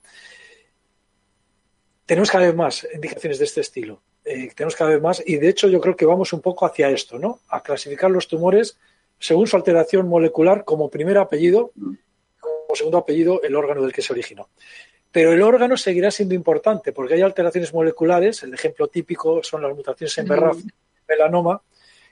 Tenemos 2.08 2.32
cada 2.32 2.48
vez 2.48 2.56
más 2.56 2.88
indicaciones 2.92 3.38
de 3.38 3.46
este 3.46 3.62
estilo. 3.62 4.02
Eh, 4.26 4.50
tenemos 4.56 4.76
cada 4.76 4.90
vez 4.90 5.02
más, 5.04 5.22
y 5.24 5.38
de 5.38 5.50
hecho 5.50 5.68
yo 5.68 5.80
creo 5.82 5.96
que 5.96 6.08
vamos 6.08 6.34
un 6.34 6.42
poco 6.42 6.66
hacia 6.66 6.90
esto, 6.90 7.20
¿no? 7.20 7.42
A 7.50 7.62
clasificar 7.62 8.10
los 8.10 8.28
tumores 8.28 8.80
según 9.20 9.46
su 9.46 9.56
alteración 9.56 10.08
molecular 10.08 10.66
como 10.66 10.90
primer 10.90 11.20
apellido, 11.20 11.74
como 12.40 12.74
segundo 12.74 12.98
apellido, 12.98 13.44
el 13.44 13.56
órgano 13.56 13.84
del 13.84 13.94
que 13.94 14.02
se 14.02 14.14
originó. 14.14 14.50
Pero 15.12 15.34
el 15.34 15.42
órgano 15.42 15.78
seguirá 15.78 16.12
siendo 16.12 16.36
importante 16.36 16.92
porque 16.92 17.16
hay 17.16 17.22
alteraciones 17.22 17.74
moleculares. 17.74 18.44
El 18.44 18.54
ejemplo 18.54 18.88
típico 18.88 19.42
son 19.44 19.62
las 19.62 19.76
mutaciones 19.76 20.18
en 20.18 20.28
BRAF, 20.28 20.58
melanoma, 21.08 21.62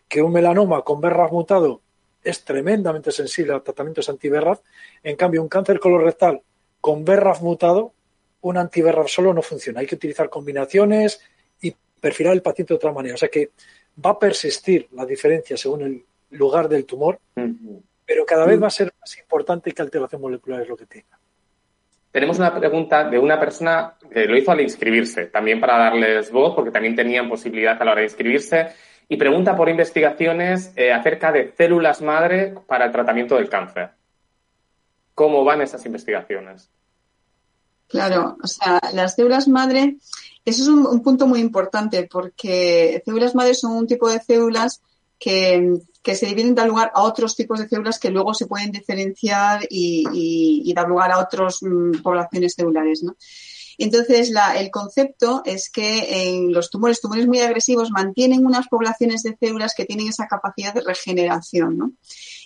que 0.08 0.22
un 0.22 0.32
melanoma 0.32 0.82
con 0.84 1.02
BRAF 1.02 1.32
mutado 1.32 1.82
es 2.24 2.44
tremendamente 2.44 3.12
sensible 3.12 3.54
a 3.54 3.60
tratamientos 3.60 4.10
anti-BRAF. 4.10 4.60
En 5.04 5.16
cambio, 5.16 5.42
un 5.42 5.50
cáncer 5.50 5.80
colorectal 5.80 6.42
con 6.82 7.06
BRAF 7.06 7.42
mutado, 7.42 7.94
un 8.42 8.58
anti-BRAF 8.58 9.08
solo 9.10 9.34
no 9.34 9.42
funciona. 9.42 9.82
Hay 9.82 9.88
que 9.88 9.96
utilizar 9.96 10.30
combinaciones 10.30 11.22
y 11.62 11.76
perfilar 12.00 12.34
el 12.34 12.42
paciente 12.42 12.74
de 12.74 12.78
otra 12.78 12.92
manera. 12.92 13.16
O 13.16 13.18
sea 13.18 13.30
que 13.30 13.52
va 14.04 14.12
a 14.12 14.20
persistir 14.20 14.88
la 14.92 15.06
diferencia 15.06 15.58
según 15.58 15.82
el 15.82 16.06
lugar 16.32 16.68
del 16.68 16.86
tumor, 16.86 17.20
pero 18.06 18.26
cada 18.26 18.46
vez 18.46 18.62
va 18.62 18.68
a 18.68 18.72
ser 18.72 18.94
más 19.00 19.18
importante 19.18 19.72
que 19.72 19.82
alteración 19.82 20.22
molecular 20.22 20.62
es 20.62 20.70
lo 20.70 20.78
que 20.78 20.86
tenga. 20.86 21.20
Tenemos 22.16 22.40
una 22.40 22.58
pregunta 22.58 23.10
de 23.10 23.20
una 23.20 23.38
persona 23.38 23.96
que 24.10 24.24
lo 24.24 24.38
hizo 24.38 24.50
al 24.50 24.62
inscribirse, 24.62 25.26
también 25.26 25.60
para 25.60 25.78
darles 25.78 26.32
voz, 26.32 26.56
porque 26.56 26.72
también 26.72 26.96
tenían 26.96 27.28
posibilidad 27.28 27.76
a 27.78 27.84
la 27.84 27.92
hora 27.92 28.00
de 28.00 28.08
inscribirse, 28.08 28.70
y 29.10 29.18
pregunta 29.18 29.54
por 29.54 29.68
investigaciones 29.68 30.72
eh, 30.78 30.94
acerca 30.94 31.34
de 31.34 31.52
células 31.58 32.02
madre 32.02 32.56
para 32.68 32.86
el 32.86 32.94
tratamiento 32.94 33.36
del 33.36 33.50
cáncer. 33.50 33.90
¿Cómo 35.14 35.44
van 35.44 35.62
esas 35.62 35.86
investigaciones? 35.86 36.70
Claro, 37.90 38.38
o 38.42 38.48
sea, 38.48 38.80
las 38.94 39.16
células 39.16 39.50
madre, 39.50 39.98
eso 40.46 40.64
es 40.64 40.70
un 40.70 41.04
punto 41.04 41.28
muy 41.28 41.42
importante, 41.42 42.08
porque 42.10 43.02
células 43.04 43.36
madre 43.36 43.56
son 43.56 43.74
un 43.74 43.88
tipo 43.88 44.10
de 44.10 44.22
células 44.22 44.82
que, 45.20 45.80
se 46.04 46.26
dividen 46.28 46.52
y 46.52 46.56
dan 46.56 46.68
lugar 46.68 46.92
a 46.94 47.04
otros 47.04 47.36
tipos 47.36 47.60
de 47.60 47.68
células 47.68 48.00
que 48.00 48.12
luego 48.12 48.34
se 48.34 48.46
pueden 48.46 48.72
diferenciar 48.72 49.66
y, 49.70 50.72
dar 50.74 50.88
lugar 50.88 51.12
a 51.12 51.20
otras 51.20 51.60
mm, 51.62 52.02
poblaciones 52.04 52.54
celulares. 52.54 53.04
¿no? 53.04 53.16
Entonces, 53.78 54.32
el 54.58 54.72
concepto 54.72 55.42
es 55.46 55.70
que 55.70 56.28
en 56.28 56.54
los 56.54 56.70
tumores, 56.70 57.02
tumores 57.02 57.28
muy 57.28 57.40
agresivos, 57.40 57.92
mantienen 57.92 58.46
unas 58.46 58.68
poblaciones 58.68 59.24
de 59.24 59.36
células 59.40 59.74
que 59.76 59.86
tienen 59.86 60.08
esa 60.08 60.28
capacidad 60.28 60.74
de 60.74 60.82
regeneración. 60.82 61.78
¿no? 61.78 61.94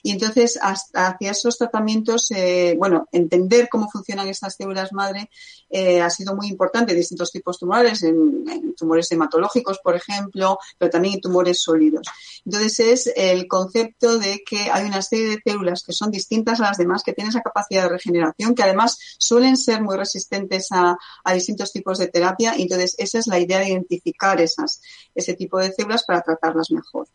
Y 0.04 0.12
entonces, 0.12 0.60
hacia 0.62 1.32
esos 1.32 1.58
tratamientos, 1.58 2.32
eh, 2.32 2.76
bueno, 2.78 3.08
entender 3.12 3.68
cómo 3.70 3.90
funcionan 3.90 4.28
estas 4.28 4.56
células 4.56 4.94
madre 4.94 5.30
eh, 5.70 6.02
ha 6.02 6.10
sido 6.10 6.36
muy 6.36 6.48
importante 6.48 6.94
en 6.94 6.98
distintos 6.98 7.32
tipos 7.32 7.60
tumorales, 7.60 8.04
en, 8.04 8.74
tumores 8.76 9.12
hematológicos, 9.12 9.80
por 9.80 9.96
ejemplo, 9.96 10.58
pero 10.78 10.90
también 10.90 11.16
en 11.16 11.22
tumores 11.22 11.62
sólidos. 11.62 12.08
Entonces, 12.46 12.80
es 12.80 13.14
el 13.16 13.48
concepto 13.48 14.18
de 14.18 14.42
que 14.48 14.72
hay 14.72 14.86
una 14.86 15.02
serie 15.02 15.30
de 15.30 15.42
células 15.44 15.84
que 15.84 15.92
son 15.92 16.12
distintas 16.12 16.60
a 16.60 16.64
las 16.64 16.78
demás, 16.78 17.04
que 17.04 17.14
tienen 17.14 17.30
esa 17.30 17.42
capacidad 17.42 17.84
de 17.84 17.90
regeneración, 17.90 18.56
que 18.56 18.64
además 18.64 18.98
suelen 19.18 19.58
ser 19.58 19.82
muy 19.82 19.98
resistentes 19.98 20.68
a, 20.72 20.98
a 21.24 21.34
distintos 21.34 21.74
tipos 21.74 21.98
de 21.98 22.08
terapia. 22.08 22.58
Y 22.58 22.64
entonces, 22.64 22.96
esa 22.98 23.20
es 23.20 23.28
la 23.28 23.40
idea 23.40 23.60
de 23.60 23.70
identificar 23.70 24.40
esas, 24.40 24.82
ese 25.14 25.34
tipo 25.34 25.60
de 25.60 25.74
células 25.74 26.06
para 26.06 26.22
tratarlas 26.22 26.72
mejor 26.72 27.08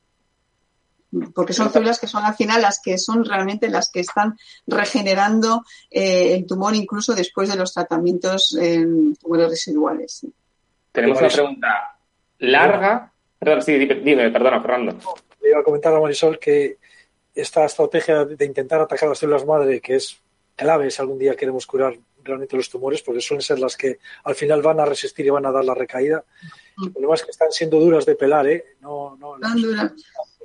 porque 1.34 1.52
son 1.52 1.72
células 1.72 1.98
que 1.98 2.06
son 2.06 2.24
al 2.24 2.34
final 2.34 2.62
las 2.62 2.80
que 2.80 2.98
son 2.98 3.24
realmente 3.24 3.68
las 3.68 3.90
que 3.90 4.00
están 4.00 4.36
regenerando 4.66 5.64
eh, 5.90 6.34
el 6.34 6.46
tumor 6.46 6.74
incluso 6.74 7.14
después 7.14 7.48
de 7.48 7.56
los 7.56 7.72
tratamientos 7.72 8.56
en 8.60 9.16
tumores 9.16 9.50
residuales. 9.50 10.26
Tenemos 10.92 11.18
una 11.18 11.28
pregunta 11.28 11.96
larga. 12.38 13.12
Perdón, 13.38 13.62
sí, 13.62 13.76
dime, 13.76 14.30
perdona, 14.30 14.60
Fernando. 14.60 14.98
Le 15.42 15.50
iba 15.50 15.60
a 15.60 15.64
comentar 15.64 15.94
a 15.94 16.00
Marisol 16.00 16.38
que 16.38 16.78
esta 17.34 17.64
estrategia 17.64 18.24
de 18.24 18.44
intentar 18.44 18.80
atacar 18.80 19.08
las 19.08 19.18
células 19.18 19.44
madre, 19.44 19.80
que 19.80 19.96
es 19.96 20.20
clave 20.56 20.90
si 20.90 21.02
algún 21.02 21.18
día 21.18 21.34
queremos 21.34 21.66
curar 21.66 21.96
realmente 22.22 22.56
los 22.56 22.70
tumores, 22.70 23.02
porque 23.02 23.20
suelen 23.20 23.42
ser 23.42 23.58
las 23.58 23.76
que 23.76 23.98
al 24.24 24.34
final 24.34 24.62
van 24.62 24.80
a 24.80 24.84
resistir 24.84 25.26
y 25.26 25.30
van 25.30 25.44
a 25.46 25.52
dar 25.52 25.64
la 25.64 25.74
recaída. 25.74 26.24
El 26.82 26.90
problema 26.90 27.14
es 27.14 27.24
que 27.24 27.30
están 27.30 27.52
siendo 27.52 27.78
duras 27.78 28.06
de 28.06 28.14
pelar, 28.14 28.46
¿eh? 28.46 28.64
No, 28.80 29.16
no, 29.16 29.36
duras. 29.56 29.92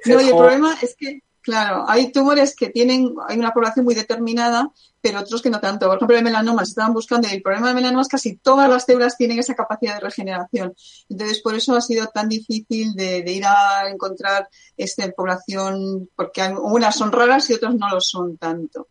No, 0.05 0.21
y 0.21 0.27
el 0.27 0.35
problema 0.35 0.77
es 0.81 0.95
que, 0.95 1.21
claro, 1.41 1.85
hay 1.87 2.11
tumores 2.11 2.55
que 2.55 2.69
tienen, 2.69 3.15
hay 3.27 3.37
una 3.37 3.51
población 3.51 3.85
muy 3.85 3.95
determinada, 3.95 4.71
pero 5.01 5.19
otros 5.19 5.41
que 5.41 5.49
no 5.49 5.59
tanto. 5.59 5.87
Por 5.87 5.97
ejemplo, 5.97 6.17
el 6.17 6.23
melanoma 6.23 6.65
se 6.65 6.71
estaban 6.71 6.93
buscando 6.93 7.27
y 7.27 7.33
el 7.33 7.41
problema 7.41 7.67
del 7.67 7.75
melanoma 7.75 8.01
es 8.01 8.07
que 8.07 8.15
casi 8.15 8.37
todas 8.37 8.69
las 8.69 8.85
células 8.85 9.17
tienen 9.17 9.39
esa 9.39 9.55
capacidad 9.55 9.95
de 9.95 10.01
regeneración. 10.01 10.73
Entonces, 11.09 11.41
por 11.41 11.55
eso 11.55 11.75
ha 11.75 11.81
sido 11.81 12.07
tan 12.07 12.29
difícil 12.29 12.93
de, 12.93 13.23
ir 13.27 13.45
a 13.45 13.89
encontrar 13.89 14.47
esta 14.77 15.09
población, 15.11 16.09
porque 16.15 16.41
unas 16.61 16.95
son 16.95 17.11
raras 17.11 17.49
y 17.49 17.53
otras 17.53 17.75
no 17.75 17.89
lo 17.89 18.01
son 18.01 18.37
tanto. 18.37 18.87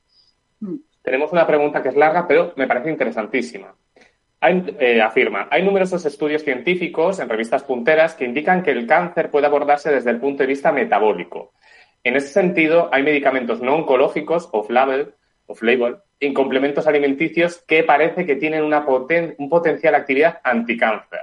Hmm. 0.60 0.76
Tenemos 1.02 1.32
una 1.32 1.46
pregunta 1.46 1.82
que 1.82 1.88
es 1.88 1.96
larga, 1.96 2.26
pero 2.26 2.52
me 2.56 2.66
parece 2.66 2.90
interesantísima. 2.90 3.74
Eh, 4.40 5.02
afirma, 5.02 5.48
hay 5.50 5.64
numerosos 5.64 6.06
estudios 6.06 6.44
científicos 6.44 7.18
en 7.18 7.28
revistas 7.28 7.64
punteras 7.64 8.14
que 8.14 8.24
indican 8.24 8.62
que 8.62 8.70
el 8.70 8.86
cáncer 8.86 9.30
puede 9.32 9.46
abordarse 9.46 9.90
desde 9.90 10.10
el 10.10 10.20
punto 10.20 10.44
de 10.44 10.46
vista 10.46 10.70
metabólico. 10.70 11.52
En 12.04 12.14
ese 12.14 12.28
sentido, 12.28 12.88
hay 12.92 13.02
medicamentos 13.02 13.60
no 13.60 13.74
oncológicos, 13.74 14.48
off-label, 14.52 15.14
off-label, 15.46 15.96
y 16.20 16.32
complementos 16.32 16.86
alimenticios 16.86 17.64
que 17.66 17.82
parece 17.82 18.26
que 18.26 18.36
tienen 18.36 18.62
una 18.62 18.86
un 18.86 19.48
potencial 19.48 19.96
actividad 19.96 20.40
anticáncer. 20.44 21.20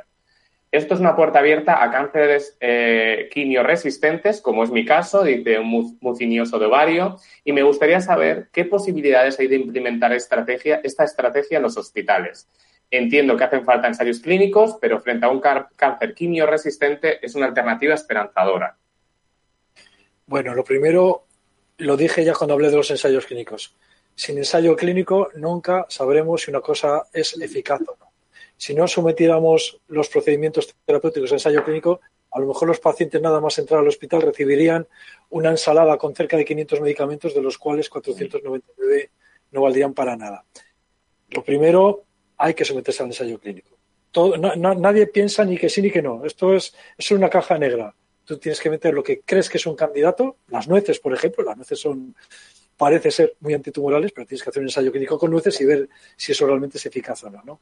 Esto 0.70 0.96
es 0.96 1.00
una 1.00 1.16
puerta 1.16 1.40
abierta 1.40 1.82
a 1.82 1.90
cánceres 1.92 2.58
eh, 2.60 3.30
quimioresistentes, 3.32 4.42
como 4.42 4.66
es 4.66 4.72
mi 4.72 4.84
caso, 4.84 5.24
de 5.24 5.58
un 5.58 5.98
mucinioso 6.02 6.60
de 6.60 6.66
ovario, 6.66 7.16
y 7.46 7.54
me 7.54 7.64
gustaría 7.64 8.02
saber 8.02 8.50
qué 8.52 8.66
posibilidades 8.66 9.40
hay 9.40 9.48
de 9.48 9.56
implementar 9.56 10.12
estrategia, 10.12 10.82
esta 10.84 11.06
estrategia 11.06 11.58
en 11.58 11.64
los 11.64 11.78
hospitales 11.78 12.50
Entiendo 12.92 13.36
que 13.36 13.44
hacen 13.44 13.66
falta 13.66 13.88
ensayos 13.88 14.20
clínicos, 14.20 14.78
pero 14.80 15.00
frente 15.02 15.26
a 15.26 15.30
un 15.30 15.42
cáncer 15.42 16.14
quimio 16.14 16.46
resistente 16.46 17.26
es 17.26 17.36
una 17.36 17.48
alternativa 17.48 17.94
esperanzadora. 17.94 18.78
Bueno, 20.28 20.54
lo 20.54 20.64
primero 20.64 21.26
lo 21.78 21.98
dije 21.98 22.24
ya 22.24 22.34
cuando 22.34 22.54
hablé 22.54 22.70
de 22.70 22.78
los 22.78 22.92
ensayos 22.92 23.26
clínicos. 23.26 23.76
Sin 24.16 24.38
ensayo 24.38 24.76
clínico 24.76 25.30
nunca 25.36 25.86
sabremos 25.90 26.44
si 26.44 26.52
una 26.52 26.62
cosa 26.62 27.04
es 27.12 27.40
eficaz 27.42 27.82
o 27.82 27.98
no. 28.00 28.12
Si 28.58 28.74
no 28.74 28.88
sometiéramos 28.88 29.82
los 29.88 30.08
procedimientos 30.08 30.74
terapéuticos 30.86 31.32
a 31.32 31.36
ensayo 31.36 31.64
clínico, 31.64 32.00
a 32.32 32.40
lo 32.40 32.48
mejor 32.48 32.68
los 32.68 32.80
pacientes 32.80 33.22
nada 33.22 33.42
más 33.42 33.58
entrar 33.58 33.82
al 33.82 33.88
hospital 33.88 34.22
recibirían 34.22 34.88
una 35.30 35.52
ensalada 35.52 35.98
con 35.98 36.16
cerca 36.16 36.38
de 36.38 36.46
500 36.46 36.82
medicamentos, 36.82 37.34
de 37.34 37.42
los 37.42 37.58
cuales 37.58 37.90
499 37.90 39.10
no 39.52 39.62
valdrían 39.62 39.94
para 39.94 40.16
nada. 40.16 40.46
Lo 41.30 41.44
primero, 41.44 42.04
hay 42.38 42.54
que 42.54 42.66
someterse 42.66 43.04
al 43.04 43.10
ensayo 43.10 43.40
clínico. 43.40 43.78
nadie 44.58 45.08
piensa 45.08 45.44
ni 45.46 45.58
que 45.58 45.70
sí 45.70 45.82
ni 45.82 45.92
que 45.92 46.02
no. 46.02 46.26
Esto 46.26 46.56
es, 46.56 46.76
es 46.98 47.12
una 47.12 47.30
caja 47.30 47.58
negra. 47.58 47.94
Tú 48.24 48.38
tienes 48.38 48.60
que 48.60 48.70
meter 48.70 48.94
lo 48.94 49.04
que 49.04 49.22
crees 49.22 49.50
que 49.50 49.58
es 49.58 49.66
un 49.66 49.76
candidato. 49.76 50.38
Las 50.48 50.68
nueces, 50.68 51.00
por 51.00 51.14
ejemplo, 51.14 51.44
las 51.44 51.56
nueces 51.56 51.80
son, 51.80 52.16
parece 52.78 53.12
ser 53.12 53.36
muy 53.40 53.54
antitumorales, 53.54 54.12
pero 54.12 54.26
tienes 54.26 54.44
que 54.44 54.50
hacer 54.50 54.62
un 54.62 54.68
ensayo 54.68 54.92
clínico 54.92 55.20
con 55.20 55.32
nueces 55.32 55.60
y 55.62 55.66
ver 55.66 55.90
si 56.16 56.32
eso 56.32 56.46
realmente 56.46 56.78
es 56.78 56.86
eficaz 56.86 57.24
o 57.24 57.30
no. 57.30 57.42
¿no? 57.44 57.62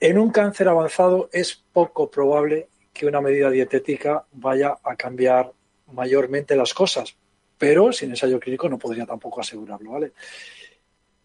En 0.00 0.18
un 0.18 0.30
cáncer 0.30 0.68
avanzado 0.68 1.28
es 1.32 1.62
poco 1.72 2.10
probable 2.10 2.68
que 2.92 3.06
una 3.06 3.20
medida 3.20 3.50
dietética 3.50 4.26
vaya 4.32 4.76
a 4.82 4.96
cambiar 4.96 5.52
mayormente 5.92 6.56
las 6.56 6.74
cosas, 6.74 7.16
pero 7.58 7.92
sin 7.92 8.10
ensayo 8.10 8.40
clínico 8.40 8.68
no 8.68 8.78
podría 8.78 9.06
tampoco 9.06 9.40
asegurarlo, 9.40 9.92
¿vale? 9.92 10.12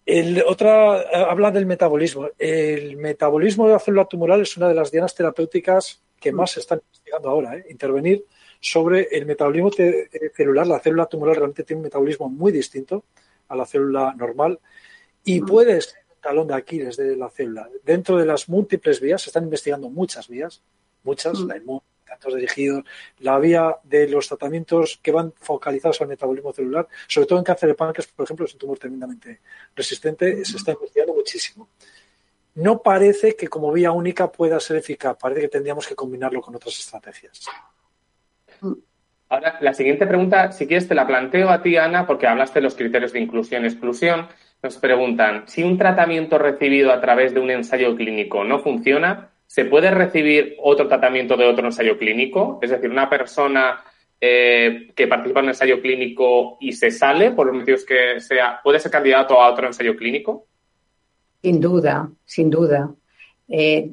El, 0.05 0.43
otra, 0.45 1.01
eh, 1.01 1.07
habla 1.13 1.51
del 1.51 1.65
metabolismo. 1.65 2.29
El 2.37 2.97
metabolismo 2.97 3.65
de 3.65 3.73
la 3.73 3.79
célula 3.79 4.05
tumoral 4.05 4.41
es 4.41 4.55
una 4.55 4.67
de 4.67 4.75
las 4.75 4.91
dianas 4.91 5.15
terapéuticas 5.15 6.01
que 6.19 6.31
más 6.31 6.51
se 6.51 6.59
están 6.59 6.81
investigando 6.85 7.29
ahora. 7.29 7.57
¿eh? 7.57 7.65
Intervenir 7.69 8.25
sobre 8.59 9.07
el 9.11 9.25
metabolismo 9.25 9.71
eh, 9.77 10.09
celular. 10.35 10.67
La 10.67 10.79
célula 10.79 11.07
tumoral 11.07 11.35
realmente 11.35 11.63
tiene 11.63 11.79
un 11.79 11.85
metabolismo 11.85 12.29
muy 12.29 12.51
distinto 12.51 13.05
a 13.47 13.55
la 13.55 13.65
célula 13.65 14.13
normal 14.15 14.59
y 15.23 15.41
puede 15.41 15.81
ser 15.81 15.99
un 16.09 16.21
talón 16.21 16.47
de 16.47 16.55
Aquiles 16.55 16.97
de 16.97 17.17
la 17.17 17.29
célula. 17.29 17.67
Dentro 17.83 18.17
de 18.17 18.25
las 18.25 18.47
múltiples 18.47 18.99
vías, 19.01 19.23
se 19.23 19.29
están 19.29 19.43
investigando 19.43 19.89
muchas 19.89 20.27
vías, 20.27 20.61
muchas, 21.03 21.39
la 21.39 21.55
inmun 22.07 22.39
dirigidos, 22.39 22.83
la 23.19 23.39
vía 23.39 23.77
de 23.83 24.07
los 24.07 24.27
tratamientos 24.27 24.99
que 25.01 25.11
van 25.11 25.33
focalizados 25.35 26.01
al 26.01 26.07
metabolismo 26.07 26.53
celular, 26.53 26.87
sobre 27.07 27.27
todo 27.27 27.39
en 27.39 27.45
cáncer 27.45 27.69
de 27.69 27.75
páncreas, 27.75 28.07
por 28.07 28.23
ejemplo, 28.25 28.45
es 28.45 28.53
un 28.53 28.59
tumor 28.59 28.79
tremendamente 28.79 29.41
resistente, 29.75 30.43
se 30.45 30.57
está 30.57 30.71
investigando 30.71 31.13
muchísimo. 31.13 31.69
No 32.55 32.81
parece 32.81 33.35
que 33.35 33.47
como 33.47 33.71
vía 33.71 33.91
única 33.91 34.31
pueda 34.31 34.59
ser 34.59 34.77
eficaz, 34.77 35.17
parece 35.19 35.41
que 35.41 35.49
tendríamos 35.49 35.87
que 35.87 35.95
combinarlo 35.95 36.41
con 36.41 36.55
otras 36.55 36.77
estrategias. 36.79 37.47
Ahora, 39.27 39.57
la 39.59 39.73
siguiente 39.73 40.07
pregunta, 40.07 40.51
si 40.51 40.67
quieres, 40.67 40.87
te 40.87 40.95
la 40.95 41.07
planteo 41.07 41.49
a 41.49 41.61
ti, 41.61 41.75
Ana, 41.75 42.07
porque 42.07 42.27
hablaste 42.27 42.59
de 42.59 42.63
los 42.63 42.75
criterios 42.75 43.11
de 43.11 43.19
inclusión-exclusión. 43.19 44.27
Nos 44.63 44.77
preguntan, 44.77 45.47
si 45.47 45.63
un 45.63 45.77
tratamiento 45.77 46.37
recibido 46.37 46.93
a 46.93 47.01
través 47.01 47.33
de 47.33 47.39
un 47.39 47.51
ensayo 47.51 47.95
clínico 47.95 48.43
no 48.43 48.59
funciona, 48.59 49.31
¿se 49.47 49.65
puede 49.65 49.91
recibir 49.91 50.55
otro 50.61 50.87
tratamiento 50.87 51.37
de 51.37 51.45
otro 51.45 51.65
ensayo 51.65 51.97
clínico? 51.97 52.59
Es 52.61 52.71
decir, 52.71 52.89
una 52.89 53.09
persona 53.09 53.83
eh, 54.19 54.91
que 54.95 55.07
participa 55.07 55.39
en 55.39 55.45
un 55.45 55.49
ensayo 55.49 55.81
clínico 55.81 56.57
y 56.59 56.71
se 56.71 56.91
sale, 56.91 57.31
por 57.31 57.47
los 57.47 57.55
motivos 57.55 57.85
que 57.85 58.19
sea, 58.19 58.59
¿puede 58.63 58.79
ser 58.79 58.91
candidato 58.91 59.41
a 59.41 59.51
otro 59.51 59.67
ensayo 59.67 59.95
clínico? 59.95 60.45
Sin 61.41 61.59
duda, 61.59 62.09
sin 62.25 62.49
duda. 62.49 62.91
Eh, 63.47 63.91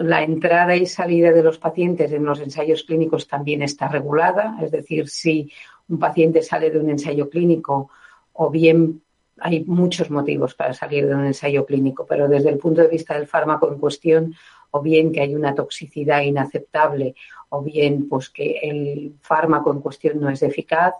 la 0.00 0.22
entrada 0.22 0.76
y 0.76 0.86
salida 0.86 1.32
de 1.32 1.42
los 1.42 1.58
pacientes 1.58 2.12
en 2.12 2.24
los 2.24 2.40
ensayos 2.40 2.84
clínicos 2.84 3.26
también 3.26 3.62
está 3.62 3.88
regulada, 3.88 4.56
es 4.62 4.70
decir, 4.70 5.08
si 5.08 5.50
un 5.88 5.98
paciente 5.98 6.42
sale 6.42 6.70
de 6.70 6.78
un 6.78 6.88
ensayo 6.88 7.28
clínico 7.28 7.90
o 8.32 8.48
bien 8.50 9.02
hay 9.40 9.64
muchos 9.64 10.10
motivos 10.10 10.54
para 10.54 10.74
salir 10.74 11.08
de 11.08 11.14
un 11.14 11.24
ensayo 11.24 11.66
clínico, 11.66 12.06
pero 12.06 12.28
desde 12.28 12.50
el 12.50 12.58
punto 12.58 12.82
de 12.82 12.88
vista 12.88 13.14
del 13.14 13.26
fármaco 13.26 13.68
en 13.72 13.78
cuestión, 13.78 14.34
o 14.70 14.80
bien 14.80 15.12
que 15.12 15.20
hay 15.20 15.34
una 15.34 15.54
toxicidad 15.54 16.22
inaceptable, 16.22 17.14
o 17.48 17.62
bien 17.62 18.08
pues 18.08 18.30
que 18.30 18.58
el 18.62 19.14
fármaco 19.20 19.72
en 19.72 19.80
cuestión 19.80 20.20
no 20.20 20.30
es 20.30 20.42
eficaz. 20.42 20.94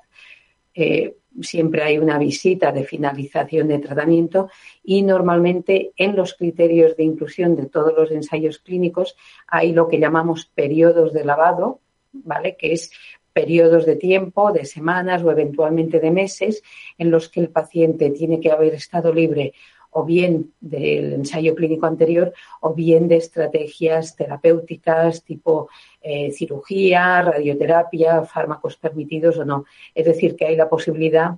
Eh, 0.75 1.17
siempre 1.41 1.83
hay 1.83 1.99
una 1.99 2.19
visita 2.19 2.73
de 2.73 2.85
finalización 2.85 3.69
de 3.69 3.79
tratamiento 3.79 4.49
y 4.83 5.03
normalmente 5.03 5.93
en 5.97 6.17
los 6.17 6.35
criterios 6.35 6.97
de 6.97 7.05
inclusión 7.05 7.57
de 7.57 7.67
todos 7.67 7.95
los 7.97 8.11
ensayos 8.11 8.59
clínicos 8.59 9.17
hay 9.47 9.73
lo 9.73 9.89
que 9.89 9.99
llamamos 9.99 10.47
periodos 10.47 11.13
de 11.13 11.25
lavado, 11.25 11.81
¿vale? 12.13 12.57
Que 12.57 12.73
es 12.73 12.91
periodos 13.33 13.87
de 13.87 13.97
tiempo, 13.97 14.53
de 14.53 14.65
semanas 14.65 15.23
o 15.23 15.31
eventualmente 15.31 16.01
de 16.01 16.11
meses, 16.11 16.63
en 16.99 17.11
los 17.11 17.29
que 17.29 17.41
el 17.41 17.49
paciente 17.49 18.11
tiene 18.11 18.41
que 18.41 18.51
haber 18.51 18.75
estado 18.75 19.13
libre 19.13 19.53
o 19.91 20.05
bien 20.05 20.53
del 20.61 21.13
ensayo 21.13 21.55
clínico 21.55 21.87
anterior 21.87 22.33
o 22.61 22.75
bien 22.75 23.09
de 23.09 23.17
estrategias 23.17 24.17
terapéuticas 24.17 25.25
tipo 25.25 25.69
eh, 26.01 26.31
cirugía, 26.33 27.23
radioterapia, 27.23 28.23
fármacos 28.23 28.77
permitidos 28.77 29.39
o 29.39 29.45
no. 29.45 29.65
Es 29.95 30.07
decir, 30.07 30.37
que 30.37 30.47
hay 30.47 30.57
la 30.57 30.69
posibilidad 30.69 31.33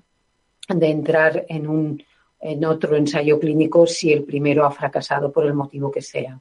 de 0.68 0.86
entrar 0.88 1.46
en, 1.48 1.66
un, 1.66 2.02
en 2.40 2.64
otro 2.64 2.96
ensayo 2.96 3.38
clínico 3.38 3.86
si 3.86 4.12
el 4.12 4.24
primero 4.24 4.64
ha 4.64 4.70
fracasado 4.70 5.32
por 5.32 5.46
el 5.46 5.54
motivo 5.54 5.90
que 5.90 6.02
sea. 6.02 6.38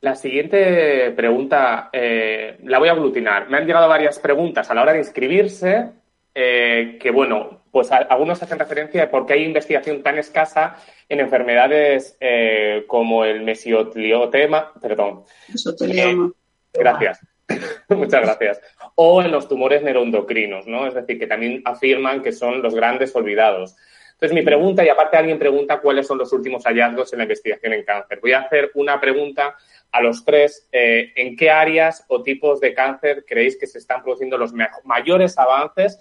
La 0.00 0.14
siguiente 0.14 1.10
pregunta 1.10 1.90
eh, 1.92 2.58
la 2.64 2.78
voy 2.78 2.88
a 2.88 2.92
aglutinar. 2.92 3.50
Me 3.50 3.58
han 3.58 3.66
llegado 3.66 3.86
varias 3.86 4.18
preguntas 4.18 4.70
a 4.70 4.74
la 4.74 4.82
hora 4.82 4.92
de 4.92 5.00
inscribirse 5.00 5.90
eh, 6.34 6.96
que, 7.00 7.10
bueno, 7.10 7.59
pues 7.70 7.90
algunos 7.92 8.42
hacen 8.42 8.58
referencia 8.58 9.00
de 9.00 9.06
por 9.06 9.26
qué 9.26 9.34
hay 9.34 9.44
investigación 9.44 10.02
tan 10.02 10.18
escasa 10.18 10.76
en 11.08 11.20
enfermedades 11.20 12.16
eh, 12.20 12.84
como 12.86 13.24
el 13.24 13.42
mesotelioma, 13.42 14.72
perdón. 14.80 15.24
Mesotelioma. 15.48 16.32
gracias. 16.72 17.20
Muchas 17.88 18.22
gracias. 18.22 18.60
O 18.94 19.22
en 19.22 19.30
los 19.30 19.48
tumores 19.48 19.82
neuroendocrinos, 19.82 20.66
¿no? 20.66 20.86
Es 20.86 20.94
decir, 20.94 21.18
que 21.18 21.26
también 21.26 21.62
afirman 21.64 22.22
que 22.22 22.32
son 22.32 22.62
los 22.62 22.74
grandes 22.74 23.14
olvidados. 23.14 23.76
Entonces, 24.12 24.34
mi 24.34 24.42
pregunta, 24.42 24.84
y 24.84 24.88
aparte 24.88 25.16
alguien 25.16 25.38
pregunta 25.38 25.80
cuáles 25.80 26.06
son 26.06 26.18
los 26.18 26.30
últimos 26.32 26.64
hallazgos 26.64 27.12
en 27.12 27.20
la 27.20 27.24
investigación 27.24 27.72
en 27.72 27.84
cáncer. 27.84 28.18
Voy 28.20 28.32
a 28.32 28.40
hacer 28.40 28.70
una 28.74 29.00
pregunta 29.00 29.56
a 29.90 30.02
los 30.02 30.24
tres. 30.24 30.68
Eh, 30.72 31.12
¿En 31.16 31.36
qué 31.36 31.50
áreas 31.50 32.04
o 32.08 32.22
tipos 32.22 32.60
de 32.60 32.74
cáncer 32.74 33.24
creéis 33.26 33.56
que 33.56 33.66
se 33.66 33.78
están 33.78 34.02
produciendo 34.02 34.36
los 34.36 34.52
mayores 34.84 35.38
avances 35.38 35.98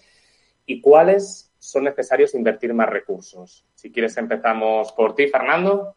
y 0.66 0.82
cuáles 0.82 1.49
son 1.60 1.84
necesarios 1.84 2.34
invertir 2.34 2.74
más 2.74 2.90
recursos? 2.90 3.66
Si 3.76 3.92
quieres, 3.92 4.18
empezamos 4.18 4.92
por 4.94 5.14
ti, 5.14 5.28
Fernando. 5.28 5.96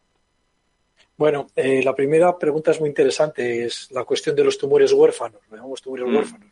Bueno, 1.17 1.47
eh, 1.55 1.81
la 1.83 1.95
primera 1.95 2.37
pregunta 2.37 2.71
es 2.71 2.79
muy 2.79 2.89
interesante, 2.89 3.65
es 3.65 3.89
la 3.91 4.03
cuestión 4.03 4.35
de 4.35 4.43
los 4.43 4.57
tumores 4.57 4.91
huérfanos, 4.93 5.41
llamamos 5.49 5.81
tumores 5.81 6.07
mm. 6.07 6.15
huérfanos. 6.15 6.49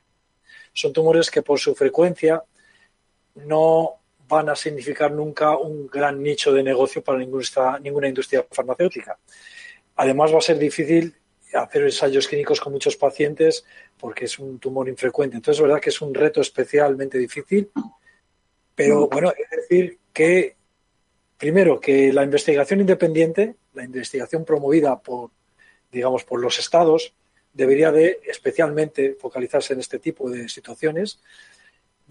Son 0.73 0.93
tumores 0.93 1.29
que 1.29 1.41
por 1.41 1.59
su 1.59 1.75
frecuencia 1.75 2.43
no 3.35 4.01
van 4.27 4.49
a 4.49 4.55
significar 4.55 5.11
nunca 5.11 5.57
un 5.57 5.87
gran 5.87 6.21
nicho 6.21 6.53
de 6.53 6.63
negocio 6.63 7.03
para 7.03 7.17
ninguna, 7.17 7.79
ninguna 7.81 8.07
industria 8.07 8.45
farmacéutica. 8.49 9.17
Además, 9.97 10.33
va 10.33 10.37
a 10.37 10.41
ser 10.41 10.57
difícil 10.57 11.13
hacer 11.53 11.83
ensayos 11.83 12.27
clínicos 12.27 12.61
con 12.61 12.71
muchos 12.71 12.95
pacientes 12.95 13.65
porque 13.99 14.25
es 14.25 14.39
un 14.39 14.57
tumor 14.59 14.87
infrecuente. 14.87 15.35
Entonces, 15.35 15.59
es 15.59 15.67
verdad 15.67 15.81
que 15.81 15.89
es 15.89 16.01
un 16.01 16.13
reto 16.13 16.39
especialmente 16.39 17.17
difícil 17.17 17.69
pero 18.75 19.07
bueno, 19.07 19.31
es 19.31 19.49
decir 19.49 19.99
que, 20.13 20.55
primero, 21.37 21.79
que 21.79 22.11
la 22.13 22.23
investigación 22.23 22.79
independiente, 22.79 23.55
la 23.73 23.83
investigación 23.83 24.45
promovida 24.45 24.99
por, 24.99 25.31
digamos, 25.91 26.23
por 26.23 26.39
los 26.41 26.59
estados, 26.59 27.13
debería 27.53 27.91
de 27.91 28.19
especialmente 28.25 29.15
focalizarse 29.19 29.73
en 29.73 29.79
este 29.79 29.99
tipo 29.99 30.29
de 30.29 30.47
situaciones 30.49 31.19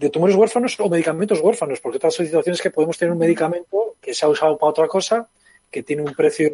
de 0.01 0.09
tumores 0.09 0.35
huérfanos 0.35 0.79
o 0.79 0.89
medicamentos 0.89 1.39
huérfanos, 1.41 1.79
porque 1.79 1.97
otras 1.97 2.15
situaciones 2.15 2.59
que 2.59 2.71
podemos 2.71 2.97
tener 2.97 3.11
un 3.11 3.19
medicamento 3.19 3.95
que 4.01 4.15
se 4.15 4.25
ha 4.25 4.29
usado 4.29 4.57
para 4.57 4.71
otra 4.71 4.87
cosa, 4.87 5.29
que 5.69 5.83
tiene 5.83 6.01
un 6.01 6.13
precio 6.15 6.49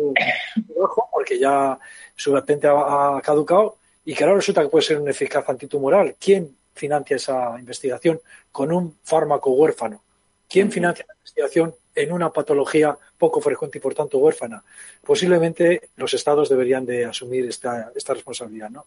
bajo 0.77 1.09
porque 1.11 1.39
ya 1.39 1.79
su 2.15 2.33
patente 2.33 2.67
ha, 2.69 3.21
caducado 3.23 3.77
y 4.03 4.13
que 4.13 4.23
ahora 4.23 4.35
resulta 4.35 4.61
que 4.61 4.67
puede 4.67 4.83
ser 4.83 4.99
un 4.99 5.09
eficaz 5.09 5.47
antitumoral. 5.47 6.15
¿Quién 6.19 6.56
financia 6.77 7.15
esa 7.15 7.59
investigación 7.59 8.21
con 8.51 8.71
un 8.71 8.97
fármaco 9.03 9.51
huérfano? 9.51 10.03
¿Quién 10.47 10.71
financia 10.71 11.05
la 11.07 11.15
investigación 11.15 11.75
en 11.93 12.13
una 12.13 12.31
patología 12.31 12.97
poco 13.17 13.41
frecuente 13.41 13.79
y 13.79 13.81
por 13.81 13.93
tanto 13.93 14.19
huérfana? 14.19 14.63
Posiblemente 15.05 15.89
los 15.97 16.13
estados 16.13 16.47
deberían 16.47 16.85
de 16.85 17.05
asumir 17.05 17.45
esta, 17.47 17.91
esta 17.95 18.13
responsabilidad. 18.13 18.69
¿no? 18.69 18.85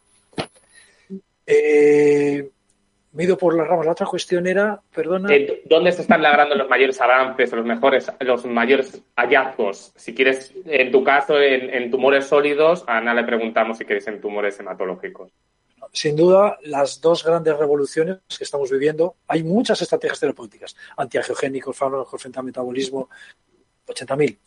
Eh, 1.47 2.49
me 3.13 3.25
he 3.25 3.27
ido 3.27 3.37
por 3.37 3.57
las 3.57 3.67
ramas. 3.67 3.87
La 3.87 3.93
otra 3.93 4.07
cuestión 4.07 4.47
era, 4.47 4.81
perdona. 4.95 5.35
Eh, 5.35 5.63
¿Dónde 5.65 5.91
se 5.93 6.03
están 6.03 6.23
logrando 6.23 6.55
los 6.55 6.69
mayores 6.69 7.01
avances, 7.01 7.53
los 7.53 7.67
mejores, 7.67 8.11
los 8.21 8.45
mayores 8.45 9.03
hallazgos? 9.17 9.93
Si 9.97 10.15
quieres, 10.15 10.55
en 10.65 10.93
tu 10.93 11.03
caso, 11.03 11.41
en, 11.41 11.91
tumores 11.91 12.27
sólidos, 12.27 12.85
a 12.87 12.99
Ana 12.99 13.15
le 13.15 13.25
preguntamos 13.25 13.79
si 13.79 13.85
quieres 13.85 14.07
en 14.07 14.21
tumores 14.21 14.59
hematológicos. 14.61 15.33
Sin 15.93 16.15
duda, 16.15 16.59
las 16.63 17.01
dos 17.01 17.25
grandes 17.25 17.57
revoluciones 17.57 18.19
que 18.37 18.45
estamos 18.45 18.71
viviendo, 18.71 19.17
hay 19.27 19.43
muchas 19.43 19.83
estrategias 19.83 20.21
terapéuticas, 20.21 20.77
antiangiogénicos, 20.97 21.77
fármacos 21.77 22.21
frente 22.21 22.39
al 22.39 22.45
metabolismo, 22.45 23.09
80.000. 23.87 24.39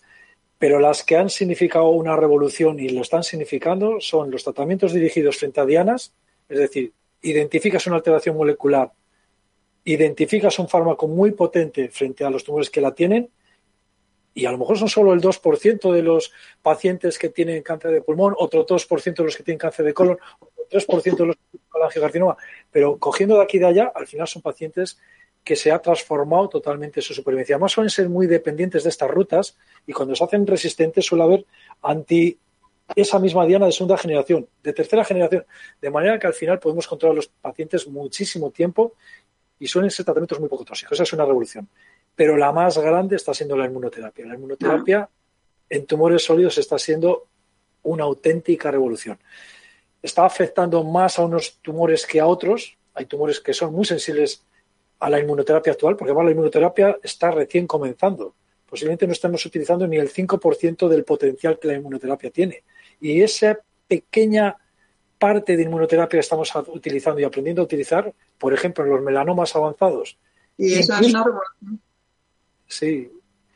Pero 0.57 0.79
las 0.79 1.03
que 1.03 1.17
han 1.17 1.29
significado 1.29 1.89
una 1.89 2.15
revolución 2.15 2.79
y 2.79 2.87
lo 2.89 3.01
están 3.01 3.23
significando 3.23 3.99
son 3.99 4.31
los 4.31 4.43
tratamientos 4.43 4.93
dirigidos 4.93 5.37
frente 5.37 5.59
a 5.59 5.65
dianas, 5.65 6.13
es 6.47 6.57
decir, 6.57 6.93
identificas 7.21 7.87
una 7.87 7.97
alteración 7.97 8.37
molecular, 8.37 8.91
identificas 9.83 10.59
un 10.59 10.69
fármaco 10.69 11.07
muy 11.09 11.31
potente 11.31 11.89
frente 11.89 12.23
a 12.23 12.29
los 12.29 12.45
tumores 12.45 12.69
que 12.69 12.79
la 12.79 12.93
tienen, 12.93 13.29
y 14.33 14.45
a 14.45 14.51
lo 14.51 14.57
mejor 14.57 14.77
son 14.77 14.89
solo 14.89 15.13
el 15.13 15.21
2% 15.21 15.91
de 15.91 16.01
los 16.01 16.31
pacientes 16.61 17.19
que 17.19 17.29
tienen 17.29 17.61
cáncer 17.61 17.91
de 17.91 18.01
pulmón, 18.01 18.33
otro 18.37 18.65
2% 18.65 19.15
de 19.15 19.23
los 19.23 19.37
que 19.37 19.43
tienen 19.43 19.59
cáncer 19.59 19.85
de 19.85 19.93
colon, 19.93 20.17
3% 20.73 21.17
de 21.17 21.25
los 21.25 21.35
que 21.35 21.57
tienen 21.57 21.85
angiocarcinoma, 21.85 22.37
pero 22.71 22.97
cogiendo 22.97 23.37
de 23.37 23.43
aquí 23.43 23.57
y 23.57 23.59
de 23.59 23.67
allá, 23.67 23.91
al 23.93 24.07
final 24.07 24.27
son 24.27 24.41
pacientes 24.41 24.97
que 25.43 25.55
se 25.55 25.71
ha 25.71 25.79
transformado 25.79 26.47
totalmente 26.49 27.01
su 27.01 27.13
supervivencia. 27.13 27.55
Además 27.55 27.73
suelen 27.73 27.89
ser 27.89 28.09
muy 28.09 28.27
dependientes 28.27 28.83
de 28.83 28.89
estas 28.89 29.09
rutas 29.09 29.57
y 29.85 29.91
cuando 29.91 30.15
se 30.15 30.23
hacen 30.23 30.47
resistentes 30.47 31.05
suele 31.05 31.23
haber 31.23 31.45
anti 31.81 32.39
esa 32.95 33.19
misma 33.19 33.45
diana 33.45 33.65
de 33.65 33.71
segunda 33.71 33.97
generación, 33.97 34.47
de 34.61 34.73
tercera 34.73 35.03
generación, 35.03 35.45
de 35.81 35.89
manera 35.89 36.19
que 36.19 36.27
al 36.27 36.33
final 36.33 36.59
podemos 36.59 36.87
controlar 36.87 37.13
a 37.13 37.17
los 37.17 37.27
pacientes 37.27 37.87
muchísimo 37.87 38.51
tiempo 38.51 38.93
y 39.59 39.67
suelen 39.67 39.91
ser 39.91 40.05
tratamientos 40.05 40.39
muy 40.39 40.49
poco 40.49 40.65
tóxicos. 40.65 40.93
Esa 40.93 41.03
es 41.03 41.13
una 41.13 41.25
revolución. 41.25 41.67
Pero 42.15 42.37
la 42.37 42.51
más 42.51 42.77
grande 42.77 43.15
está 43.15 43.33
siendo 43.33 43.57
la 43.57 43.65
inmunoterapia. 43.65 44.25
La 44.25 44.35
inmunoterapia 44.35 45.09
en 45.69 45.85
tumores 45.85 46.23
sólidos 46.23 46.57
está 46.57 46.77
siendo 46.77 47.27
una 47.83 48.03
auténtica 48.03 48.71
revolución. 48.71 49.17
Está 50.03 50.25
afectando 50.25 50.83
más 50.83 51.17
a 51.17 51.23
unos 51.23 51.59
tumores 51.61 52.05
que 52.05 52.19
a 52.19 52.27
otros. 52.27 52.77
Hay 52.93 53.05
tumores 53.05 53.39
que 53.39 53.53
son 53.53 53.73
muy 53.73 53.85
sensibles 53.85 54.43
a 54.99 55.09
la 55.09 55.19
inmunoterapia 55.19 55.71
actual, 55.71 55.95
porque 55.95 56.11
además 56.11 56.25
la 56.25 56.31
inmunoterapia 56.31 56.99
está 57.01 57.31
recién 57.31 57.65
comenzando. 57.65 58.35
Posiblemente 58.69 59.07
no 59.07 59.13
estemos 59.13 59.45
utilizando 59.45 59.87
ni 59.87 59.97
el 59.97 60.11
5% 60.11 60.89
del 60.89 61.05
potencial 61.05 61.57
que 61.57 61.69
la 61.69 61.75
inmunoterapia 61.75 62.29
tiene. 62.31 62.63
Y 62.99 63.21
esa 63.21 63.57
pequeña 63.87 64.57
parte 65.17 65.55
de 65.55 65.63
inmunoterapia 65.63 66.17
que 66.17 66.21
estamos 66.21 66.51
utilizando 66.67 67.21
y 67.21 67.23
aprendiendo 67.23 67.61
a 67.61 67.65
utilizar, 67.65 68.13
por 68.37 68.53
ejemplo, 68.53 68.83
en 68.83 68.91
los 68.91 69.01
melanomas 69.01 69.55
avanzados. 69.55 70.17
Y 70.57 70.73
eso 70.73 70.93
es. 70.99 71.13
Sí. 72.67 73.09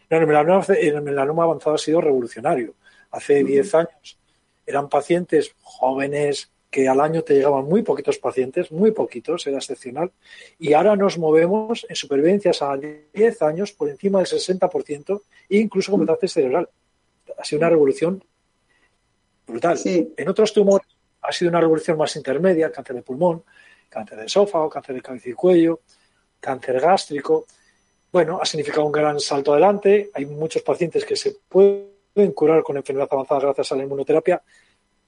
el, 0.09 0.27
melanoma, 0.27 1.43
avanzado 1.43 1.75
ha 1.75 1.79
sido 1.79 1.99
revolucionario. 1.99 2.73
Hace 3.11 3.43
10 3.43 3.75
años 3.75 4.17
eran 4.67 4.89
pacientes 4.89 5.55
jóvenes 5.63 6.51
que 6.69 6.87
al 6.89 6.99
año 6.99 7.23
te 7.23 7.33
llegaban 7.33 7.65
muy 7.65 7.81
poquitos 7.81 8.17
pacientes, 8.19 8.71
muy 8.71 8.91
poquitos, 8.91 9.47
era 9.47 9.57
excepcional. 9.57 10.11
Y 10.59 10.73
ahora 10.73 10.95
nos 10.97 11.17
movemos 11.17 11.85
en 11.89 11.95
supervivencias 11.95 12.61
a 12.61 12.77
10 12.77 13.41
años 13.41 13.71
por 13.71 13.89
encima 13.89 14.19
del 14.19 14.27
60%, 14.27 15.21
incluso 15.49 15.91
con 15.91 16.01
metástasis 16.01 16.33
cerebral. 16.33 16.69
Ha 17.37 17.45
sido 17.45 17.59
una 17.59 17.69
revolución 17.69 18.23
brutal. 19.47 19.79
En 19.85 20.29
otros 20.29 20.53
tumores 20.53 20.87
ha 21.21 21.31
sido 21.31 21.49
una 21.49 21.61
revolución 21.61 21.97
más 21.97 22.15
intermedia, 22.17 22.71
cáncer 22.71 22.97
de 22.97 23.01
pulmón, 23.01 23.43
cáncer 23.89 24.19
de 24.19 24.25
esófago, 24.25 24.69
cáncer 24.69 24.95
de 24.95 25.01
cabeza 25.01 25.29
y 25.29 25.33
cuello, 25.33 25.79
cáncer 26.41 26.81
gástrico. 26.81 27.47
Bueno, 28.11 28.39
ha 28.41 28.45
significado 28.45 28.85
un 28.85 28.91
gran 28.91 29.19
salto 29.21 29.53
adelante. 29.53 30.11
Hay 30.13 30.25
muchos 30.25 30.61
pacientes 30.61 31.05
que 31.05 31.15
se 31.15 31.37
pueden 31.47 31.96
curar 32.33 32.63
con 32.63 32.77
enfermedad 32.77 33.07
avanzada 33.11 33.41
gracias 33.41 33.71
a 33.71 33.75
la 33.75 33.83
inmunoterapia, 33.83 34.41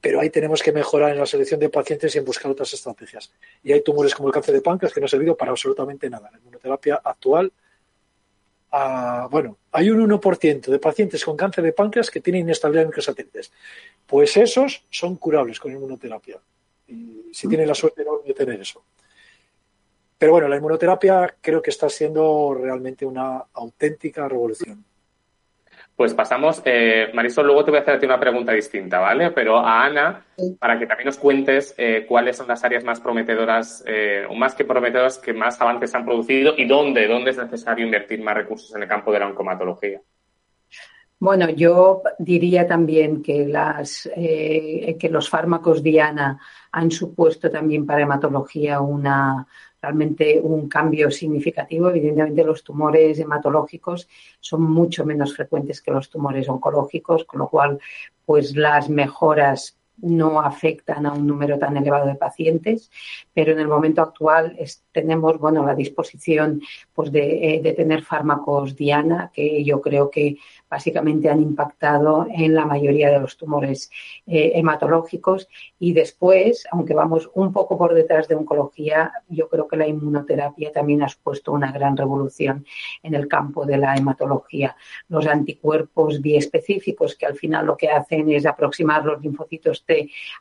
pero 0.02 0.22
ahí 0.22 0.30
tenemos 0.30 0.64
que 0.64 0.72
mejorar 0.72 1.12
en 1.12 1.20
la 1.20 1.26
selección 1.26 1.60
de 1.60 1.70
pacientes 1.70 2.16
y 2.16 2.20
en 2.20 2.26
buscar 2.26 2.52
otras 2.52 2.74
estrategias. 2.74 3.32
Y 3.64 3.74
hay 3.74 3.82
tumores 3.82 4.16
como 4.16 4.30
el 4.30 4.34
cáncer 4.34 4.56
de 4.56 4.62
páncreas 4.62 4.94
que 4.94 5.00
no 5.00 5.06
ha 5.06 5.10
servido 5.10 5.36
para 5.36 5.52
absolutamente 5.52 6.10
nada. 6.10 6.30
La 6.32 6.38
inmunoterapia 6.38 7.02
actual 7.04 7.52
bueno, 9.30 9.58
hay 9.72 9.90
un 9.90 10.08
1% 10.10 10.68
de 10.68 10.80
pacientes 10.80 11.26
con 11.26 11.36
cáncer 11.36 11.64
de 11.64 11.74
páncreas 11.74 12.10
que 12.12 12.22
tienen 12.22 12.42
inestabilidad 12.42 12.84
en 12.84 12.90
microsatélites. 12.90 13.52
Pues 14.06 14.38
esos 14.38 14.86
son 14.90 15.16
curables 15.16 15.60
con 15.60 15.72
inmunoterapia. 15.72 16.40
Y 16.88 17.30
si 17.34 17.48
tienen 17.48 17.68
la 17.68 17.76
suerte 17.76 18.04
de 18.26 18.34
tener 18.34 18.60
eso. 18.60 18.84
Pero 20.18 20.34
bueno, 20.34 20.48
la 20.48 20.58
inmunoterapia 20.58 21.36
creo 21.40 21.62
que 21.62 21.70
está 21.70 21.90
siendo 21.90 22.54
realmente 22.54 23.06
una 23.06 23.46
auténtica 23.54 24.28
revolución. 24.28 24.84
Pues 26.00 26.14
pasamos, 26.14 26.62
eh, 26.64 27.12
Marisol, 27.14 27.48
luego 27.48 27.66
te 27.66 27.72
voy 27.72 27.80
a 27.80 27.82
hacerte 27.82 28.06
una 28.06 28.18
pregunta 28.18 28.54
distinta, 28.54 29.00
¿vale? 29.00 29.32
Pero 29.32 29.58
a 29.58 29.84
Ana, 29.84 30.24
para 30.58 30.80
que 30.80 30.86
también 30.86 31.08
nos 31.08 31.18
cuentes 31.18 31.76
eh, 31.78 32.06
cuáles 32.08 32.38
son 32.38 32.48
las 32.48 32.64
áreas 32.64 32.86
más 32.86 33.02
prometedoras, 33.02 33.84
eh, 33.86 34.26
o 34.30 34.34
más 34.34 34.56
que 34.56 34.64
prometedoras, 34.64 35.18
que 35.18 35.34
más 35.34 35.60
avances 35.60 35.94
han 35.94 36.06
producido 36.06 36.54
y 36.56 36.66
dónde, 36.66 37.06
dónde 37.06 37.32
es 37.32 37.38
necesario 37.38 37.84
invertir 37.84 38.24
más 38.24 38.34
recursos 38.34 38.74
en 38.74 38.84
el 38.84 38.88
campo 38.88 39.12
de 39.12 39.20
la 39.20 39.28
oncomatología. 39.28 40.00
Bueno, 41.20 41.50
yo 41.50 42.02
diría 42.18 42.66
también 42.66 43.22
que, 43.22 43.46
las, 43.46 44.10
que 44.16 45.10
los 45.12 45.30
fármacos 45.30 45.84
Diana 45.84 46.40
han 46.72 46.92
supuesto 46.92 47.52
también 47.52 47.86
para 47.86 48.04
hematología 48.04 48.80
una, 48.80 49.46
realmente 49.82 50.40
un 50.42 50.68
cambio 50.68 51.12
significativo. 51.12 51.90
Evidentemente, 51.90 52.44
los 52.44 52.64
tumores 52.64 53.20
hematológicos 53.20 54.08
son 54.40 54.64
mucho 54.64 55.06
menos 55.06 55.36
frecuentes 55.36 55.82
que 55.82 55.92
los 55.92 56.10
tumores 56.10 56.48
oncológicos, 56.50 57.26
con 57.26 57.40
lo 57.40 57.48
cual, 57.48 57.80
pues 58.26 58.56
las 58.56 58.90
mejoras 58.90 59.79
no 60.02 60.42
afectan 60.42 61.06
a 61.06 61.14
un 61.14 61.28
número 61.28 61.58
tan 61.58 61.78
elevado 61.78 62.08
de 62.08 62.16
pacientes, 62.16 62.92
pero 63.34 63.52
en 63.52 63.60
el 63.60 63.68
momento 63.68 64.02
actual 64.02 64.58
tenemos 64.92 65.40
bueno 65.40 65.66
la 65.66 65.76
disposición 65.76 66.62
pues 66.94 67.12
de, 67.12 67.56
eh, 67.56 67.62
de, 67.62 67.74
tener 67.74 68.04
fármacos 68.04 68.76
Diana 68.76 69.32
que 69.34 69.64
yo 69.64 69.82
creo 69.82 70.10
que 70.10 70.38
básicamente 70.70 71.30
han 71.30 71.42
impactado 71.42 72.28
en 72.30 72.54
la 72.54 72.66
mayoría 72.66 73.10
de 73.10 73.20
los 73.20 73.38
tumores 73.38 73.90
eh, 74.28 74.52
hematológicos 74.56 75.48
y 75.80 75.94
después, 75.94 76.66
aunque 76.72 76.94
vamos 76.94 77.30
un 77.34 77.52
poco 77.52 77.78
por 77.78 77.94
detrás 77.94 78.28
de 78.28 78.36
oncología, 78.36 79.12
yo 79.28 79.50
creo 79.50 79.68
que 79.68 79.78
la 79.78 79.88
inmunoterapia 79.88 80.72
también 80.72 81.02
ha 81.02 81.10
supuesto 81.10 81.52
una 81.52 81.72
gran 81.72 81.98
revolución 81.98 82.66
en 83.02 83.16
el 83.16 83.28
campo 83.28 83.66
de 83.66 83.78
la 83.78 83.96
hematología. 83.96 84.76
Los 85.08 85.26
anticuerpos 85.26 86.22
biespecíficos 86.22 87.16
que 87.16 87.26
al 87.26 87.36
final 87.36 87.66
lo 87.66 87.78
que 87.78 87.90
hacen 87.90 88.30
es 88.30 88.46
aproximar 88.46 89.06
los 89.06 89.22
linfocitos 89.22 89.86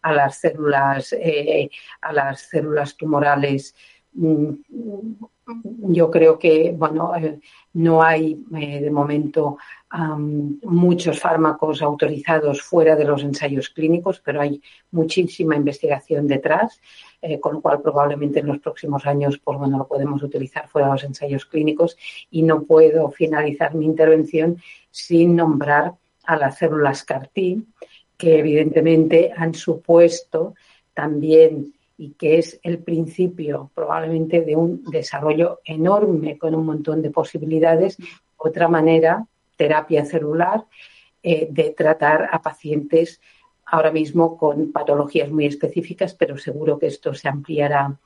A 0.03 0.13
las 0.13 0.39
células, 0.39 1.13
eh, 1.13 1.71
a 2.01 2.13
las 2.13 2.41
células 2.43 2.97
tumorales. 2.97 3.75
Mm, 4.13 4.53
yo 5.91 6.11
creo 6.11 6.39
que 6.39 6.75
bueno 6.77 7.15
eh, 7.17 7.41
no 7.75 8.03
hay 8.03 8.35
de 8.51 8.91
momento 8.91 9.57
muchos 10.63 11.19
fármacos 11.19 11.81
autorizados 11.81 12.61
fuera 12.61 12.95
de 12.95 13.05
los 13.05 13.23
ensayos 13.23 13.71
clínicos, 13.71 14.21
pero 14.23 14.41
hay 14.43 14.61
muchísima 14.91 15.57
investigación 15.57 16.27
detrás, 16.27 16.81
eh, 17.23 17.41
con 17.41 17.55
lo 17.55 17.61
cual 17.63 17.81
probablemente 17.81 18.41
en 18.41 18.49
los 18.49 18.59
próximos 18.59 19.07
años 19.07 19.41
pues 19.43 19.59
bueno, 19.59 19.79
lo 19.79 19.89
podemos 19.89 20.23
utilizar 20.23 20.69
fuera 20.69 20.89
de 20.89 20.93
los 20.95 21.05
ensayos 21.05 21.47
clínicos. 21.47 21.97
Y 22.31 22.43
no 22.43 22.65
puedo 22.65 23.11
finalizar 23.11 23.75
mi 23.75 23.87
intervención 23.87 24.59
sin 24.91 25.37
nombrar 25.37 25.95
a 26.25 26.37
las 26.37 26.59
células 26.59 27.05
CAR-T, 27.05 27.63
que 28.19 28.41
evidentemente 28.41 29.33
han 29.35 29.55
supuesto 29.55 30.55
también 30.93 31.73
y 31.97 32.11
que 32.11 32.39
es 32.39 32.61
el 32.63 32.79
principio 32.79 33.71
probablemente 33.75 34.43
de 34.43 34.57
un 34.57 34.85
desarrollo 34.85 35.61
enorme 35.65 36.37
con 36.37 36.55
un 36.55 36.67
montón 36.67 37.01
de 37.01 37.11
posibilidades. 37.11 37.97
Otra 38.37 38.69
manera 38.69 39.27
terapia 39.57 40.05
celular 40.05 40.65
eh, 41.23 41.49
de 41.51 41.71
tratar 41.71 42.29
a 42.31 42.43
pacientes 42.43 43.21
ahora 43.65 43.91
mismo 43.91 44.37
con 44.37 44.73
patologías 44.73 45.31
muy 45.31 45.47
específicas, 45.47 46.15
pero 46.15 46.39
seguro 46.39 46.79
que 46.79 46.87
esto 46.87 47.15
se 47.15 47.29
ampliará 47.29 47.99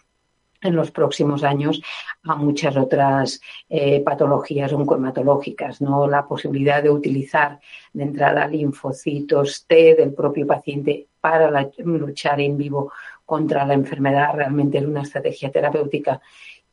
en 0.63 0.77
los 0.77 0.91
próximos 0.91 1.45
años 1.45 1.83
a 2.25 2.37
muchas 2.37 2.77
otras 2.77 3.41
eh, 3.69 4.01
patologías 4.01 4.73
oncohematológicas, 4.73 5.81
¿no? 5.81 6.07
La 6.07 6.27
posibilidad 6.27 6.83
de 6.83 6.91
utilizar 6.91 7.61
de 7.93 8.05
entrada 8.05 8.47
linfocitos 8.47 9.67
T 9.67 9.95
del 9.95 10.15
propio 10.15 10.47
paciente 10.47 11.09
para 11.21 11.71
luchar 11.79 12.41
en 12.41 12.57
vivo 12.57 12.93
contra 13.25 13.65
la 13.65 13.75
enfermedad 13.75 14.35
realmente 14.35 14.79
es 14.79 14.85
una 14.85 15.03
estrategia 15.03 15.51
terapéutica 15.51 16.21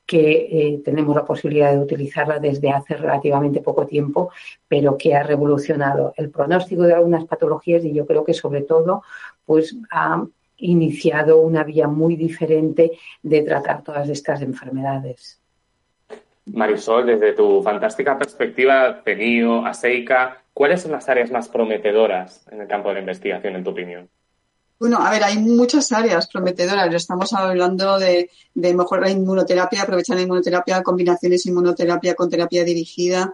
que 0.06 0.48
eh, 0.52 0.82
tenemos 0.84 1.16
la 1.16 1.24
posibilidad 1.24 1.72
de 1.72 1.78
utilizarla 1.78 2.40
desde 2.40 2.72
hace 2.72 2.98
relativamente 2.98 3.62
poco 3.62 3.86
tiempo, 3.86 4.32
pero 4.68 4.98
que 4.98 5.14
ha 5.14 5.22
revolucionado 5.22 6.16
el 6.18 6.32
pronóstico 6.32 6.82
de 6.82 6.96
algunas 6.96 7.26
patologías 7.26 7.86
y 7.86 7.94
yo 7.94 8.08
creo 8.08 8.26
que 8.26 8.34
sobre 8.34 8.64
todo 8.64 9.04
pues 9.46 9.78
ha 9.92 10.26
iniciado 10.60 11.40
una 11.40 11.64
vía 11.64 11.88
muy 11.88 12.16
diferente 12.16 12.92
de 13.22 13.42
tratar 13.42 13.84
todas 13.84 14.10
estas 14.10 14.42
enfermedades. 14.42 15.40
Marisol, 16.46 17.06
desde 17.06 17.34
tu 17.34 17.62
fantástica 17.62 18.18
perspectiva, 18.18 19.02
TENIO, 19.04 19.66
ASEICA, 19.66 20.42
¿cuáles 20.54 20.82
son 20.82 20.92
las 20.92 21.08
áreas 21.08 21.32
más 21.32 21.48
prometedoras 21.48 22.48
en 22.52 22.62
el 22.62 22.68
campo 22.68 22.90
de 22.90 22.96
la 22.96 23.00
investigación, 23.02 23.56
en 23.56 23.64
tu 23.64 23.70
opinión? 23.70 24.10
Bueno, 24.80 24.98
a 25.00 25.12
ver, 25.12 25.24
hay 25.26 25.38
muchas 25.38 25.92
áreas 25.92 26.28
prometedoras. 26.28 26.94
Estamos 26.94 27.34
hablando 27.34 28.00
de, 28.00 28.30
de 28.54 28.74
mejorar 28.74 29.08
la 29.08 29.12
inmunoterapia, 29.12 29.82
aprovechar 29.82 30.16
la 30.16 30.22
inmunoterapia, 30.22 30.82
combinaciones 30.82 31.46
inmunoterapia 31.46 32.16
con 32.16 32.30
terapia 32.30 32.64
dirigida. 32.64 33.32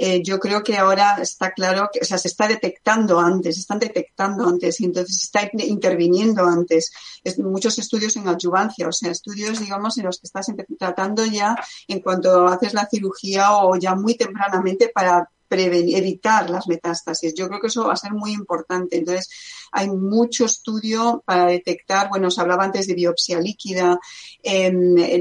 Eh, 0.00 0.22
yo 0.22 0.38
creo 0.38 0.62
que 0.62 0.76
ahora 0.76 1.16
está 1.20 1.50
claro 1.50 1.90
que, 1.92 1.98
o 2.00 2.04
sea, 2.04 2.18
se 2.18 2.28
está 2.28 2.46
detectando 2.46 3.18
antes, 3.18 3.56
se 3.56 3.62
están 3.62 3.80
detectando 3.80 4.46
antes 4.46 4.80
y 4.80 4.84
entonces 4.84 5.18
se 5.18 5.24
está 5.24 5.50
interviniendo 5.64 6.44
antes. 6.46 6.92
Es, 7.24 7.36
muchos 7.40 7.80
estudios 7.80 8.14
en 8.14 8.28
adyuvancia, 8.28 8.86
o 8.86 8.92
sea, 8.92 9.10
estudios, 9.10 9.58
digamos, 9.58 9.98
en 9.98 10.04
los 10.04 10.20
que 10.20 10.28
estás 10.28 10.46
tratando 10.78 11.26
ya 11.26 11.56
en 11.88 11.98
cuanto 11.98 12.46
haces 12.46 12.74
la 12.74 12.86
cirugía 12.88 13.56
o 13.56 13.76
ya 13.76 13.96
muy 13.96 14.14
tempranamente 14.14 14.88
para 14.94 15.28
evitar 15.50 16.50
las 16.50 16.66
metástasis. 16.68 17.34
Yo 17.34 17.48
creo 17.48 17.60
que 17.60 17.68
eso 17.68 17.86
va 17.86 17.94
a 17.94 17.96
ser 17.96 18.12
muy 18.12 18.32
importante. 18.32 18.96
Entonces, 18.98 19.28
hay 19.72 19.88
mucho 19.88 20.44
estudio 20.44 21.22
para 21.24 21.46
detectar, 21.46 22.08
bueno, 22.08 22.28
os 22.28 22.38
hablaba 22.38 22.64
antes 22.64 22.86
de 22.86 22.94
biopsia 22.94 23.40
líquida, 23.40 23.98
eh, 24.42 24.70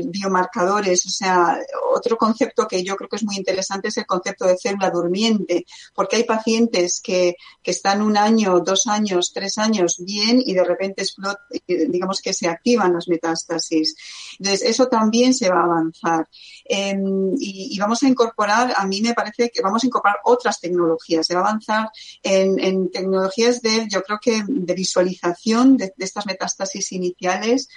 biomarcadores, 0.05 1.05
o 1.05 1.09
sea, 1.09 1.59
otro 1.93 2.17
concepto 2.17 2.67
que 2.67 2.83
yo 2.83 2.95
creo 2.95 3.09
que 3.09 3.17
es 3.17 3.23
muy 3.23 3.35
interesante 3.35 3.89
es 3.89 3.97
el 3.97 4.05
concepto 4.05 4.45
de 4.45 4.57
célula 4.57 4.89
durmiente, 4.89 5.65
porque 5.93 6.17
hay 6.17 6.23
pacientes 6.23 7.01
que, 7.01 7.35
que 7.61 7.71
están 7.71 8.01
un 8.01 8.17
año, 8.17 8.59
dos 8.59 8.87
años, 8.87 9.31
tres 9.33 9.57
años 9.57 9.97
bien 9.99 10.41
y 10.45 10.53
de 10.53 10.63
repente 10.63 11.01
explota, 11.03 11.41
digamos 11.67 12.21
que 12.21 12.33
se 12.33 12.47
activan 12.47 12.93
las 12.93 13.07
metástasis. 13.07 13.95
Entonces, 14.39 14.69
eso 14.69 14.87
también 14.87 15.33
se 15.33 15.49
va 15.49 15.61
a 15.61 15.63
avanzar. 15.63 16.27
Eh, 16.65 16.95
y, 17.39 17.75
y, 17.75 17.79
vamos 17.79 18.03
a 18.03 18.07
incorporar, 18.07 18.73
a 18.75 18.85
mí 18.85 19.01
me 19.01 19.13
parece 19.13 19.49
que 19.49 19.61
vamos 19.61 19.83
a 19.83 19.87
incorporar 19.87 20.16
otras 20.23 20.59
tecnologías, 20.59 21.25
se 21.25 21.35
va 21.35 21.41
a 21.41 21.43
avanzar 21.49 21.89
en, 22.23 22.89
tecnologías 22.91 23.61
de, 23.61 23.87
yo 23.89 24.01
creo 24.03 24.19
que 24.21 24.43
de, 24.47 24.73
visualización 24.73 25.77
de, 25.77 25.93
estas 25.97 26.25
metástasis 26.25 26.91
iniciales. 26.91 27.69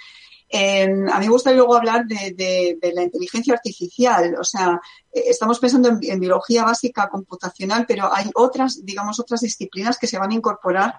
a 0.53 1.19
mí 1.19 1.25
me 1.25 1.29
gusta 1.29 1.51
luego 1.51 1.75
hablar 1.75 2.05
de, 2.05 2.77
la 2.93 3.03
inteligencia 3.03 3.53
artificial. 3.53 4.35
O 4.39 4.43
sea, 4.43 4.79
eh, 5.11 5.23
estamos 5.27 5.59
pensando 5.59 5.89
en, 5.89 5.99
en, 6.01 6.19
biología 6.19 6.63
básica 6.63 7.09
computacional, 7.09 7.85
pero 7.87 8.13
hay 8.13 8.29
otras, 8.35 8.85
digamos, 8.85 9.19
otras 9.19 9.41
disciplinas 9.41 9.97
que 9.97 10.07
se 10.07 10.17
van 10.17 10.31
a 10.31 10.35
incorporar 10.35 10.95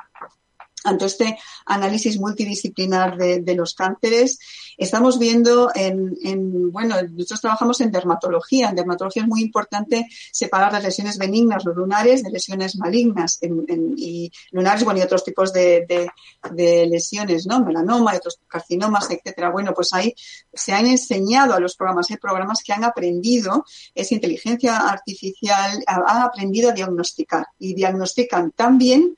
ante 0.84 1.06
este 1.06 1.38
análisis 1.66 2.18
multidisciplinar 2.18 3.16
de, 3.16 3.54
los 3.54 3.74
cánceres. 3.74 4.38
Estamos 4.78 5.18
viendo 5.18 5.70
en, 5.74 6.16
en, 6.22 6.72
bueno, 6.72 6.96
nosotros 7.02 7.42
trabajamos 7.42 7.80
en 7.80 7.92
dermatología. 7.92 8.70
En 8.70 8.76
dermatología 8.76 9.22
es 9.22 9.28
muy 9.28 9.42
importante 9.42 10.08
separar 10.32 10.72
las 10.72 10.82
lesiones 10.82 11.18
benignas, 11.18 11.64
los 11.64 11.76
lunares, 11.76 12.22
de 12.22 12.30
lesiones 12.30 12.76
malignas 12.76 13.38
y 13.42 14.32
lunares, 14.50 14.84
bueno, 14.84 15.00
y 15.00 15.02
otros 15.02 15.24
tipos 15.24 15.52
de, 15.52 15.86
de, 16.50 16.86
lesiones, 16.86 17.46
¿no? 17.46 17.60
Melanoma 17.60 18.14
y 18.14 18.16
otros 18.16 18.40
carcinomas, 18.48 19.10
etcétera. 19.10 19.50
Bueno, 19.50 19.72
pues 19.74 19.92
ahí 19.92 20.14
se 20.52 20.72
han 20.72 20.86
enseñado 20.86 21.54
a 21.54 21.60
los 21.60 21.76
programas, 21.76 22.10
hay 22.10 22.16
programas 22.16 22.62
que 22.62 22.72
han 22.72 22.84
aprendido, 22.84 23.64
esa 23.94 24.14
inteligencia 24.14 24.76
artificial, 24.78 25.82
han 25.86 26.22
aprendido 26.22 26.70
a 26.70 26.72
diagnosticar 26.72 27.46
y 27.58 27.74
diagnostican 27.74 28.52
tan 28.52 28.78
bien 28.78 29.14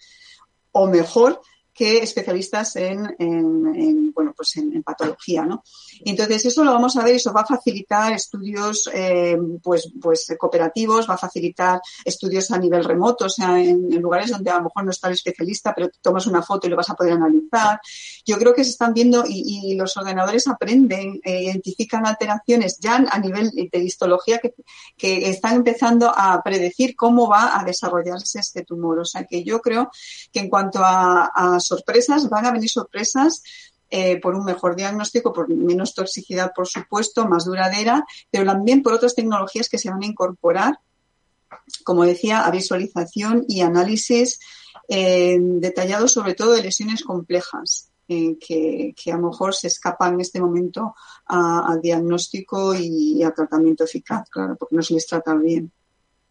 o 0.72 0.88
mejor 0.88 1.40
que 1.74 1.98
especialistas 1.98 2.76
en, 2.76 3.14
en, 3.18 3.74
en 3.74 4.12
bueno, 4.12 4.32
pues 4.34 4.56
en, 4.56 4.82
patología, 4.82 5.44
¿no? 5.44 5.64
Entonces, 6.04 6.44
eso 6.46 6.62
lo 6.62 6.72
vamos 6.72 6.96
a 6.96 7.04
ver, 7.04 7.16
eso 7.16 7.32
va 7.32 7.40
a 7.40 7.46
facilitar 7.46 8.12
estudios, 8.12 8.88
eh, 8.92 9.36
pues, 9.62 9.90
pues 10.00 10.34
cooperativos, 10.38 11.08
va 11.08 11.14
a 11.14 11.18
facilitar 11.18 11.80
estudios 12.04 12.50
a 12.50 12.58
nivel 12.58 12.84
remoto, 12.84 13.24
o 13.26 13.28
sea, 13.28 13.60
en, 13.60 13.90
lugares 14.00 14.30
donde 14.30 14.50
a 14.50 14.58
lo 14.58 14.64
mejor 14.64 14.84
no 14.84 14.90
está 14.90 15.08
el 15.08 15.14
especialista, 15.14 15.74
pero 15.74 15.90
tomas 16.00 16.26
una 16.26 16.42
foto 16.42 16.66
y 16.66 16.70
lo 16.70 16.76
vas 16.76 16.90
a 16.90 16.94
poder 16.94 17.14
analizar. 17.14 17.80
Yo 18.24 18.38
creo 18.38 18.54
que 18.54 18.64
se 18.64 18.70
están 18.70 18.94
viendo 18.94 19.24
y, 19.26 19.74
los 19.74 19.96
ordenadores 19.96 20.46
aprenden, 20.46 21.20
eh, 21.24 21.44
identifican 21.44 22.06
alteraciones 22.06 22.78
ya 22.78 22.96
a 22.96 23.18
nivel 23.18 23.50
de 23.50 23.78
histología 23.78 24.38
que, 24.38 24.54
que 24.96 25.28
están 25.30 25.56
empezando 25.56 26.12
a 26.14 26.40
predecir 26.44 26.94
cómo 26.94 27.28
va 27.28 27.58
a 27.58 27.64
desarrollarse 27.64 28.38
este 28.38 28.62
tumor. 28.62 29.00
O 29.00 29.04
sea, 29.04 29.24
que 29.24 29.42
yo 29.42 29.60
creo 29.60 29.90
que 30.30 30.40
en 30.40 30.48
cuanto 30.48 30.80
a 30.82 31.58
sorpresas, 31.66 32.28
van 32.28 32.46
a 32.46 32.52
venir 32.52 32.70
sorpresas 32.70 33.42
eh, 33.90 34.20
por 34.20 34.34
un 34.34 34.44
mejor 34.44 34.74
diagnóstico, 34.74 35.32
por 35.32 35.48
menos 35.48 35.94
toxicidad, 35.94 36.52
por 36.54 36.66
supuesto, 36.66 37.26
más 37.28 37.44
duradera, 37.44 38.04
pero 38.30 38.44
también 38.44 38.82
por 38.82 38.92
otras 38.92 39.14
tecnologías 39.14 39.68
que 39.68 39.78
se 39.78 39.90
van 39.90 40.02
a 40.02 40.06
incorporar, 40.06 40.80
como 41.84 42.04
decía, 42.04 42.40
a 42.40 42.50
visualización 42.50 43.44
y 43.46 43.60
análisis 43.60 44.40
eh, 44.88 45.38
detallados 45.40 46.12
sobre 46.12 46.34
todo 46.34 46.52
de 46.52 46.62
lesiones 46.62 47.04
complejas. 47.04 47.90
Eh, 48.06 48.36
que, 48.38 48.94
que, 49.02 49.12
a 49.12 49.16
lo 49.16 49.30
mejor 49.30 49.54
se 49.54 49.68
escapan 49.68 50.12
en 50.14 50.20
este 50.20 50.38
momento 50.38 50.94
al 51.26 51.80
diagnóstico 51.80 52.74
y, 52.74 53.14
y 53.16 53.22
a 53.22 53.32
tratamiento 53.32 53.84
eficaz, 53.84 54.28
claro, 54.28 54.56
porque 54.56 54.76
no 54.76 54.82
se 54.82 54.92
les 54.92 55.06
trata 55.06 55.34
bien. 55.34 55.72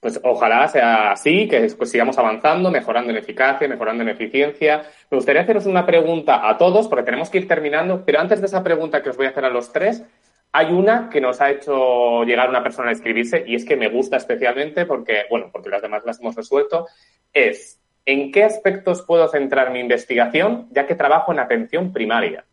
Pues 0.04 0.20
ojalá 0.22 0.68
sea 0.68 1.14
así, 1.14 1.48
que 1.48 1.62
pues, 1.78 1.90
sigamos 1.90 2.18
avanzando, 2.18 2.70
mejorando 2.70 3.10
en 3.10 3.18
eficacia, 3.18 3.68
mejorando 3.70 4.04
en 4.04 4.10
eficiencia. 4.10 4.84
Me 5.10 5.16
gustaría 5.16 5.42
haceros 5.44 5.66
una 5.66 5.86
pregunta 5.86 6.48
a 6.48 6.58
todos, 6.58 6.90
porque 6.90 7.06
tenemos 7.06 7.30
que 7.30 7.38
ir 7.38 7.48
terminando, 7.48 8.04
pero 8.06 8.20
antes 8.20 8.42
de 8.42 8.48
esa 8.48 8.62
pregunta 8.62 9.02
que 9.02 9.10
os 9.10 9.18
voy 9.18 9.28
a 9.28 9.30
hacer 9.30 9.46
a 9.46 9.50
los 9.50 9.72
tres, 9.72 10.04
hay 10.52 10.74
una 10.74 11.10
que 11.10 11.22
nos 11.22 11.40
ha 11.40 11.50
hecho 11.50 12.26
llegar 12.26 12.50
una 12.50 12.62
persona 12.62 12.90
a 12.90 12.92
escribirse 12.92 13.46
y 13.48 13.56
es 13.56 13.64
que 13.64 13.78
me 13.78 13.88
gusta 13.88 14.18
especialmente 14.18 14.86
porque, 14.86 15.24
bueno, 15.30 15.50
porque 15.52 15.70
las 15.70 15.82
demás 15.82 16.04
las 16.06 16.20
hemos 16.20 16.36
resuelto, 16.36 16.88
es 17.32 17.80
¿en 18.06 18.32
qué 18.32 18.44
aspectos 18.44 19.04
puedo 19.04 19.28
centrar 19.30 19.72
mi 19.72 19.80
investigación 19.80 20.68
ya 20.72 20.86
que 20.86 20.96
trabajo 20.96 21.32
en 21.32 21.40
atención 21.40 21.94
primaria? 21.94 22.46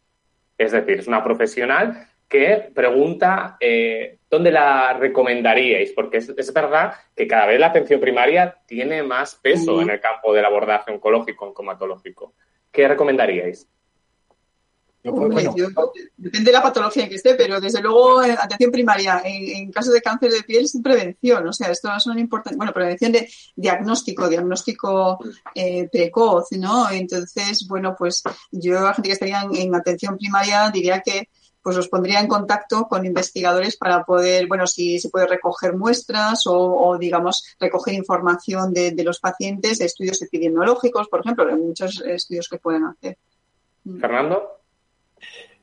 Es 0.57 0.71
decir, 0.71 1.01
es 1.01 1.09
una 1.09 1.25
profesional 1.25 2.07
que 2.31 2.71
pregunta 2.73 3.57
eh, 3.59 4.19
dónde 4.31 4.53
la 4.53 4.93
recomendaríais, 4.93 5.91
porque 5.91 6.19
es, 6.19 6.29
es, 6.29 6.53
verdad 6.53 6.95
que 7.17 7.27
cada 7.27 7.45
vez 7.47 7.59
la 7.59 7.67
atención 7.67 8.01
primaria 8.01 8.57
tiene 8.67 9.03
más 9.03 9.35
peso 9.35 9.75
uh 9.75 9.79
-huh. 9.79 9.83
en 9.83 9.91
el 9.91 10.01
campo 10.01 10.33
del 10.33 10.45
abordaje 10.45 10.93
oncológico, 10.93 11.47
oncomatológico. 11.47 12.35
¿Qué 12.71 12.87
recomendaríais? 12.87 13.67
Yo, 15.03 15.13
depende 16.17 16.51
de 16.51 16.53
la 16.53 16.63
patología 16.63 17.05
en 17.05 17.09
que 17.09 17.17
esté, 17.17 17.35
pero 17.35 17.59
desde 17.59 17.81
luego 17.81 18.23
en 18.23 18.33
atención 18.33 18.71
primaria, 18.71 19.23
en, 19.25 19.57
en, 19.57 19.73
caso 19.73 19.91
de 19.91 20.03
cáncer 20.03 20.31
de 20.31 20.43
piel, 20.43 20.65
es 20.67 20.79
prevención. 20.85 21.49
O 21.49 21.53
sea, 21.53 21.71
esto 21.71 21.89
es 21.97 22.07
una 22.07 22.21
importante, 22.21 22.57
bueno, 22.59 22.73
prevención 22.73 23.11
de 23.11 23.29
diagnóstico, 23.57 24.29
diagnóstico 24.29 25.19
eh, 25.55 25.89
precoz, 25.91 26.53
¿no? 26.53 26.91
Entonces, 26.91 27.67
bueno, 27.67 27.97
pues 27.99 28.23
yo 28.53 28.87
a 28.87 28.95
gente 28.95 29.09
que 29.09 29.15
estaría 29.15 29.41
en, 29.41 29.57
en 29.57 29.75
atención 29.75 30.19
primaria 30.19 30.71
diría 30.71 31.01
que 31.01 31.29
pues 31.63 31.77
os 31.77 31.89
pondría 31.89 32.21
en 32.21 32.27
contacto 32.27 32.87
con 32.89 33.05
investigadores 33.05 33.77
para 33.77 34.05
poder, 34.05 34.47
bueno, 34.47 34.67
si 34.67 34.99
se 34.99 35.11
puede 35.11 35.27
recoger 35.27 35.77
muestras 35.77 36.47
o, 36.47 36.57
o 36.57 36.99
digamos, 36.99 37.45
recoger 37.59 37.95
información 37.95 38.73
de, 38.73 38.93
de, 38.93 39.05
los 39.05 39.21
pacientes, 39.21 39.79
de 39.79 39.85
estudios 39.87 40.23
epidemiológicos, 40.23 41.09
por 41.09 41.21
ejemplo, 41.21 41.47
hay 41.47 41.57
muchos 41.57 42.01
estudios 42.01 42.49
que 42.49 42.59
pueden 42.59 42.85
hacer. 42.85 43.19
Mm. 43.85 44.01
Fernando. 44.01 44.61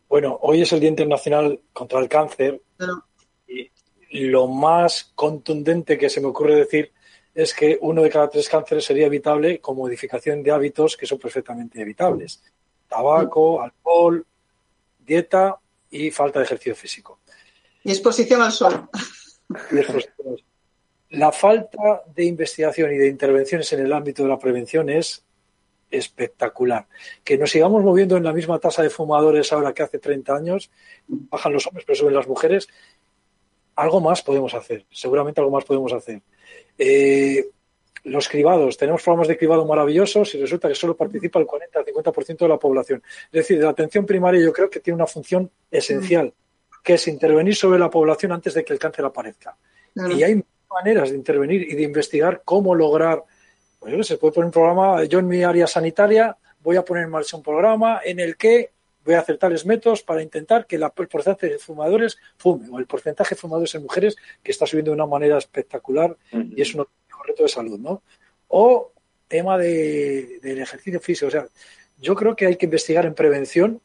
Bueno, 0.08 0.38
hoy 0.41 0.62
es 0.62 0.72
el 0.72 0.80
Día 0.80 0.89
Internacional 0.89 1.60
contra 1.74 2.00
el 2.00 2.08
Cáncer 2.08 2.62
no. 2.80 3.04
y 3.48 4.26
lo 4.26 4.48
más 4.48 5.12
contundente 5.16 5.98
que 5.98 6.10
se 6.10 6.22
me 6.22 6.28
ocurre 6.28 6.56
decir 6.56 6.93
es 7.38 7.54
que 7.54 7.78
uno 7.82 8.02
de 8.02 8.10
cada 8.10 8.30
tres 8.30 8.50
cánceres 8.50 8.84
sería 8.86 9.06
evitable 9.06 9.60
con 9.60 9.78
modificación 9.78 10.41
de 10.41 10.50
hábitos 10.50 10.98
que 10.98 11.06
son 11.06 11.20
perfectamente 11.20 11.80
evitables. 11.80 12.41
Tabaco, 12.88 13.62
alcohol, 13.62 14.26
dieta 15.06 15.60
y 15.89 16.11
falta 16.11 16.39
de 16.39 16.45
ejercicio 16.45 16.75
físico. 16.75 17.19
Y 17.83 17.91
exposición 17.91 18.41
al 18.41 18.51
sol. 18.51 18.89
La 21.09 21.31
falta 21.31 22.03
de 22.13 22.25
investigación 22.25 22.93
y 22.93 22.97
de 22.97 23.07
intervenciones 23.07 23.71
en 23.73 23.79
el 23.79 23.93
ámbito 23.93 24.23
de 24.23 24.29
la 24.29 24.39
prevención 24.39 24.89
es 24.89 25.23
espectacular. 25.89 26.88
Que 27.23 27.38
nos 27.38 27.51
sigamos 27.51 27.83
moviendo 27.83 28.17
en 28.17 28.23
la 28.23 28.33
misma 28.33 28.59
tasa 28.59 28.83
de 28.83 28.89
fumadores 28.89 29.53
ahora 29.53 29.73
que 29.73 29.83
hace 29.83 29.99
30 29.99 30.35
años, 30.35 30.69
bajan 31.07 31.53
los 31.53 31.65
hombres, 31.67 31.85
pero 31.85 31.97
suben 31.97 32.13
las 32.13 32.27
mujeres, 32.27 32.67
algo 33.75 34.01
más 34.01 34.21
podemos 34.21 34.53
hacer, 34.53 34.85
seguramente 34.91 35.39
algo 35.39 35.51
más 35.51 35.63
podemos 35.63 35.93
hacer. 35.93 36.21
Eh, 36.77 37.49
los 38.08 38.30
cribados, 38.30 38.78
tenemos 38.78 39.03
programas 39.03 39.28
de 39.28 39.38
cribado 39.38 39.66
maravillosos 39.66 40.34
y 40.36 40.41
resulta 40.41 40.68
que 40.68 40.76
solo 40.76 40.95
participa 40.95 41.39
el 41.39 41.45
40 41.45 41.80
al 41.80 41.86
50% 41.86 42.38
de 42.38 42.47
la 42.47 42.58
población. 42.58 43.03
Es 43.26 43.32
decir, 43.32 43.60
la 43.62 43.70
atención 43.70 44.05
primaria 44.05 44.41
yo 44.41 44.53
creo 44.53 44.70
que 44.70 44.80
tiene 44.80 44.95
una 44.95 45.08
función 45.08 45.49
esencial, 45.70 46.34
que 46.84 46.93
es 46.95 47.08
intervenir 47.08 47.55
sobre 47.55 47.80
la 47.80 47.89
población 47.89 48.32
antes 48.32 48.53
de 48.53 48.64
que 48.64 48.74
el 48.74 48.80
cáncer 48.80 49.05
aparezca. 49.05 49.58
Claro. 49.93 50.16
Y 50.16 50.24
hay 50.24 50.43
maneras 50.70 51.10
de 51.10 51.18
intervenir 51.18 51.64
y 51.64 51.76
de 51.76 51.84
investigar 51.84 52.41
cómo 52.43 52.76
lograr, 52.76 53.24
pues 53.80 53.93
yo 53.93 54.03
se 54.03 54.18
puede 54.18 54.34
poner 54.34 54.45
un 54.45 54.51
programa, 54.51 55.03
yo 55.05 55.20
en 55.20 55.28
mi 55.28 55.43
área 55.43 55.68
sanitaria 55.68 56.38
voy 56.62 56.78
a 56.78 56.86
poner 56.86 57.03
en 57.03 57.10
marcha 57.10 57.38
un 57.38 57.43
programa 57.43 58.01
en 58.03 58.20
el 58.20 58.38
que 58.38 58.72
voy 59.08 59.16
a 59.16 59.20
hacer 59.20 59.38
tales 59.38 59.66
métodos 59.66 60.03
para 60.03 60.22
intentar 60.22 60.68
que 60.68 60.76
el 60.76 60.84
porcentaje 61.10 61.53
de 61.53 61.60
fumadores 61.60 62.18
fume, 62.38 62.68
o 62.70 62.78
el 62.78 62.86
porcentaje 62.86 63.36
de 63.36 63.41
fumadores 63.41 63.74
en 63.76 63.84
mujeres 63.84 64.18
que 64.43 64.51
está 64.51 64.68
subiendo 64.68 64.91
de 64.91 64.95
una 64.95 65.05
manera 65.05 65.38
espectacular 65.38 66.18
y 66.32 66.62
es 66.62 66.76
un 66.76 66.86
reto 67.28 67.43
de 67.43 67.49
salud, 67.49 67.80
¿no? 67.80 68.01
O 68.47 68.91
tema 69.28 69.57
de, 69.57 70.39
del 70.41 70.59
ejercicio 70.59 70.99
físico, 70.99 71.28
o 71.28 71.32
sea, 71.32 71.47
yo 71.99 72.15
creo 72.15 72.36
que 72.36 72.45
hay 72.45 72.55
que 72.55 72.65
investigar 72.65 73.05
en 73.05 73.13
prevención 73.13 73.82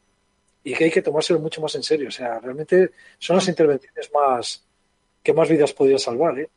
y 0.63 0.73
que 0.73 0.85
hay 0.85 0.91
que 0.91 1.01
tomárselo 1.01 1.39
mucho 1.39 1.61
más 1.61 1.75
en 1.75 1.83
serio, 1.83 2.07
o 2.07 2.11
sea, 2.11 2.39
realmente 2.39 2.91
son 3.19 3.35
las 3.35 3.47
intervenciones 3.47 4.09
más 4.13 4.65
que 5.21 5.33
más 5.33 5.49
vidas 5.49 5.73
podría 5.73 5.97
salvar, 5.97 6.39
¿eh? 6.39 6.49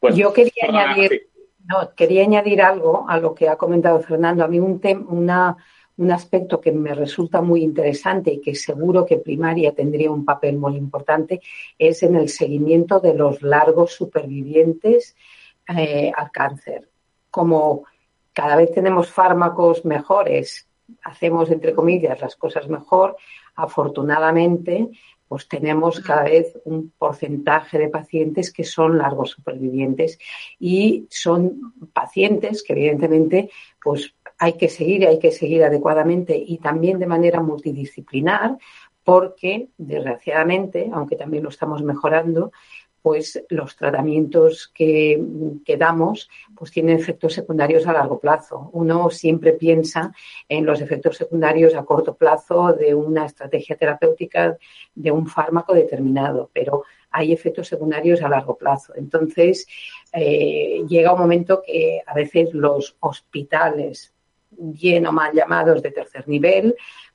Pues, 0.00 0.16
yo 0.16 0.32
quería 0.32 0.64
añadir, 0.68 1.28
no, 1.66 1.94
quería 1.94 2.24
añadir 2.24 2.60
algo 2.60 3.06
a 3.08 3.18
lo 3.18 3.34
que 3.34 3.48
ha 3.48 3.56
comentado 3.56 4.00
Fernando. 4.00 4.44
A 4.44 4.48
mí 4.48 4.60
un, 4.60 4.80
una, 5.08 5.56
un 5.96 6.10
aspecto 6.10 6.60
que 6.60 6.72
me 6.72 6.94
resulta 6.94 7.40
muy 7.40 7.62
interesante 7.62 8.32
y 8.32 8.40
que 8.40 8.54
seguro 8.54 9.06
que 9.06 9.18
primaria 9.18 9.74
tendría 9.74 10.10
un 10.10 10.24
papel 10.24 10.56
muy 10.56 10.76
importante 10.76 11.40
es 11.78 12.02
en 12.02 12.16
el 12.16 12.28
seguimiento 12.28 13.00
de 13.00 13.14
los 13.14 13.42
largos 13.42 13.92
supervivientes 13.92 15.16
eh, 15.68 16.10
al 16.14 16.30
cáncer. 16.30 16.88
Como 17.30 17.84
cada 18.32 18.56
vez 18.56 18.72
tenemos 18.72 19.10
fármacos 19.10 19.84
mejores, 19.84 20.68
hacemos, 21.04 21.50
entre 21.50 21.74
comillas, 21.74 22.20
las 22.20 22.36
cosas 22.36 22.68
mejor, 22.68 23.16
afortunadamente, 23.54 24.90
pues 25.28 25.48
tenemos 25.48 26.00
cada 26.00 26.24
vez 26.24 26.58
un 26.64 26.92
porcentaje 26.96 27.78
de 27.78 27.88
pacientes 27.88 28.52
que 28.52 28.64
son 28.64 28.98
largos 28.98 29.30
supervivientes 29.30 30.18
y 30.58 31.06
son 31.10 31.74
pacientes 31.92 32.62
que 32.62 32.74
evidentemente 32.74 33.50
pues 33.82 34.14
hay 34.38 34.54
que 34.54 34.68
seguir 34.68 35.06
hay 35.06 35.18
que 35.18 35.32
seguir 35.32 35.64
adecuadamente 35.64 36.36
y 36.36 36.58
también 36.58 36.98
de 36.98 37.06
manera 37.06 37.40
multidisciplinar 37.40 38.58
porque 39.04 39.68
desgraciadamente, 39.76 40.90
aunque 40.92 41.16
también 41.16 41.42
lo 41.42 41.50
estamos 41.50 41.82
mejorando, 41.82 42.52
pues 43.04 43.44
los 43.50 43.76
tratamientos 43.76 44.72
que, 44.74 45.22
damos 45.78 46.30
pues 46.56 46.70
tienen 46.70 46.98
efectos 46.98 47.34
secundarios 47.34 47.86
a 47.86 47.92
largo 47.92 48.18
plazo. 48.18 48.70
Uno 48.72 49.10
siempre 49.10 49.52
piensa 49.52 50.14
en 50.48 50.64
los 50.64 50.80
efectos 50.80 51.18
secundarios 51.18 51.74
a 51.74 51.84
corto 51.84 52.16
plazo 52.16 52.72
de 52.72 52.94
una 52.94 53.26
estrategia 53.26 53.76
terapéutica 53.76 54.56
de 54.94 55.10
un 55.10 55.26
fármaco 55.26 55.74
determinado, 55.74 56.48
pero 56.54 56.84
hay 57.10 57.34
efectos 57.34 57.68
secundarios 57.68 58.22
a 58.22 58.30
largo 58.30 58.56
plazo. 58.56 58.94
Entonces, 58.96 59.66
eh, 60.10 60.82
llega 60.88 61.12
un 61.12 61.20
momento 61.20 61.62
que 61.62 62.00
a 62.06 62.14
veces 62.14 62.54
los 62.54 62.96
hospitales, 63.00 64.14
bien 64.48 65.06
o 65.06 65.12
mal 65.12 65.34
llamados 65.34 65.82
de 65.82 65.90
tercer 65.90 66.26
nivel, 66.26 66.74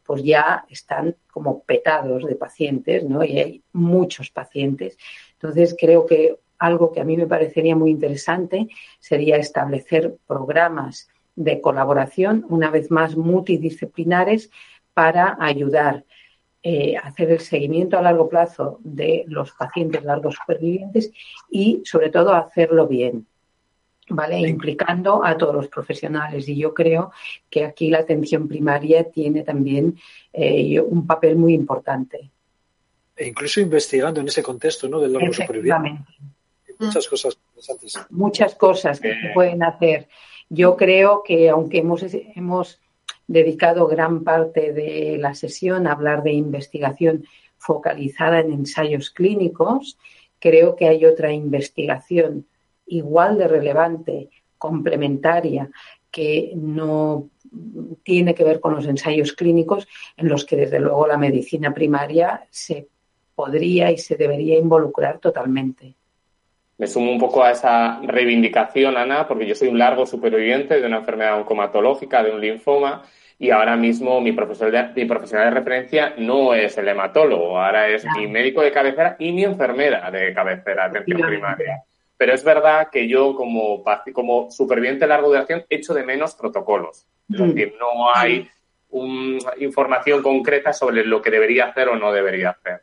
pues 0.10 0.24
ya 0.24 0.66
están 0.70 1.16
como 1.32 1.62
petados 1.64 2.26
de 2.26 2.36
pacientes, 2.36 3.04
¿no? 3.04 3.24
Y 3.24 3.40
hay 3.40 3.64
muchos 3.74 4.32
pacientes. 4.32 4.98
Entonces, 5.42 5.76
creo 5.80 6.06
que 6.06 6.38
algo 6.58 6.92
que 6.92 7.00
a 7.00 7.06
mí 7.06 7.16
me 7.16 7.28
parecería 7.28 7.76
muy 7.76 7.92
interesante 7.92 8.68
sería 9.00 9.38
establecer 9.38 10.18
programas 10.28 11.10
de 11.36 11.62
colaboración, 11.62 12.46
una 12.50 12.70
vez 12.70 12.92
más 12.92 13.16
multidisciplinares, 13.16 14.52
para 14.94 15.38
ayudar 15.40 16.04
eh, 16.62 16.98
a 16.98 17.08
hacer 17.08 17.32
el 17.32 17.40
seguimiento 17.40 17.98
a 17.98 18.02
largo 18.02 18.28
plazo 18.28 18.80
de 18.84 19.24
los 19.28 19.52
pacientes 19.54 20.04
largos 20.04 20.36
supervivientes 20.36 21.12
y, 21.50 21.82
sobre 21.86 22.10
todo, 22.10 22.34
hacerlo 22.34 22.86
bien. 22.88 23.26
¿Vale? 24.12 24.40
Implicando 24.40 25.24
a 25.24 25.38
todos 25.38 25.54
los 25.54 25.68
profesionales. 25.68 26.50
Y 26.50 26.58
yo 26.58 26.74
creo 26.74 27.12
que 27.48 27.64
aquí 27.64 27.92
la 27.92 28.00
atención 28.00 28.48
primaria 28.48 29.04
tiene 29.04 29.44
también 29.44 29.98
eh, 30.34 30.82
un 30.82 31.06
papel 31.06 31.36
muy 31.36 31.54
importante 31.54 32.32
e 33.20 33.28
incluso 33.28 33.60
investigando 33.60 34.22
en 34.22 34.28
ese 34.30 34.42
contexto 34.42 34.88
¿no? 34.88 35.02
del 35.02 35.12
largo 35.12 35.34
superviviente. 35.34 36.06
Muchas 36.80 37.06
cosas 37.06 37.38
interesantes. 37.50 37.94
Muchas 38.10 38.56
cosas 38.56 39.02
que 39.02 39.10
se 39.10 39.30
pueden 39.34 39.62
hacer. 39.62 40.08
Yo 40.48 40.78
creo 40.78 41.22
que 41.22 41.50
aunque 41.50 41.80
hemos, 41.80 42.02
hemos 42.36 42.80
dedicado 43.28 43.88
gran 43.88 44.24
parte 44.24 44.72
de 44.72 45.18
la 45.20 45.36
sesión 45.36 45.86
a 45.86 45.92
hablar 45.92 46.24
de 46.24 46.32
investigación 46.32 47.26
focalizada 47.58 48.40
en 48.40 48.54
ensayos 48.54 49.10
clínicos, 49.10 49.98
creo 50.40 50.78
que 50.78 50.88
hay 50.88 51.04
otra 51.04 51.34
investigación 51.34 52.48
igual 52.86 53.38
de 53.38 53.50
relevante, 53.50 54.30
complementaria, 54.58 55.70
que 56.10 56.54
no 56.56 57.30
tiene 58.04 58.34
que 58.34 58.46
ver 58.46 58.62
con 58.62 58.76
los 58.76 58.86
ensayos 58.86 59.34
clínicos, 59.34 59.90
en 60.16 60.30
los 60.30 60.46
que 60.46 60.56
desde 60.56 60.80
luego 60.80 61.06
la 61.06 61.18
medicina 61.18 61.74
primaria 61.74 62.48
se 62.50 62.88
podría 63.40 63.90
y 63.90 63.98
se 63.98 64.18
debería 64.18 64.58
involucrar 64.58 65.18
totalmente. 65.20 65.94
Me 66.78 66.88
sumo 66.88 67.10
un 67.10 67.18
poco 67.18 67.42
a 67.42 67.52
esa 67.52 68.02
reivindicación, 68.04 68.98
Ana, 68.98 69.26
porque 69.30 69.48
yo 69.48 69.56
soy 69.56 69.70
un 69.70 69.80
largo 69.80 70.06
superviviente 70.06 70.82
de 70.82 70.86
una 70.86 70.98
enfermedad 70.98 71.38
oncomatológica, 71.38 72.22
de 72.22 72.32
un 72.32 72.42
linfoma, 72.42 73.04
y 73.38 73.50
ahora 73.52 73.78
mismo 73.78 74.20
mi, 74.20 74.34
profesor 74.34 74.72
de, 74.72 74.90
mi 74.94 75.06
profesional 75.06 75.46
de 75.54 75.60
referencia 75.62 76.16
no 76.18 76.54
es 76.54 76.78
el 76.78 76.90
hematólogo, 76.90 77.58
ahora 77.58 77.88
es 77.88 78.06
mi 78.18 78.28
médico 78.28 78.62
de 78.62 78.74
cabecera 78.74 79.16
y 79.18 79.32
mi 79.32 79.46
enfermera 79.46 80.12
de 80.12 80.34
cabecera, 80.34 80.86
atención 80.88 81.22
primaria. 81.22 81.84
Pero 82.18 82.34
es 82.34 82.44
verdad 82.44 82.90
que 82.92 83.08
yo, 83.08 83.34
como, 83.36 83.86
como 84.12 84.52
superviviente 84.52 85.06
de 85.06 85.08
larga 85.08 85.28
duración, 85.28 85.64
echo 85.70 85.94
de 85.94 86.04
menos 86.04 86.36
protocolos. 86.36 87.08
Es 87.32 87.40
decir, 87.40 87.74
no 87.80 88.14
hay 88.14 88.50
información 89.60 90.22
concreta 90.22 90.74
sobre 90.74 91.06
lo 91.06 91.22
que 91.22 91.32
debería 91.32 91.68
hacer 91.68 91.88
o 91.88 91.96
no 91.96 92.12
debería 92.12 92.50
hacer. 92.50 92.82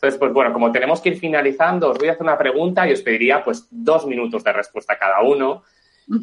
Entonces, 0.00 0.18
pues 0.18 0.32
bueno, 0.32 0.50
como 0.54 0.72
tenemos 0.72 1.02
que 1.02 1.10
ir 1.10 1.18
finalizando, 1.18 1.90
os 1.90 1.98
voy 1.98 2.08
a 2.08 2.12
hacer 2.12 2.22
una 2.22 2.38
pregunta 2.38 2.88
y 2.88 2.92
os 2.94 3.02
pediría 3.02 3.44
pues 3.44 3.68
dos 3.70 4.06
minutos 4.06 4.42
de 4.42 4.50
respuesta 4.50 4.98
cada 4.98 5.20
uno. 5.20 5.62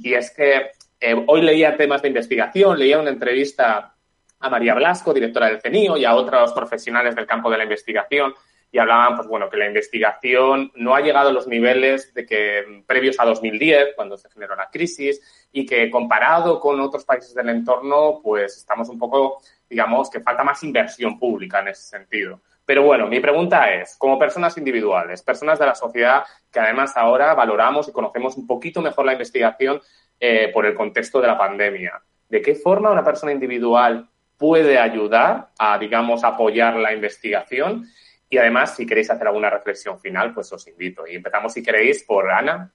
Y 0.02 0.16
es 0.16 0.32
que 0.32 0.72
eh, 1.00 1.24
hoy 1.28 1.44
leía 1.44 1.78
temas 1.78 2.02
de 2.02 2.08
investigación, 2.08 2.80
leía 2.80 3.00
una 3.00 3.12
entrevista 3.12 3.94
a 4.40 4.50
María 4.50 4.74
Blasco, 4.74 5.14
directora 5.14 5.46
del 5.46 5.62
CENIO, 5.62 5.96
y 5.96 6.06
a 6.06 6.16
otros 6.16 6.54
profesionales 6.54 7.16
del 7.16 7.28
campo 7.28 7.52
de 7.52 7.58
la 7.60 7.64
investigación, 7.66 8.34
y 8.72 8.80
hablaban, 8.80 9.16
pues 9.16 9.28
bueno, 9.28 9.48
que 9.48 9.58
la 9.58 9.68
investigación 9.68 10.72
no 10.74 10.96
ha 10.96 11.02
llegado 11.02 11.30
a 11.30 11.32
los 11.32 11.46
niveles 11.46 12.16
de 12.16 12.26
que 12.26 12.84
previos 12.88 13.20
a 13.20 13.26
2010, 13.26 13.90
cuando 13.96 14.18
se 14.18 14.28
generó 14.32 14.56
la 14.56 14.72
crisis, 14.72 15.22
y 15.52 15.68
que 15.68 15.92
comparado 15.92 16.60
con 16.60 16.80
otros 16.80 17.06
países 17.06 17.36
del 17.36 17.50
entorno, 17.50 18.22
pues 18.24 18.58
estamos 18.58 18.90
un 18.90 18.98
poco, 18.98 19.40
digamos, 19.70 20.10
que 20.10 20.20
falta 20.20 20.44
más 20.44 20.64
inversión 20.64 21.20
pública 21.20 21.60
en 21.60 21.68
ese 21.68 21.84
sentido. 21.84 22.42
Pero 22.68 22.84
bueno, 22.84 23.08
mi 23.08 23.22
pregunta 23.22 23.74
es, 23.74 23.96
como 23.98 24.20
personas 24.20 24.58
individuales, 24.58 25.22
personas 25.22 25.58
de 25.58 25.66
la 25.66 25.74
sociedad 25.74 26.26
que 26.52 26.60
además 26.60 26.98
ahora 26.98 27.34
valoramos 27.34 27.88
y 27.88 27.94
conocemos 27.94 28.36
un 28.36 28.46
poquito 28.46 28.82
mejor 28.82 29.06
la 29.06 29.14
investigación 29.14 29.80
eh, 30.20 30.52
por 30.54 30.66
el 30.66 30.76
contexto 30.76 31.22
de 31.22 31.28
la 31.28 31.38
pandemia, 31.38 32.02
¿de 32.28 32.42
qué 32.42 32.56
forma 32.56 32.92
una 32.92 33.06
persona 33.06 33.32
individual 33.32 34.10
puede 34.38 34.78
ayudar 34.78 35.48
a, 35.58 35.78
digamos, 35.78 36.26
apoyar 36.26 36.76
la 36.76 36.94
investigación? 36.94 37.88
Y 38.30 38.38
además, 38.38 38.76
si 38.76 38.86
queréis 38.86 39.10
hacer 39.10 39.28
alguna 39.28 39.50
reflexión 39.50 39.98
final, 40.02 40.34
pues 40.34 40.52
os 40.52 40.68
invito. 40.68 41.08
Y 41.08 41.16
empezamos, 41.16 41.54
si 41.54 41.64
queréis, 41.64 42.04
por 42.04 42.30
Ana. 42.30 42.70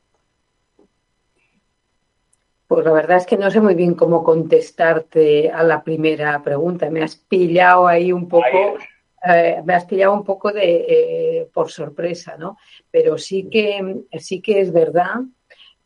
Pues 2.66 2.82
la 2.86 2.92
verdad 2.92 3.18
es 3.18 3.26
que 3.26 3.36
no 3.36 3.50
sé 3.50 3.60
muy 3.60 3.74
bien 3.74 3.92
cómo 3.92 4.24
contestarte 4.24 5.50
a 5.50 5.62
la 5.62 5.84
primera 5.84 6.42
pregunta. 6.42 6.88
Me 6.88 7.02
has 7.02 7.14
pillado 7.14 7.86
ahí 7.86 8.10
un 8.10 8.26
poco. 8.26 8.78
Eh, 9.24 9.62
me 9.64 9.74
has 9.74 9.84
pillado 9.84 10.14
un 10.14 10.24
poco 10.24 10.52
de 10.52 10.84
eh, 10.88 11.48
por 11.52 11.70
sorpresa, 11.70 12.36
¿no? 12.36 12.58
Pero 12.90 13.16
sí 13.18 13.48
que, 13.48 14.04
sí 14.18 14.40
que 14.40 14.60
es 14.60 14.72
verdad 14.72 15.20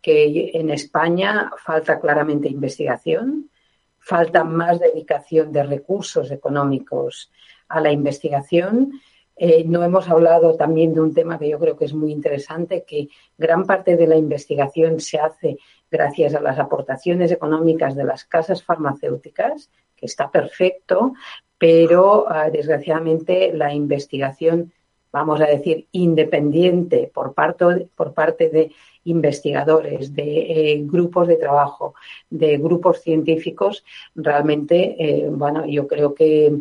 que 0.00 0.52
en 0.54 0.70
España 0.70 1.50
falta 1.58 2.00
claramente 2.00 2.48
investigación, 2.48 3.50
falta 3.98 4.44
más 4.44 4.78
dedicación 4.80 5.52
de 5.52 5.64
recursos 5.64 6.30
económicos 6.30 7.30
a 7.68 7.80
la 7.80 7.90
investigación. 7.90 8.92
Eh, 9.34 9.64
no 9.66 9.84
hemos 9.84 10.08
hablado 10.08 10.56
también 10.56 10.94
de 10.94 11.00
un 11.00 11.12
tema 11.12 11.38
que 11.38 11.48
yo 11.50 11.58
creo 11.58 11.76
que 11.76 11.84
es 11.84 11.92
muy 11.92 12.12
interesante, 12.12 12.84
que 12.86 13.08
gran 13.36 13.66
parte 13.66 13.96
de 13.96 14.06
la 14.06 14.16
investigación 14.16 15.00
se 15.00 15.18
hace 15.18 15.58
gracias 15.90 16.34
a 16.34 16.40
las 16.40 16.58
aportaciones 16.58 17.32
económicas 17.32 17.94
de 17.94 18.04
las 18.04 18.24
casas 18.24 18.62
farmacéuticas, 18.62 19.70
que 19.94 20.06
está 20.06 20.30
perfecto, 20.30 21.14
pero 21.58 22.26
ah, 22.28 22.50
desgraciadamente 22.50 23.52
la 23.52 23.72
investigación, 23.72 24.72
vamos 25.12 25.40
a 25.40 25.46
decir, 25.46 25.86
independiente 25.92 27.10
por 27.12 27.32
parte, 27.34 27.88
por 27.94 28.12
parte 28.12 28.50
de 28.50 28.72
investigadores, 29.04 30.14
de 30.14 30.72
eh, 30.72 30.82
grupos 30.82 31.28
de 31.28 31.36
trabajo, 31.36 31.94
de 32.28 32.58
grupos 32.58 33.00
científicos, 33.00 33.84
realmente, 34.14 34.96
eh, 34.98 35.28
bueno, 35.30 35.64
yo 35.66 35.86
creo 35.86 36.14
que 36.14 36.60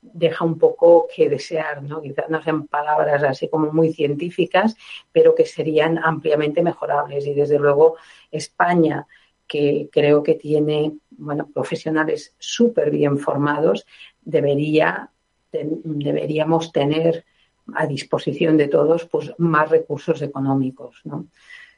deja 0.00 0.44
un 0.44 0.58
poco 0.58 1.08
que 1.14 1.28
desear, 1.28 1.82
¿no? 1.82 2.02
Quizás 2.02 2.28
no 2.28 2.42
sean 2.42 2.66
palabras 2.66 3.22
así 3.22 3.48
como 3.48 3.72
muy 3.72 3.92
científicas, 3.92 4.76
pero 5.10 5.34
que 5.34 5.46
serían 5.46 5.98
ampliamente 5.98 6.62
mejorables. 6.62 7.26
Y 7.26 7.34
desde 7.34 7.58
luego 7.58 7.96
España, 8.30 9.06
que 9.46 9.88
creo 9.90 10.22
que 10.22 10.34
tiene 10.34 10.92
bueno, 11.10 11.48
profesionales 11.52 12.34
súper 12.38 12.90
bien 12.90 13.18
formados, 13.18 13.86
debería, 14.24 15.10
deberíamos 15.52 16.72
tener 16.72 17.24
a 17.74 17.86
disposición 17.86 18.56
de 18.56 18.68
todos 18.68 19.06
pues, 19.06 19.32
más 19.38 19.70
recursos 19.70 20.22
económicos. 20.22 21.00
¿no? 21.04 21.26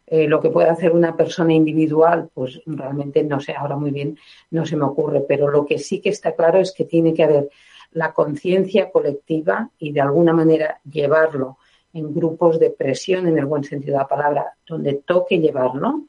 Eh, 0.07 0.29
lo 0.29 0.41
que 0.41 0.51
puede 0.51 0.69
hacer 0.69 0.93
una 0.93 1.17
persona 1.17 1.55
individual, 1.55 2.29
pues 2.33 2.61
realmente 2.67 3.23
no 3.23 3.41
sé, 3.41 3.55
ahora 3.55 3.77
muy 3.77 3.91
bien 3.91 4.19
no 4.51 4.67
se 4.67 4.77
me 4.77 4.85
ocurre, 4.85 5.25
pero 5.27 5.49
lo 5.49 5.65
que 5.65 5.79
sí 5.79 6.01
que 6.01 6.11
está 6.11 6.35
claro 6.35 6.59
es 6.59 6.73
que 6.73 6.85
tiene 6.85 7.15
que 7.15 7.25
haber 7.25 7.49
la 7.93 8.13
conciencia 8.13 8.91
colectiva 8.91 9.71
y 9.79 9.93
de 9.93 10.01
alguna 10.01 10.33
manera 10.33 10.81
llevarlo 10.91 11.59
en 11.93 12.13
grupos 12.13 12.59
de 12.59 12.71
presión, 12.71 13.29
en 13.29 13.39
el 13.39 13.47
buen 13.47 13.65
sentido 13.65 13.95
de 13.95 14.01
la 14.01 14.09
palabra, 14.09 14.55
donde 14.67 14.95
toque 14.95 15.39
llevarlo, 15.39 16.03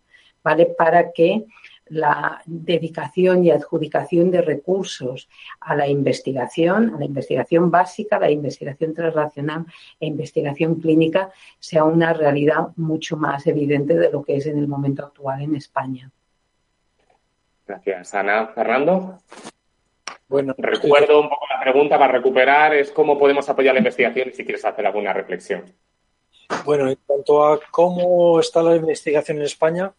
¿vale? 0.44 0.66
Para 0.66 1.12
que 1.12 1.46
la 1.88 2.42
dedicación 2.46 3.44
y 3.44 3.52
adjudicación 3.52 4.32
de 4.32 4.42
recursos 4.42 5.30
a 5.60 5.76
la 5.76 5.88
investigación, 5.88 6.94
a 6.96 7.00
la 7.00 7.06
investigación 7.06 7.70
básica, 7.70 8.16
a 8.16 8.22
la 8.22 8.32
investigación 8.32 8.94
transnacional 8.94 9.66
e 10.00 10.08
investigación 10.08 10.76
clínica 10.76 11.32
sea 11.60 11.84
una 11.84 12.14
realidad 12.14 12.70
mucho 12.76 13.18
más 13.18 13.46
evidente 13.48 13.96
de 13.96 14.12
lo 14.12 14.24
que 14.24 14.38
es 14.38 14.48
en 14.48 14.58
el 14.58 14.68
momento 14.68 15.06
actual 15.06 15.42
en 15.42 15.56
España. 15.56 16.12
Gracias, 17.68 18.14
Ana. 18.14 18.48
Fernando. 18.48 19.20
Bueno, 20.28 20.56
recuerdo 20.58 21.22
un 21.22 21.30
poco 21.30 21.46
la 21.48 21.62
pregunta 21.62 22.00
para 22.00 22.14
recuperar, 22.14 22.74
es 22.74 22.92
cómo 22.92 23.18
podemos 23.18 23.48
apoyar 23.48 23.76
la 23.76 23.80
investigación 23.80 24.30
y 24.30 24.32
si 24.32 24.44
quieres 24.44 24.66
hacer 24.66 24.86
alguna 24.86 25.14
reflexión. 25.14 25.64
Bueno, 26.64 26.90
en 26.90 26.98
cuanto 27.06 27.46
a 27.46 27.60
cómo 27.72 28.40
está 28.40 28.62
la 28.62 28.76
investigación 28.76 29.38
en 29.38 29.44
España, 29.44 29.94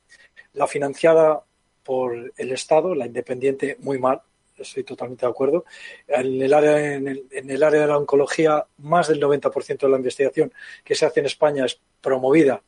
la 0.52 0.66
financiada 0.66 1.42
por 1.86 2.32
el 2.36 2.52
Estado, 2.52 2.94
la 2.94 3.06
independiente 3.06 3.76
muy 3.80 3.98
mal, 3.98 4.20
estoy 4.58 4.82
totalmente 4.82 5.24
de 5.24 5.30
acuerdo. 5.30 5.64
En 6.08 6.42
el 6.42 6.52
área, 6.52 6.94
en 6.94 7.08
el, 7.32 7.62
área 7.62 7.82
de 7.82 7.86
la 7.86 7.98
oncología, 7.98 8.66
más 8.78 9.08
del 9.08 9.20
90% 9.20 9.78
de 9.78 9.88
la 9.88 9.96
investigación 9.96 10.52
que 10.84 10.94
se 10.94 11.06
hace 11.06 11.20
en 11.20 11.26
España 11.26 11.64
es 11.64 11.80
promovida 12.00 12.60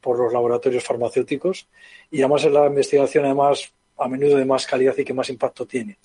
por 0.00 0.18
los 0.18 0.32
laboratorios 0.32 0.84
farmacéuticos 0.84 1.68
y 2.10 2.20
además 2.20 2.44
es 2.44 2.52
la 2.52 2.66
investigación 2.66 3.24
además 3.24 3.72
a 3.96 4.08
menudo 4.08 4.36
de 4.36 4.44
más 4.44 4.66
calidad 4.66 4.96
y 4.96 5.04
que 5.04 5.14
más 5.14 5.28
impacto 5.30 5.66
tiene. 5.66 5.98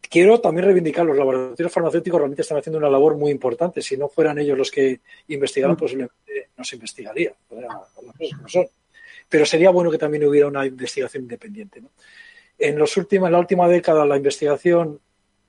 Quiero 0.00 0.40
también 0.40 0.66
reivindicar, 0.66 1.06
los 1.06 1.16
laboratorios 1.16 1.72
farmacéuticos 1.72 2.18
realmente 2.18 2.42
están 2.42 2.58
haciendo 2.58 2.78
una 2.78 2.90
labor 2.90 3.16
muy 3.16 3.30
importante. 3.30 3.80
Si 3.80 3.96
no 3.96 4.08
fueran 4.08 4.38
ellos 4.38 4.58
los 4.58 4.70
que 4.70 5.00
investigaran, 5.28 5.76
mm. 5.76 5.78
posiblemente 5.78 6.48
no 6.56 6.64
se 6.64 6.74
investigaría. 6.74 7.32
no 7.48 8.48
son 8.48 8.66
pero 9.30 9.46
sería 9.46 9.70
bueno 9.70 9.90
que 9.90 9.96
también 9.96 10.24
hubiera 10.24 10.48
una 10.48 10.66
investigación 10.66 11.22
independiente. 11.22 11.82
En, 12.58 12.76
los 12.76 12.96
últimos, 12.96 13.28
en 13.28 13.32
la 13.32 13.38
última 13.38 13.68
década, 13.68 14.04
la 14.04 14.16
investigación 14.16 15.00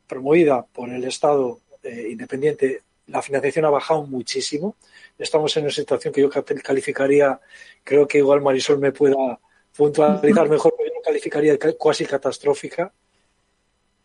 promovida 0.07 0.63
por 0.71 0.89
el 0.89 1.03
Estado 1.03 1.59
eh, 1.83 2.09
independiente, 2.11 2.83
la 3.07 3.21
financiación 3.23 3.65
ha 3.65 3.71
bajado 3.71 4.03
muchísimo. 4.03 4.75
Estamos 5.17 5.57
en 5.57 5.63
una 5.63 5.71
situación 5.71 6.13
que 6.13 6.21
yo 6.21 6.29
calificaría, 6.29 7.41
creo 7.83 8.07
que 8.07 8.19
igual 8.19 8.41
Marisol 8.41 8.79
me 8.79 8.91
pueda 8.91 9.39
puntualizar 9.75 10.47
mejor, 10.49 10.75
pero 10.77 10.93
yo 10.93 11.01
calificaría 11.01 11.57
casi 11.57 12.05
catastrófica. 12.05 12.93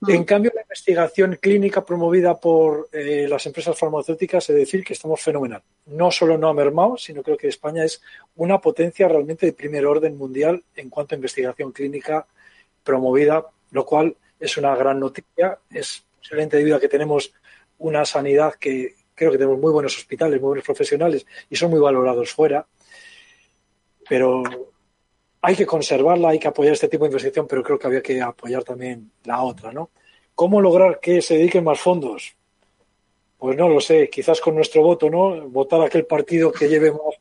En 0.08 0.24
cambio, 0.24 0.52
la 0.54 0.62
investigación 0.62 1.38
clínica 1.40 1.84
promovida 1.84 2.38
por 2.38 2.88
eh, 2.92 3.26
las 3.28 3.44
empresas 3.46 3.78
farmacéuticas, 3.78 4.48
es 4.50 4.56
decir, 4.56 4.84
que 4.84 4.92
estamos 4.92 5.20
fenomenal. 5.20 5.62
No 5.86 6.10
solo 6.10 6.38
no 6.38 6.48
ha 6.48 6.54
mermado, 6.54 6.96
sino 6.96 7.22
creo 7.22 7.36
que 7.36 7.48
España 7.48 7.84
es 7.84 8.00
una 8.36 8.60
potencia 8.60 9.08
realmente 9.08 9.46
de 9.46 9.52
primer 9.52 9.84
orden 9.86 10.16
mundial 10.16 10.62
en 10.76 10.90
cuanto 10.90 11.14
a 11.14 11.16
investigación 11.16 11.72
clínica 11.72 12.26
promovida, 12.84 13.46
lo 13.70 13.84
cual 13.84 14.16
es 14.38 14.56
una 14.56 14.76
gran 14.76 15.00
noticia. 15.00 15.58
Es 15.70 16.04
excelente 16.20 16.56
debido 16.56 16.76
a 16.76 16.80
que 16.80 16.88
tenemos 16.88 17.32
una 17.78 18.04
sanidad 18.04 18.54
que 18.54 18.94
creo 19.14 19.32
que 19.32 19.38
tenemos 19.38 19.58
muy 19.58 19.72
buenos 19.72 19.96
hospitales, 19.96 20.40
muy 20.40 20.48
buenos 20.48 20.64
profesionales 20.64 21.26
y 21.50 21.56
son 21.56 21.70
muy 21.70 21.80
valorados 21.80 22.30
fuera. 22.32 22.66
Pero 24.08 24.42
hay 25.46 25.54
que 25.54 25.64
conservarla, 25.64 26.30
hay 26.30 26.40
que 26.40 26.48
apoyar 26.48 26.72
este 26.72 26.88
tipo 26.88 27.04
de 27.04 27.10
investigación, 27.10 27.46
pero 27.46 27.62
creo 27.62 27.78
que 27.78 27.86
había 27.86 28.02
que 28.02 28.20
apoyar 28.20 28.64
también 28.64 29.12
la 29.22 29.42
otra, 29.42 29.70
¿no? 29.70 29.90
¿Cómo 30.34 30.60
lograr 30.60 30.98
que 30.98 31.22
se 31.22 31.38
dediquen 31.38 31.62
más 31.62 31.78
fondos? 31.78 32.34
Pues 33.38 33.56
no 33.56 33.68
lo 33.68 33.80
sé, 33.80 34.10
quizás 34.10 34.40
con 34.40 34.56
nuestro 34.56 34.82
voto, 34.82 35.08
¿no? 35.08 35.48
Votar 35.48 35.82
aquel 35.82 36.04
partido 36.04 36.50
que 36.50 36.68
lleve 36.68 36.90
más, 36.90 37.14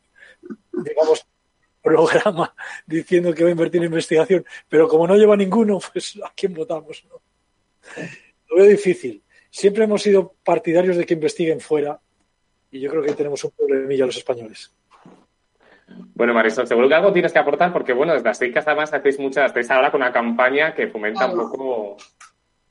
digamos, 0.83 1.27
programa 1.83 2.55
diciendo 2.87 3.31
que 3.31 3.43
va 3.43 3.49
a 3.49 3.51
invertir 3.51 3.81
en 3.81 3.89
investigación, 3.89 4.43
pero 4.67 4.87
como 4.87 5.05
no 5.05 5.15
lleva 5.15 5.37
ninguno, 5.37 5.79
pues 5.93 6.17
¿a 6.23 6.33
quién 6.35 6.55
votamos? 6.55 7.05
No? 7.07 7.21
Lo 8.49 8.55
veo 8.55 8.65
difícil. 8.65 9.21
Siempre 9.51 9.83
hemos 9.83 10.01
sido 10.01 10.33
partidarios 10.43 10.97
de 10.97 11.05
que 11.05 11.13
investiguen 11.13 11.59
fuera 11.59 11.99
y 12.71 12.79
yo 12.79 12.89
creo 12.89 13.03
que 13.03 13.13
tenemos 13.13 13.43
un 13.43 13.51
problemilla 13.51 14.07
los 14.07 14.17
españoles. 14.17 14.73
Bueno, 15.87 16.33
Marisol, 16.33 16.67
seguro 16.67 16.87
que 16.87 16.95
algo 16.95 17.13
tienes 17.13 17.31
que 17.31 17.39
aportar 17.39 17.71
porque, 17.71 17.93
bueno, 17.93 18.13
desde 18.13 18.25
las 18.25 18.37
SEICA 18.37 18.61
además 18.61 18.93
hacéis 18.93 19.19
muchas, 19.19 19.47
estáis 19.47 19.69
ahora 19.69 19.91
con 19.91 20.01
una 20.01 20.11
campaña 20.11 20.73
que 20.73 20.87
fomenta 20.87 21.27
un 21.27 21.37
poco 21.37 21.97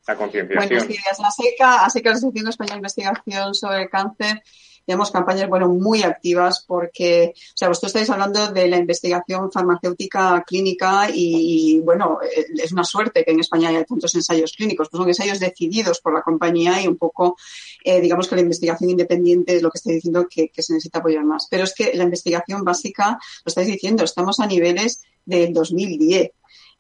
la 0.07 0.17
concienciación. 0.17 0.69
Bueno, 0.69 0.85
sí, 0.87 0.99
es 1.11 1.19
la 1.19 1.31
SEICA, 1.31 1.85
ASECA, 1.85 2.11
la 2.11 2.17
Asociación 2.17 2.49
Española 2.49 2.75
de 2.75 2.79
Investigación 2.79 3.55
sobre 3.55 3.89
Cáncer, 3.89 4.43
tenemos 4.87 5.11
campañas, 5.11 5.49
bueno, 5.49 5.69
muy 5.69 6.03
activas 6.03 6.65
porque, 6.67 7.33
o 7.35 7.57
sea, 7.57 7.69
vosotros 7.69 7.91
estáis 7.91 8.11
hablando 8.11 8.49
de 8.53 8.69
la 8.69 8.77
investigación 8.77 9.51
farmacéutica 9.51 10.43
clínica 10.47 11.09
y, 11.13 11.81
bueno, 11.81 12.19
es 12.23 12.73
una 12.73 12.85
suerte 12.85 13.25
que 13.25 13.33
en 13.33 13.41
España 13.41 13.69
haya 13.69 13.85
tantos 13.85 14.15
ensayos 14.15 14.53
clínicos, 14.53 14.89
pues 14.91 14.99
son 14.99 15.09
ensayos 15.09 15.41
decididos 15.41 16.01
por 16.01 16.15
la 16.15 16.23
compañía 16.23 16.83
y 16.83 16.87
un 16.87 16.97
poco, 16.97 17.37
eh, 17.83 18.01
digamos 18.01 18.29
que 18.29 18.37
la 18.37 18.43
investigación 18.43 18.91
independiente 18.91 19.57
es 19.57 19.63
lo 19.63 19.71
que 19.71 19.79
estoy 19.79 19.95
diciendo 19.95 20.27
que, 20.29 20.49
que 20.49 20.63
se 20.63 20.75
necesita 20.75 20.99
apoyar 20.99 21.25
más. 21.25 21.47
Pero 21.51 21.65
es 21.65 21.75
que 21.75 21.93
la 21.95 22.05
investigación 22.05 22.65
básica, 22.65 23.19
lo 23.45 23.49
estáis 23.49 23.69
diciendo, 23.69 24.05
estamos 24.05 24.41
a 24.41 24.47
niveles 24.47 25.03
del 25.25 25.53
2010 25.53 26.31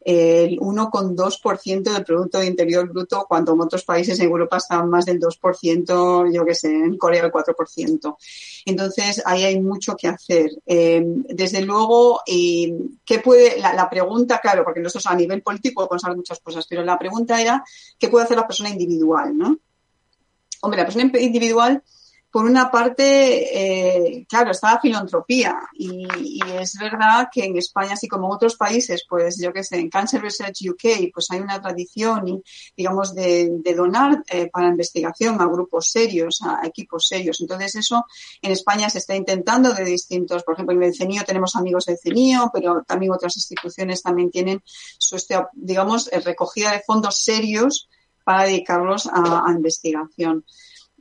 el 0.05 0.59
1,2% 0.59 1.83
del 1.83 2.05
Producto 2.05 2.43
Interior 2.43 2.89
Bruto, 2.89 3.25
cuando 3.27 3.55
en 3.55 3.61
otros 3.63 3.85
países 3.85 4.21
en 4.21 4.27
Europa 4.27 4.59
están 4.59 4.91
más 4.91 5.07
del 5.07 5.19
2%, 5.19 6.33
yo 6.33 6.45
que 6.45 6.55
sé, 6.55 6.69
en 6.69 6.99
Corea 6.99 7.25
el 7.25 7.33
4%. 7.33 8.17
Entonces, 8.67 9.23
ahí 9.25 9.45
hay 9.45 9.61
mucho 9.61 9.97
que 9.97 10.09
hacer. 10.09 10.51
Eh, 10.67 11.03
desde 11.05 11.63
luego, 11.63 12.21
¿qué 12.27 13.19
puede, 13.23 13.59
la, 13.59 13.89
pregunta, 13.89 14.41
claro, 14.41 14.65
porque 14.65 14.81
nosotros 14.81 15.07
a 15.07 15.17
nivel 15.17 15.43
político 15.43 15.87
podemos 15.87 16.05
hablar 16.05 16.19
muchas 16.19 16.41
cosas, 16.41 16.67
pero 16.69 16.85
la 16.85 16.99
pregunta 16.99 17.41
era, 17.41 17.65
¿qué 17.99 18.09
puede 18.09 18.25
hacer 18.25 18.37
la 18.37 18.47
persona 18.47 18.71
individual, 18.71 19.37
no? 19.37 19.59
Hombre, 20.61 20.81
la 20.81 20.87
persona 20.87 21.11
individual 21.19 21.83
por 22.35 22.47
una 22.47 22.69
parte, 22.69 24.17
eh, 24.17 24.27
claro, 24.29 24.51
está 24.51 24.75
la 24.75 24.81
filantropía 24.81 25.57
y, 25.73 26.05
es 26.59 26.77
verdad 26.77 27.29
que 27.33 27.45
en 27.45 27.57
España, 27.57 27.93
así 27.93 28.09
como 28.09 28.29
otros 28.29 28.57
países, 28.57 29.05
pues 29.09 29.39
yo 29.41 29.53
que 29.53 29.63
sé, 29.63 29.79
en 29.79 29.89
Cancer 29.89 30.21
Research 30.21 30.69
UK, 30.69 31.13
pues 31.15 31.31
hay 31.31 31.39
una 31.39 31.63
tradición, 31.63 32.43
digamos, 32.77 33.15
de, 33.15 33.53
donar 33.77 34.25
eh, 34.29 34.51
para 34.51 34.67
investigación 34.67 35.41
a 35.41 35.47
grupos 35.47 35.93
serios, 35.93 36.43
a 36.43 36.67
equipos 36.67 37.07
serios. 37.07 37.41
Entonces 37.41 37.77
eso 37.77 38.05
en 38.43 38.51
España 38.51 38.91
se 38.91 38.99
está 38.99 39.15
intentando 39.15 39.73
de 39.73 39.85
distintos, 39.85 40.43
por 40.43 40.55
ejemplo, 40.55 40.75
en 40.75 40.83
el 40.83 40.97
CENIO 40.97 41.23
tenemos 41.23 41.55
amigos 41.55 41.85
del 41.85 41.99
CENIO, 42.03 42.51
pero 42.53 42.83
también 42.83 43.13
otras 43.13 43.37
instituciones 43.37 44.03
también 44.03 44.33
tienen 44.33 44.61
su, 44.99 45.15
este, 45.15 45.37
digamos, 45.53 46.11
recogida 46.25 46.73
de 46.73 46.83
fondos 46.85 47.17
serios 47.17 47.89
para 48.25 48.43
dedicarlos 48.43 49.07
a 49.07 49.45
investigación 49.55 50.45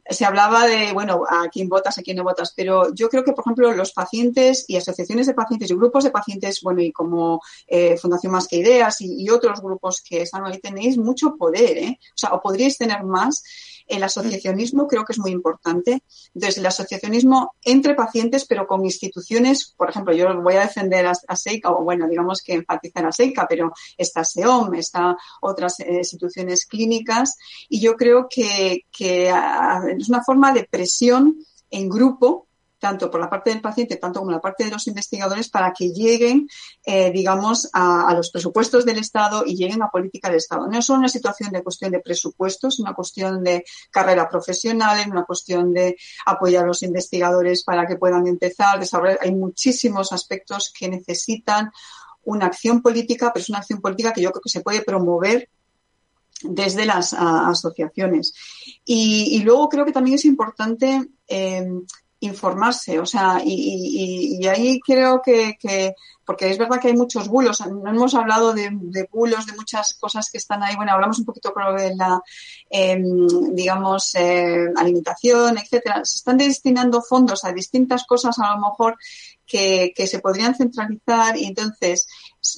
se 0.09 0.25
hablaba 0.25 0.67
de, 0.67 0.91
bueno, 0.91 1.23
a 1.27 1.47
quién 1.49 1.69
votas, 1.69 1.97
a 1.97 2.01
quién 2.01 2.17
no 2.17 2.23
votas, 2.23 2.53
pero 2.55 2.93
yo 2.93 3.09
creo 3.09 3.23
que, 3.23 3.31
por 3.31 3.43
ejemplo, 3.43 3.71
los 3.73 3.93
pacientes 3.93 4.65
y 4.67 4.75
asociaciones 4.75 5.27
de 5.27 5.33
pacientes 5.33 5.71
y 5.71 5.75
grupos 5.75 6.03
de 6.03 6.11
pacientes, 6.11 6.61
bueno, 6.61 6.81
y 6.81 6.91
como 6.91 7.41
eh, 7.67 7.97
Fundación 7.97 8.33
Más 8.33 8.47
que 8.47 8.57
Ideas 8.57 8.99
y, 9.01 9.23
y, 9.23 9.29
otros 9.29 9.61
grupos 9.61 10.01
que 10.01 10.23
están 10.23 10.45
ahí, 10.45 10.59
tenéis 10.59 10.97
mucho 10.97 11.35
poder, 11.37 11.77
¿eh? 11.77 11.99
O 12.01 12.17
sea, 12.17 12.33
o 12.33 12.41
podríais 12.41 12.77
tener 12.77 13.03
más 13.03 13.43
el 13.87 14.03
asociacionismo 14.03 14.87
creo 14.87 15.05
que 15.05 15.13
es 15.13 15.19
muy 15.19 15.31
importante. 15.31 16.03
Entonces, 16.33 16.57
el 16.57 16.65
asociacionismo 16.65 17.55
entre 17.63 17.95
pacientes, 17.95 18.45
pero 18.45 18.67
con 18.67 18.85
instituciones, 18.85 19.73
por 19.75 19.89
ejemplo, 19.89 20.13
yo 20.13 20.41
voy 20.41 20.55
a 20.55 20.61
defender 20.61 21.07
a, 21.07 21.35
SEICA, 21.35 21.71
o 21.71 21.83
bueno, 21.83 22.07
digamos 22.07 22.41
que 22.41 22.53
enfatizar 22.53 23.05
a 23.05 23.11
SEICA, 23.11 23.47
pero 23.47 23.73
está 23.97 24.23
SEOM, 24.23 24.73
está 24.75 25.17
otras 25.41 25.79
eh, 25.79 25.97
instituciones 25.97 26.65
clínicas, 26.65 27.37
y 27.69 27.79
yo 27.79 27.95
creo 27.95 28.27
que, 28.29 28.85
que 28.91 29.29
es 29.29 30.09
una 30.09 30.23
forma 30.23 30.53
de 30.53 30.65
presión 30.65 31.37
en 31.69 31.89
grupo 31.89 32.47
tanto 32.83 33.09
por 33.09 33.21
la 33.21 33.29
parte 33.29 33.49
del 33.49 33.61
paciente, 33.61 33.95
tanto 33.95 34.19
como 34.19 34.29
la 34.29 34.41
parte 34.41 34.65
de 34.65 34.71
los 34.71 34.87
investigadores, 34.87 35.47
para 35.49 35.71
que 35.71 35.93
lleguen, 35.93 36.49
eh, 36.85 37.13
digamos, 37.13 37.69
a, 37.71 38.13
los 38.13 38.29
presupuestos 38.29 38.83
del 38.83 38.97
Estado 38.97 39.45
y 39.45 39.55
lleguen 39.55 39.81
a 39.81 39.89
política 39.89 40.27
del 40.27 40.39
Estado. 40.39 40.67
No 40.67 40.77
es 40.77 40.85
solo 40.85 40.99
una 40.99 41.07
situación 41.07 41.53
de 41.53 41.63
cuestión 41.63 41.93
de 41.93 42.01
presupuestos, 42.01 42.73
es 42.73 42.79
una 42.81 42.93
cuestión 42.93 43.41
de 43.41 43.63
carrera 43.89 44.27
profesional, 44.27 44.99
es 44.99 45.07
una 45.07 45.23
cuestión 45.23 45.71
de 45.71 45.95
apoyar 46.25 46.65
a 46.65 46.67
los 46.67 46.83
investigadores 46.83 47.63
para 47.63 47.87
que 47.87 47.95
puedan 47.95 48.27
empezar, 48.27 48.77
desarrollar. 48.77 49.19
Hay 49.21 49.33
muchísimos 49.33 50.11
aspectos 50.11 50.73
que 50.77 50.89
necesitan 50.89 51.71
una 52.25 52.47
acción 52.47 52.81
política, 52.81 53.31
pero 53.33 53.43
es 53.43 53.49
una 53.49 53.59
acción 53.59 53.79
política 53.79 54.11
que 54.11 54.21
yo 54.21 54.31
creo 54.31 54.41
que 54.41 54.49
se 54.49 54.59
puede 54.59 54.81
promover 54.81 55.47
desde 56.41 56.85
las 56.85 57.13
asociaciones. 57.13 58.33
Y, 58.83 59.41
luego 59.45 59.69
creo 59.69 59.85
que 59.85 59.93
también 59.93 60.15
es 60.15 60.25
importante 60.25 61.07
eh, 61.29 61.65
informarse, 62.25 62.99
o 62.99 63.05
sea, 63.05 63.41
y, 63.43 64.45
ahí 64.47 64.79
creo 64.79 65.21
que, 65.21 65.55
porque 66.25 66.49
es 66.49 66.57
verdad 66.57 66.79
que 66.79 66.87
hay 66.87 66.95
muchos 66.95 67.27
bulos, 67.27 67.61
no 67.67 67.89
hemos 67.89 68.15
hablado 68.15 68.53
de, 68.53 68.69
bulos, 69.11 69.45
de 69.45 69.53
muchas 69.53 69.93
cosas 69.95 70.29
que 70.31 70.37
están 70.37 70.63
ahí, 70.63 70.75
bueno, 70.75 70.93
hablamos 70.93 71.19
un 71.19 71.25
poquito 71.25 71.53
de 71.77 71.95
la, 71.95 72.21
em, 72.69 73.27
digamos, 73.53 74.15
eh, 74.15 74.67
alimentación, 74.75 75.57
etcétera, 75.57 76.01
se 76.03 76.17
están 76.17 76.37
destinando 76.37 77.01
fondos 77.01 77.43
a 77.43 77.51
distintas 77.51 78.05
cosas 78.05 78.37
a 78.39 78.55
lo 78.55 78.69
mejor 78.69 78.97
que, 79.45 80.07
se 80.07 80.19
podrían 80.19 80.55
centralizar 80.55 81.37
y 81.37 81.45
entonces 81.45 82.07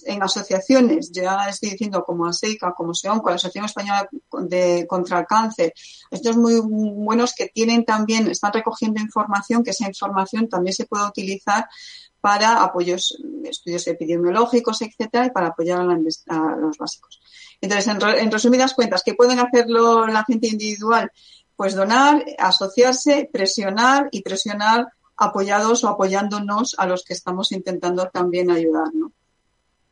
en 0.05 0.23
asociaciones, 0.23 1.11
ya 1.11 1.47
estoy 1.47 1.71
diciendo 1.71 2.03
como 2.03 2.25
ASEICA, 2.25 2.73
como 2.73 2.93
SEONCO, 2.93 3.29
la 3.29 3.35
Asociación 3.35 3.65
Española 3.65 4.09
de, 4.41 4.85
contra 4.87 5.19
el 5.19 5.25
Cáncer, 5.25 5.73
estos 6.09 6.37
muy 6.37 6.59
buenos 6.59 7.33
que 7.35 7.47
tienen 7.47 7.85
también, 7.85 8.27
están 8.27 8.53
recogiendo 8.53 8.99
información, 9.01 9.63
que 9.63 9.71
esa 9.71 9.87
información 9.87 10.49
también 10.49 10.73
se 10.73 10.85
puede 10.85 11.05
utilizar 11.05 11.67
para 12.19 12.63
apoyos, 12.63 13.15
estudios 13.43 13.87
epidemiológicos, 13.87 14.81
etcétera, 14.81 15.27
y 15.27 15.29
para 15.29 15.47
apoyar 15.47 15.81
a, 15.81 16.55
los 16.55 16.77
básicos. 16.79 17.21
Entonces, 17.61 17.87
en, 17.87 18.01
en 18.01 18.31
resumidas 18.31 18.73
cuentas, 18.73 19.03
¿qué 19.05 19.13
pueden 19.13 19.39
hacerlo 19.39 20.07
la 20.07 20.23
gente 20.23 20.47
individual? 20.47 21.11
Pues 21.55 21.75
donar, 21.75 22.25
asociarse, 22.39 23.29
presionar 23.31 24.09
y 24.11 24.23
presionar 24.23 24.87
apoyados 25.17 25.83
o 25.83 25.89
apoyándonos 25.89 26.75
a 26.79 26.87
los 26.87 27.03
que 27.03 27.13
estamos 27.13 27.51
intentando 27.51 28.09
también 28.09 28.49
ayudar, 28.49 28.93
¿no? 28.93 29.11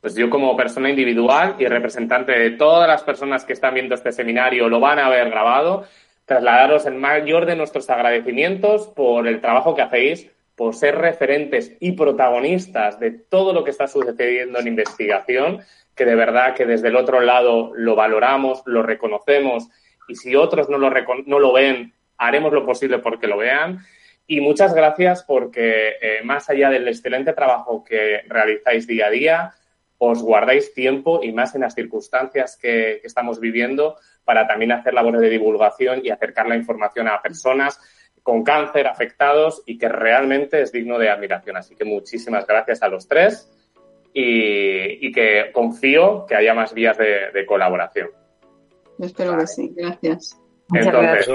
Pues 0.04 0.16
yo 0.16 0.30
como 0.30 0.58
persona 0.58 0.90
individual 0.90 1.56
y 1.60 1.66
representante 1.66 2.34
de 2.34 2.52
todas 2.52 2.90
las 2.90 3.04
personas 3.04 3.46
que 3.46 3.54
están 3.54 3.74
viendo 3.74 3.96
este 3.96 4.12
seminario 4.12 4.68
lo 4.68 4.82
van 4.82 5.00
a 5.00 5.06
haber 5.06 5.30
grabado, 5.30 5.86
trasladaros 6.26 6.86
el 6.86 6.96
mayor 6.96 7.46
de 7.46 7.56
nuestros 7.56 7.90
agradecimientos 7.90 8.88
por 8.88 9.30
el 9.30 9.40
trabajo 9.40 9.76
que 9.76 9.82
hacéis, 9.82 10.30
por 10.58 10.76
ser 10.76 10.98
referentes 10.98 11.78
y 11.80 11.94
protagonistas 11.94 13.00
de 13.00 13.12
todo 13.12 13.54
lo 13.54 13.64
que 13.64 13.72
está 13.72 13.88
sucediendo 13.88 14.60
en 14.60 14.68
investigación, 14.68 15.62
que 15.96 16.04
de 16.04 16.16
verdad 16.16 16.54
que 16.54 16.66
desde 16.66 16.90
el 16.90 16.98
otro 16.98 17.22
lado 17.22 17.72
lo 17.74 17.96
valoramos, 17.96 18.62
lo 18.66 18.84
reconocemos 18.84 19.70
y 20.10 20.16
si 20.16 20.36
otros 20.36 20.68
no 20.68 20.78
lo, 20.80 20.92
no 21.28 21.40
lo 21.40 21.54
ven, 21.54 21.94
haremos 22.18 22.52
lo 22.52 22.66
posible 22.66 23.00
porque 23.00 23.28
lo 23.28 23.38
vean. 23.38 23.80
Y 24.28 24.42
muchas 24.42 24.74
gracias 24.74 25.24
porque 25.24 25.94
eh, 26.02 26.20
más 26.26 26.50
allá 26.50 26.70
del 26.70 26.90
excelente 26.90 27.32
trabajo 27.32 27.86
que 27.86 28.24
realizáis 28.28 28.86
día 28.86 29.08
a 29.08 29.10
día, 29.10 29.54
os 30.06 30.22
guardáis 30.22 30.74
tiempo 30.74 31.22
y 31.24 31.32
más 31.32 31.56
en 31.56 31.62
las 31.62 31.76
circunstancias 31.76 32.58
que, 32.58 33.00
estamos 33.04 33.40
viviendo 33.40 33.96
para 34.26 34.46
también 34.46 34.74
hacer 34.74 34.94
labores 34.94 35.22
de 35.22 35.30
divulgación 35.30 36.02
y 36.04 36.10
acercar 36.10 36.48
la 36.48 36.58
información 36.58 37.08
a 37.08 37.22
personas 37.22 37.80
con 38.22 38.44
cáncer, 38.44 38.88
afectados 38.88 39.64
y 39.66 39.78
que 39.78 39.88
realmente 39.88 40.62
es 40.62 40.72
digno 40.72 40.98
de 41.00 41.10
admiración. 41.10 41.58
Así 41.58 41.76
que 41.76 41.86
muchísimas 41.86 42.46
gracias 42.46 42.84
a 42.84 42.90
los 42.90 43.08
tres 43.08 43.50
y, 44.14 45.12
que 45.12 45.52
confío 45.54 46.26
que 46.26 46.36
haya 46.36 46.54
más 46.54 46.74
vías 46.74 46.98
de, 46.98 47.46
colaboración. 47.46 48.10
espero 49.00 49.38
que 49.38 49.48
sí. 49.48 49.74
Gracias. 49.76 50.38
Entonces, 50.74 51.30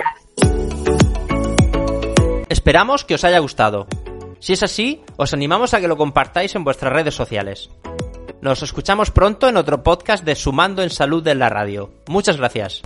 Esperamos 2.48 3.04
que 3.04 3.14
os 3.14 3.24
haya 3.24 3.38
gustado. 3.38 3.86
Si 4.40 4.52
es 4.52 4.62
así, 4.62 5.02
os 5.16 5.32
animamos 5.32 5.74
a 5.74 5.80
que 5.80 5.88
lo 5.88 5.96
compartáis 5.96 6.54
en 6.54 6.64
vuestras 6.64 6.92
redes 6.92 7.14
sociales. 7.14 7.70
Nos 8.40 8.62
escuchamos 8.62 9.10
pronto 9.10 9.48
en 9.48 9.56
otro 9.56 9.82
podcast 9.82 10.24
de 10.24 10.36
Sumando 10.36 10.82
en 10.82 10.90
Salud 10.90 11.22
de 11.22 11.34
la 11.34 11.48
Radio. 11.48 11.90
Muchas 12.06 12.36
gracias. 12.36 12.82